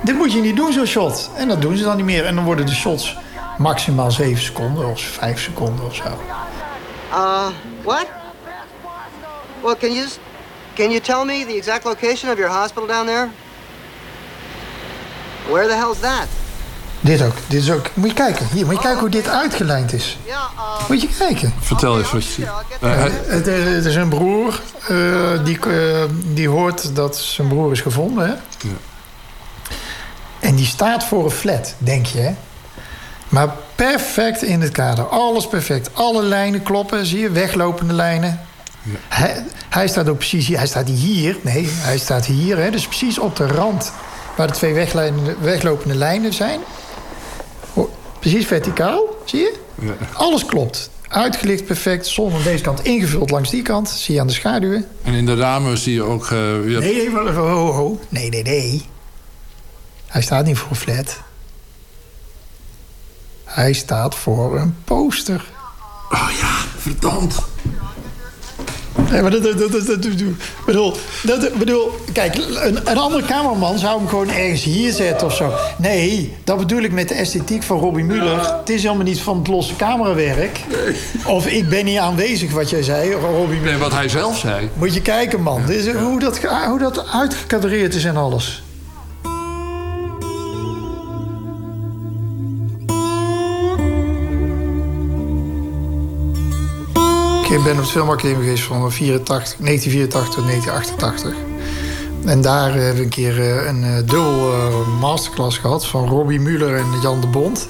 Dit 0.03 0.15
moet 0.15 0.31
je 0.31 0.41
niet 0.41 0.55
doen, 0.55 0.73
zo'n 0.73 0.85
shot. 0.85 1.29
En 1.35 1.47
dat 1.47 1.61
doen 1.61 1.77
ze 1.77 1.83
dan 1.83 1.95
niet 1.95 2.05
meer. 2.05 2.25
En 2.25 2.35
dan 2.35 2.43
worden 2.43 2.65
de 2.65 2.75
shots 2.75 3.17
maximaal 3.57 4.11
7 4.11 4.41
seconden 4.41 4.89
of 4.89 5.01
5 5.01 5.41
seconden 5.41 5.85
of 5.85 5.95
zo. 5.95 6.03
Uh, 7.11 7.47
what? 7.83 8.05
Well, 9.61 9.75
can 9.75 9.93
you 9.93 10.07
can 10.75 10.89
you 10.89 10.99
tell 10.99 11.25
me 11.25 11.45
the 11.45 11.55
exact 11.55 11.83
location 11.83 12.31
of 12.31 12.37
your 12.37 12.53
hospital 12.53 12.87
down 12.87 13.05
there? 13.05 13.29
Where 15.49 15.67
the 15.67 15.75
hell's 15.75 15.99
that? 15.99 16.27
Dit 17.07 17.21
ook. 17.21 17.33
Dit 17.47 17.61
is 17.61 17.71
ook. 17.71 17.85
Moet 17.93 18.07
je 18.09 18.13
kijken. 18.13 18.47
Hier, 18.53 18.65
moet 18.65 18.75
je 18.75 18.81
kijken 18.81 18.99
hoe 18.99 19.09
dit 19.09 19.27
uitgelijnd 19.27 19.93
is. 19.93 20.17
Moet 20.87 21.01
je 21.01 21.09
kijken. 21.17 21.53
Vertel 21.59 21.97
eens 21.99 22.11
wat 22.11 22.23
je 22.25 22.31
ziet. 22.31 22.45
Eh, 22.45 22.95
hij- 22.95 23.11
Het, 23.27 23.45
het 23.75 23.85
is 23.85 23.95
een 23.95 24.09
broer 24.09 24.61
eh, 24.87 24.97
die, 25.43 25.59
eh, 25.59 26.03
die 26.33 26.49
hoort 26.49 26.95
dat 26.95 27.17
zijn 27.17 27.47
broer 27.47 27.71
is 27.71 27.81
gevonden. 27.81 28.27
Hè? 28.27 28.33
En 30.39 30.55
die 30.55 30.65
staat 30.65 31.03
voor 31.03 31.23
een 31.23 31.31
flat, 31.31 31.73
denk 31.77 32.05
je. 32.05 32.19
Hè? 32.19 32.31
Maar 33.29 33.55
perfect 33.75 34.41
in 34.43 34.61
het 34.61 34.71
kader. 34.71 35.07
Alles 35.07 35.47
perfect. 35.47 35.89
Alle 35.93 36.23
lijnen 36.23 36.63
kloppen, 36.63 37.05
zie 37.05 37.19
je? 37.19 37.29
Weglopende 37.29 37.93
lijnen. 37.93 38.39
Hij, 39.07 39.43
hij 39.69 39.87
staat 39.87 40.09
ook 40.09 40.17
precies 40.17 40.47
hier. 40.47 40.57
Hij 40.57 40.67
staat 40.67 40.87
hier. 40.87 41.37
Nee, 41.41 41.67
hij 41.71 41.97
staat 41.97 42.25
hier. 42.25 42.57
Hè? 42.57 42.71
Dus 42.71 42.87
precies 42.87 43.19
op 43.19 43.35
de 43.35 43.47
rand 43.47 43.91
waar 44.35 44.47
de 44.47 44.53
twee 44.53 44.73
weglijnen- 44.73 45.35
weglopende 45.41 45.95
lijnen 45.95 46.33
zijn. 46.33 46.59
Precies 48.29 48.47
verticaal, 48.47 49.03
zie 49.25 49.39
je? 49.39 49.53
Alles 50.13 50.45
klopt. 50.45 50.89
Uitgelicht 51.07 51.65
perfect. 51.65 52.05
Zon 52.07 52.33
aan 52.33 52.43
deze 52.43 52.63
kant 52.63 52.83
ingevuld 52.83 53.29
langs 53.29 53.49
die 53.49 53.61
kant. 53.61 53.89
Zie 53.89 54.13
je 54.15 54.21
aan 54.21 54.27
de 54.27 54.33
schaduwen. 54.33 54.85
En 55.03 55.13
in 55.13 55.25
de 55.25 55.35
ramen 55.35 55.77
zie 55.77 55.93
je 55.93 56.01
ook... 56.03 56.23
eh, 56.23 56.29
weer- 56.29 56.79
Nee, 56.79 56.93
nee, 56.95 57.11
ho, 57.11 57.31
ho, 57.47 57.71
ho. 57.71 57.99
Nee, 58.09 58.29
nee, 58.29 58.43
nee. 58.43 58.85
Hij 60.07 60.21
staat 60.21 60.45
niet 60.45 60.57
voor 60.57 60.69
een 60.69 60.75
flat. 60.75 61.19
Hij 63.43 63.73
staat 63.73 64.15
voor 64.15 64.59
een 64.59 64.75
poster. 64.83 65.45
Oh 66.11 66.29
ja, 66.41 66.55
verdomd. 66.77 67.35
Nee, 69.11 69.21
maar 69.21 69.31
dat, 69.31 69.43
dat, 69.43 69.57
dat, 69.71 69.85
dat, 69.85 69.99
bedoel, 70.65 70.93
dat, 71.23 71.53
bedoel, 71.57 71.91
kijk, 72.13 72.35
een, 72.35 72.89
een 72.89 72.97
andere 72.97 73.25
cameraman 73.25 73.79
zou 73.79 73.97
hem 73.97 74.07
gewoon 74.07 74.29
ergens 74.29 74.63
hier 74.63 74.91
zetten 74.91 75.27
of 75.27 75.35
zo. 75.35 75.53
Nee, 75.77 76.35
dat 76.43 76.57
bedoel 76.57 76.81
ik 76.81 76.91
met 76.91 77.07
de 77.07 77.13
esthetiek 77.13 77.63
van 77.63 77.79
Robbie 77.79 78.03
Muller. 78.03 78.57
Het 78.59 78.69
is 78.69 78.83
helemaal 78.83 79.03
niet 79.05 79.21
van 79.21 79.37
het 79.37 79.47
losse 79.47 79.75
camerawerk. 79.75 80.59
Of 81.25 81.47
ik 81.47 81.69
ben 81.69 81.85
niet 81.85 81.97
aanwezig, 81.97 82.51
wat 82.51 82.69
jij 82.69 82.83
zei, 82.83 83.13
Robbie 83.13 83.59
Muller. 83.59 83.71
Nee, 83.71 83.77
wat 83.77 83.93
hij 83.93 84.09
zelf 84.09 84.37
zei. 84.37 84.69
Moet 84.73 84.93
je 84.93 85.01
kijken, 85.01 85.41
man. 85.41 85.65
Dit 85.65 85.85
is, 85.85 85.93
hoe, 85.93 86.19
dat, 86.19 86.39
hoe 86.67 86.79
dat 86.79 87.07
uitgekadreerd 87.07 87.95
is 87.95 88.05
en 88.05 88.17
alles. 88.17 88.61
Ik 97.49 97.63
ben 97.63 97.71
op 97.71 97.77
het 97.77 97.89
filmacademie 97.89 98.43
geweest 98.43 98.63
van 98.63 98.91
84, 98.91 99.57
1984 99.59 100.33
tot 100.33 100.45
1988. 100.45 101.33
En 102.25 102.41
daar 102.41 102.73
hebben 102.73 102.95
we 102.95 103.01
een 103.01 103.09
keer 103.09 103.39
eh, 103.39 103.67
een 103.67 103.83
eh, 103.83 103.95
dubbel 103.95 104.53
eh, 104.53 104.99
masterclass 104.99 105.57
gehad 105.57 105.85
van 105.85 106.07
Robbie 106.07 106.39
Muller 106.39 106.75
en 106.75 106.85
Jan 107.01 107.21
de 107.21 107.27
Bond. 107.27 107.67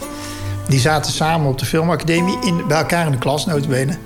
Die 0.67 0.79
zaten 0.79 1.11
samen 1.11 1.49
op 1.49 1.57
de 1.57 1.65
filmacademie 1.65 2.37
in, 2.41 2.67
bij 2.67 2.77
elkaar 2.77 3.05
in 3.05 3.11
de 3.11 3.17
klas, 3.17 3.45
notabene. 3.45 3.97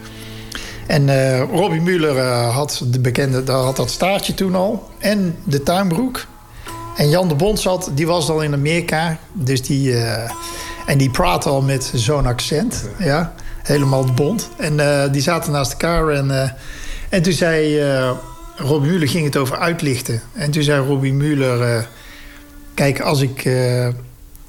En 0.88 1.10
eh, 1.10 1.50
Robbie 1.50 1.82
Muller 1.82 2.22
had, 2.30 2.84
de 2.86 3.00
bekende, 3.00 3.52
had 3.52 3.76
dat 3.76 3.90
staartje 3.90 4.34
toen 4.34 4.56
al. 4.56 4.90
En 4.98 5.36
de 5.44 5.64
tuinbroek. 5.64 6.26
En 6.96 7.10
Jan 7.10 7.28
de 7.28 7.36
Bond 7.36 7.60
zat, 7.60 7.92
die 7.94 8.08
was 8.08 8.30
al 8.30 8.42
in 8.42 8.54
Amerika. 8.54 9.18
Dus 9.34 9.62
die, 9.62 9.96
en 10.86 10.98
die 10.98 11.10
praatte 11.10 11.50
al 11.50 11.62
met 11.62 11.92
zo'n 11.96 12.26
accent. 12.26 12.86
Ja, 12.98 13.34
helemaal 13.64 14.06
Bond. 14.14 14.50
En 14.58 14.80
eh, 14.80 15.12
die 15.12 15.22
zaten 15.22 15.52
naast 15.52 15.72
elkaar. 15.72 16.08
En, 16.08 16.42
eh, 16.42 16.50
en 17.10 17.22
toen 17.22 17.34
zei 17.34 17.80
eh, 17.80 18.12
Robbie 18.56 18.92
Muller, 18.92 19.08
ging 19.08 19.26
het 19.26 19.38
over 19.38 19.58
uitlichten. 19.58 20.22
En 20.34 20.52
toen 20.52 20.64
zei 20.64 20.86
Robbie 20.88 21.14
Muller... 21.14 21.88
kijk, 22.74 23.02
als 23.02 23.22
ik... 23.22 23.50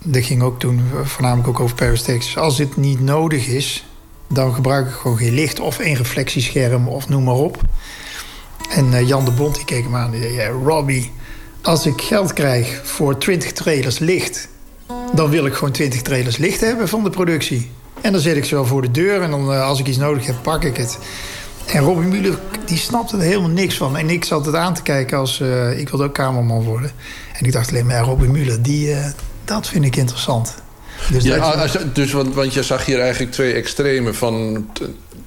dat 0.05 0.25
ging 0.25 0.43
ook 0.43 0.61
toen 0.61 0.83
voornamelijk 1.03 1.49
ook 1.49 1.61
over 1.61 1.77
Paris, 1.77 2.03
Texas. 2.03 2.37
Als 2.37 2.59
het 2.59 2.77
niet 2.77 3.01
nodig 3.01 3.47
is, 3.47 3.87
dan 4.29 4.55
gebruik 4.55 4.87
ik 4.89 4.93
gewoon 4.93 5.17
geen 5.17 5.35
licht... 5.35 5.61
of 5.61 5.79
een 5.79 5.95
reflectiescherm 5.95 6.89
of 6.89 7.09
noem 7.09 7.25
maar 7.25 7.35
op. 7.35 7.61
En 8.71 9.07
Jan 9.07 9.25
de 9.25 9.31
Bond 9.31 9.55
die 9.55 9.65
keek 9.65 9.85
hem 9.85 9.97
aan. 9.97 10.11
Die 10.11 10.35
zei, 10.35 10.53
Robbie, 10.65 11.13
als 11.63 11.87
ik 11.87 12.01
geld 12.01 12.33
krijg 12.33 12.81
voor 12.85 13.19
20 13.19 13.53
trailers 13.53 13.99
licht... 13.99 14.49
dan 15.15 15.31
wil 15.31 15.47
ik 15.47 15.55
gewoon 15.55 15.73
20 15.73 16.03
trailers 16.03 16.37
licht 16.37 16.61
hebben 16.61 16.89
van 16.89 17.05
de 17.05 17.11
productie. 17.11 17.71
En 18.03 18.13
dan 18.13 18.21
zet 18.21 18.37
ik 18.37 18.45
ze 18.45 18.55
wel 18.55 18.67
voor 18.67 18.83
de 18.83 18.91
deur. 18.91 19.23
En 19.23 19.31
dan, 19.31 19.53
eh, 19.53 19.67
als 19.67 19.81
ik 19.81 19.87
iets 19.87 19.99
nodig 19.99 20.27
heb, 20.27 20.37
pak 20.43 20.65
ik 20.65 20.77
het. 20.77 20.99
En 21.67 21.81
Robbie 21.81 22.09
Muller, 22.09 22.39
die 22.67 22.79
snapte 22.79 23.17
er 23.17 23.23
helemaal 23.23 23.49
niks 23.49 23.77
van. 23.77 23.97
En 23.97 24.11
ik 24.11 24.25
zat 24.25 24.47
het 24.47 24.55
aan 24.55 24.75
te 24.75 24.83
kijken 24.83 25.19
als... 25.19 25.41
eh, 25.41 25.79
ik 25.79 25.89
wilde 25.89 26.05
ook 26.05 26.15
cameraman 26.15 26.63
worden. 26.63 26.91
En 27.39 27.45
ik 27.47 27.53
dacht 27.53 27.69
alleen 27.71 27.87
maar, 27.87 27.95
ja, 27.95 28.01
Robbie 28.03 28.29
Muller, 28.29 28.63
die, 28.63 28.93
eh, 28.93 29.07
dat 29.45 29.69
vind 29.69 29.85
ik 29.85 29.97
interessant. 29.97 30.55
Dus 31.11 31.25
Ja, 31.25 31.37
dat- 31.37 31.57
als- 31.57 31.77
dus 31.93 32.13
want, 32.13 32.35
want 32.35 32.55
je 32.55 32.63
zag 32.63 32.85
hier 32.87 33.01
eigenlijk 33.01 33.33
twee 33.33 33.53
extreme 33.53 34.15
van 34.15 34.67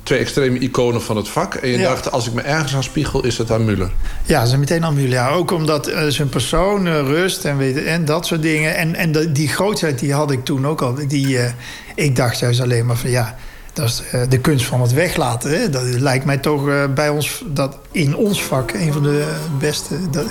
twee 0.05 0.19
extreme 0.19 0.59
iconen 0.59 1.01
van 1.01 1.15
het 1.17 1.27
vak. 1.29 1.53
En 1.55 1.69
je 1.69 1.77
Ja. 1.77 1.89
dacht, 1.89 2.11
als 2.11 2.27
ik 2.27 2.33
me 2.33 2.41
ergens 2.41 2.75
aan 2.75 2.83
spiegel, 2.83 3.23
is 3.23 3.37
het 3.37 3.51
aan 3.51 3.65
Muller. 3.65 3.91
Ja, 4.23 4.45
ze 4.45 4.57
meteen 4.57 4.85
aan 4.85 4.93
Muller. 4.93 5.09
Ja, 5.09 5.29
ook 5.29 5.51
omdat 5.51 5.87
eh, 5.87 6.05
zijn 6.07 6.29
persoon, 6.29 6.87
eh, 6.87 6.93
rust 6.99 7.45
en, 7.45 7.57
weet, 7.57 7.83
en 7.83 8.05
dat 8.05 8.25
soort 8.25 8.41
dingen. 8.41 8.75
En, 8.75 8.95
en 8.95 9.11
de- 9.11 9.31
die 9.31 9.47
grootheid 9.47 9.99
die 9.99 10.13
had 10.13 10.31
ik 10.31 10.43
toen 10.45 10.67
ook 10.67 10.81
al. 10.81 10.95
Die, 11.07 11.37
eh, 11.39 11.51
ik 11.95 12.15
dacht 12.15 12.39
juist 12.39 12.59
alleen 12.61 12.85
maar 12.85 12.95
van 12.95 13.09
ja, 13.09 13.35
dat 13.73 13.85
is 13.89 14.01
de 14.29 14.37
kunst 14.39 14.65
van 14.65 14.81
het 14.81 14.93
weglaten. 14.93 15.49
Hè? 15.59 15.69
Dat 15.69 15.83
lijkt 15.83 16.25
mij 16.25 16.37
toch 16.37 16.93
bij 16.93 17.09
ons, 17.09 17.43
dat 17.47 17.77
in 17.91 18.15
ons 18.15 18.43
vak, 18.43 18.71
een 18.73 18.93
van 18.93 19.03
de 19.03 19.33
beste. 19.59 20.09
Dat, 20.11 20.25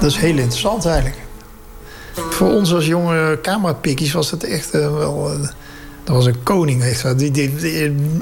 dat 0.00 0.10
is 0.10 0.16
heel 0.16 0.36
interessant 0.38 0.86
eigenlijk. 0.86 1.16
Voor 2.30 2.48
ons 2.52 2.74
als 2.74 2.86
jonge 2.86 3.38
camerapikkies 3.42 4.12
was 4.12 4.30
dat 4.30 4.42
echt 4.42 4.70
wel... 4.70 5.30
dat 6.06 6.14
was 6.14 6.26
een 6.26 6.42
koning. 6.42 6.84
Die, 7.16 7.54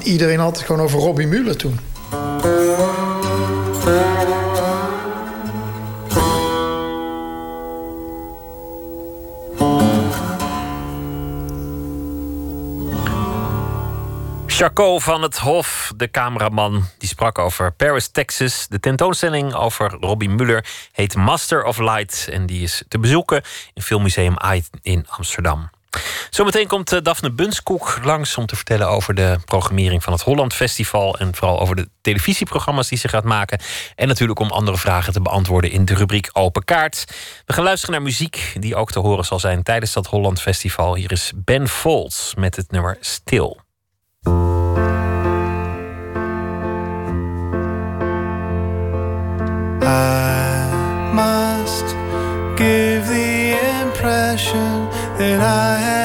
iedereen 0.03 0.39
had 0.39 0.57
het 0.57 0.65
gewoon 0.65 0.81
over 0.81 0.99
Robbie 0.99 1.27
Muller 1.27 1.57
toen. 1.57 1.79
Charcot 14.47 15.03
van 15.03 15.21
het 15.21 15.37
Hof, 15.37 15.91
de 15.95 16.11
cameraman, 16.11 16.83
die 16.97 17.09
sprak 17.09 17.39
over 17.39 17.71
Paris, 17.71 18.07
Texas. 18.07 18.67
De 18.69 18.79
tentoonstelling 18.79 19.53
over 19.53 19.97
Robbie 19.99 20.29
Muller 20.29 20.65
heet 20.91 21.15
Master 21.15 21.63
of 21.63 21.77
Light. 21.77 22.27
En 22.31 22.45
die 22.45 22.63
is 22.63 22.83
te 22.87 22.99
bezoeken 22.99 23.41
in 23.73 23.81
Filmmuseum 23.81 24.37
Ait 24.37 24.69
in 24.81 25.05
Amsterdam. 25.09 25.74
Zometeen 26.29 26.67
komt 26.67 26.91
eh, 26.91 27.01
Daphne 27.01 27.31
Bunskoek 27.31 27.99
langs 28.03 28.37
om 28.37 28.45
te 28.45 28.55
vertellen 28.55 28.89
over 28.89 29.13
de 29.13 29.37
programmering 29.45 30.03
van 30.03 30.13
het 30.13 30.21
Holland 30.21 30.53
Festival. 30.53 31.17
En 31.17 31.35
vooral 31.35 31.59
over 31.59 31.75
de 31.75 31.89
televisieprogramma's 32.01 32.87
die 32.87 32.97
ze 32.97 33.07
gaat 33.07 33.23
maken. 33.23 33.59
En 33.95 34.07
natuurlijk 34.07 34.39
om 34.39 34.51
andere 34.51 34.77
vragen 34.77 35.13
te 35.13 35.21
beantwoorden 35.21 35.71
in 35.71 35.85
de 35.85 35.93
rubriek 35.93 36.29
Open 36.33 36.63
Kaart. 36.63 37.05
We 37.45 37.53
gaan 37.53 37.63
luisteren 37.63 37.95
naar 37.95 38.03
muziek 38.03 38.55
die 38.59 38.75
ook 38.75 38.91
te 38.91 38.99
horen 38.99 39.25
zal 39.25 39.39
zijn 39.39 39.63
tijdens 39.63 39.93
dat 39.93 40.07
Holland 40.07 40.41
Festival. 40.41 40.95
Hier 40.95 41.11
is 41.11 41.31
Ben 41.35 41.67
Folds 41.67 42.33
met 42.35 42.55
het 42.55 42.71
nummer 42.71 42.97
Stil. 42.99 43.63
I 55.45 55.77
have 55.77 56.04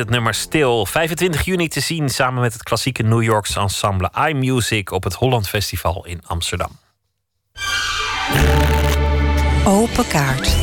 het 0.00 0.10
nummer 0.10 0.34
Stil. 0.34 0.86
25 0.86 1.44
juni 1.44 1.68
te 1.68 1.80
zien 1.80 2.08
samen 2.08 2.42
met 2.42 2.52
het 2.52 2.62
klassieke 2.62 3.02
New 3.02 3.22
Yorks 3.22 3.56
ensemble 3.56 4.10
iMusic 4.28 4.90
op 4.90 5.04
het 5.04 5.14
Holland 5.14 5.48
Festival 5.48 6.06
in 6.06 6.22
Amsterdam. 6.26 6.78
Open 9.64 10.06
kaart. 10.06 10.56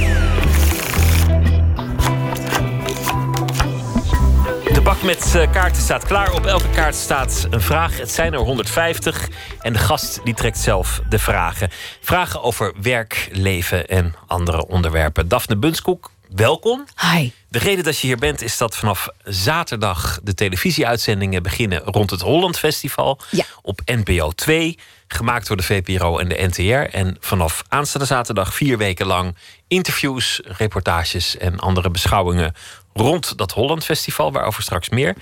bak 4.88 5.02
met 5.02 5.36
eh, 5.36 5.52
kaarten 5.52 5.82
staat 5.82 6.06
klaar. 6.06 6.34
Op 6.34 6.46
elke 6.46 6.70
kaart 6.70 6.96
staat 6.96 7.48
een 7.50 7.62
vraag. 7.62 7.98
Het 7.98 8.12
zijn 8.12 8.34
er 8.34 8.40
150. 8.40 9.30
En 9.62 9.74
de 9.74 9.80
gast 9.80 10.20
die 10.24 10.34
trekt 10.34 10.58
zelf 10.58 11.02
de 11.10 11.20
vragen. 11.20 11.70
Vragen 12.02 12.44
over 12.44 12.74
werk, 12.82 13.30
leven 13.32 13.88
en 13.88 14.16
andere 14.28 14.68
onderwerpen. 14.68 15.28
Daphne 15.28 15.58
Bunskoek, 15.58 16.12
welkom. 16.36 16.86
Hi. 17.14 17.32
De 17.58 17.64
reden 17.64 17.84
dat 17.84 18.00
je 18.00 18.08
hier 18.08 18.18
bent 18.18 18.42
is 18.42 18.58
dat 18.58 18.76
vanaf 18.76 19.08
zaterdag 19.24 20.20
de 20.24 20.34
televisieuitzendingen 20.34 21.44
beginnen 21.44 21.82
rond 21.84 22.10
het 22.10 22.22
Holland 22.22 22.60
Festival. 22.60 23.20
Ja. 23.32 23.44
Op 23.62 23.82
NPO 23.86 24.32
2. 24.32 24.78
Gemaakt 25.08 25.48
door 25.48 25.58
de 25.58 25.64
VPRO 25.64 26.18
en 26.18 26.28
de 26.30 26.48
NTR. 26.48 26.96
En 26.96 27.18
vanaf 27.20 27.64
aanstaande 27.68 28.08
zaterdag 28.08 28.54
vier 28.54 28.78
weken 28.78 29.06
lang 29.06 29.36
interviews, 29.68 30.42
reportages 30.44 31.38
en 31.38 31.60
andere 31.60 31.90
beschouwingen 31.90 32.54
rond 32.94 33.38
dat 33.38 33.52
Holland 33.52 33.84
Festival. 33.86 34.32
Waarover 34.32 34.64
straks 34.64 34.90
meer. 34.90 35.16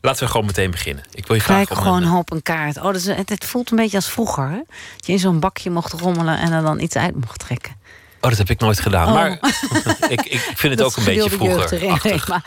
Laten 0.00 0.24
we 0.24 0.30
gewoon 0.30 0.46
meteen 0.46 0.70
beginnen. 0.70 1.04
Ik 1.12 1.26
wil 1.26 1.36
je 1.36 1.42
Kijk 1.42 1.66
vragen 1.66 1.76
om 1.76 1.82
gewoon 1.82 2.02
een- 2.12 2.18
op 2.18 2.32
een 2.32 2.42
kaart. 2.42 2.76
Oh, 2.76 2.92
het, 2.92 3.28
het 3.28 3.44
voelt 3.44 3.70
een 3.70 3.76
beetje 3.76 3.96
als 3.96 4.10
vroeger. 4.10 4.48
Hè? 4.48 4.56
Dat 4.96 5.06
je 5.06 5.12
in 5.12 5.18
zo'n 5.18 5.40
bakje 5.40 5.70
mocht 5.70 5.92
rommelen 5.92 6.38
en 6.38 6.52
er 6.52 6.62
dan 6.62 6.80
iets 6.80 6.96
uit 6.96 7.14
mocht 7.14 7.38
trekken. 7.38 7.80
Oh, 8.24 8.28
dat 8.30 8.38
heb 8.38 8.50
ik 8.50 8.60
nooit 8.60 8.80
gedaan. 8.80 9.06
Oh. 9.08 9.12
Maar 9.14 9.30
ik, 10.08 10.20
ik 10.24 10.38
vind 10.54 10.72
het 10.78 10.82
ook 10.82 10.96
een 10.96 11.04
beetje 11.04 11.30
vroeger. 11.30 11.88
Maar- 12.28 12.44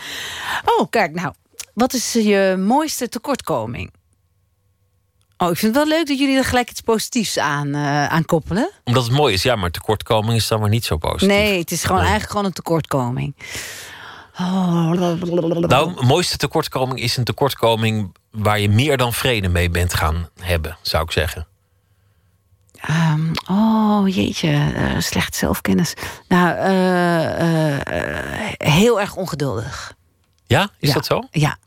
Oh, 0.65 0.89
kijk 0.89 1.13
nou. 1.13 1.33
Wat 1.73 1.93
is 1.93 2.13
je 2.13 2.55
mooiste 2.59 3.09
tekortkoming? 3.09 3.93
Oh, 5.37 5.49
ik 5.51 5.57
vind 5.57 5.75
het 5.75 5.87
wel 5.87 5.97
leuk 5.97 6.07
dat 6.07 6.19
jullie 6.19 6.37
er 6.37 6.45
gelijk 6.45 6.69
iets 6.69 6.81
positiefs 6.81 7.37
aan, 7.37 7.73
eh, 7.75 8.05
aan 8.07 8.25
koppelen. 8.25 8.69
Omdat 8.83 9.03
het 9.03 9.11
mooi 9.11 9.33
is, 9.33 9.43
ja, 9.43 9.55
maar 9.55 9.71
tekortkoming 9.71 10.35
is 10.37 10.47
dan 10.47 10.59
maar 10.59 10.69
niet 10.69 10.85
zo 10.85 10.97
positief. 10.97 11.27
Nee, 11.27 11.59
het 11.59 11.71
is 11.71 11.83
gewoon 11.83 11.99
eigenlijk 12.01 12.29
gewoon 12.31 12.45
een 12.45 12.51
tekortkoming. 12.53 13.35
Oh, 14.39 14.91
Nou, 15.67 16.05
mooiste 16.05 16.37
tekortkoming 16.37 16.99
is 16.99 17.17
een 17.17 17.23
tekortkoming 17.23 18.15
waar 18.31 18.59
je 18.59 18.69
meer 18.69 18.97
dan 18.97 19.13
vrede 19.13 19.47
mee 19.47 19.69
bent 19.69 19.93
gaan 19.93 20.29
hebben, 20.39 20.77
zou 20.81 21.03
ik 21.03 21.11
zeggen. 21.11 21.47
Ehm, 22.87 23.31
oh, 23.49 24.07
jeetje, 24.07 24.49
eh, 24.75 24.99
slecht 24.99 25.35
zelfkennis. 25.35 25.93
Nou, 26.27 26.55
eh, 26.57 27.75
eh, 27.75 28.51
heel 28.57 28.99
erg 28.99 29.15
ongeduldig. 29.15 29.93
Ja, 30.47 30.69
is 30.79 30.87
Ja. 30.87 30.93
dat 30.93 31.05
zo? 31.05 31.21
Ja. 31.31 31.57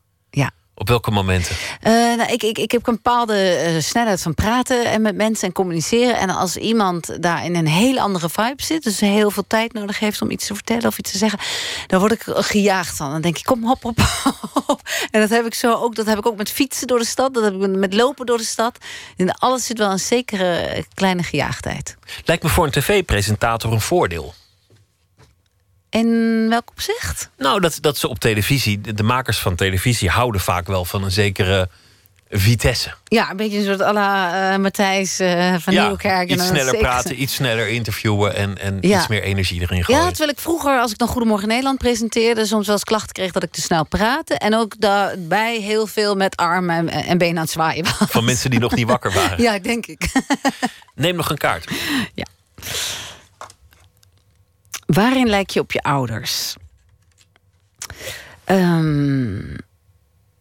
Op 0.78 0.88
welke 0.88 1.10
momenten? 1.10 1.56
Eh, 1.80 1.92
nou, 1.92 2.32
ik, 2.32 2.42
ik, 2.42 2.58
ik 2.58 2.70
heb 2.70 2.86
een 2.86 2.94
bepaalde 2.94 3.34
eh, 3.34 3.80
snelheid 3.80 4.22
van 4.22 4.34
praten 4.34 4.84
en 4.84 5.02
met 5.02 5.16
mensen 5.16 5.48
en 5.48 5.54
communiceren. 5.54 6.16
En 6.16 6.30
als 6.30 6.56
iemand 6.56 7.22
daar 7.22 7.44
in 7.44 7.56
een 7.56 7.66
heel 7.66 7.98
andere 7.98 8.28
vibe 8.28 8.62
zit, 8.62 8.82
dus 8.82 9.00
heel 9.00 9.30
veel 9.30 9.44
tijd 9.46 9.72
nodig 9.72 9.98
heeft 9.98 10.22
om 10.22 10.30
iets 10.30 10.46
te 10.46 10.54
vertellen 10.54 10.86
of 10.86 10.98
iets 10.98 11.12
te 11.12 11.18
zeggen, 11.18 11.38
dan 11.86 12.00
word 12.00 12.12
ik 12.12 12.22
gejaagd 12.26 12.96
van. 12.96 13.10
Dan 13.10 13.20
denk 13.20 13.38
ik, 13.38 13.44
kom 13.44 13.64
hop, 13.64 13.82
hop, 13.82 13.98
hop. 14.66 14.80
En 15.10 15.20
dat 15.20 15.30
heb 15.30 15.46
ik 15.46 15.54
zo 15.54 15.74
ook, 15.74 15.94
dat 15.94 16.06
heb 16.06 16.18
ik 16.18 16.26
ook 16.26 16.36
met 16.36 16.50
fietsen 16.50 16.86
door 16.86 16.98
de 16.98 17.06
stad, 17.06 17.34
dat 17.34 17.44
heb 17.44 17.54
ik 17.54 17.68
met 17.68 17.94
lopen 17.94 18.26
door 18.26 18.38
de 18.38 18.44
stad. 18.44 18.78
In 19.16 19.32
alles 19.32 19.66
zit 19.66 19.78
wel 19.78 19.90
een 19.90 19.98
zekere 19.98 20.56
eh, 20.56 20.82
kleine 20.94 21.22
gejaagdheid. 21.22 21.96
Lijkt 22.24 22.42
me 22.42 22.48
voor 22.48 22.64
een 22.64 22.70
tv-presentator 22.70 23.72
een 23.72 23.80
voordeel. 23.80 24.34
In 25.90 26.46
welk 26.48 26.70
opzicht? 26.70 27.30
Nou, 27.36 27.60
dat, 27.60 27.78
dat 27.80 27.98
ze 27.98 28.08
op 28.08 28.18
televisie, 28.18 28.80
de, 28.80 28.94
de 28.94 29.02
makers 29.02 29.38
van 29.38 29.54
televisie 29.54 30.08
houden 30.08 30.40
vaak 30.40 30.66
wel 30.66 30.84
van 30.84 31.04
een 31.04 31.10
zekere 31.10 31.68
vitesse. 32.30 32.90
Ja, 33.04 33.30
een 33.30 33.36
beetje 33.36 33.58
een 33.58 33.64
soort 33.64 33.82
à 33.82 33.92
la 33.92 34.52
eh, 34.52 34.58
Matthijs 34.58 35.18
eh, 35.18 35.54
van 35.58 35.74
Nieuwkerk. 35.74 36.28
en 36.28 36.34
iets 36.34 36.46
sneller 36.46 36.76
praten, 36.76 37.22
iets 37.22 37.34
sneller 37.34 37.68
interviewen 37.68 38.34
en, 38.36 38.58
en 38.58 38.78
Ja. 38.80 38.98
iets 38.98 39.06
meer 39.08 39.22
energie 39.22 39.60
erin 39.60 39.84
gooien. 39.84 40.00
Ja, 40.02 40.08
terwijl 40.08 40.30
ik 40.30 40.38
vroeger, 40.38 40.80
als 40.80 40.90
ik 40.90 40.98
dan 40.98 41.08
Goedemorgen 41.08 41.48
Nederland 41.48 41.78
presenteerde... 41.78 42.46
soms 42.46 42.66
wel 42.66 42.74
eens 42.74 42.84
klachten 42.84 43.12
kreeg 43.12 43.32
dat 43.32 43.42
ik 43.42 43.52
te 43.52 43.60
snel 43.60 43.84
praatte. 43.86 44.34
En 44.34 44.54
ook 44.54 44.80
daarbij 44.80 45.56
heel 45.60 45.86
veel 45.86 46.14
met 46.14 46.36
armen 46.36 46.88
en, 46.90 47.04
en 47.04 47.18
benen 47.18 47.36
aan 47.36 47.42
het 47.42 47.50
zwaaien 47.52 47.84
was. 47.84 48.10
Van 48.10 48.24
mensen 48.24 48.50
die 48.50 48.60
nog 48.60 48.74
niet 48.74 48.86
wakker 48.86 49.12
waren. 49.12 49.42
Ja, 49.48 49.58
denk 49.58 49.86
ik. 49.86 50.08
Neem 50.94 51.16
nog 51.16 51.30
een 51.30 51.38
kaart. 51.38 51.64
Waarin 54.88 55.28
lijk 55.28 55.50
je 55.50 55.60
op 55.60 55.72
je 55.72 55.82
ouders? 55.82 56.54
Ehm, 58.44 59.36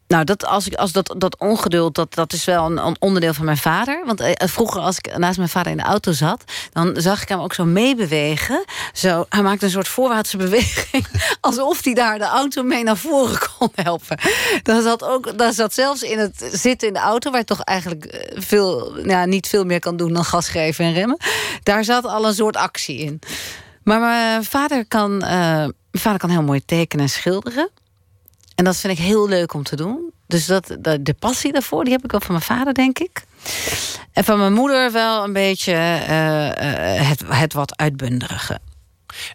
nou, 0.07 0.23
dat, 0.23 0.45
als 0.45 0.67
ik, 0.67 0.73
als 0.73 0.91
dat, 0.91 1.15
dat 1.17 1.37
ongeduld, 1.37 1.95
dat, 1.95 2.13
dat 2.13 2.33
is 2.33 2.45
wel 2.45 2.65
een, 2.65 2.85
een 2.85 2.95
onderdeel 2.99 3.33
van 3.33 3.45
mijn 3.45 3.57
vader. 3.57 4.03
Want 4.05 4.19
eh, 4.19 4.47
vroeger, 4.47 4.81
als 4.81 4.97
ik 4.97 5.17
naast 5.17 5.37
mijn 5.37 5.49
vader 5.49 5.71
in 5.71 5.77
de 5.77 5.83
auto 5.83 6.11
zat... 6.11 6.43
dan 6.73 6.93
zag 6.97 7.21
ik 7.21 7.29
hem 7.29 7.39
ook 7.39 7.53
zo 7.53 7.65
meebewegen. 7.65 8.65
Zo, 8.93 9.25
hij 9.29 9.41
maakte 9.41 9.65
een 9.65 9.71
soort 9.71 9.87
voorwaartse 9.87 10.37
beweging... 10.47 11.07
alsof 11.41 11.83
hij 11.83 11.93
daar 11.93 12.17
de 12.17 12.25
auto 12.25 12.63
mee 12.63 12.83
naar 12.83 12.97
voren 12.97 13.39
kon 13.57 13.71
helpen. 13.75 14.17
Dat 14.63 14.83
zat, 14.83 15.03
ook, 15.03 15.37
dat 15.37 15.55
zat 15.55 15.73
zelfs 15.73 16.01
in 16.01 16.19
het 16.19 16.49
zitten 16.51 16.87
in 16.87 16.93
de 16.93 16.99
auto... 16.99 17.29
waar 17.29 17.39
je 17.39 17.45
toch 17.45 17.61
eigenlijk 17.61 18.05
eh, 18.05 18.41
veel, 18.41 18.99
ja, 19.07 19.25
niet 19.25 19.47
veel 19.47 19.63
meer 19.63 19.79
kan 19.79 19.97
doen 19.97 20.13
dan 20.13 20.25
gas 20.25 20.49
geven 20.49 20.85
en 20.85 20.93
remmen. 20.93 21.17
Daar 21.63 21.83
zat 21.83 22.05
al 22.05 22.27
een 22.27 22.33
soort 22.33 22.55
actie 22.55 22.97
in. 22.97 23.19
Maar 23.88 23.99
mijn 23.99 24.43
vader 24.43 24.85
kan, 24.88 25.22
eh, 25.22 25.30
mijn 25.31 25.73
vader 25.91 26.19
kan 26.19 26.30
heel 26.30 26.43
mooi 26.43 26.65
tekenen 26.65 27.05
en 27.05 27.11
schilderen. 27.11 27.69
En 28.55 28.64
dat 28.64 28.77
vind 28.77 28.97
ik 28.99 29.05
heel 29.05 29.27
leuk 29.27 29.53
om 29.53 29.64
te 29.64 29.76
doen. 29.76 30.11
Dus 30.26 30.45
dat, 30.45 30.77
de, 30.80 31.15
passie 31.19 31.51
daarvoor, 31.51 31.84
die 31.84 31.93
heb 31.93 32.03
ik 32.03 32.11
wel 32.11 32.19
van 32.19 32.31
mijn 32.31 32.45
vader, 32.45 32.73
denk 32.73 32.99
ik. 32.99 33.23
En 34.11 34.23
van 34.23 34.38
mijn 34.38 34.53
moeder 34.53 34.91
wel 34.91 35.23
een 35.23 35.34
beetje 35.34 35.72
eh, 35.73 36.47
eh, 36.47 37.07
het, 37.09 37.23
het 37.27 37.53
wat 37.53 37.77
uitbunderige. 37.77 38.59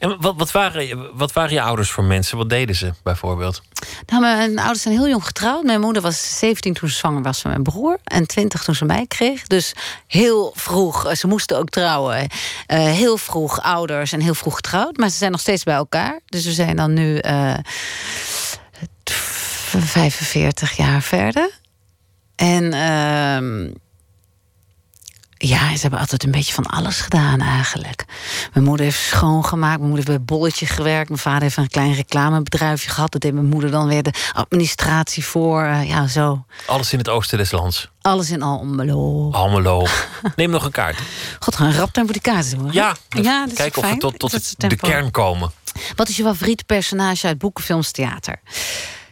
En 0.00 0.20
wat, 0.20 0.34
wat, 0.36 0.50
waren, 0.50 1.16
wat 1.16 1.32
waren 1.32 1.52
je 1.52 1.62
ouders 1.62 1.90
voor 1.90 2.04
mensen? 2.04 2.36
Wat 2.36 2.50
deden 2.50 2.74
ze 2.74 2.92
bijvoorbeeld? 3.02 3.62
Nou, 4.06 4.22
mijn 4.22 4.58
ouders 4.58 4.82
zijn 4.82 4.94
heel 4.94 5.08
jong 5.08 5.24
getrouwd. 5.24 5.64
Mijn 5.64 5.80
moeder 5.80 6.02
was 6.02 6.38
17 6.38 6.74
toen 6.74 6.88
ze 6.88 6.94
zwanger 6.94 7.22
was 7.22 7.40
van 7.40 7.50
mijn 7.50 7.62
broer. 7.62 7.98
En 8.04 8.26
20 8.26 8.64
toen 8.64 8.74
ze 8.74 8.84
mij 8.84 9.06
kreeg. 9.06 9.46
Dus 9.46 9.72
heel 10.06 10.52
vroeg, 10.54 11.06
eh, 11.06 11.14
ze 11.14 11.26
moesten 11.26 11.58
ook 11.58 11.68
trouwen. 11.68 12.28
Eh, 12.66 12.78
heel 12.78 13.16
vroeg 13.16 13.62
ouders 13.62 14.12
en 14.12 14.20
heel 14.20 14.34
vroeg 14.34 14.54
getrouwd. 14.54 14.96
Maar 14.96 15.08
ze 15.08 15.16
zijn 15.16 15.30
nog 15.30 15.40
steeds 15.40 15.64
bij 15.64 15.74
elkaar. 15.74 16.20
Dus 16.26 16.44
we 16.44 16.52
zijn 16.52 16.76
dan 16.76 16.92
nu 16.92 17.18
eh, 17.18 17.54
45 19.04 20.76
jaar 20.76 21.02
verder. 21.02 21.50
En 22.36 22.72
ehm, 22.72 23.70
ja, 25.48 25.74
ze 25.74 25.80
hebben 25.80 25.98
altijd 26.00 26.24
een 26.24 26.30
beetje 26.30 26.52
van 26.54 26.66
alles 26.66 27.00
gedaan 27.00 27.40
eigenlijk. 27.40 28.04
Mijn 28.52 28.64
moeder 28.64 28.86
heeft 28.86 29.00
schoongemaakt. 29.00 29.78
Mijn 29.78 29.90
moeder 29.90 30.06
heeft 30.08 30.24
bij 30.26 30.36
Bolletje 30.36 30.66
gewerkt. 30.66 31.08
Mijn 31.08 31.20
vader 31.20 31.42
heeft 31.42 31.56
een 31.56 31.68
klein 31.68 31.94
reclamebedrijfje 31.94 32.90
gehad. 32.90 33.12
Dat 33.12 33.20
deed 33.20 33.32
mijn 33.34 33.46
moeder 33.46 33.70
dan 33.70 33.86
weer 33.86 34.02
de 34.02 34.12
administratie 34.32 35.24
voor. 35.24 35.62
Eh, 35.64 35.88
ja, 35.88 36.06
zo. 36.06 36.44
Alles 36.66 36.92
in 36.92 36.98
het 36.98 37.08
oosten 37.08 37.38
des 37.38 37.50
lands. 37.50 37.90
Alles 38.00 38.30
in 38.30 38.42
al 38.42 38.58
Almelo. 38.58 39.30
Almelo. 39.32 39.86
Neem 40.36 40.50
nog 40.50 40.64
een 40.64 40.70
kaart. 40.70 40.98
God, 41.38 41.56
gaan 41.56 41.72
rap 41.72 41.92
tempo 41.92 42.12
die 42.12 42.22
kaarten 42.22 42.58
hè? 42.66 42.72
Ja, 42.72 42.96
ja 43.08 43.40
dat 43.40 43.50
is 43.50 43.56
kijk 43.56 43.76
of 43.76 43.90
we 43.90 43.96
tot, 43.96 44.18
tot 44.18 44.32
het- 44.32 44.54
de 44.56 44.76
kern 44.76 45.10
komen. 45.10 45.50
Wat 45.96 46.08
is 46.08 46.16
je 46.16 46.22
favoriete 46.22 46.64
personage 46.64 47.26
uit 47.26 47.38
boeken, 47.38 47.64
films, 47.64 47.90
theater? 47.90 48.40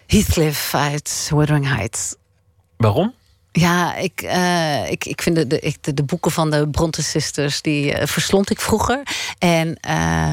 Heathcliff 0.06 0.74
uit 0.74 1.30
Wuthering 1.34 1.68
Heights. 1.74 2.14
Waarom? 2.76 3.14
Ja, 3.52 3.96
ik, 3.96 4.22
eh, 4.22 4.90
ik, 4.90 5.04
ik 5.04 5.22
vind 5.22 5.50
de, 5.50 5.74
de, 5.94 6.02
boeken 6.02 6.30
van 6.30 6.50
de 6.50 6.68
Bronte 6.68 7.02
Sisters, 7.02 7.62
die 7.62 7.92
eh, 7.92 8.06
verslond 8.06 8.50
ik 8.50 8.60
vroeger. 8.60 9.02
En 9.38 9.76
eh, 9.80 10.30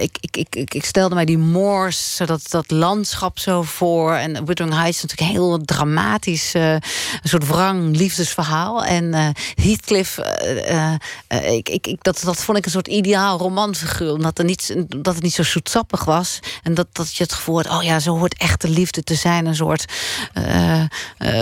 ik, 0.00 0.18
ik, 0.20 0.54
ik, 0.54 0.74
ik, 0.74 0.84
stelde 0.84 1.14
mij 1.14 1.24
die 1.24 1.38
moors, 1.38 2.20
dat, 2.26 2.50
dat 2.50 2.70
landschap 2.70 3.38
zo 3.38 3.62
voor. 3.62 4.14
En 4.14 4.44
Wuthering 4.44 4.74
Heights 4.74 4.96
is 4.96 5.02
natuurlijk 5.02 5.30
een 5.30 5.42
heel 5.42 5.64
dramatisch, 5.64 6.54
eh, 6.54 6.72
een 6.72 6.80
soort 7.22 7.46
wrang 7.46 7.96
liefdesverhaal. 7.96 8.84
En 8.84 9.14
eh, 9.14 9.28
Heathcliff, 9.54 10.18
eh, 10.18 10.92
ik, 11.28 11.68
ik, 11.68 11.86
ik, 11.86 12.02
dat, 12.02 12.20
dat 12.24 12.44
vond 12.44 12.58
ik 12.58 12.64
een 12.64 12.70
soort 12.70 12.88
ideaal 12.88 13.38
romanfiguur. 13.38 14.12
Omdat, 14.12 14.38
er 14.38 14.44
niet, 14.44 14.74
dat 14.88 15.14
het 15.14 15.22
niet 15.22 15.34
zo 15.34 15.42
zoetsappig 15.42 16.04
was. 16.04 16.38
En 16.62 16.74
dat, 16.74 16.86
dat 16.92 17.14
je 17.14 17.22
het 17.22 17.32
gevoel 17.32 17.56
had, 17.56 17.68
oh 17.68 17.82
ja, 17.82 17.98
zo 18.00 18.18
hoort 18.18 18.36
echte 18.38 18.68
liefde 18.68 19.02
te 19.02 19.14
zijn. 19.14 19.46
Een 19.46 19.54
soort 19.54 19.84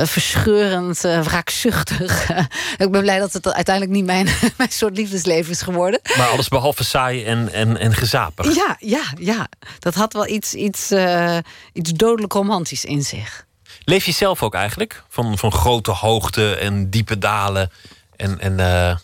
verscheurend, 0.03 1.01
wraakzuchtig. 1.01 2.31
ik 2.79 2.91
ben 2.91 3.01
blij 3.01 3.19
dat 3.19 3.33
het 3.33 3.53
uiteindelijk 3.53 3.97
niet 3.97 4.05
mijn, 4.05 4.29
mijn 4.57 4.73
soort 4.73 4.97
liefdesleven 4.97 5.53
is 5.53 5.63
geworden. 5.63 6.01
Maar 6.17 6.29
alles 6.29 6.49
behalve 6.49 6.85
saai 6.85 7.25
en, 7.25 7.53
en, 7.53 7.77
en 7.77 7.95
Ja, 8.43 8.77
ja, 8.79 9.03
ja. 9.19 9.49
Dat 9.79 9.95
had 9.95 10.13
wel 10.13 10.27
iets, 10.27 10.55
iets, 10.55 10.91
eh, 10.91 11.39
iets 11.73 11.93
dodelijk 11.93 12.33
romantisch 12.33 12.85
in 12.85 13.03
zich. 13.03 13.47
Leef 13.85 14.05
je 14.05 14.13
zelf 14.13 14.43
ook 14.43 14.55
eigenlijk? 14.55 15.05
Van, 15.09 15.39
van 15.39 15.53
grote 15.53 15.91
hoogte 15.91 16.55
en 16.55 16.91
diepe 16.91 17.19
dalen. 17.19 17.71
En, 18.17 18.41
en 18.41 18.61
eh, 18.61 18.97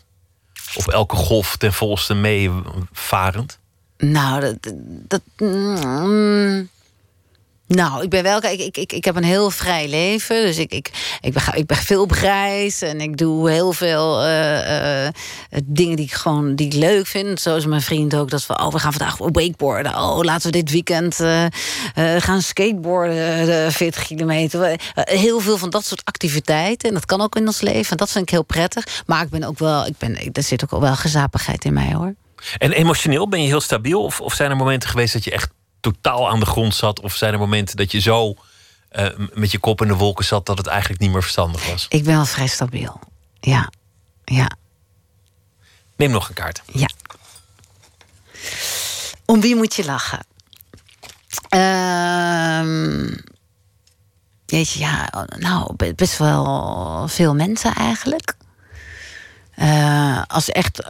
op 0.75 0.89
elke 0.89 1.17
golf 1.17 1.57
ten 1.57 1.73
volste 1.73 2.15
meevarend? 2.15 3.59
Nou, 3.99 4.41
dat. 4.41 4.73
dat 4.85 5.23
mm, 5.37 6.69
Nou, 7.69 8.03
ik 8.03 8.09
ben 8.09 8.23
wel. 8.23 8.41
Kijk, 8.41 8.61
ik, 8.61 8.77
ik, 8.77 8.93
ik 8.93 9.05
heb 9.05 9.17
een 9.17 9.25
heel 9.25 9.51
vrij 9.51 9.89
leven. 9.89 10.43
Dus 10.43 10.59
ik, 10.59 10.73
ik, 10.73 10.91
ik, 11.21 11.33
ben, 11.33 11.43
ik 11.55 11.67
ben 11.67 11.77
veel 11.77 12.03
op 12.03 12.11
reis. 12.11 12.83
En 12.83 13.01
ik 13.01 13.17
doe 13.17 13.51
heel 13.51 13.73
veel 13.73 14.23
eh, 14.23 15.07
eh, 15.07 15.13
dingen 15.65 15.97
die 15.97 16.05
ik 16.05 16.13
gewoon 16.13 16.55
die 16.55 16.67
ik 16.67 16.73
leuk 16.73 17.07
vind. 17.07 17.41
Zoals 17.41 17.67
mijn 17.67 17.83
vriend 17.83 18.15
ook. 18.15 18.31
Dat 18.31 18.47
we, 18.47 18.59
oh, 18.59 18.73
we 18.73 18.79
gaan 18.79 18.93
vandaag 18.93 19.17
wakeboarden. 19.19 19.95
Oh, 19.95 20.23
laten 20.23 20.51
we 20.51 20.57
dit 20.63 20.71
weekend 20.71 21.21
eh, 21.21 21.45
gaan 22.19 22.43
skateboarden. 22.43 23.65
eh, 23.65 23.71
40 23.73 24.07
kilometer. 24.07 24.81
Heel 24.95 25.41
veel 25.41 25.59
van 25.59 25.71
dat 25.71 25.85
soort 25.87 26.05
activiteiten. 26.05 26.89
En 26.89 26.95
dat 26.95 27.07
kan 27.07 27.21
ook 27.21 27.37
in 27.37 27.47
ons 27.47 27.61
leven. 27.61 27.91
En 27.91 27.97
dat 27.97 28.11
vind 28.11 28.25
ik 28.25 28.31
heel 28.31 28.45
prettig. 28.45 29.03
Maar 29.07 29.23
ik 29.23 29.31
ben 29.31 29.45
ook 29.45 29.59
wel. 29.59 29.87
Ik 29.87 29.99
ben, 29.99 30.33
er 30.33 30.43
zit 30.43 30.65
ook 30.65 30.81
wel 30.81 30.97
gezapigheid 30.97 31.65
in 31.65 31.73
mij 31.73 31.95
hoor. 31.95 32.15
En 32.59 32.73
emotioneel 32.73 33.29
ben 33.29 33.41
je 33.43 33.47
heel 33.47 33.61
stabiel? 33.61 34.03
Of, 34.03 34.21
of 34.21 34.35
zijn 34.35 34.51
er 34.51 34.57
momenten 34.57 34.89
geweest 34.89 35.13
dat 35.13 35.25
je 35.25 35.31
echt 35.31 35.51
totaal 35.81 36.29
aan 36.29 36.41
de 36.41 36.47
grond 36.47 36.75
zat? 36.75 37.01
Of 37.01 37.15
zijn 37.15 37.33
er 37.33 37.39
momenten 37.39 37.77
dat 37.77 37.93
je 37.93 37.99
zo 38.01 38.35
eh, 38.89 39.07
met 39.35 39.51
je 39.51 39.59
kop 39.59 39.83
in 39.83 39.89
de 39.89 39.95
wolken 39.95 40.25
zat 40.25 40.47
dat 40.47 40.59
het 40.59 40.67
eigenlijk 40.67 41.01
niet 41.01 41.11
meer 41.11 41.23
verstandig 41.23 41.67
was? 41.71 41.87
Ik 41.89 42.05
ben 42.05 42.15
wel 42.15 42.25
vrij 42.25 42.47
stabiel. 42.47 43.01
Ja. 43.41 43.71
Ja. 44.25 44.51
Neem 45.97 46.11
nog 46.11 46.29
een 46.29 46.35
kaart. 46.35 46.63
Ja. 46.73 46.89
Om 49.25 49.41
wie 49.41 49.57
moet 49.57 49.75
je 49.75 49.85
lachen? 49.85 50.27
Ehm 51.49 53.17
jeetje, 54.47 54.79
ja, 54.79 55.09
nou, 55.39 55.75
be- 55.77 55.95
best 55.95 56.19
wel 56.19 57.09
veel 57.09 57.35
mensen 57.35 57.75
eigenlijk. 57.75 58.35
Eh, 59.55 60.23
als 60.27 60.49
echt. 60.49 60.81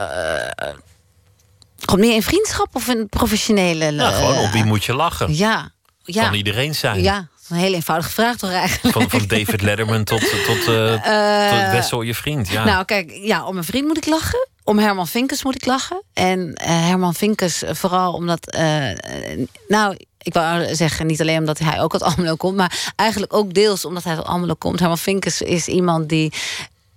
Eh 1.78 1.84
gewoon 1.84 2.00
meer 2.06 2.14
in 2.14 2.22
vriendschap 2.22 2.68
of 2.72 2.88
in 2.88 3.08
professionele. 3.08 3.90
Nou, 3.90 4.14
gewoon 4.14 4.34
eh, 4.34 4.42
op 4.42 4.50
wie 4.50 4.64
moet 4.64 4.84
je 4.84 4.94
lachen? 4.94 5.34
Ja, 5.36 5.70
ja. 6.02 6.22
Kan 6.24 6.34
iedereen 6.34 6.74
zijn. 6.74 7.02
Ja, 7.02 7.28
een 7.48 7.56
hele 7.56 7.74
eenvoudige 7.76 8.10
vraag 8.10 8.36
toch 8.36 8.50
eigenlijk? 8.50 8.94
Van, 8.96 9.10
van 9.10 9.26
David 9.28 9.62
Letterman 9.62 10.04
tot, 10.04 10.20
tot, 10.46 10.66
eh, 10.66 10.94
Eh, 10.94 11.62
tot 11.64 11.72
Wessel, 11.72 12.02
je 12.02 12.14
vriend. 12.14 12.48
Ja. 12.48 12.64
Nou, 12.64 12.84
kijk, 12.84 13.10
ja, 13.22 13.44
om 13.46 13.52
mijn 13.54 13.66
vriend 13.66 13.86
moet 13.86 13.96
ik 13.96 14.06
lachen. 14.06 14.48
Om 14.64 14.78
Herman 14.78 15.08
Vinkers 15.08 15.44
moet 15.44 15.54
ik 15.54 15.66
lachen. 15.66 16.02
En 16.12 16.54
eh, 16.54 16.68
Herman 16.86 17.14
Vinkers 17.14 17.62
eh, 17.62 17.74
vooral 17.74 18.12
omdat... 18.12 18.50
eh, 18.50 18.90
eh, 18.90 19.48
nou, 19.68 19.96
ik 20.22 20.32
wou 20.34 20.74
zeggen, 20.74 21.06
niet 21.06 21.20
alleen 21.20 21.38
omdat 21.38 21.58
hij 21.58 21.80
ook 21.80 21.92
uit 21.92 22.02
Almelo 22.02 22.34
komt... 22.36 22.56
maar 22.56 22.92
eigenlijk 22.96 23.34
ook 23.34 23.54
deels 23.54 23.84
omdat 23.84 24.04
hij 24.04 24.16
uit 24.16 24.24
Almelo 24.24 24.54
komt. 24.54 24.78
Herman 24.78 24.98
Vinkers 24.98 25.42
is 25.42 25.66
iemand 25.68 26.08
die, 26.08 26.32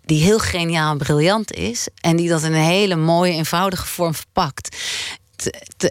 die 0.06 0.24
heel 0.24 0.40
geniaal 0.40 0.92
en 0.92 0.98
briljant 0.98 1.54
is... 1.54 1.88
en 2.02 2.16
die 2.16 2.30
dat 2.30 2.44
in 2.44 2.54
een 2.54 2.62
hele 2.62 2.96
mooie, 2.96 3.34
eenvoudige 3.34 3.86
vorm 3.86 4.14
verpakt. 4.14 4.78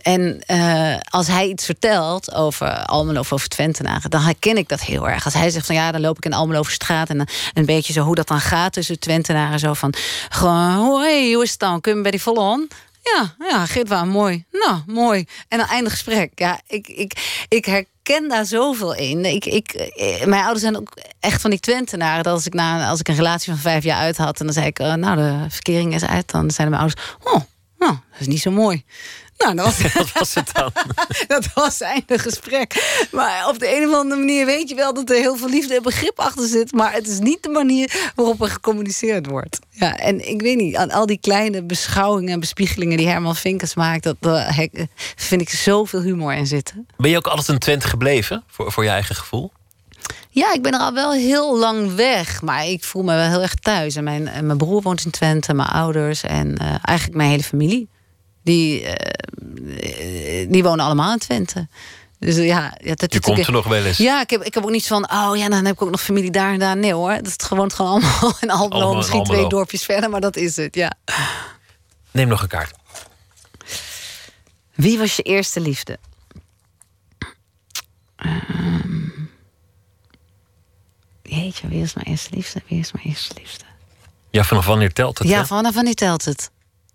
En 0.03 0.43
eh, 0.47 0.97
als 1.11 1.27
hij 1.27 1.49
iets 1.49 1.65
vertelt 1.65 2.35
over 2.35 2.85
Almelo 2.85 3.21
of 3.21 3.33
over 3.33 3.49
Twentenaren, 3.49 4.11
dan 4.11 4.21
herken 4.21 4.57
ik 4.57 4.69
dat 4.69 4.81
heel 4.81 5.09
erg. 5.09 5.25
Als 5.25 5.35
hij 5.35 5.51
zegt 5.51 5.67
van 5.67 5.75
ja, 5.75 5.93
dan 5.93 6.01
loop 6.01 6.17
ik 6.17 6.25
in 6.25 6.33
Almelo 6.33 6.59
over 6.59 6.73
straat 6.73 7.09
en 7.09 7.29
een 7.55 7.67
beetje 7.67 7.93
zo 7.93 8.03
hoe 8.03 8.15
dat 8.15 8.29
dan 8.29 8.41
gaat 8.41 8.73
tussen 8.73 8.99
Twentenaren. 8.99 9.59
Zo 9.59 9.75
van 9.75 9.95
gewoon, 10.29 10.75
hoe 10.77 11.43
is 11.43 11.51
het 11.51 11.59
dan? 11.59 11.81
Kun 11.81 11.91
je 11.91 11.97
me 11.97 12.03
bij 12.03 12.11
die 12.11 12.23
volle? 12.23 12.67
Ja, 13.15 13.35
ja, 13.39 13.85
waar, 13.85 14.07
mooi. 14.07 14.45
Nou, 14.51 14.81
mooi. 14.87 15.27
En 15.49 15.59
dan 15.59 15.67
einde 15.67 15.91
gesprek. 15.91 16.33
Ja, 16.35 16.61
ik, 16.67 16.89
ik, 16.89 17.45
ik 17.49 17.65
herken 17.65 18.29
daar 18.29 18.47
zoveel 18.47 18.95
in. 18.95 19.25
Ik, 19.25 19.45
ik, 19.45 19.73
eh, 19.73 20.25
mijn 20.25 20.43
ouders 20.43 20.61
zijn 20.61 20.77
ook 20.77 20.99
echt 21.21 21.41
van 21.41 21.51
die 21.51 21.61
Twentenaren. 21.61 22.25
Dat 22.25 22.33
als 22.33 22.47
ik, 22.47 22.55
na, 22.55 22.89
als 22.89 23.01
ik 23.01 23.09
een 23.09 23.15
relatie 23.15 23.53
van 23.53 23.61
vijf 23.61 23.85
jaar 23.85 23.99
uit 23.99 24.17
had... 24.17 24.39
en 24.39 24.45
dan 24.45 24.55
zei 24.55 24.67
ik, 24.67 24.79
eh, 24.79 24.95
nou, 24.95 25.17
de 25.17 25.47
verkering 25.49 25.95
is 25.95 26.05
uit... 26.05 26.31
dan 26.31 26.51
zeiden 26.51 26.79
mijn 26.79 26.89
ouders, 26.89 27.17
oh, 27.23 27.41
nou, 27.79 27.93
dat 28.11 28.21
is 28.21 28.27
niet 28.27 28.41
zo 28.41 28.51
mooi. 28.51 28.85
Nou, 29.45 29.55
dat 29.55 29.65
was, 29.65 29.93
Wat 30.03 30.13
was 30.13 30.35
het 30.35 30.51
dan? 30.53 30.73
dat 31.27 31.53
was 31.55 31.81
einde 31.81 32.19
gesprek. 32.19 32.99
Maar 33.11 33.49
op 33.49 33.59
de 33.59 33.77
een 33.77 33.89
of 33.89 33.95
andere 33.95 34.21
manier 34.21 34.47
weet 34.47 34.69
je 34.69 34.75
wel 34.75 34.95
dat 34.95 35.11
er 35.11 35.17
heel 35.17 35.37
veel 35.37 35.49
liefde 35.49 35.75
en 35.75 35.83
begrip 35.83 36.19
achter 36.19 36.47
zit. 36.47 36.73
Maar 36.73 36.93
het 36.93 37.09
is 37.09 37.19
niet 37.19 37.43
de 37.43 37.49
manier 37.49 38.13
waarop 38.15 38.41
er 38.43 38.51
gecommuniceerd 38.51 39.27
wordt. 39.27 39.59
Ja, 39.71 39.97
en 39.97 40.29
ik 40.29 40.41
weet 40.41 40.57
niet, 40.57 40.77
aan 40.77 40.91
al 40.91 41.07
die 41.07 41.19
kleine 41.21 41.63
beschouwingen 41.63 42.33
en 42.33 42.41
bespiegelingen 42.41 42.97
die 42.97 43.09
Herman 43.09 43.37
Vinkers 43.37 43.75
maakt, 43.75 44.03
dat, 44.03 44.17
vind 45.17 45.41
ik 45.41 45.51
zoveel 45.51 46.01
humor 46.01 46.33
in 46.33 46.47
zitten. 46.47 46.87
Ben 46.97 47.11
je 47.11 47.17
ook 47.17 47.27
altijd 47.27 47.49
een 47.49 47.59
Twent 47.59 47.85
gebleven, 47.85 48.45
voor, 48.47 48.73
voor 48.73 48.85
je 48.85 48.91
eigen 48.91 49.15
gevoel? 49.15 49.53
Ja, 50.31 50.53
ik 50.53 50.63
ben 50.63 50.73
er 50.73 50.81
al 50.81 50.93
wel 50.93 51.13
heel 51.13 51.59
lang 51.59 51.95
weg, 51.95 52.43
maar 52.43 52.67
ik 52.67 52.85
voel 52.85 53.03
me 53.03 53.15
wel 53.15 53.29
heel 53.29 53.43
erg 53.43 53.55
thuis. 53.55 53.97
En 53.97 54.05
mijn, 54.05 54.29
en 54.29 54.47
mijn 54.47 54.59
broer 54.59 54.83
woont 54.83 55.05
in 55.05 55.11
Twente, 55.11 55.55
mijn 55.55 55.69
ouders 55.69 56.23
en 56.23 56.57
eh, 56.57 56.67
eigenlijk 56.83 57.17
mijn 57.17 57.31
hele 57.31 57.43
familie. 57.43 57.89
Die, 58.43 58.85
eh, 58.85 60.47
die 60.51 60.63
wonen 60.63 60.85
allemaal 60.85 61.13
in 61.13 61.19
Twente. 61.19 61.69
Dus 62.19 62.37
ja, 62.37 62.77
ja 62.83 62.95
dat, 62.95 63.13
Je 63.13 63.21
komt 63.21 63.47
er 63.47 63.53
nog 63.53 63.67
wel 63.67 63.85
eens. 63.85 63.97
Ja, 63.97 64.21
ik 64.21 64.31
heb, 64.31 64.43
ik 64.43 64.55
heb 64.55 64.65
ook 64.65 64.71
niet 64.71 64.87
van, 64.87 65.11
oh 65.13 65.37
ja, 65.37 65.49
dan 65.49 65.65
heb 65.65 65.75
ik 65.75 65.83
ook 65.83 65.91
nog 65.91 66.03
familie 66.03 66.31
daar 66.31 66.53
en 66.53 66.59
daar. 66.59 66.77
Nee 66.77 66.93
hoor, 66.93 67.15
dat 67.15 67.27
is 67.27 67.35
gewoon, 67.47 67.73
gewoon 67.73 67.91
allemaal 67.91 68.37
in 68.41 68.51
Almelo, 68.51 68.75
Allemaal 68.75 68.97
misschien 68.97 69.25
twee 69.25 69.47
dorpjes 69.47 69.85
verder, 69.85 70.11
maar 70.11 70.21
dat 70.21 70.37
is 70.37 70.57
het, 70.57 70.75
ja. 70.75 70.93
Neem 72.11 72.29
nog 72.29 72.43
een 72.43 72.49
kaart. 72.49 72.75
Wie 74.75 74.99
was 74.99 75.17
je 75.17 75.23
eerste 75.23 75.61
liefde? 75.61 75.99
Ehm, 78.17 79.09
jeetje, 81.23 81.69
wie 81.69 81.83
is 81.83 81.95
mijn 81.95 82.07
eerste 82.07 82.35
liefde? 82.35 82.63
Wie 82.67 82.79
is 82.79 82.93
mijn 82.93 83.07
eerste 83.07 83.35
liefde? 83.39 83.65
Ja, 84.31 84.45
vanaf 84.45 84.67
wanneer 84.67 84.93
telt 84.93 85.19
het? 85.19 85.29
ja, 85.29 85.39
hè? 85.39 85.47
vanaf 85.47 85.75
wanneer 85.75 85.95
telt 85.95 86.25
het? 86.25 86.51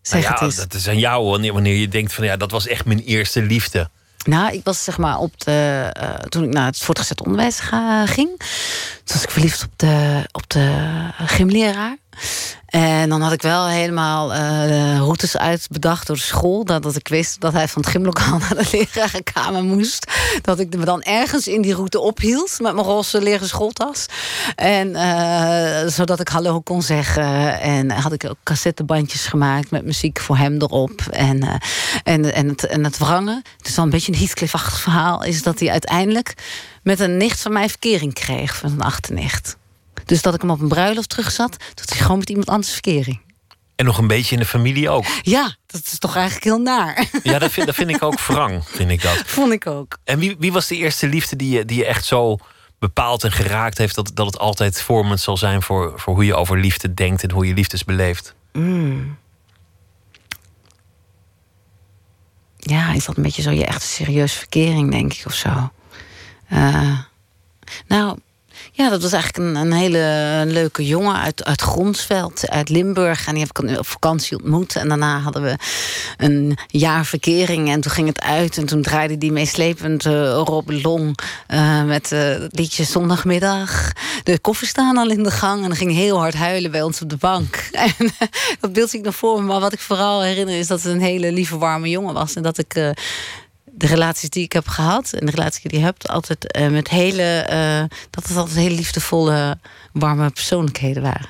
Zeg 0.08 0.22
Nou 0.22 0.32
het 0.32 0.40
ja, 0.40 0.46
eens. 0.46 0.56
dat 0.56 0.74
is 0.74 0.88
aan 0.88 1.00
jou 1.00 1.26
wanneer, 1.30 1.54
wanneer 1.54 1.76
je 1.76 1.88
denkt 1.88 2.14
van 2.14 2.26
ja, 2.26 2.38
dat 2.38 2.52
was 2.52 2.68
echt 2.68 2.86
mijn 2.86 3.00
eerste 3.00 3.42
liefde. 3.42 3.90
Nou, 4.26 4.54
ik 4.54 4.62
was 4.64 4.84
zeg 4.84 4.98
maar 4.98 5.18
op 5.18 5.42
de. 5.44 5.90
eh, 5.94 6.10
toen 6.10 6.44
ik 6.44 6.50
naar 6.50 6.66
het 6.66 6.78
voortgezet 6.80 7.22
onderwijs 7.22 7.60
ga, 7.60 8.06
ging. 8.06 8.30
Toen 9.04 9.14
was 9.16 9.24
ik 9.24 9.30
verliefd 9.32 9.64
op 9.64 9.72
de, 9.76 10.24
op 10.32 10.50
de 10.50 10.86
gymleraar. 11.26 11.98
En 12.66 13.10
dan 13.10 13.22
had 13.22 13.32
ik 13.32 13.42
wel 13.42 13.68
helemaal 13.68 14.28
de 14.28 14.98
routes 14.98 15.38
uitbedacht 15.38 16.08
door 16.08 16.16
de 16.16 16.22
school. 16.22 16.66
Dat, 16.66 16.84
dat 16.84 16.96
ik 16.96 17.08
wist 17.08 17.42
dat 17.42 17.54
hij 17.54 17.68
van 17.68 17.82
het 17.82 17.92
gymlokaal 17.92 18.38
naar 18.50 18.56
de 18.56 18.68
lerarenkamer 18.72 19.64
moest. 19.64 20.12
Dat 20.42 20.60
ik 20.60 20.78
me 20.78 20.86
dan 20.86 21.02
ergens 21.02 21.48
in 21.48 21.62
die 21.62 21.76
route 21.76 22.00
ophield 22.00 22.60
met 22.60 22.74
mijn 22.74 22.86
roze 22.86 23.22
leren 23.22 23.48
schooltas. 23.48 24.06
En 24.56 24.96
eh, 24.96 25.88
zodat 25.88 26.20
ik 26.20 26.28
hallo 26.28 26.62
kon 26.62 26.82
zeggen. 26.82 27.60
En 27.60 27.92
had 27.92 28.14
ik 28.14 28.26
ook 28.30 28.38
cassettebandjes 28.44 29.26
gemaakt 29.26 29.72
met 29.72 29.86
muziek 29.86 30.20
voor 30.20 30.38
hem 30.38 30.62
erop. 30.62 31.02
En, 31.10 31.44
eh, 31.44 31.56
en, 32.04 32.34
en, 32.34 32.48
het, 32.48 32.66
en 32.66 32.84
het 32.84 32.98
wrangen. 32.98 33.42
Het 33.58 33.68
is 33.68 33.76
wel 33.76 33.86
een 33.86 33.92
beetje 33.92 34.12
een 34.12 34.18
Heathcliff-achtig 34.18 34.80
verhaal. 34.80 35.24
Is 35.24 35.44
dat 35.44 35.60
hij 35.60 35.70
uiteindelijk 35.70 36.34
met 36.84 37.00
een 37.00 37.18
nicht 37.18 37.42
van 37.42 37.54
mij 37.54 37.70
verkering 37.70 38.14
kreeg. 38.14 38.56
Van 38.56 38.72
een 38.72 38.82
achternicht. 38.82 39.58
Dus 40.06 40.22
dat 40.22 40.34
ik 40.34 40.42
hem 40.42 40.50
op 40.50 40.62
een 40.62 40.68
bruiloft 40.68 41.10
terug 41.10 41.32
zat. 41.32 41.58
Dat 41.74 41.90
hij 41.90 41.98
gewoon 41.98 42.18
met 42.18 42.30
iemand 42.30 42.50
anders 42.50 42.72
verkering. 42.72 43.22
En 43.76 43.86
nog 43.86 43.98
een 43.98 44.08
beetje 44.08 44.34
in 44.34 44.42
de 44.42 44.48
familie 44.48 44.90
ook. 44.90 45.06
Ja, 45.22 45.56
dat 45.66 45.82
is 45.86 46.00
toch 46.00 46.16
eigenlijk 46.16 46.46
heel 46.46 46.60
naar. 46.60 47.08
Ja, 47.24 47.40
dat 47.40 47.52
vind, 47.52 47.66
dat 47.66 47.76
vind 47.76 47.90
ik 47.90 48.04
ook 48.04 48.20
wrang, 48.20 48.64
vind 48.66 48.92
ik 48.92 49.02
dat. 49.02 49.22
Vond 49.26 49.52
ik 49.52 49.68
ook. 49.68 49.98
En 50.04 50.20
wie, 50.20 50.36
wie 50.40 50.52
was 50.52 50.68
de 50.68 50.76
eerste 50.76 51.08
liefde 51.08 51.36
die 51.36 51.50
je, 51.50 51.66
die 51.66 51.78
je 51.78 51.86
echt 51.86 52.06
zo 52.06 52.38
bepaald 52.80 53.24
en 53.24 53.32
geraakt 53.32 53.78
heeft... 53.78 53.96
dat, 53.96 54.12
dat 54.14 54.26
het 54.26 54.40
altijd 54.40 54.82
vormend 54.82 55.20
zal 55.20 55.38
zijn 55.38 55.62
voor, 55.62 55.94
voor 56.00 56.14
hoe 56.14 56.26
je 56.26 56.36
over 56.36 56.60
liefde 56.60 56.94
denkt... 56.94 57.24
en 57.24 57.32
hoe 57.32 57.48
je 57.48 57.54
liefdes 57.54 57.84
beleeft? 57.84 58.36
Mm. 58.54 59.18
Ja, 62.58 62.94
is 62.94 63.06
dat 63.06 63.18
een 63.18 63.24
beetje 63.24 63.42
zo 63.42 63.52
je 63.52 63.66
echte 63.66 63.88
serieuze 63.88 64.38
verkering, 64.38 64.92
denk 64.92 65.14
ik, 65.14 65.24
of 65.26 65.34
zo. 65.34 65.72
Eh, 66.48 67.00
nou, 67.88 68.18
ja, 68.78 68.90
dat 68.90 69.02
was 69.02 69.12
eigenlijk 69.12 69.44
een, 69.44 69.56
een 69.56 69.74
hele 69.74 70.44
leuke 70.48 70.86
jongen 70.86 71.16
uit, 71.16 71.44
uit 71.44 71.62
Gronsveld, 71.62 72.50
uit 72.50 72.70
Limburg. 72.70 73.28
En 73.28 73.34
die 73.34 73.44
heb 73.44 73.60
ik 73.60 73.78
op 73.80 73.88
vakantie 73.88 74.38
ontmoet. 74.38 74.76
En 74.76 74.88
daarna 74.88 75.20
hadden 75.20 75.42
we 75.42 75.56
een 76.18 76.58
jaar 76.68 77.06
verkering. 77.06 77.70
En 77.70 77.82
toen 77.82 77.92
ging 77.92 78.08
het 78.08 78.22
uit. 78.22 78.58
En 78.58 78.66
toen 78.66 78.82
draaide 78.82 79.18
die 79.18 79.32
meeslepend 79.32 80.06
eh, 80.06 80.42
Rob 80.46 80.70
Long 80.70 81.18
eh, 81.48 81.84
met 81.84 82.12
eh, 82.12 82.36
liedje 82.50 82.84
Zondagmiddag. 82.84 83.92
De 84.24 84.40
koffers 84.40 84.70
staan 84.70 84.98
al 84.98 85.10
in 85.10 85.24
de 85.24 85.32
gang. 85.32 85.62
En 85.62 85.68
dan 85.68 85.78
ging 85.78 85.92
heel 85.92 86.18
hard 86.20 86.36
huilen 86.36 86.72
bij 86.72 86.82
ons 86.82 87.02
op 87.02 87.10
de 87.10 87.18
bank. 87.18 87.56
En 87.98 88.12
dat 88.60 88.74
beeld 88.74 88.90
zie 88.90 89.00
ik 89.00 89.06
nog 89.06 89.16
voor 89.16 89.42
me. 89.42 89.48
Maar 89.48 89.60
wat 89.60 89.74
ik 89.74 89.80
vooral 89.80 90.22
herinner 90.22 90.58
is 90.58 90.68
dat 90.68 90.84
het 90.84 90.94
een 90.94 91.02
hele 91.02 91.32
lieve, 91.32 91.58
warme 91.58 91.90
jongen 91.90 92.14
was. 92.14 92.36
En 92.36 92.44
dat 92.44 92.58
ik... 92.58 92.94
de 93.78 93.88
relaties 93.88 94.30
die 94.30 94.44
ik 94.44 94.54
heb 94.54 94.68
gehad 94.68 95.14
en 95.14 95.26
de 95.26 95.32
relaties 95.32 95.64
die 95.64 95.80
je 95.80 95.86
hebt, 95.86 96.08
altijd 96.08 96.52
eh, 96.52 96.68
met 96.68 96.88
hele, 96.88 97.24
eh, 97.24 97.98
dat 98.10 98.28
het 98.28 98.38
altijd 98.38 98.58
hele 98.58 98.76
liefdevolle, 98.76 99.58
warme 99.94 100.30
persoonlijkheden 100.30 101.04
waren. 101.04 101.30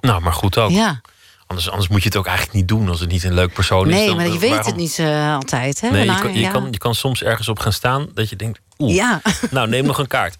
Nou, 0.00 0.22
maar 0.22 0.32
goed 0.32 0.58
ook. 0.58 0.70
Ja. 0.70 1.00
Anders, 1.46 1.70
anders 1.70 1.88
moet 1.88 2.02
je 2.02 2.08
het 2.08 2.16
ook 2.16 2.26
eigenlijk 2.26 2.56
niet 2.56 2.68
doen 2.68 2.88
als 2.88 3.00
het 3.00 3.08
niet 3.08 3.24
een 3.24 3.34
leuk 3.34 3.52
persoon 3.52 3.88
is. 3.88 3.94
nee, 3.94 4.14
maar 4.14 4.28
je 4.28 4.38
weet 4.38 4.66
het 4.66 4.76
niet 4.76 4.98
eh, 4.98 5.34
altijd. 5.34 5.80
Hè? 5.80 5.90
Nee, 5.90 6.10
je, 6.10 6.18
kan, 6.20 6.32
je, 6.32 6.40
ja. 6.40 6.50
kan, 6.50 6.68
je 6.70 6.78
kan 6.78 6.94
soms 6.94 7.22
ergens 7.22 7.48
op 7.48 7.58
gaan 7.58 7.72
staan 7.72 8.08
dat 8.14 8.28
je 8.28 8.36
denkt... 8.36 8.60
Oeh, 8.78 8.94
Ja. 8.94 9.20
nou 9.50 9.68
neem 9.68 9.84
nog 9.84 9.98
een 9.98 10.06
kaart. 10.06 10.38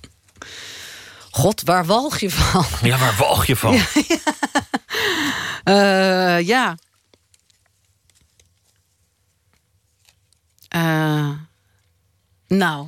God, 1.31 1.63
waar 1.65 1.87
walg 1.87 2.19
je 2.19 2.31
van? 2.31 2.65
Ja, 2.83 2.99
waar 2.99 3.15
walg 3.19 3.47
je 3.47 3.57
van? 3.57 3.79
Ja. 6.45 6.77
Eh, 10.73 11.29
nou, 12.49 12.87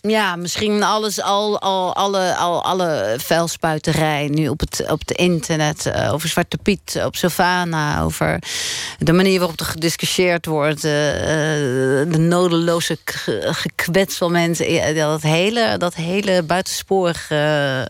Ja, 0.00 0.36
misschien 0.36 0.82
alles, 0.82 1.20
al, 1.22 1.60
al, 1.60 1.94
alle, 1.94 2.34
al, 2.36 2.64
alle 2.64 3.14
vuilspuiterij 3.18 4.28
nu 4.28 4.48
op 4.48 4.60
het, 4.60 4.84
op 4.90 4.98
het 5.00 5.10
internet. 5.10 5.86
eh, 5.86 6.12
over 6.12 6.28
Zwarte 6.28 6.58
Piet, 6.62 7.00
op 7.04 7.16
Sylvana. 7.16 8.02
Over 8.02 8.42
de 8.98 9.12
manier 9.12 9.38
waarop 9.38 9.60
er 9.60 9.66
gediscussieerd 9.66 10.46
wordt. 10.46 10.84
eh, 10.84 10.90
de 12.12 12.18
nodeloze 12.18 12.98
k- 13.04 13.24
gekwets 13.40 14.16
van 14.16 14.32
mensen. 14.32 14.94
Dat 14.94 15.22
hele, 15.22 15.76
dat 15.78 15.94
hele 15.94 16.42
buitensporig. 16.42 17.30
eh, 17.30 17.82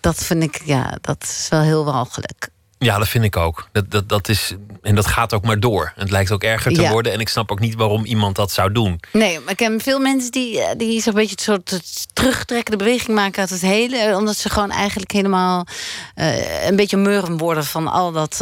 dat 0.00 0.16
vind 0.24 0.42
ik, 0.42 0.60
ja, 0.64 0.98
dat 1.00 1.22
is 1.22 1.46
wel 1.50 1.60
heel 1.60 1.84
walgelijk. 1.84 2.48
Ja, 2.82 2.98
dat 2.98 3.08
vind 3.08 3.24
ik 3.24 3.36
ook. 3.36 3.68
Dat, 3.72 3.90
dat, 3.90 4.08
dat 4.08 4.28
is, 4.28 4.54
en 4.82 4.94
dat 4.94 5.06
gaat 5.06 5.32
ook 5.34 5.44
maar 5.44 5.60
door. 5.60 5.92
Het 5.96 6.10
lijkt 6.10 6.30
ook 6.32 6.42
erger 6.42 6.72
te 6.72 6.80
Ja. 6.80 6.90
worden. 6.90 7.12
En 7.12 7.20
ik 7.20 7.28
snap 7.28 7.50
ook 7.52 7.60
niet 7.60 7.74
waarom 7.74 8.04
iemand 8.04 8.36
dat 8.36 8.50
zou 8.52 8.72
doen. 8.72 9.00
Nee, 9.12 9.40
maar 9.40 9.50
ik 9.50 9.56
ken 9.56 9.80
veel 9.80 9.98
mensen 9.98 10.30
die, 10.30 10.60
eh, 10.60 10.76
die 10.78 11.00
zo'n 11.02 11.14
beetje 11.14 11.30
het 11.30 11.40
soort 11.40 11.80
terugtrekkende 12.12 12.78
beweging 12.84 13.16
maken 13.16 13.40
uit 13.40 13.50
het 13.50 13.60
hele. 13.60 13.96
eh, 13.96 14.16
Omdat 14.16 14.36
ze 14.36 14.50
gewoon 14.50 14.70
eigenlijk 14.70 15.10
helemaal 15.12 15.66
eh, 16.14 16.66
een 16.66 16.76
beetje 16.76 16.96
murren 16.96 17.36
worden 17.36 17.64
van 17.64 17.86
al 17.88 18.12
dat. 18.12 18.36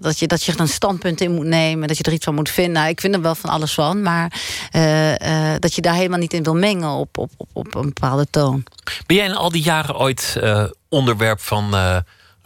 dat, 0.00 0.18
je, 0.18 0.26
dat 0.26 0.42
je 0.42 0.52
er 0.52 0.60
een 0.60 0.68
standpunt 0.68 1.20
in 1.20 1.32
moet 1.34 1.46
nemen. 1.46 1.88
Dat 1.88 1.96
je 1.96 2.02
er 2.02 2.12
iets 2.12 2.24
van 2.24 2.34
moet 2.34 2.50
vinden. 2.50 2.72
Nou, 2.72 2.88
ik 2.88 3.00
vind 3.00 3.14
er 3.14 3.20
wel 3.22 3.34
van 3.34 3.50
alles 3.50 3.74
van. 3.74 4.02
Maar 4.02 4.32
dat 5.58 5.74
je 5.74 5.80
daar 5.80 5.94
helemaal 5.94 6.18
niet 6.18 6.32
in 6.32 6.42
wil 6.42 6.54
mengen 6.54 6.88
op, 6.90 7.18
op, 7.18 7.30
op, 7.36 7.48
op 7.52 7.74
een 7.74 7.92
bepaalde 7.94 8.26
toon. 8.30 8.64
Ben 9.06 9.16
jij 9.16 9.26
in 9.26 9.34
al 9.36 9.50
die 9.50 9.62
jaren 9.62 9.96
ooit 9.98 10.36
onderwerp 10.88 11.40
van 11.40 11.74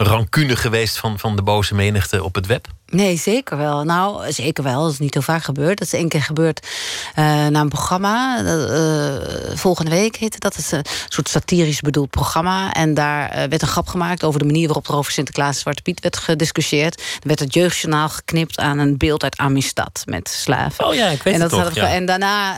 rancune 0.03 0.55
geweest 0.55 0.97
van, 0.97 1.19
van 1.19 1.35
de 1.35 1.41
boze 1.41 1.75
menigte 1.75 2.23
op 2.23 2.35
het 2.35 2.45
web? 2.45 2.67
Nee, 2.85 3.17
zeker 3.17 3.57
wel. 3.57 3.83
Nou, 3.83 4.31
zeker 4.31 4.63
wel. 4.63 4.83
Dat 4.83 4.91
is 4.91 4.99
niet 4.99 5.13
heel 5.13 5.23
vaak 5.23 5.43
gebeurd. 5.43 5.77
Dat 5.77 5.87
is 5.87 5.93
één 5.93 6.07
keer 6.09 6.21
gebeurd 6.21 6.67
eh 7.15 7.23
na 7.47 7.59
een 7.59 7.69
programma. 7.69 8.37
eh, 8.45 9.55
volgende 9.57 9.91
week 9.91 10.15
heette 10.15 10.39
dat. 10.39 10.55
Het 10.55 10.65
is 10.65 10.71
een 10.71 10.85
soort 11.07 11.29
satirisch 11.29 11.81
bedoeld 11.81 12.09
programma. 12.09 12.73
En 12.73 12.93
daar 12.93 13.29
eh, 13.29 13.49
werd 13.49 13.61
een 13.61 13.67
grap 13.67 13.87
gemaakt 13.87 14.23
over 14.23 14.39
de 14.39 14.45
manier 14.45 14.65
waarop 14.65 14.87
er 14.87 14.95
over 14.95 15.11
Sinterklaas 15.11 15.55
en 15.55 15.61
Zwarte 15.61 15.81
Piet 15.81 15.99
werd 15.99 16.17
gediscussieerd. 16.17 16.99
Er 17.01 17.27
werd 17.27 17.39
het 17.39 17.53
jeugdjournaal 17.53 18.09
geknipt 18.09 18.57
aan 18.59 18.77
een 18.79 18.97
beeld 18.97 19.23
uit 19.23 19.37
Amistad 19.37 20.01
met 20.05 20.29
slaven. 20.29 20.85
Oh 20.85 20.93
ja, 20.93 21.07
ik 21.07 21.23
weet 21.23 21.33
en 21.33 21.41
het 21.41 21.49
dat 21.49 21.59
hadden- 21.59 21.83
ja. 21.83 21.93
En 21.93 22.05
daarna 22.05 22.55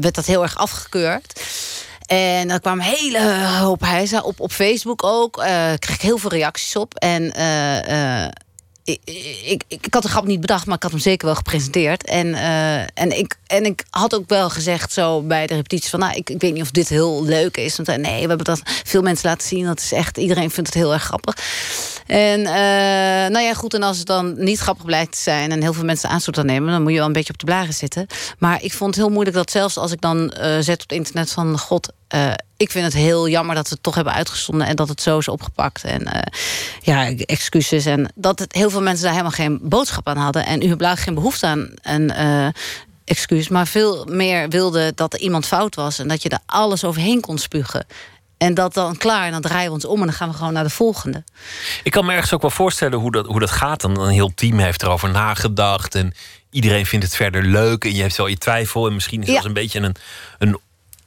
werd 0.00 0.14
dat 0.14 0.26
heel 0.26 0.42
erg 0.42 0.56
afgekeurd. 0.56 1.40
En 2.12 2.50
er 2.50 2.60
kwam 2.60 2.78
een 2.78 2.84
hele 2.84 3.46
hoop 3.46 3.80
hijza 3.80 4.20
op, 4.20 4.40
op 4.40 4.52
Facebook 4.52 5.04
ook. 5.04 5.36
eh 5.38 5.72
kreeg 5.78 5.94
ik 5.96 6.00
heel 6.00 6.18
veel 6.18 6.30
reacties 6.30 6.76
op. 6.76 6.94
En 6.94 7.32
eh, 7.32 8.28
ik, 8.84 9.00
ik, 9.44 9.62
ik, 9.68 9.86
had 9.90 10.02
de 10.02 10.08
grap 10.08 10.26
niet 10.26 10.40
bedacht, 10.40 10.66
maar 10.66 10.76
ik 10.76 10.82
had 10.82 10.90
hem 10.90 11.00
zeker 11.00 11.26
wel 11.26 11.34
gepresenteerd. 11.34 12.04
En, 12.04 12.34
en, 12.94 13.18
ik, 13.18 13.36
en 13.46 13.64
ik 13.64 13.84
had 13.90 14.14
ook 14.14 14.28
wel 14.28 14.50
gezegd 14.50 14.92
zo 14.92 15.22
bij 15.22 15.46
de 15.46 15.54
repetitie 15.54 15.90
van... 15.90 16.00
nou, 16.00 16.14
ik, 16.14 16.30
ik 16.30 16.40
weet 16.40 16.52
niet 16.52 16.62
of 16.62 16.70
dit 16.70 16.88
heel 16.88 17.24
leuk 17.24 17.56
is. 17.56 17.76
Want 17.76 17.88
nee, 18.00 18.22
we 18.22 18.28
hebben 18.28 18.44
dat 18.44 18.62
veel 18.64 19.02
mensen 19.02 19.28
laten 19.28 19.48
zien. 19.48 19.66
Dat 19.66 19.78
is 19.80 19.92
echt, 19.92 20.16
iedereen 20.16 20.50
vindt 20.50 20.68
het 20.68 20.78
heel 20.78 20.92
erg 20.92 21.02
grappig. 21.02 21.36
En 22.06 22.46
eh, 22.46 23.30
nou 23.30 23.40
ja, 23.40 23.54
goed, 23.54 23.74
en 23.74 23.82
als 23.82 23.98
het 23.98 24.06
dan 24.06 24.44
niet 24.44 24.58
grappig 24.58 24.84
blijkt 24.84 25.12
te 25.12 25.20
zijn... 25.20 25.50
en 25.50 25.62
heel 25.62 25.72
veel 25.72 25.84
mensen 25.84 26.08
aanstoot 26.08 26.38
aan 26.38 26.46
nemen... 26.46 26.72
dan 26.72 26.82
moet 26.82 26.90
je 26.90 26.96
wel 26.98 27.06
een 27.06 27.12
beetje 27.12 27.32
op 27.32 27.38
de 27.38 27.44
blaren 27.44 27.74
zitten. 27.74 28.06
Maar 28.38 28.62
ik 28.62 28.72
vond 28.72 28.94
het 28.94 29.04
heel 29.04 29.12
moeilijk 29.12 29.36
dat 29.36 29.50
zelfs 29.50 29.76
als 29.76 29.92
ik 29.92 30.00
dan 30.00 30.30
eh, 30.30 30.56
zet 30.60 30.82
op 30.82 30.88
het 30.88 30.98
internet 30.98 31.32
van... 31.32 31.58
god, 31.58 31.92
eh, 32.08 32.32
ik 32.56 32.70
vind 32.70 32.84
het 32.84 32.94
heel 32.94 33.28
jammer 33.28 33.54
dat 33.54 33.68
we 33.68 33.74
het 33.74 33.82
toch 33.82 33.94
hebben 33.94 34.12
uitgezonden... 34.12 34.66
en 34.66 34.76
dat 34.76 34.88
het 34.88 35.02
zo 35.02 35.18
is 35.18 35.28
opgepakt. 35.28 35.84
En 35.84 36.30
ja, 36.80 37.16
excuses. 37.16 37.86
En 37.86 38.12
dat 38.14 38.38
het, 38.38 38.54
heel 38.54 38.70
veel 38.70 38.82
mensen 38.82 39.04
daar 39.04 39.12
helemaal 39.12 39.36
geen 39.36 39.58
boodschap 39.62 40.08
aan 40.08 40.16
hadden. 40.16 40.46
En 40.46 40.62
u 40.62 40.76
blijkbaar 40.76 40.96
geen 40.96 41.14
behoefte 41.14 41.46
aan 41.46 41.70
een 41.82 42.12
excuus... 43.04 43.48
maar 43.48 43.66
veel 43.66 44.06
meer 44.10 44.48
wilde 44.48 44.92
dat 44.94 45.12
er 45.12 45.20
iemand 45.20 45.46
fout 45.46 45.74
was... 45.74 45.98
en 45.98 46.08
dat 46.08 46.22
je 46.22 46.28
er 46.28 46.38
alles 46.46 46.84
overheen 46.84 47.20
kon 47.20 47.38
spugen. 47.38 47.86
En 48.42 48.54
dat 48.54 48.74
dan 48.74 48.96
klaar, 48.96 49.26
en 49.26 49.32
dan 49.32 49.40
draaien 49.40 49.66
we 49.68 49.74
ons 49.74 49.84
om... 49.84 50.00
en 50.00 50.06
dan 50.06 50.14
gaan 50.14 50.28
we 50.28 50.34
gewoon 50.34 50.52
naar 50.52 50.62
de 50.64 50.70
volgende. 50.70 51.24
Ik 51.82 51.90
kan 51.90 52.04
me 52.04 52.12
ergens 52.12 52.32
ook 52.32 52.40
wel 52.42 52.50
voorstellen 52.50 52.98
hoe 52.98 53.12
dat, 53.12 53.26
hoe 53.26 53.40
dat 53.40 53.50
gaat. 53.50 53.84
En 53.84 54.00
een 54.00 54.08
heel 54.08 54.34
team 54.34 54.58
heeft 54.58 54.82
erover 54.82 55.10
nagedacht. 55.10 55.94
En 55.94 56.14
iedereen 56.50 56.86
vindt 56.86 57.04
het 57.04 57.16
verder 57.16 57.42
leuk. 57.42 57.84
En 57.84 57.94
je 57.94 58.00
hebt 58.00 58.16
wel 58.16 58.26
je 58.26 58.38
twijfel. 58.38 58.86
En 58.86 58.94
misschien 58.94 59.20
is 59.20 59.26
Ja. 59.26 59.32
zelfs 59.32 59.46
een 59.46 59.52
beetje 59.52 59.80
een, 59.80 59.94
een 60.38 60.58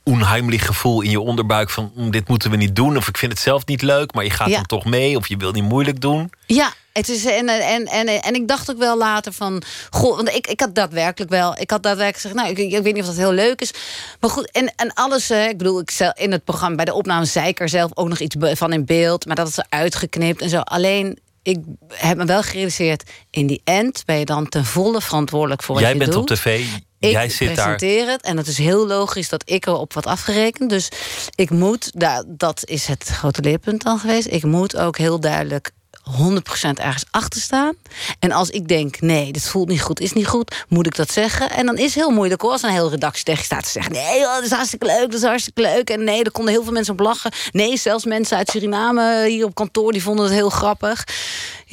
onheimlich 0.10 0.66
gevoel 0.66 1.02
in 1.02 1.10
je 1.10 1.20
onderbuik. 1.20 1.70
Van 1.70 1.92
"Mm, 1.96 2.12
dit 2.12 2.28
moeten 2.28 2.52
we 2.52 2.58
niet 2.58 2.76
doen. 2.76 2.98
Of 2.98 3.08
ik 3.08 3.18
vind 3.18 3.32
het 3.32 3.42
zelf 3.42 3.66
niet 3.66 3.82
leuk. 3.82 4.14
Maar 4.14 4.24
je 4.24 4.30
gaat 4.30 4.50
Ja. 4.50 4.56
dan 4.56 4.66
toch 4.66 4.86
mee. 4.86 5.16
Of 5.18 5.28
je 5.28 5.38
wil 5.38 5.52
niet 5.52 5.64
moeilijk 5.64 6.02
doen. 6.02 6.30
Ja, 6.46 6.74
het 6.94 7.10
is, 7.10 7.26
en, 7.26 7.48
en, 7.50 7.86
en, 7.86 8.08
en 8.22 8.34
ik 8.36 8.48
dacht 8.48 8.72
ook 8.72 8.78
wel 8.78 8.98
later 8.98 9.34
van... 9.34 9.62
Goh, 9.90 10.16
want 10.16 10.30
ik, 10.30 10.48
ik 10.48 10.60
had 10.60 10.76
daadwerkelijk 10.76 11.32
wel... 11.32 11.58
Ik 11.60 11.70
had 11.70 11.84
daadwerkelijk 11.84 12.16
gezegd, 12.22 12.36
nou, 12.36 12.50
ik, 12.50 12.74
ik 12.74 12.84
weet 12.84 12.94
niet 12.94 13.02
of 13.04 13.08
dat 13.10 13.18
heel 13.18 13.32
leuk 13.34 13.62
is. 13.62 13.72
Maar 14.20 14.30
goed, 14.30 14.52
en, 14.52 14.74
en 14.76 14.94
alles... 14.94 15.30
eh, 15.30 15.48
ik 15.50 15.58
bedoel, 15.58 15.80
ik 15.80 15.92
zel- 15.92 16.14
in 16.16 16.32
het 16.32 16.44
programma, 16.44 16.76
bij 16.76 16.86
de 16.86 16.94
opname 16.94 17.26
zei 17.26 17.48
ik 17.48 17.60
er 17.60 17.70
zelf 17.70 17.92
ook 17.94 18.08
nog 18.08 18.20
iets 18.20 18.36
van 18.40 18.74
in 18.74 18.86
beeld. 18.86 19.26
Maar 19.26 19.36
dat 19.36 19.48
is 19.48 19.58
eruit 19.70 19.96
geknipt 19.96 20.42
en 20.42 20.50
zo. 20.50 20.60
Alleen, 20.60 21.20
ik 21.44 21.58
heb 21.94 22.18
me 22.18 22.26
wel 22.26 22.42
gerealiseerd... 22.44 23.10
in 23.30 23.48
die 23.48 23.62
end 23.64 24.04
ben 24.06 24.20
je 24.20 24.26
dan 24.26 24.50
ten 24.50 24.66
volle 24.66 25.02
verantwoordelijk 25.02 25.64
voor 25.64 25.76
wat 25.76 25.84
Jij 25.84 25.94
je 25.94 26.00
bent 26.00 26.12
doet. 26.12 26.22
op 26.32 26.38
tv. 26.38 26.64
Ik 27.00 27.12
jij 27.12 27.30
zit 27.30 27.56
daar. 27.56 27.76
presenteer 27.76 28.08
het 28.12 28.22
en 28.22 28.38
het 28.38 28.48
is 28.48 28.58
heel 28.58 28.88
logisch 28.88 29.30
dat 29.30 29.44
ik 29.46 29.66
erop 29.66 29.94
wat 29.94 30.06
afgerekend. 30.06 30.70
Dus 30.70 30.90
ik 31.36 31.50
moet, 31.50 31.92
da- 31.94 32.24
dat 32.28 32.62
is 32.66 32.86
het 32.88 33.04
grote 33.08 33.42
leerpunt 33.42 33.84
dan 33.84 34.00
geweest. 34.00 34.28
Ik 34.32 34.44
moet 34.44 34.78
ook 34.78 34.98
heel 34.98 35.20
duidelijk 35.20 35.72
100% 36.06 36.80
ergens 36.80 37.06
achter 37.12 37.42
staan. 37.42 37.76
En 38.20 38.32
als 38.32 38.50
ik 38.50 38.68
denk, 38.68 39.02
nee, 39.02 39.32
dit 39.32 39.44
voelt 39.48 39.68
niet 39.68 39.82
goed, 39.82 40.00
is 40.00 40.14
niet 40.14 40.28
goed, 40.28 40.66
moet 40.70 40.86
ik 40.86 40.96
dat 40.96 41.12
zeggen. 41.12 41.50
En 41.52 41.66
dan 41.66 41.78
is 41.78 41.84
het 41.86 41.94
heel 41.94 42.10
moeilijk 42.10 42.42
hoor, 42.42 42.52
als 42.52 42.62
een 42.62 42.70
hele 42.70 42.90
redactie 42.90 43.24
tegen 43.24 43.40
je 43.40 43.46
staat 43.46 43.64
te 43.64 43.70
zeggen: 43.70 43.92
nee, 43.94 44.20
joh, 44.20 44.34
dat 44.34 44.44
is 44.44 44.52
hartstikke 44.52 44.86
leuk, 44.86 45.12
dat 45.12 45.14
is 45.14 45.24
hartstikke 45.28 45.62
leuk. 45.62 45.90
En 45.90 46.04
nee, 46.04 46.24
daar 46.24 46.32
konden 46.32 46.54
heel 46.54 46.64
veel 46.64 46.74
mensen 46.74 46.94
op 46.94 47.00
lachen. 47.00 47.32
Nee, 47.52 47.78
zelfs 47.78 48.06
mensen 48.06 48.38
uit 48.38 48.50
Suriname 48.50 49.26
hier 49.28 49.46
op 49.46 49.56
kantoor, 49.56 49.92
die 49.92 50.04
vonden 50.04 50.26
het 50.26 50.34
heel 50.34 50.50
grappig. 50.50 51.04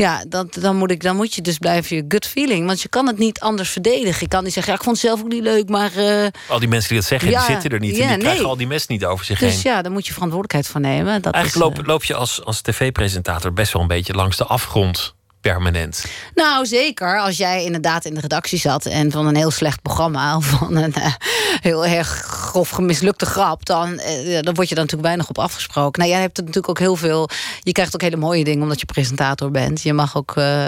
Ja, 0.02 0.24
dat, 0.28 0.54
dan, 0.60 0.76
moet 0.76 0.90
ik, 0.90 1.02
dan 1.02 1.16
moet 1.16 1.34
je 1.34 1.40
dus 1.42 1.58
blijven 1.58 1.96
je 1.96 2.04
gut 2.08 2.26
feeling. 2.26 2.66
Want 2.66 2.82
je 2.82 2.88
kan 2.88 3.06
het 3.06 3.18
niet 3.18 3.40
anders 3.40 3.70
verdedigen. 3.70 4.16
Je 4.20 4.28
kan 4.28 4.44
niet 4.44 4.52
zeggen, 4.52 4.72
ja, 4.72 4.78
ik 4.78 4.84
vond 4.84 4.96
het 4.96 5.06
zelf 5.06 5.20
ook 5.20 5.28
niet 5.28 5.42
leuk, 5.42 5.68
maar... 5.68 5.96
eh, 5.96 6.26
Al 6.48 6.58
die 6.58 6.68
mensen 6.68 6.88
die 6.88 6.98
dat 6.98 7.06
zeggen, 7.08 7.30
Ja, 7.30 7.38
die 7.38 7.50
zitten 7.52 7.70
er 7.70 7.78
niet. 7.80 7.96
ja, 7.96 8.02
en 8.02 8.08
die 8.08 8.18
krijgen 8.18 8.40
nee. 8.42 8.50
al 8.50 8.56
die 8.56 8.66
mes 8.66 8.86
niet 8.86 9.04
over 9.04 9.24
zich 9.24 9.38
dus 9.38 9.52
heen. 9.52 9.72
ja, 9.72 9.82
daar 9.82 9.92
moet 9.92 10.06
je 10.06 10.12
verantwoordelijkheid 10.12 10.66
voor 10.72 10.80
nemen. 10.80 11.22
Dat 11.22 11.34
Eigenlijk 11.34 11.70
is, 11.70 11.76
loop, 11.76 11.86
loop 11.86 12.04
je 12.04 12.14
als, 12.14 12.44
als 12.44 12.60
tv-presentator 12.60 13.52
best 13.52 13.72
wel 13.72 13.82
een 13.82 13.88
beetje 13.88 14.12
langs 14.12 14.36
de 14.36 14.44
afgrond. 14.44 15.14
Permanent. 15.43 16.05
Nou, 16.35 16.66
zeker. 16.66 17.20
Als 17.20 17.36
jij 17.36 17.64
inderdaad 17.64 18.05
in 18.05 18.14
de 18.14 18.20
redactie 18.20 18.59
zat 18.59 18.86
en 18.86 19.10
van 19.10 19.27
een 19.27 19.36
heel 19.36 19.51
slecht 19.51 19.82
programma 19.82 20.36
of 20.36 20.47
van 20.47 20.77
een 20.77 20.94
eh, 20.94 21.12
heel 21.60 21.86
erg 21.86 22.09
grof 22.09 22.70
gemislukte 22.70 23.27
grap, 23.27 23.66
dan, 23.66 23.98
eh, 23.98 24.32
ja, 24.32 24.43
dan 24.43 24.55
word 24.55 24.69
je 24.69 24.74
dan 24.74 24.85
natuurlijk 24.85 25.09
weinig 25.09 25.28
op 25.28 25.39
afgesproken. 25.39 26.01
Nou, 26.01 26.12
jij 26.12 26.20
hebt 26.20 26.39
er 26.39 26.44
natuurlijk 26.44 26.70
ook 26.70 26.78
heel 26.78 26.97
veel. 26.97 27.28
Je 27.60 27.73
krijgt 27.73 27.94
ook 27.94 28.01
hele 28.01 28.16
mooie 28.16 28.44
dingen 28.44 28.62
omdat 28.62 28.81
je 28.81 28.86
presentator 28.86 29.51
bent. 29.51 29.82
Je 29.82 29.93
mag 29.93 30.16
ook. 30.16 30.36
eh, 30.36 30.64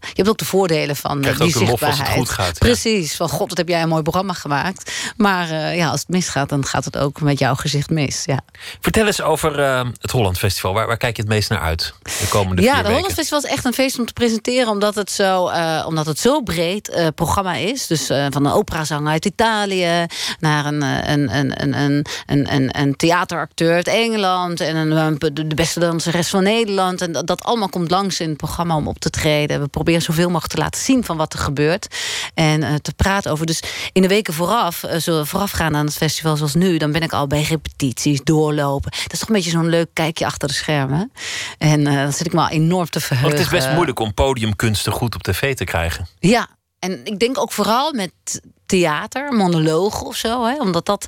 je 0.00 0.14
hebt 0.14 0.28
ook 0.28 0.38
de 0.38 0.44
voordelen 0.44 0.96
van 0.96 1.20
die 1.20 1.30
ook 1.30 1.38
lof 1.38 1.46
als 1.46 1.54
het 1.54 1.68
zichtbaarheid. 1.68 2.18
goed 2.18 2.28
gaat, 2.28 2.46
ja. 2.58 2.66
Precies. 2.66 3.16
Van 3.16 3.28
god, 3.28 3.48
wat 3.48 3.58
heb 3.58 3.68
jij 3.68 3.82
een 3.82 3.88
mooi 3.88 4.02
programma 4.02 4.32
gemaakt. 4.32 4.92
Maar 5.16 5.74
ja, 5.74 5.88
als 5.90 6.00
het 6.00 6.08
misgaat, 6.08 6.48
dan 6.48 6.66
gaat 6.66 6.84
het 6.84 6.96
ook 6.96 7.20
met 7.20 7.38
jouw 7.38 7.54
gezicht 7.54 7.90
mis. 7.90 8.22
Ja. 8.24 8.40
Vertel 8.80 9.06
eens 9.06 9.20
over 9.20 9.58
het 10.00 10.10
Holland 10.10 10.38
Festival. 10.38 10.72
Waar, 10.74 10.86
waar 10.86 10.96
kijk 10.96 11.16
je 11.16 11.22
het 11.22 11.30
meest 11.30 11.50
naar 11.50 11.60
uit 11.60 11.94
de 12.02 12.26
komende 12.28 12.62
ja, 12.62 12.70
de 12.70 12.76
weken? 12.76 12.94
Holland 12.94 13.12
Festival 13.12 13.38
is 13.38 13.50
echt 13.50 13.64
een 13.64 13.72
feest 13.72 13.98
om 13.98 14.06
te 14.06 14.12
presenteren, 14.18 14.68
omdat 14.68 14.94
het 14.94 15.10
zo, 15.10 15.48
eh, 15.48 15.84
omdat 15.86 16.06
het 16.06 16.18
zo 16.18 16.40
breed 16.40 16.88
eh, 16.88 17.06
programma 17.14 17.54
is. 17.54 17.86
Dus 17.86 18.08
eh, 18.08 18.26
van 18.30 18.44
een 18.44 18.52
operazanger 18.52 19.12
uit 19.12 19.24
Italië 19.24 20.06
naar 20.40 20.66
een, 20.66 20.82
een, 20.82 21.36
een, 21.36 21.62
een, 21.62 21.78
een, 21.78 22.06
een, 22.26 22.54
een, 22.54 22.80
een 22.80 22.96
theateracteur 22.96 23.74
uit 23.74 23.86
Engeland 23.86 24.60
en 24.60 24.76
een, 24.76 25.18
de 25.32 25.54
beste 25.54 25.80
danseres 25.80 26.28
van 26.28 26.42
Nederland. 26.42 27.00
En 27.00 27.12
dat, 27.12 27.26
dat 27.26 27.42
allemaal 27.42 27.68
komt 27.68 27.90
langs 27.90 28.20
in 28.20 28.28
het 28.28 28.36
programma 28.36 28.76
om 28.76 28.88
op 28.88 28.98
te 28.98 29.10
treden. 29.10 29.60
We 29.60 29.68
proberen 29.68 30.02
zoveel 30.02 30.30
mogelijk 30.30 30.52
te 30.52 30.60
laten 30.60 30.80
zien 30.80 31.04
van 31.04 31.16
wat 31.16 31.32
er 31.32 31.38
gebeurt 31.38 31.86
en 32.34 32.82
te 32.82 32.94
praten 32.94 33.30
over. 33.30 33.46
Dus 33.46 33.62
in 33.92 34.02
de 34.02 34.08
weken 34.08 34.34
vooraf, 34.34 34.82
eh, 34.82 34.98
zo 34.98 35.24
voorafgaan 35.24 35.76
aan 35.76 35.86
het 35.86 35.94
festival 35.94 36.36
zoals 36.36 36.54
nu, 36.54 36.76
dan 36.78 36.92
ben 36.92 37.02
ik 37.02 37.12
al 37.12 37.26
bij 37.26 37.42
repetities, 37.42 38.20
doorlopen. 38.24 38.90
Dat 38.90 39.12
is 39.12 39.18
toch 39.18 39.28
een 39.28 39.34
beetje 39.34 39.50
zo'n 39.50 39.68
leuk 39.68 39.88
kijkje 39.92 40.26
achter 40.26 40.48
de 40.48 40.54
schermen. 40.54 41.12
En 41.58 41.84
dan 41.84 42.12
zit 42.12 42.26
ik 42.26 42.32
me 42.32 42.40
al 42.40 42.48
enorm 42.48 42.90
te 42.90 43.00
verheugen. 43.00 43.38
Het 43.38 43.46
is 43.46 43.52
best 43.52 43.72
moeilijk 43.72 43.98
om 43.98 44.05
podiumkunsten 44.14 44.92
goed 44.92 45.14
op 45.14 45.22
tv 45.22 45.54
te 45.54 45.64
krijgen. 45.64 46.06
Ja, 46.18 46.48
en 46.78 47.04
ik 47.04 47.18
denk 47.18 47.38
ook 47.38 47.52
vooral 47.52 47.92
met 47.92 48.40
theater, 48.66 49.32
monologen 49.32 50.06
of 50.06 50.16
zo. 50.16 50.44
Hè? 50.44 50.60
Omdat 50.60 50.86
dat 50.86 51.06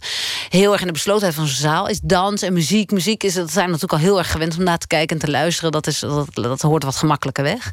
heel 0.49 0.73
erg 0.73 0.81
in 0.81 0.87
de 0.87 0.93
beslotenheid 0.93 1.35
van 1.35 1.47
zo'n 1.47 1.57
zaal 1.57 1.89
is. 1.89 2.01
Dans 2.03 2.43
en 2.43 2.53
muziek. 2.53 2.91
Muziek 2.91 3.23
is, 3.23 3.35
dat 3.35 3.51
zijn 3.51 3.67
natuurlijk 3.67 3.93
al 3.93 3.99
heel 3.99 4.19
erg 4.19 4.31
gewend 4.31 4.57
om 4.59 4.65
naar 4.65 4.79
te 4.79 4.87
kijken 4.87 5.17
en 5.17 5.25
te 5.25 5.31
luisteren. 5.31 5.73
Dat, 5.73 5.87
is, 5.87 5.99
dat, 5.99 6.29
dat 6.35 6.61
hoort 6.61 6.83
wat 6.83 6.97
gemakkelijker 6.97 7.45
weg. 7.45 7.73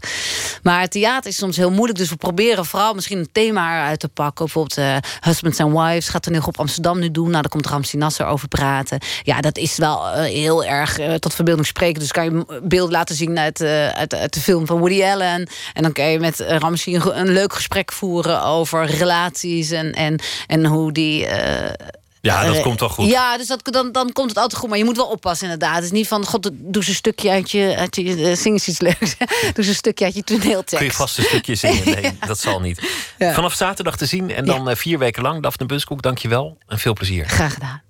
Maar 0.63 0.87
theater 0.87 1.29
is 1.29 1.37
soms 1.37 1.57
heel 1.57 1.71
moeilijk. 1.71 1.99
Dus 1.99 2.09
we 2.09 2.15
proberen 2.15 2.65
vooral 2.65 2.93
misschien 2.93 3.17
een 3.17 3.31
thema 3.31 3.85
uit 3.85 3.99
te 3.99 4.09
pakken. 4.09 4.45
Bijvoorbeeld 4.45 4.77
eh, 4.77 4.97
Husbands 5.19 5.59
and 5.59 5.73
Wives 5.73 6.09
gaat 6.09 6.25
er 6.25 6.47
op 6.47 6.59
Amsterdam 6.59 6.99
nu 6.99 7.11
doen. 7.11 7.29
Nou, 7.29 7.41
daar 7.41 7.51
komt 7.51 7.67
Ramsi 7.67 7.97
Nasser 7.97 8.25
over 8.25 8.47
praten. 8.47 8.99
Ja, 9.23 9.41
dat 9.41 9.57
is 9.57 9.77
wel 9.77 10.07
eh, 10.07 10.23
heel 10.23 10.63
erg 10.63 10.99
eh, 10.99 11.13
tot 11.13 11.33
verbeelding 11.33 11.67
spreken. 11.67 11.99
Dus 11.99 12.11
kan 12.11 12.23
je 12.23 12.61
beeld 12.63 12.91
laten 12.91 13.15
zien 13.15 13.39
uit, 13.39 13.61
uit, 13.61 14.15
uit 14.15 14.33
de 14.33 14.39
film 14.39 14.65
van 14.65 14.77
Woody 14.77 15.03
Allen. 15.03 15.49
En 15.73 15.83
dan 15.83 15.91
kan 15.91 16.05
je 16.05 16.19
met 16.19 16.39
Ramsi 16.39 16.95
een 16.95 17.29
leuk 17.29 17.53
gesprek 17.53 17.91
voeren 17.91 18.43
over 18.43 18.85
relaties 18.85 19.71
en, 19.75 19.91
en, 19.93 20.19
en 20.47 20.65
hoe 20.65 20.91
die. 20.91 21.25
eh, 21.25 21.73
Ja, 22.21 22.45
dat 22.45 22.61
komt 22.61 22.79
wel 22.79 22.89
goed. 22.89 23.09
Ja, 23.09 23.37
dus 23.37 23.47
dat, 23.47 23.59
dan, 23.63 23.91
dan 23.91 24.11
komt 24.11 24.29
het 24.29 24.37
altijd 24.37 24.59
goed. 24.59 24.69
Maar 24.69 24.77
je 24.77 24.83
moet 24.85 24.95
wel 24.95 25.05
oppassen 25.07 25.49
inderdaad. 25.49 25.75
Het 25.75 25.83
is 25.83 25.91
niet 25.91 26.07
van, 26.07 26.25
god, 26.25 26.43
doe 26.43 26.53
eens 26.73 26.87
een 26.87 26.93
stukje 26.93 27.29
uit 27.29 27.51
je... 27.51 27.75
Uit 27.77 27.95
je 27.95 28.15
eh, 28.29 28.35
zing 28.35 28.53
eens 28.53 28.67
iets 28.67 28.79
leuks. 28.79 29.17
doe 29.17 29.27
eens 29.55 29.67
een 29.67 29.73
stukje 29.75 30.05
uit 30.05 30.15
je 30.15 30.23
toneeltekst. 30.23 30.75
Kun 30.77 30.85
je 30.85 30.91
vast 30.91 31.17
een 31.17 31.23
stukje 31.23 31.55
zingen? 31.55 31.83
Nee, 32.01 32.17
dat 32.27 32.39
zal 32.39 32.59
niet. 32.59 32.81
Ja. 33.17 33.33
Vanaf 33.33 33.53
zaterdag 33.53 33.97
te 33.97 34.05
zien 34.05 34.31
en 34.31 34.45
dan 34.45 34.69
eh, 34.69 34.75
vier 34.75 34.99
weken 34.99 35.21
lang. 35.23 35.41
Daphne 35.43 35.65
Bunskoek, 35.65 36.01
dank 36.01 36.17
je 36.17 36.27
wel 36.27 36.57
en 36.67 36.79
veel 36.79 36.93
plezier. 36.93 37.27
Graag 37.27 37.53
gedaan. 37.53 37.81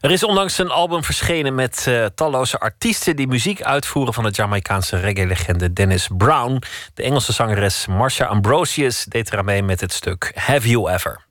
Er 0.00 0.10
is 0.10 0.22
onlangs 0.22 0.58
een 0.58 0.70
album 0.70 1.04
verschenen 1.04 1.54
met 1.54 1.86
eh, 1.86 2.04
talloze 2.14 2.58
artiesten 2.58 3.16
die 3.16 3.26
muziek 3.26 3.62
uitvoeren 3.62 4.14
van 4.14 4.24
de 4.24 4.30
Jamaicaanse 4.30 5.00
reggae-legende 5.00 5.72
Dennis 5.72 6.08
Brown. 6.16 6.62
De 6.94 7.02
Engelse 7.02 7.32
zangeres 7.32 7.86
Marsha 7.86 8.24
Ambrosius 8.24 9.04
deed 9.04 9.32
eraan 9.32 9.44
mee 9.44 9.62
met 9.62 9.80
het 9.80 9.92
stuk 9.92 10.32
Have 10.34 10.68
You 10.68 10.92
Ever. 10.92 11.26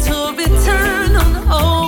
To 0.00 0.34
return 0.36 1.16
on 1.16 1.34
home. 1.46 1.87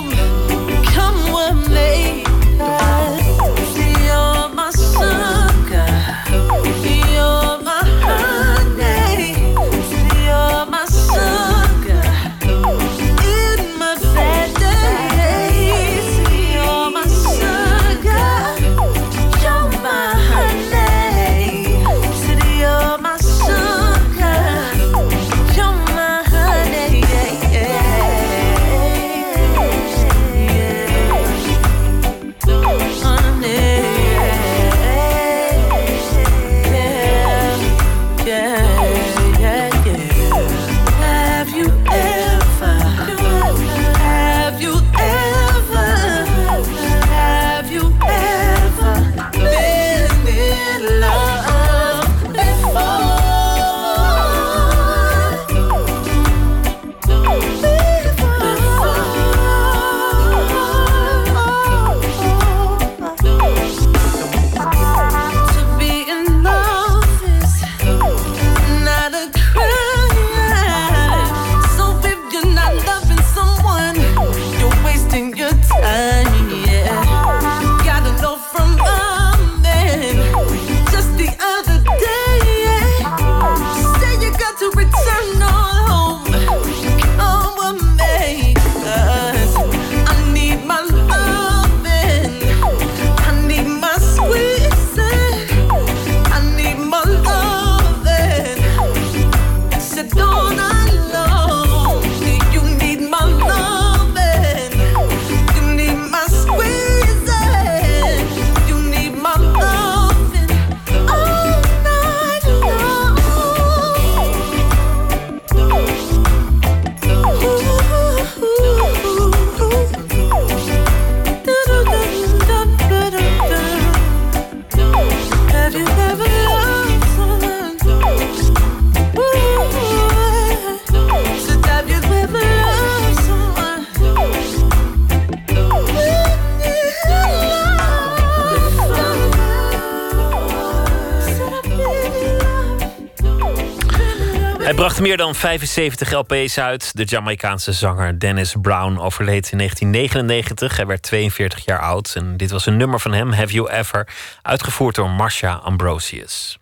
bracht 145.31 145.49
meer 145.49 145.59
dan 145.59 145.69
75 145.69 146.11
LP's 146.11 146.57
uit. 146.57 146.91
De 146.95 147.03
Jamaicaanse 147.03 147.73
zanger 147.73 148.19
Dennis 148.19 148.55
Brown 148.61 148.97
overleed 148.97 149.51
in 149.51 149.57
1999. 149.57 150.75
Hij 150.75 150.85
werd 150.85 151.01
42 151.01 151.65
jaar 151.65 151.79
oud. 151.79 152.13
En 152.15 152.37
dit 152.37 152.51
was 152.51 152.65
een 152.65 152.77
nummer 152.77 152.99
van 152.99 153.13
hem, 153.13 153.31
Have 153.31 153.53
You 153.53 153.71
Ever, 153.71 154.07
uitgevoerd 154.41 154.95
door 154.95 155.09
Marsha 155.09 155.53
Ambrosius. 155.53 156.59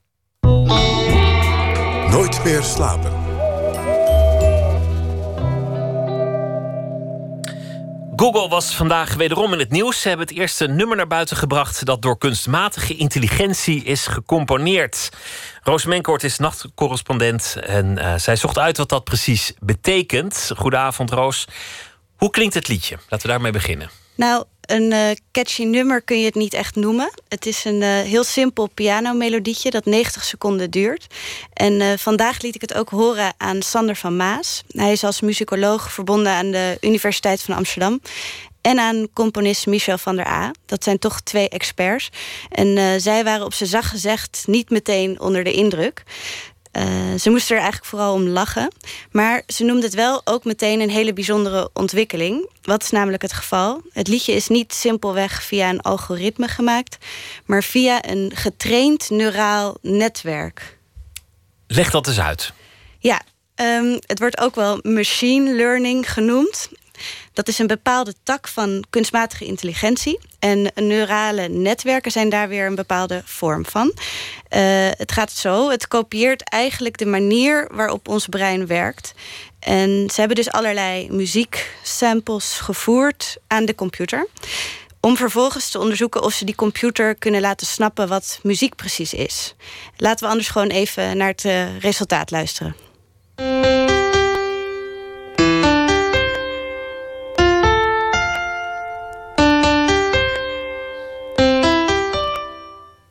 Nooit 2.10 2.44
meer 2.44 2.64
slapen. 2.64 3.12
Google 8.16 8.50
was 8.50 8.76
vandaag 8.76 9.14
wederom 9.14 9.54
in 9.54 9.60
het 9.60 9.72
nieuws. 9.72 10.02
Ze 10.02 10.08
hebben 10.08 10.28
het 10.28 10.38
eerste 10.38 10.68
nummer 10.68 10.98
naar 10.98 11.08
buiten 11.08 11.38
gebracht 11.38 11.86
dat 11.86 12.02
door 12.02 12.18
kunstmatige 12.18 12.96
intelligentie 12.96 13.84
is 13.84 14.08
gecomponeerd. 14.08 15.10
Roos 15.70 15.86
Menkoort 15.86 16.24
is 16.24 16.38
nachtcorrespondent 16.38 17.56
en 17.62 17.98
eh, 17.98 18.16
zij 18.16 18.36
zocht 18.36 18.58
uit 18.58 18.78
wat 18.78 18.90
dat 18.90 19.04
precies 19.04 19.54
betekent. 19.60 20.52
Goedenavond, 20.56 21.12
Roos. 21.12 21.48
Hoe 22.18 22.30
klinkt 22.30 22.54
het 22.54 22.68
liedje? 22.68 22.98
Laten 23.10 23.26
we 23.26 23.32
daarmee 23.32 23.52
beginnen. 23.52 23.90
Nou, 24.16 24.44
een 24.62 24.92
eh, 24.92 25.16
catchy 25.32 25.64
nummer 25.64 26.02
kun 26.02 26.20
je 26.20 26.26
het 26.26 26.36
niet 26.36 26.54
echt 26.54 26.76
noemen. 26.76 27.12
Het 27.28 27.46
is 27.46 27.66
een 27.66 27.82
eh, 27.82 27.90
heel 27.90 28.24
simpel 28.24 28.68
pianomelodietje 28.74 29.70
dat 29.70 29.86
90 29.86 30.24
seconden 30.24 30.72
duurt. 30.72 31.08
En 31.54 32.00
vandaag 32.00 32.42
liet 32.42 32.56
ik 32.56 32.62
het 32.62 32.74
ook 32.74 32.90
horen 32.90 33.34
aan 33.38 33.62
Sander 33.62 33.96
van 33.96 34.16
Maas. 34.16 34.64
Hij 34.68 34.92
is 34.92 35.04
als 35.04 35.22
muzikoloog 35.22 35.92
verbonden 35.92 36.32
aan 36.32 36.52
de 36.52 36.78
Universiteit 36.82 37.42
van 37.42 37.56
Amsterdam. 37.56 38.02
En 38.62 38.80
aan 38.80 39.08
componist 39.14 39.68
Michel 39.68 39.98
van 39.98 40.16
der 40.16 40.28
A. 40.28 40.52
Dat 40.66 40.84
zijn 40.84 41.00
toch 41.00 41.22
twee 41.22 41.50
experts. 41.50 42.10
En 42.50 42.78
eh, 42.78 42.86
zij 42.98 43.24
waren 43.24 43.46
op 43.46 43.54
zijn 43.54 43.70
zacht 43.70 43.90
gezegd 43.90 44.44
niet 44.48 44.70
meteen 44.70 45.20
onder 45.20 45.44
de 45.44 45.52
indruk. 45.52 46.04
Eh, 46.72 46.84
ze 47.20 47.30
moesten 47.30 47.56
er 47.56 47.62
eigenlijk 47.62 47.92
vooral 47.92 48.14
om 48.14 48.28
lachen. 48.28 48.72
Maar 49.12 49.44
ze 49.48 49.64
noemde 49.64 49.86
het 49.86 49.94
wel 49.94 50.22
ook 50.24 50.44
meteen 50.44 50.80
een 50.80 50.90
hele 50.90 51.14
bijzondere 51.14 51.70
ontwikkeling. 51.74 52.50
Wat 52.62 52.84
is 52.84 52.90
namelijk 52.90 53.22
het 53.22 53.34
geval? 53.34 53.82
Het 53.94 54.08
liedje 54.08 54.34
is 54.34 54.48
niet 54.48 54.74
simpelweg 54.74 55.44
via 55.44 55.70
een 55.70 55.82
algoritme 55.82 56.48
gemaakt, 56.48 56.98
maar 57.46 57.64
via 57.64 58.10
een 58.10 58.32
getraind 58.36 59.10
neuraal 59.10 59.78
netwerk. 59.82 60.78
Leg 61.68 61.90
dat 61.92 62.08
eens 62.08 62.20
uit. 62.20 62.54
Ja, 63.00 63.22
ehm, 63.56 63.98
het 64.06 64.20
wordt 64.20 64.40
ook 64.40 64.56
wel 64.56 64.80
machine 64.82 65.56
learning 65.56 66.14
genoemd. 66.14 66.70
Dat 67.40 67.48
is 67.48 67.60
een 67.60 67.68
bepaalde 67.68 68.14
tak 68.24 68.48
van 68.48 68.84
kunstmatige 68.90 69.46
intelligentie. 69.46 70.20
En 70.40 70.72
neurale 70.76 71.48
netwerken 71.48 72.12
zijn 72.12 72.30
daar 72.30 72.48
weer 72.48 72.66
een 72.66 72.76
bepaalde 72.76 73.22
vorm 73.26 73.66
van. 73.66 73.94
Eh, 74.48 74.62
het 74.90 75.12
gaat 75.12 75.32
zo, 75.32 75.70
het 75.70 75.88
kopieert 75.88 76.50
eigenlijk 76.50 76.98
de 76.98 77.06
manier 77.06 77.70
waarop 77.72 78.08
ons 78.08 78.28
brein 78.28 78.68
werkt. 78.68 79.14
En 79.60 80.10
ze 80.14 80.20
hebben 80.20 80.36
dus 80.36 80.52
allerlei 80.52 81.12
muzieksamples 81.12 82.60
gevoerd 82.60 83.38
aan 83.48 83.66
de 83.66 83.76
computer. 83.76 84.28
Om 85.00 85.18
vervolgens 85.18 85.70
te 85.70 85.80
onderzoeken 85.80 86.24
of 86.24 86.34
ze 86.34 86.46
die 86.46 86.56
computer 86.56 87.16
kunnen 87.16 87.42
laten 87.42 87.68
snappen 87.68 88.08
wat 88.08 88.40
muziek 88.44 88.76
precies 88.76 89.14
is. 89.14 89.56
Laten 89.98 90.26
we 90.26 90.32
anders 90.32 90.50
gewoon 90.50 90.70
even 90.70 91.18
naar 91.18 91.28
het 91.28 91.46
eh, 91.46 91.80
resultaat 91.80 92.32
luisteren. 92.32 92.76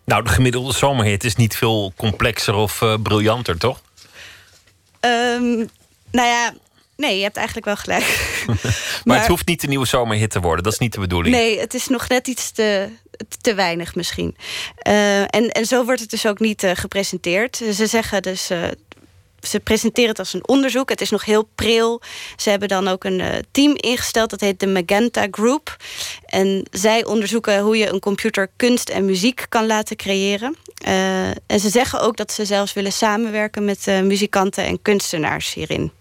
Nou, 0.08 0.22
de 0.22 0.28
gemiddelde 0.28 0.72
zomerhit 0.72 1.24
is 1.24 1.36
niet 1.36 1.56
veel 1.56 1.92
complexer 1.96 2.54
of 2.54 2.82
eh, 2.82 2.94
briljanter, 3.02 3.58
toch? 3.58 3.82
Ehm, 5.00 5.56
nou 6.10 6.28
ja, 6.28 6.54
nee, 6.96 7.16
je 7.16 7.22
hebt 7.22 7.36
eigenlijk 7.36 7.66
wel 7.66 7.76
gelijk. 7.76 8.04
Maar, 9.04 9.18
het 9.18 9.28
hoeft 9.28 9.46
niet 9.46 9.60
de 9.60 9.66
nieuwe 9.66 9.86
zomerhit 9.86 10.30
te 10.30 10.40
worden. 10.40 10.64
Dat 10.64 10.72
is 10.72 10.78
niet 10.78 10.92
de 10.92 11.00
bedoeling. 11.00 11.34
Nee, 11.34 11.60
het 11.60 11.74
is 11.74 11.88
nog 11.88 12.08
net 12.08 12.26
iets 12.26 12.50
te, 12.50 12.88
te 13.40 13.54
weinig 13.54 13.94
misschien. 13.94 14.36
Eh, 14.76 15.20
en, 15.20 15.50
en 15.50 15.64
zo 15.64 15.84
wordt 15.84 16.00
het 16.00 16.10
dus 16.10 16.26
ook 16.26 16.38
niet 16.38 16.62
eh, 16.62 16.70
gepresenteerd. 16.74 17.56
Ze 17.56 17.86
zeggen 17.86 18.22
dus. 18.22 18.50
Ze 19.40 19.60
presenteren 19.60 20.10
het 20.10 20.18
als 20.18 20.32
een 20.32 20.48
onderzoek. 20.48 20.88
Het 20.88 21.00
is 21.00 21.10
nog 21.10 21.24
heel 21.24 21.48
pril. 21.54 22.00
Ze 22.36 22.50
hebben 22.50 22.68
dan 22.68 22.88
ook 22.88 23.04
een 23.04 23.20
eh, 23.20 23.38
team 23.50 23.74
ingesteld. 23.76 24.30
Dat 24.30 24.40
heet 24.40 24.60
de 24.60 24.66
Magenta 24.66 25.26
Group. 25.30 25.76
En 26.24 26.66
zij 26.70 27.04
onderzoeken 27.04 27.60
hoe 27.60 27.76
je 27.76 27.92
een 27.92 28.00
computer 28.00 28.50
kunst 28.56 28.88
en 28.88 29.04
muziek 29.04 29.46
kan 29.48 29.66
laten 29.66 29.96
creëren. 29.96 30.56
Eh, 30.74 31.28
en 31.28 31.60
ze 31.60 31.68
zeggen 31.68 32.00
ook 32.00 32.16
dat 32.16 32.32
ze 32.32 32.44
zelfs 32.44 32.72
willen 32.72 32.92
samenwerken 32.92 33.64
met 33.64 33.86
eh, 33.86 34.00
muzikanten 34.00 34.64
en 34.64 34.82
kunstenaars 34.82 35.54
hierin. 35.54 35.92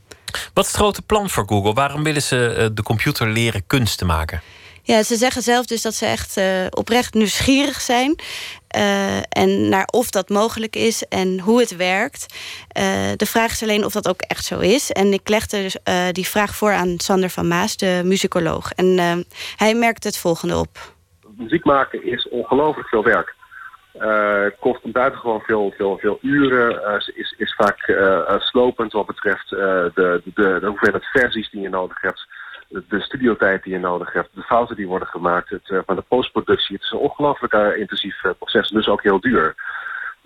Wat 0.54 0.66
is 0.66 0.72
het 0.72 0.80
grote 0.80 1.02
plan 1.02 1.30
voor 1.30 1.46
Google? 1.48 1.74
Waarom 1.74 2.04
willen 2.04 2.22
ze 2.22 2.72
de 2.74 2.84
computer 2.84 3.28
leren 3.28 3.64
kunst 3.68 3.98
te 3.98 4.06
maken? 4.06 4.42
Ja, 4.84 5.04
ze 5.04 5.16
zeggen 5.16 5.42
zelf 5.42 5.66
dus 5.66 5.82
dat 5.82 5.96
ze 5.96 6.06
echt 6.06 6.40
oprecht 6.70 7.14
nieuwsgierig 7.14 7.82
zijn. 7.82 8.16
Eh, 8.68 9.18
en 9.18 9.70
naar 9.70 9.86
of 9.86 10.10
dat 10.10 10.30
mogelijk 10.30 10.76
is 10.76 11.04
en 11.04 11.40
hoe 11.40 11.60
het 11.60 11.76
werkt. 11.76 12.26
Eh, 12.68 13.12
de 13.16 13.26
vraag 13.26 13.52
is 13.52 13.64
alleen 13.64 13.86
of 13.86 13.94
dat 13.94 14.08
ook 14.10 14.22
echt 14.22 14.46
zo 14.46 14.60
is. 14.60 14.92
En 14.92 15.14
ik 15.14 15.30
legde 15.30 15.62
dus, 15.62 15.84
eh, 15.84 16.08
die 16.12 16.28
vraag 16.28 16.56
voor 16.56 16.72
aan 16.72 16.94
Sander 16.98 17.30
van 17.30 17.48
Maas, 17.48 17.78
de 17.78 18.02
muzikoloog. 18.04 18.72
En 18.72 19.26
hij 19.56 19.76
merkt 19.76 20.04
het 20.04 20.18
volgende 20.18 20.58
op. 20.58 20.78
muziek 21.38 21.66
maken 21.66 22.04
is 22.06 22.30
ongelooflijk 22.30 22.88
veel 22.88 23.04
werk. 23.04 23.36
Kost 24.60 24.92
buitengewoon 24.92 25.42
veel, 25.42 25.74
veel, 25.78 25.98
veel 25.98 26.18
uren. 26.22 27.02
is, 27.16 27.36
is 27.38 27.56
vaak 27.56 27.98
slopend 28.40 28.92
wat 28.92 29.06
betreft 29.06 29.50
de, 29.50 30.22
de, 30.24 30.58
de 30.60 30.68
hoeveelheid 30.68 31.06
versies 31.06 31.50
die 31.50 31.62
je 31.62 31.70
nodig 31.70 32.02
hebt. 32.02 32.28
De, 32.68 33.02
studiotijd 33.02 33.64
die 33.64 33.74
je 33.74 33.80
nodig 33.80 34.14
hebt. 34.14 34.30
De 34.34 34.42
fouten 34.42 34.76
die 34.76 34.88
worden 34.88 35.08
gemaakt. 35.08 35.50
Het, 35.50 35.70
eh, 35.70 35.80
van 35.86 35.96
de 35.96 36.02
postproductie. 36.02 36.76
Het 36.76 36.84
is 36.84 36.92
een 36.92 36.98
ongelooflijk 36.98 37.54
eh, 37.54 37.78
intensief 37.78 38.24
eh, 38.24 38.32
proces. 38.38 38.70
Dus 38.70 38.88
ook 38.88 39.04
heel 39.04 39.20
duur. 39.20 39.56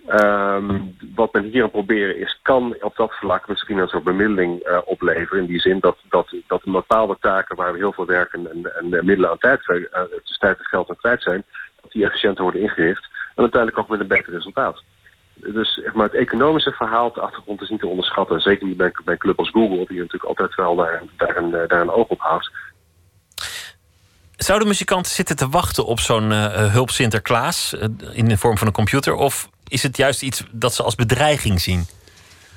Ehm, 0.06 0.80
wat 1.14 1.32
men 1.32 1.44
hier 1.44 1.62
aan 1.62 1.70
proberen 1.70 2.18
is, 2.18 2.38
kan 2.42 2.76
op 2.80 2.96
dat 2.96 3.14
vlak 3.14 3.48
misschien 3.48 3.78
een 3.78 3.88
soort 3.88 4.04
bemiddeling 4.04 4.60
eh, 4.60 4.78
opleveren. 4.84 5.40
In 5.40 5.46
die 5.46 5.60
zin 5.60 5.78
dat, 5.80 5.96
dat, 6.08 6.34
dat 6.46 6.62
bepaalde 6.64 7.16
taken 7.20 7.56
waar 7.56 7.72
we 7.72 7.78
heel 7.78 7.92
veel 7.92 8.06
werk 8.06 8.32
en, 8.32 8.50
en, 8.50 8.76
en 8.76 8.94
eh, 8.94 9.02
middelen 9.02 9.30
aan 9.30 9.38
tijd, 9.38 9.68
uh, 9.68 9.84
tijd 10.38 10.58
en 10.58 10.64
geld 10.64 10.90
aan 10.90 10.96
kwijt 10.96 11.22
zijn, 11.22 11.44
dat 11.82 11.92
die 11.92 12.04
efficiënter 12.04 12.42
worden 12.42 12.60
ingericht. 12.60 13.08
En 13.34 13.42
uiteindelijk 13.42 13.80
ook 13.80 13.88
met 13.88 14.00
een 14.00 14.06
beter 14.06 14.32
resultaat. 14.32 14.82
Dus 15.42 15.74
zeg 15.74 15.94
maar, 15.94 16.06
het 16.06 16.14
economische 16.14 16.72
verhaal 16.72 17.06
op 17.06 17.14
de 17.14 17.20
achtergrond 17.20 17.60
is 17.62 17.68
niet 17.68 17.80
te 17.80 17.86
onderschatten. 17.86 18.40
Zeker 18.40 18.66
niet 18.66 18.76
bij, 18.76 18.92
bij 19.04 19.14
een 19.14 19.20
club 19.20 19.38
als 19.38 19.50
Google, 19.50 19.86
die 19.86 19.98
natuurlijk 19.98 20.24
altijd 20.24 20.54
wel 20.54 20.76
daar, 20.76 21.02
daar, 21.16 21.36
een, 21.36 21.54
eh, 21.54 21.68
daar 21.68 21.80
een 21.80 21.90
oog 21.90 22.08
op 22.08 22.20
houdt. 22.20 22.50
Zouden 24.36 24.68
muzikanten 24.68 25.12
zitten 25.12 25.36
te 25.36 25.48
wachten 25.48 25.86
op 25.86 26.00
zo'n 26.00 26.32
eh, 26.32 26.72
hulp 26.72 26.90
Sinterklaas 26.90 27.74
eh, 27.74 27.88
in 28.12 28.28
de 28.28 28.36
vorm 28.36 28.58
van 28.58 28.66
een 28.66 28.72
computer? 28.72 29.14
Of 29.14 29.48
is 29.68 29.82
het 29.82 29.96
juist 29.96 30.22
iets 30.22 30.44
dat 30.50 30.74
ze 30.74 30.82
als 30.82 30.94
bedreiging 30.94 31.60
zien? 31.60 31.86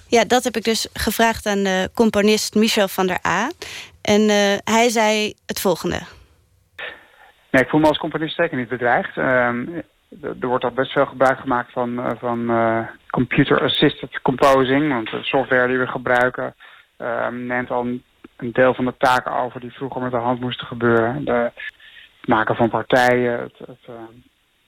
Ja, 0.07 0.23
dat 0.23 0.43
heb 0.43 0.55
ik 0.55 0.63
dus 0.63 0.87
gevraagd 0.93 1.45
aan 1.45 1.63
de 1.63 1.89
componist 1.93 2.55
Michel 2.55 2.87
van 2.87 3.07
der 3.07 3.19
A. 3.27 3.51
En 4.01 4.21
eh, 4.29 4.57
hij 4.63 4.89
zei 4.89 5.33
het 5.45 5.61
volgende. 5.61 5.99
Nee, 7.51 7.63
ik 7.63 7.69
voel 7.69 7.79
me 7.79 7.87
als 7.87 7.97
componist 7.97 8.35
zeker 8.35 8.57
niet 8.57 8.69
bedreigd. 8.69 9.15
Ehm, 10.21 10.41
er 10.41 10.47
wordt 10.47 10.63
al 10.63 10.71
best 10.71 10.91
veel 10.91 11.05
gebruik 11.05 11.39
gemaakt 11.39 11.71
van, 11.71 11.99
eh, 11.99 12.11
van 12.17 12.49
eh, 12.49 12.87
computer-assisted 13.09 14.21
composing. 14.21 14.89
Want 14.93 15.09
de 15.09 15.23
software 15.23 15.67
die 15.67 15.77
we 15.77 15.87
gebruiken 15.87 16.55
neemt 17.31 17.71
al 17.71 17.85
een, 17.85 18.03
deel 18.37 18.73
van 18.73 18.85
de 18.85 18.93
taken 18.97 19.31
over 19.31 19.59
die 19.59 19.73
vroeger 19.73 20.01
met 20.01 20.11
de 20.11 20.17
hand 20.17 20.39
moesten 20.39 20.67
gebeuren. 20.67 21.25
De, 21.25 21.51
het 22.25 22.33
maken 22.33 22.55
van 22.55 22.69
partijen, 22.69 23.39
het, 23.39 23.57
het 23.57 23.85
eh, 23.85 23.93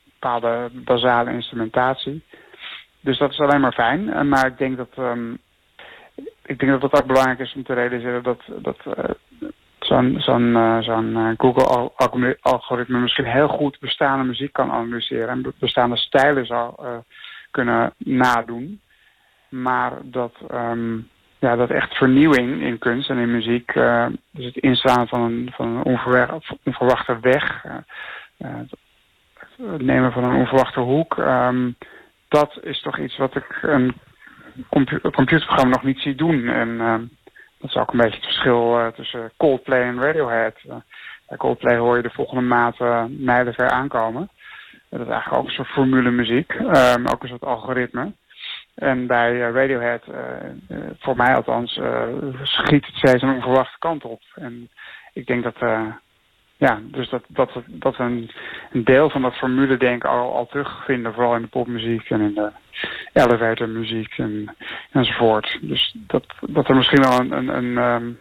bepaalde 0.03 0.69
basale 0.74 1.32
instrumentatie. 1.32 2.24
Dus 2.99 3.18
dat 3.18 3.32
is 3.32 3.40
alleen 3.40 3.61
maar 3.61 3.74
fijn. 3.74 4.14
Eh, 4.14 4.22
maar 4.22 4.45
ik 4.45 4.57
denk 4.57 4.78
dat, 4.78 4.90
ehm, 4.95 5.34
ik 6.45 6.60
denk 6.60 6.72
dat 6.72 6.82
het 6.82 7.02
ook 7.02 7.07
belangrijk 7.07 7.40
is 7.40 7.53
om 7.53 7.64
te 7.64 7.74
realiseren 7.74 8.24
dat, 8.24 8.41
dat 8.61 8.78
eh, 8.86 9.10
zo'n 9.88 10.15
zo'n 10.19 10.55
eh, 10.55 11.30
eh, 11.30 11.34
Google-algoritme 11.38 12.99
misschien 12.99 13.26
heel 13.26 13.47
goed 13.47 13.80
bestaande 13.80 14.23
muziek 14.23 14.53
kan 14.53 14.72
analyseren 14.72 15.30
en 15.30 15.41
be- 15.41 15.53
bestaande 15.59 15.97
stijlen 15.97 16.45
zou 16.45 16.73
eh, 16.77 16.97
kunnen 17.51 17.93
nadoen. 17.97 18.81
Maar 19.49 19.91
dat, 20.03 20.34
ehm, 20.47 20.97
ja, 21.39 21.55
dat 21.55 21.69
echt 21.69 21.93
vernieuwing 21.93 22.61
in 22.61 22.77
kunst 22.77 23.09
en 23.09 23.18
in 23.18 23.31
muziek, 23.31 23.73
dus 24.31 24.45
het 24.45 24.57
inslaan 24.57 25.07
van 25.07 25.22
een, 25.22 25.49
van 25.53 25.68
een 25.68 25.84
onverwachte 26.64 27.19
weg, 27.22 27.64
het 28.38 29.81
nemen 29.81 30.11
van 30.11 30.23
een 30.23 30.35
onverwachte 30.35 30.80
hoek, 30.80 31.18
ehm, 31.18 31.72
dat 32.27 32.59
is 32.61 32.81
toch 32.81 32.99
iets 32.99 33.18
wat 33.18 33.35
ik 33.35 33.59
een 33.61 33.93
computerprogramma 34.69 35.76
nog 35.76 35.84
niet 35.84 35.99
zie 35.99 36.15
doen. 36.15 36.47
En 36.47 36.80
ehm, 36.80 37.03
dat 37.60 37.70
is 37.70 37.76
ook 37.76 37.92
een 37.92 37.98
beetje 37.98 38.16
het 38.16 38.26
verschil 38.26 38.80
eh, 38.80 38.88
tussen 38.88 39.32
Coldplay 39.38 39.82
en 39.82 40.02
Radiohead. 40.02 40.56
Eh, 40.68 40.76
bij 41.28 41.38
Coldplay 41.38 41.78
hoor 41.78 41.96
je 41.96 42.02
de 42.02 42.10
volgende 42.10 42.42
maand 42.42 42.80
uh, 42.80 43.04
mijlenver 43.10 43.70
aankomen. 43.70 44.30
Dat 44.90 45.00
is 45.00 45.08
eigenlijk 45.08 45.42
ook 45.42 45.48
een 45.48 45.56
soort 45.56 45.68
formule 45.68 46.12
muziek, 46.12 46.52
ehm, 46.52 47.08
ook 47.08 47.24
een 47.24 47.30
soort 47.30 47.44
algoritme. 47.46 48.12
En 48.78 49.08
bij 49.08 49.32
eh, 49.32 49.54
Radiohead, 49.54 50.04
eh, 50.08 50.50
eh, 50.68 50.90
voor 51.00 51.16
mij 51.16 51.36
althans, 51.36 51.78
eh, 51.78 52.08
schiet 52.44 52.86
het 52.86 52.96
steeds 52.96 53.22
een 53.22 53.34
onverwachte 53.34 53.80
kant 53.80 54.04
op. 54.04 54.22
En 54.36 54.70
ik 55.14 55.26
denk 55.28 55.44
dat, 55.44 55.56
eh, 55.60 55.88
ja, 56.58 56.80
dus 56.84 57.10
dat, 57.10 57.24
dat, 57.28 57.52
dat 57.66 57.98
we 57.98 58.04
een, 58.04 58.32
een 58.72 58.84
deel 58.84 59.10
van 59.10 59.22
dat 59.22 59.36
formule 59.36 59.78
denken 59.78 60.10
al, 60.10 60.34
al 60.36 60.48
terugvinden, 60.48 61.14
vooral 61.14 61.36
in 61.36 61.42
de 61.42 61.48
popmuziek 61.48 62.10
en 62.10 62.22
in 62.22 62.34
de 62.34 62.52
elevatormuziek 63.14 64.18
en, 64.18 64.56
enzovoort. 64.92 65.58
Dus 65.62 65.96
dat, 66.08 66.26
dat 66.42 66.70
er 66.70 66.76
misschien 66.76 67.02
wel 67.02 67.20
een, 67.20 67.32
een, 67.32 67.48
een, 67.48 67.78
ehm, 67.78 68.12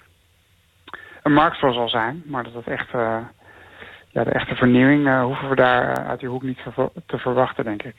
een 1.23 1.33
markt 1.33 1.59
voor 1.59 1.73
zal 1.73 1.89
zijn, 1.89 2.23
maar 2.27 2.45
dat 2.45 2.55
het 2.55 2.67
echt, 2.67 2.95
eh, 2.95 3.19
ja, 4.09 4.25
de 4.25 4.31
echte 4.31 4.55
vernieuwing 4.55 5.07
eh, 5.07 5.23
hoeven 5.23 5.49
we 5.49 5.55
daar 5.55 5.99
eh, 5.99 6.09
uit 6.09 6.21
die 6.21 6.29
hoek 6.29 6.43
niet 6.43 6.59
te 7.07 7.19
verwachten, 7.19 7.65
denk 7.65 7.83
ik. 7.83 7.95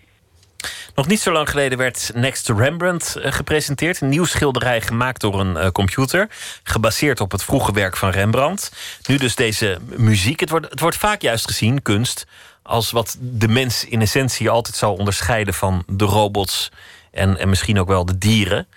Nog 0.97 1.07
niet 1.07 1.19
zo 1.19 1.31
lang 1.31 1.49
geleden 1.49 1.77
werd 1.77 2.11
Next 2.13 2.45
to 2.45 2.55
Rembrandt 2.55 3.15
eh, 3.15 3.31
gepresenteerd. 3.31 4.01
Een 4.01 4.09
nieuw 4.09 4.25
schilderij 4.25 4.81
gemaakt 4.81 5.21
door 5.21 5.39
een 5.39 5.57
eh, 5.57 5.69
computer. 5.69 6.27
Gebaseerd 6.63 7.19
op 7.19 7.31
het 7.31 7.43
vroege 7.43 7.71
werk 7.71 7.97
van 7.97 8.09
Rembrandt. 8.09 8.71
Nu 9.05 9.17
dus 9.17 9.35
deze 9.35 9.79
muziek. 9.95 10.39
Het 10.39 10.49
wordt, 10.49 10.69
het 10.69 10.79
wordt 10.79 10.97
vaak 10.97 11.21
juist 11.21 11.45
gezien, 11.45 11.81
kunst, 11.81 12.27
als 12.63 12.91
wat 12.91 13.17
de 13.19 13.47
mens 13.47 13.85
in 13.85 14.01
essentie 14.01 14.49
altijd 14.49 14.75
zal 14.75 14.95
onderscheiden 14.95 15.53
van 15.53 15.83
de 15.87 16.05
robots 16.05 16.71
en, 17.11 17.37
en 17.37 17.49
misschien 17.49 17.79
ook 17.79 17.87
wel 17.87 18.05
de 18.05 18.17
dieren. 18.17 18.67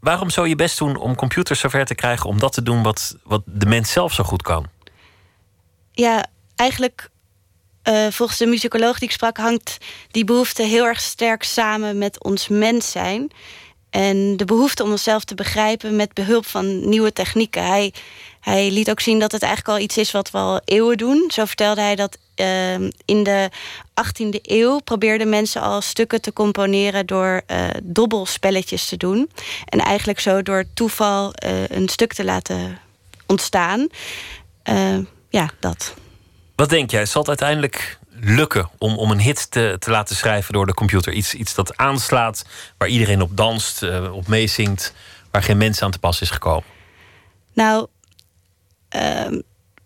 Waarom 0.00 0.30
zou 0.30 0.48
je 0.48 0.56
best 0.56 0.78
doen 0.78 0.96
om 0.96 1.14
computers 1.14 1.60
zover 1.60 1.84
te 1.84 1.94
krijgen 1.94 2.28
om 2.28 2.38
dat 2.38 2.52
te 2.52 2.62
doen 2.62 2.82
wat, 2.82 3.16
wat 3.22 3.42
de 3.44 3.66
mens 3.66 3.92
zelf 3.92 4.12
zo 4.12 4.24
goed 4.24 4.42
kan? 4.42 4.66
Ja, 5.92 6.26
eigenlijk 6.56 7.10
eh, 7.86 8.06
volgens 8.10 8.38
de 8.38 8.46
muzikoloog 8.46 8.98
die 8.98 9.08
ik 9.08 9.14
sprak, 9.14 9.36
hangt 9.36 9.78
die 10.10 10.24
behoefte 10.24 10.62
heel 10.62 10.84
erg 10.84 11.00
sterk 11.00 11.42
samen 11.42 11.98
met 11.98 12.24
ons 12.24 12.48
mens 12.48 12.90
zijn. 12.90 13.30
En 13.90 14.36
de 14.36 14.44
behoefte 14.44 14.82
om 14.82 14.90
onszelf 14.90 15.24
te 15.24 15.34
begrijpen 15.34 15.96
met 15.96 16.14
behulp 16.14 16.46
van 16.46 16.88
nieuwe 16.88 17.12
technieken. 17.12 17.66
Hij, 17.66 17.92
hij 18.40 18.70
liet 18.70 18.90
ook 18.90 19.00
zien 19.00 19.18
dat 19.18 19.32
het 19.32 19.42
eigenlijk 19.42 19.78
al 19.78 19.84
iets 19.84 19.96
is 19.96 20.10
wat 20.10 20.30
we 20.30 20.38
al 20.38 20.60
eeuwen 20.64 20.96
doen. 20.96 21.24
Zo 21.28 21.44
vertelde 21.44 21.80
hij 21.80 21.96
dat 21.96 22.18
uh, 22.36 22.74
in 23.04 23.22
de 23.22 23.50
18e 23.88 24.40
eeuw 24.42 24.78
probeerden 24.78 25.28
mensen 25.28 25.60
al 25.60 25.80
stukken 25.80 26.20
te 26.20 26.32
componeren 26.32 27.06
door 27.06 27.42
uh, 27.46 27.66
dobbelspelletjes 27.82 28.88
te 28.88 28.96
doen. 28.96 29.30
En 29.64 29.78
eigenlijk 29.78 30.20
zo 30.20 30.42
door 30.42 30.64
toeval 30.74 31.32
uh, 31.46 31.68
een 31.68 31.88
stuk 31.88 32.12
te 32.12 32.24
laten 32.24 32.78
ontstaan. 33.26 33.88
Ja, 35.30 35.50
dat. 35.60 35.94
Wat 36.56 36.68
denk 36.68 36.90
jij? 36.90 37.06
Zal 37.06 37.20
het 37.20 37.28
uiteindelijk 37.28 37.98
lukken 38.20 38.70
om, 38.78 38.98
om 38.98 39.10
een 39.10 39.20
hit 39.20 39.50
te, 39.50 39.76
te 39.78 39.90
laten 39.90 40.16
schrijven 40.16 40.52
door 40.52 40.66
de 40.66 40.74
computer? 40.74 41.12
Iets, 41.12 41.34
iets 41.34 41.54
dat 41.54 41.76
aanslaat, 41.76 42.44
waar 42.78 42.88
iedereen 42.88 43.22
op 43.22 43.36
danst, 43.36 43.82
uh, 43.82 44.14
op 44.14 44.28
meezingt, 44.28 44.94
waar 45.30 45.42
geen 45.42 45.56
mens 45.56 45.82
aan 45.82 45.90
te 45.90 45.98
pas 45.98 46.20
is 46.20 46.30
gekomen? 46.30 46.64
Nou, 47.52 47.86
uh, 48.96 49.40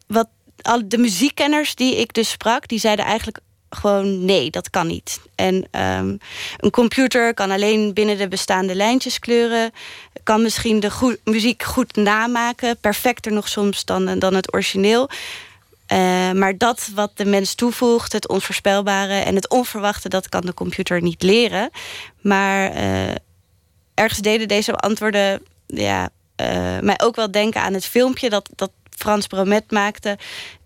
wat 0.07 0.29
al 0.63 0.89
de 0.89 0.99
muziekkenners 0.99 1.75
die 1.75 1.97
ik 1.97 2.15
dus 2.15 2.31
sprak, 2.31 2.69
die 2.69 2.79
zeiden 2.79 3.05
eigenlijk 3.05 3.39
gewoon 3.71 4.25
nee, 4.25 4.51
dat 4.51 4.71
kan 4.71 4.87
niet. 4.87 5.21
En 5.35 5.55
um, 5.55 6.19
een 6.57 6.71
computer 6.71 7.35
kan 7.35 7.51
alleen 7.51 7.95
binnen 7.95 8.19
de 8.19 8.29
bestaande 8.29 8.75
lijntjes 8.75 9.19
kleuren, 9.19 9.71
kan 10.23 10.43
misschien 10.43 10.81
de 10.81 11.19
muziek 11.25 11.63
goed 11.63 11.97
namaken, 11.97 12.77
perfecter 12.77 13.33
nog 13.33 13.49
soms 13.49 13.85
dan, 13.85 14.19
dan 14.19 14.35
het 14.35 14.55
origineel. 14.55 15.11
Uh, 15.93 16.33
maar 16.33 16.59
dat 16.59 16.91
wat 16.95 17.11
de 17.15 17.25
mens 17.25 17.55
toevoegt, 17.55 18.12
het 18.12 18.29
onvoorspelbare 18.29 19.15
en 19.15 19.35
het 19.35 19.49
onverwachte, 19.49 20.09
dat 20.09 20.29
kan 20.29 20.41
de 20.41 20.55
computer 20.55 21.03
niet 21.03 21.23
leren. 21.23 21.71
Maar 22.21 22.75
uh, 22.75 23.15
ergens 23.95 24.21
deden 24.21 24.49
deze 24.49 24.75
antwoorden 24.75 25.43
ja, 25.67 26.11
uh, 26.41 26.79
mij 26.81 27.01
ook 27.01 27.17
wel 27.17 27.31
denken 27.31 27.61
aan 27.61 27.75
het 27.75 27.85
filmpje 27.85 28.31
dat, 28.31 28.51
dat 28.55 28.71
Frans 28.97 29.27
Bromet 29.27 29.71
maakte 29.71 30.19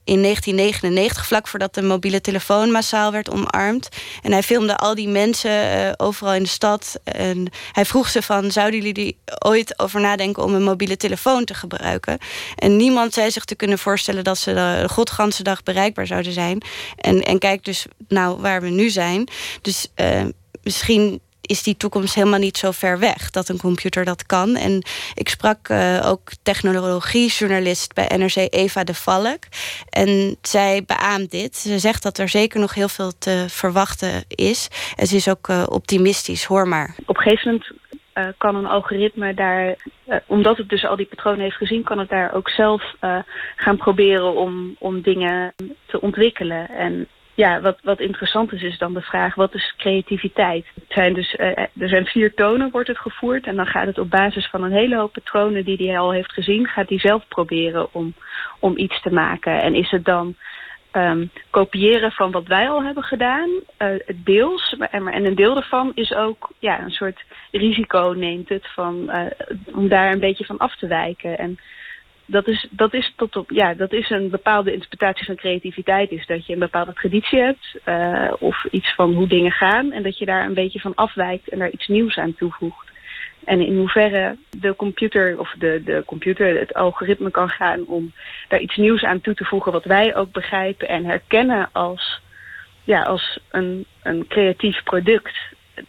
in 0.04 0.22
1999, 0.22 1.26
vlak 1.26 1.48
voordat 1.48 1.74
de 1.74 1.82
mobiele 1.82 2.20
telefoon 2.20 2.70
massaal 2.70 3.12
werd 3.12 3.30
omarmd. 3.30 3.88
En 4.22 4.32
hij 4.32 4.42
filmde 4.42 4.76
al 4.76 4.94
die 4.94 5.08
mensen 5.08 5.50
uh, 5.50 5.92
overal 5.96 6.34
in 6.34 6.42
de 6.42 6.48
stad. 6.48 7.00
En 7.04 7.48
hij 7.72 7.84
vroeg 7.84 8.08
ze 8.08 8.22
van, 8.22 8.50
zouden 8.50 8.80
jullie 8.80 9.18
ooit 9.38 9.78
over 9.78 10.00
nadenken 10.00 10.42
om 10.42 10.54
een 10.54 10.62
mobiele 10.62 10.96
telefoon 10.96 11.44
te 11.44 11.54
gebruiken? 11.54 12.18
En 12.56 12.76
niemand 12.76 13.14
zei 13.14 13.30
zich 13.30 13.44
te 13.44 13.54
kunnen 13.54 13.78
voorstellen 13.78 14.24
dat 14.24 14.38
ze 14.38 14.54
de 14.54 14.88
godganse 14.90 15.42
dag 15.42 15.62
bereikbaar 15.62 16.06
zouden 16.06 16.32
zijn. 16.32 16.62
En, 16.96 17.22
en 17.22 17.38
kijk 17.38 17.64
dus 17.64 17.86
nou 18.08 18.40
waar 18.40 18.60
we 18.60 18.68
nu 18.68 18.90
zijn. 18.90 19.28
Dus 19.62 19.88
uh, 19.96 20.22
misschien 20.62 21.20
is 21.46 21.62
die 21.62 21.76
toekomst 21.76 22.14
helemaal 22.14 22.38
niet 22.38 22.56
zo 22.56 22.70
ver 22.70 22.98
weg 22.98 23.30
dat 23.30 23.48
een 23.48 23.58
computer 23.58 24.04
dat 24.04 24.26
kan. 24.26 24.56
En 24.56 24.82
ik 25.14 25.28
sprak 25.28 25.68
uh, 25.68 26.00
ook 26.04 26.30
technologiejournalist 26.42 27.94
bij 27.94 28.10
NRC 28.16 28.36
Eva 28.50 28.84
de 28.84 28.94
Valk. 28.94 29.38
En 29.90 30.36
zij 30.42 30.84
beaamt 30.86 31.30
dit. 31.30 31.56
Ze 31.56 31.78
zegt 31.78 32.02
dat 32.02 32.18
er 32.18 32.28
zeker 32.28 32.60
nog 32.60 32.74
heel 32.74 32.88
veel 32.88 33.12
te 33.18 33.44
verwachten 33.48 34.24
is. 34.28 34.68
En 34.96 35.06
ze 35.06 35.16
is 35.16 35.28
ook 35.28 35.48
uh, 35.48 35.64
optimistisch. 35.68 36.44
Hoor 36.44 36.68
maar. 36.68 36.94
Op 37.06 37.16
een 37.16 37.22
gegeven 37.22 37.50
moment 37.50 37.70
uh, 38.14 38.24
kan 38.38 38.54
een 38.54 38.66
algoritme 38.66 39.34
daar, 39.34 39.76
omdat 40.26 40.56
het 40.56 40.68
dus 40.68 40.84
al 40.86 40.96
die 40.96 41.06
patronen 41.06 41.40
heeft 41.40 41.56
gezien, 41.56 41.82
kan 41.82 41.98
het 41.98 42.08
daar 42.08 42.34
ook 42.34 42.48
zelf 42.48 42.82
gaan 43.56 43.76
proberen 43.76 44.34
om, 44.34 44.76
om 44.78 45.02
dingen 45.02 45.54
te 45.86 46.00
ontwikkelen. 46.00 46.68
En 46.68 47.08
ja, 47.34 47.60
wat, 47.60 47.78
wat 47.82 48.00
interessant 48.00 48.52
is, 48.52 48.62
is 48.62 48.78
dan 48.78 48.94
de 48.94 49.00
vraag, 49.00 49.34
wat 49.34 49.54
is 49.54 49.74
creativiteit? 49.76 50.66
Het 50.74 50.84
zijn 50.88 51.14
dus, 51.14 51.34
uh, 51.34 51.46
er 51.58 51.88
zijn 51.88 52.06
vier 52.06 52.34
tonen, 52.34 52.70
wordt 52.70 52.88
het 52.88 52.98
gevoerd. 52.98 53.46
En 53.46 53.56
dan 53.56 53.66
gaat 53.66 53.86
het 53.86 53.98
op 53.98 54.10
basis 54.10 54.48
van 54.48 54.62
een 54.62 54.72
hele 54.72 54.96
hoop 54.96 55.12
patronen 55.12 55.64
die 55.64 55.86
hij 55.88 55.98
al 55.98 56.12
heeft 56.12 56.32
gezien... 56.32 56.66
gaat 56.66 56.88
hij 56.88 56.98
zelf 56.98 57.28
proberen 57.28 57.94
om, 57.94 58.14
om 58.58 58.78
iets 58.78 59.02
te 59.02 59.12
maken. 59.12 59.62
En 59.62 59.74
is 59.74 59.90
het 59.90 60.04
dan 60.04 60.34
um, 60.92 61.30
kopiëren 61.50 62.12
van 62.12 62.30
wat 62.30 62.46
wij 62.46 62.68
al 62.68 62.84
hebben 62.84 63.02
gedaan, 63.02 63.50
uh, 63.78 63.88
deels. 64.14 64.76
En, 64.90 65.06
en 65.06 65.24
een 65.24 65.34
deel 65.34 65.54
daarvan 65.54 65.92
is 65.94 66.14
ook 66.14 66.50
ja, 66.58 66.80
een 66.80 66.90
soort 66.90 67.24
risico 67.50 68.14
neemt 68.16 68.48
het 68.48 68.66
van, 68.74 69.10
om 69.72 69.88
daar 69.88 70.12
een 70.12 70.20
beetje 70.20 70.44
van 70.44 70.58
af 70.58 70.76
te 70.76 70.86
wijken. 70.86 71.38
En 71.38 71.58
dat 72.26 72.48
is, 72.48 72.66
dat 72.70 72.94
is 72.94 73.12
tot 73.16 73.36
op, 73.36 73.50
ja, 73.50 73.74
dat 73.74 73.92
is 73.92 74.10
een 74.10 74.30
bepaalde 74.30 74.72
interpretatie 74.72 75.24
van 75.24 75.36
creativiteit. 75.36 76.10
Is 76.10 76.26
dat 76.26 76.46
je 76.46 76.52
een 76.52 76.58
bepaalde 76.58 76.92
traditie 76.92 77.38
hebt. 77.38 77.78
Uh, 77.88 78.32
of 78.38 78.64
iets 78.70 78.94
van 78.94 79.14
hoe 79.14 79.26
dingen 79.26 79.52
gaan. 79.52 79.92
En 79.92 80.02
dat 80.02 80.18
je 80.18 80.24
daar 80.24 80.44
een 80.44 80.54
beetje 80.54 80.80
van 80.80 80.94
afwijkt 80.94 81.48
en 81.48 81.58
daar 81.58 81.70
iets 81.70 81.86
nieuws 81.86 82.16
aan 82.16 82.34
toevoegt. 82.34 82.92
En 83.44 83.60
in 83.66 83.76
hoeverre 83.76 84.36
de 84.50 84.76
computer, 84.76 85.38
of 85.38 85.54
de, 85.58 85.82
de 85.84 86.02
computer, 86.06 86.58
het 86.58 86.74
algoritme 86.74 87.30
kan 87.30 87.48
gaan 87.48 87.86
om 87.86 88.12
daar 88.48 88.60
iets 88.60 88.76
nieuws 88.76 89.02
aan 89.02 89.20
toe 89.20 89.34
te 89.34 89.44
voegen. 89.44 89.72
Wat 89.72 89.84
wij 89.84 90.16
ook 90.16 90.32
begrijpen 90.32 90.88
en 90.88 91.04
herkennen 91.04 91.68
als, 91.72 92.20
ja, 92.84 93.02
als 93.02 93.38
een, 93.50 93.86
een 94.02 94.26
creatief 94.28 94.82
product. 94.82 95.36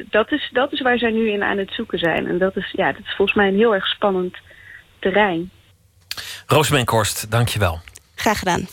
Dat 0.09 0.31
is, 0.31 0.49
dat 0.51 0.71
is 0.71 0.81
waar 0.81 0.97
zij 0.97 1.11
nu 1.11 1.29
in 1.29 1.43
aan 1.43 1.57
het 1.57 1.71
zoeken 1.71 1.99
zijn. 1.99 2.27
En 2.27 2.37
dat 2.37 2.55
is, 2.55 2.71
ja, 2.71 2.91
dat 2.91 3.01
is 3.01 3.15
volgens 3.15 3.37
mij 3.37 3.47
een 3.47 3.57
heel 3.57 3.73
erg 3.73 3.87
spannend 3.87 4.37
terrein. 4.99 5.51
Roosmeen 6.45 6.85
Korst, 6.85 7.25
dankjewel. 7.29 7.81
Graag 8.15 8.39
gedaan. 8.39 8.67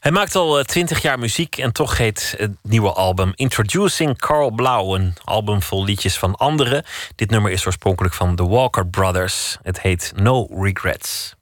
Hij 0.00 0.10
maakt 0.10 0.34
al 0.34 0.62
twintig 0.62 1.02
jaar 1.02 1.18
muziek 1.18 1.56
en 1.56 1.72
toch 1.72 1.96
heet 1.96 2.34
het 2.38 2.50
nieuwe 2.62 2.92
album 2.92 3.32
Introducing 3.34 4.18
Carl 4.18 4.50
Blauw. 4.50 4.94
Een 4.94 5.14
album 5.24 5.62
vol 5.62 5.84
liedjes 5.84 6.18
van 6.18 6.34
anderen. 6.34 6.84
Dit 7.14 7.30
nummer 7.30 7.50
is 7.50 7.66
oorspronkelijk 7.66 8.14
van 8.14 8.36
The 8.36 8.48
Walker 8.48 8.86
Brothers. 8.86 9.56
Het 9.62 9.80
heet 9.80 10.12
No 10.16 10.46
Regrets. 10.50 11.34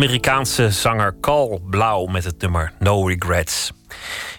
Amerikaanse 0.00 0.70
zanger 0.70 1.14
Carl 1.20 1.60
Blauw 1.70 2.06
met 2.06 2.24
het 2.24 2.40
nummer 2.40 2.72
No 2.78 3.06
Regrets. 3.06 3.70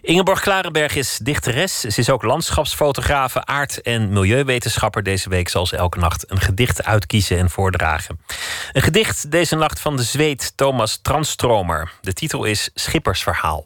Ingeborg 0.02 0.42
Klarenberg 0.42 0.96
is 0.96 1.18
dichteres. 1.18 1.80
Ze 1.80 2.00
is 2.00 2.10
ook 2.10 2.24
landschapsfotografe, 2.24 3.46
aard- 3.46 3.82
en 3.82 4.14
milieuwetenschapper. 4.14 5.04
Deze 5.04 5.30
week 5.30 5.50
zal 5.50 5.66
ze 5.66 5.78
elke 5.78 6.00
nacht 6.00 6.32
een 6.32 6.40
gedicht 6.40 6.84
uitkiezen 6.84 7.38
en 7.38 7.50
voordragen. 7.50 8.20
Een 8.72 8.82
gedicht 8.82 9.32
deze 9.32 9.56
nacht 9.56 9.80
van 9.80 9.96
de 9.96 10.04
Zweed 10.04 10.54
Thomas 10.56 11.00
Transtromer. 11.02 11.92
De 12.02 12.14
titel 12.14 12.44
is 12.44 12.70
Schippersverhaal. 12.74 13.66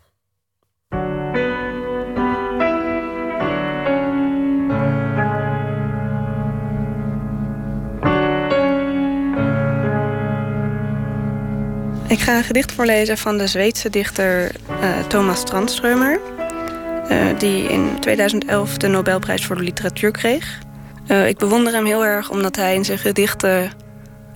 Ik 12.07 12.19
ga 12.19 12.37
een 12.37 12.43
gedicht 12.43 12.71
voorlezen 12.71 13.17
van 13.17 13.37
de 13.37 13.47
Zweedse 13.47 13.89
dichter 13.89 14.51
eh, 14.81 14.99
Thomas 14.99 15.43
Tranströmer. 15.43 16.19
eh, 17.07 17.39
die 17.39 17.69
in 17.69 17.99
2011 17.99 18.77
de 18.77 18.87
Nobelprijs 18.87 19.45
voor 19.45 19.55
de 19.55 19.63
literatuur 19.63 20.11
kreeg. 20.11 20.59
Eh, 21.07 21.27
ik 21.27 21.37
bewonder 21.37 21.73
hem 21.73 21.85
heel 21.85 22.05
erg 22.05 22.29
omdat 22.29 22.55
hij 22.55 22.75
in 22.75 22.85
zijn 22.85 22.97
gedichten 22.97 23.71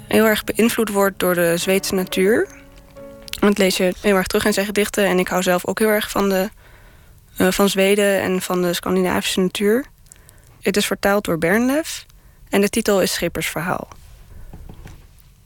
heel 0.08 0.26
erg 0.26 0.44
beïnvloed 0.44 0.90
wordt 0.90 1.20
door 1.20 1.34
de 1.34 1.58
Zweedse 1.58 1.94
natuur. 1.94 2.48
Dat 3.40 3.58
lees 3.58 3.78
je 3.78 3.94
heel 4.02 4.16
erg 4.16 4.28
terug 4.28 4.46
in 4.46 4.54
zijn 4.54 4.66
gedichten. 4.66 5.06
En 5.06 5.20
ik 5.20 5.28
hou 5.28 5.41
zelf 5.41 5.66
ook 5.66 5.80
heel 5.80 5.90
erg 5.90 6.10
van, 6.10 6.30
de, 6.30 6.50
van 7.34 7.70
Zweden 7.70 8.22
en 8.22 8.41
van 8.41 8.62
de 8.62 8.74
Scandinavische 8.74 9.40
natuur. 9.40 9.86
Het 10.62 10.78
is 10.78 10.86
vertaald 10.86 11.24
door 11.26 11.38
Bernlef 11.38 12.06
en 12.50 12.62
de 12.62 12.70
titel 12.70 13.02
is 13.02 13.14
Schippersverhaal. 13.14 13.88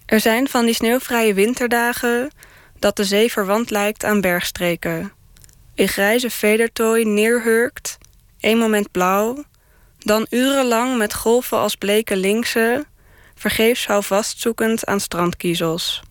Er 0.05 0.19
zijn 0.19 0.47
van 0.47 0.65
die 0.65 0.73
sneeuwvrije 0.73 1.33
winterdagen 1.33 2.31
dat 2.79 2.95
de 2.95 3.03
zee 3.03 3.31
verwant 3.31 3.69
lijkt 3.69 4.03
aan 4.03 4.21
bergstreken. 4.21 5.11
In 5.75 5.87
grijze 5.87 6.29
vedertooi 6.29 7.05
neerhurkt, 7.05 7.97
één 8.39 8.57
moment 8.57 8.91
blauw, 8.91 9.43
dan 9.99 10.27
urenlang 10.29 10.97
met 10.97 11.13
golven 11.13 11.57
als 11.57 11.75
bleke 11.75 12.17
linkse, 12.17 12.85
vergeefs 13.35 13.87
houvast 13.87 14.39
zoekend 14.39 14.85
aan 14.85 14.99
strandkiezels. 14.99 16.01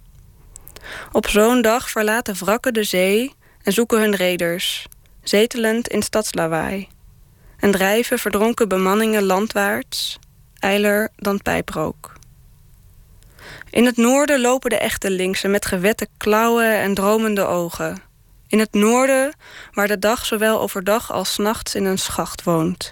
Op 1.12 1.28
zo'n 1.28 1.62
dag 1.62 1.90
verlaten 1.90 2.34
wrakken 2.34 2.74
de 2.74 2.84
zee 2.84 3.34
en 3.62 3.72
zoeken 3.72 4.00
hun 4.00 4.14
reders, 4.14 4.86
zetelend 5.22 5.88
in 5.88 6.02
stadslawaai. 6.02 6.88
En 7.56 7.70
drijven 7.70 8.18
verdronken 8.18 8.68
bemanningen 8.68 9.22
landwaarts, 9.22 10.18
eiler 10.58 11.08
dan 11.16 11.42
pijprook. 11.42 12.11
In 13.72 13.86
het 13.86 13.96
noorden 13.96 14.40
lopen 14.40 14.70
de 14.70 14.78
echte 14.78 15.10
linksen 15.10 15.50
met 15.50 15.66
gewette 15.66 16.08
klauwen 16.16 16.78
en 16.78 16.94
dromende 16.94 17.46
ogen. 17.46 18.02
In 18.48 18.58
het 18.58 18.72
noorden, 18.72 19.34
waar 19.72 19.88
de 19.88 19.98
dag 19.98 20.26
zowel 20.26 20.60
overdag 20.60 21.12
als 21.12 21.36
nachts 21.36 21.74
in 21.74 21.84
een 21.84 21.98
schacht 21.98 22.42
woont. 22.42 22.90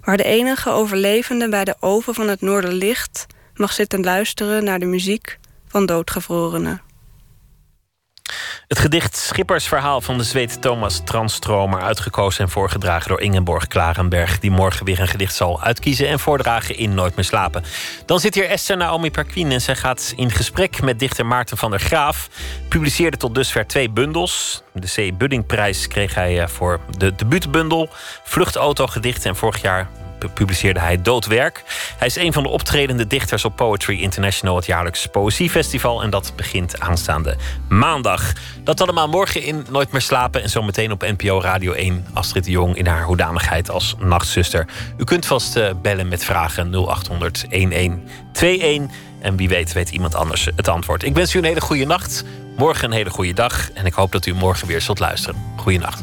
Waar 0.00 0.16
de 0.16 0.24
enige 0.24 0.70
overlevende 0.70 1.48
bij 1.48 1.64
de 1.64 1.76
oven 1.80 2.14
van 2.14 2.28
het 2.28 2.40
noorden 2.40 2.72
ligt, 2.72 3.26
mag 3.54 3.72
zitten 3.72 4.02
luisteren 4.02 4.64
naar 4.64 4.78
de 4.78 4.86
muziek 4.86 5.38
van 5.66 5.86
doodgevrorenen. 5.86 6.82
Het 8.68 8.78
gedicht 8.78 9.16
Schippersverhaal 9.16 10.00
van 10.00 10.18
de 10.18 10.24
Zweed 10.24 10.62
Thomas 10.62 11.00
Transtromer, 11.04 11.80
uitgekozen 11.80 12.44
en 12.44 12.50
voorgedragen 12.50 13.08
door 13.08 13.20
Ingeborg 13.20 13.66
Klarenberg, 13.66 14.38
die 14.38 14.50
morgen 14.50 14.86
weer 14.86 15.00
een 15.00 15.08
gedicht 15.08 15.34
zal 15.34 15.62
uitkiezen 15.62 16.08
en 16.08 16.18
voordragen 16.18 16.76
in 16.76 16.94
Nooit 16.94 17.16
meer 17.16 17.24
slapen. 17.24 17.64
Dan 18.06 18.20
zit 18.20 18.34
hier 18.34 18.48
Esther 18.48 18.76
Naomi 18.76 19.10
Perquin 19.10 19.52
en 19.52 19.60
zij 19.60 19.76
gaat 19.76 20.12
in 20.16 20.30
gesprek 20.30 20.82
met 20.82 20.98
dichter 20.98 21.26
Maarten 21.26 21.56
van 21.56 21.70
der 21.70 21.80
Graaf. 21.80 22.28
Publiceerde 22.68 23.16
tot 23.16 23.34
dusver 23.34 23.66
twee 23.66 23.90
bundels. 23.90 24.62
De 24.72 25.10
C. 25.10 25.18
Buddingprijs 25.18 25.88
kreeg 25.88 26.14
hij 26.14 26.40
eh, 26.40 26.48
voor 26.48 26.80
de 26.98 27.14
debuutbundel, 27.14 27.88
Vluchtauto 28.24 28.86
gedichten 28.86 29.30
en 29.30 29.36
vorig 29.36 29.62
jaar 29.62 29.88
publiceerde 30.28 30.80
hij 30.80 31.02
Doodwerk. 31.02 31.62
Hij 31.98 32.06
is 32.06 32.16
een 32.16 32.32
van 32.32 32.42
de 32.42 32.48
optredende 32.48 33.06
dichters 33.06 33.44
op 33.44 33.56
Poetry 33.56 34.00
International, 34.00 34.56
het 34.56 34.66
jaarlijks 34.66 35.06
poëziefestival. 35.06 36.02
En 36.02 36.10
dat 36.10 36.32
begint 36.36 36.80
aanstaande 36.80 37.36
maandag. 37.68 38.32
Dat 38.64 38.80
allemaal 38.80 39.08
morgen 39.08 39.42
in 39.42 39.66
Nooit 39.70 39.92
meer 39.92 40.00
slapen. 40.00 40.42
En 40.42 40.50
zometeen 40.50 40.92
op 40.92 41.02
NPO 41.02 41.40
Radio 41.40 41.72
1 41.72 42.06
Astrid 42.12 42.44
de 42.44 42.50
Jong 42.50 42.76
in 42.76 42.86
haar 42.86 43.04
hoedanigheid 43.04 43.70
als 43.70 43.94
nachtzuster. 43.98 44.66
U 44.96 45.04
kunt 45.04 45.26
vast 45.26 45.56
eh, 45.56 45.70
bellen 45.82 46.08
met 46.08 46.24
vragen 46.24 46.70
0800 46.70 47.44
1121. 47.50 49.00
En 49.20 49.36
wie 49.36 49.48
weet 49.48 49.72
weet 49.72 49.90
iemand 49.90 50.14
anders 50.14 50.48
het 50.56 50.68
antwoord. 50.68 51.02
Ik 51.02 51.14
wens 51.14 51.34
u 51.34 51.38
een 51.38 51.44
hele 51.44 51.60
goede 51.60 51.84
nacht. 51.84 52.24
Morgen 52.56 52.84
een 52.84 52.96
hele 52.96 53.10
goede 53.10 53.32
dag. 53.32 53.70
En 53.70 53.86
ik 53.86 53.92
hoop 53.92 54.12
dat 54.12 54.26
u 54.26 54.34
morgen 54.34 54.66
weer 54.66 54.80
zult 54.80 54.98
luisteren. 54.98 55.36
Goeienacht. 55.56 56.02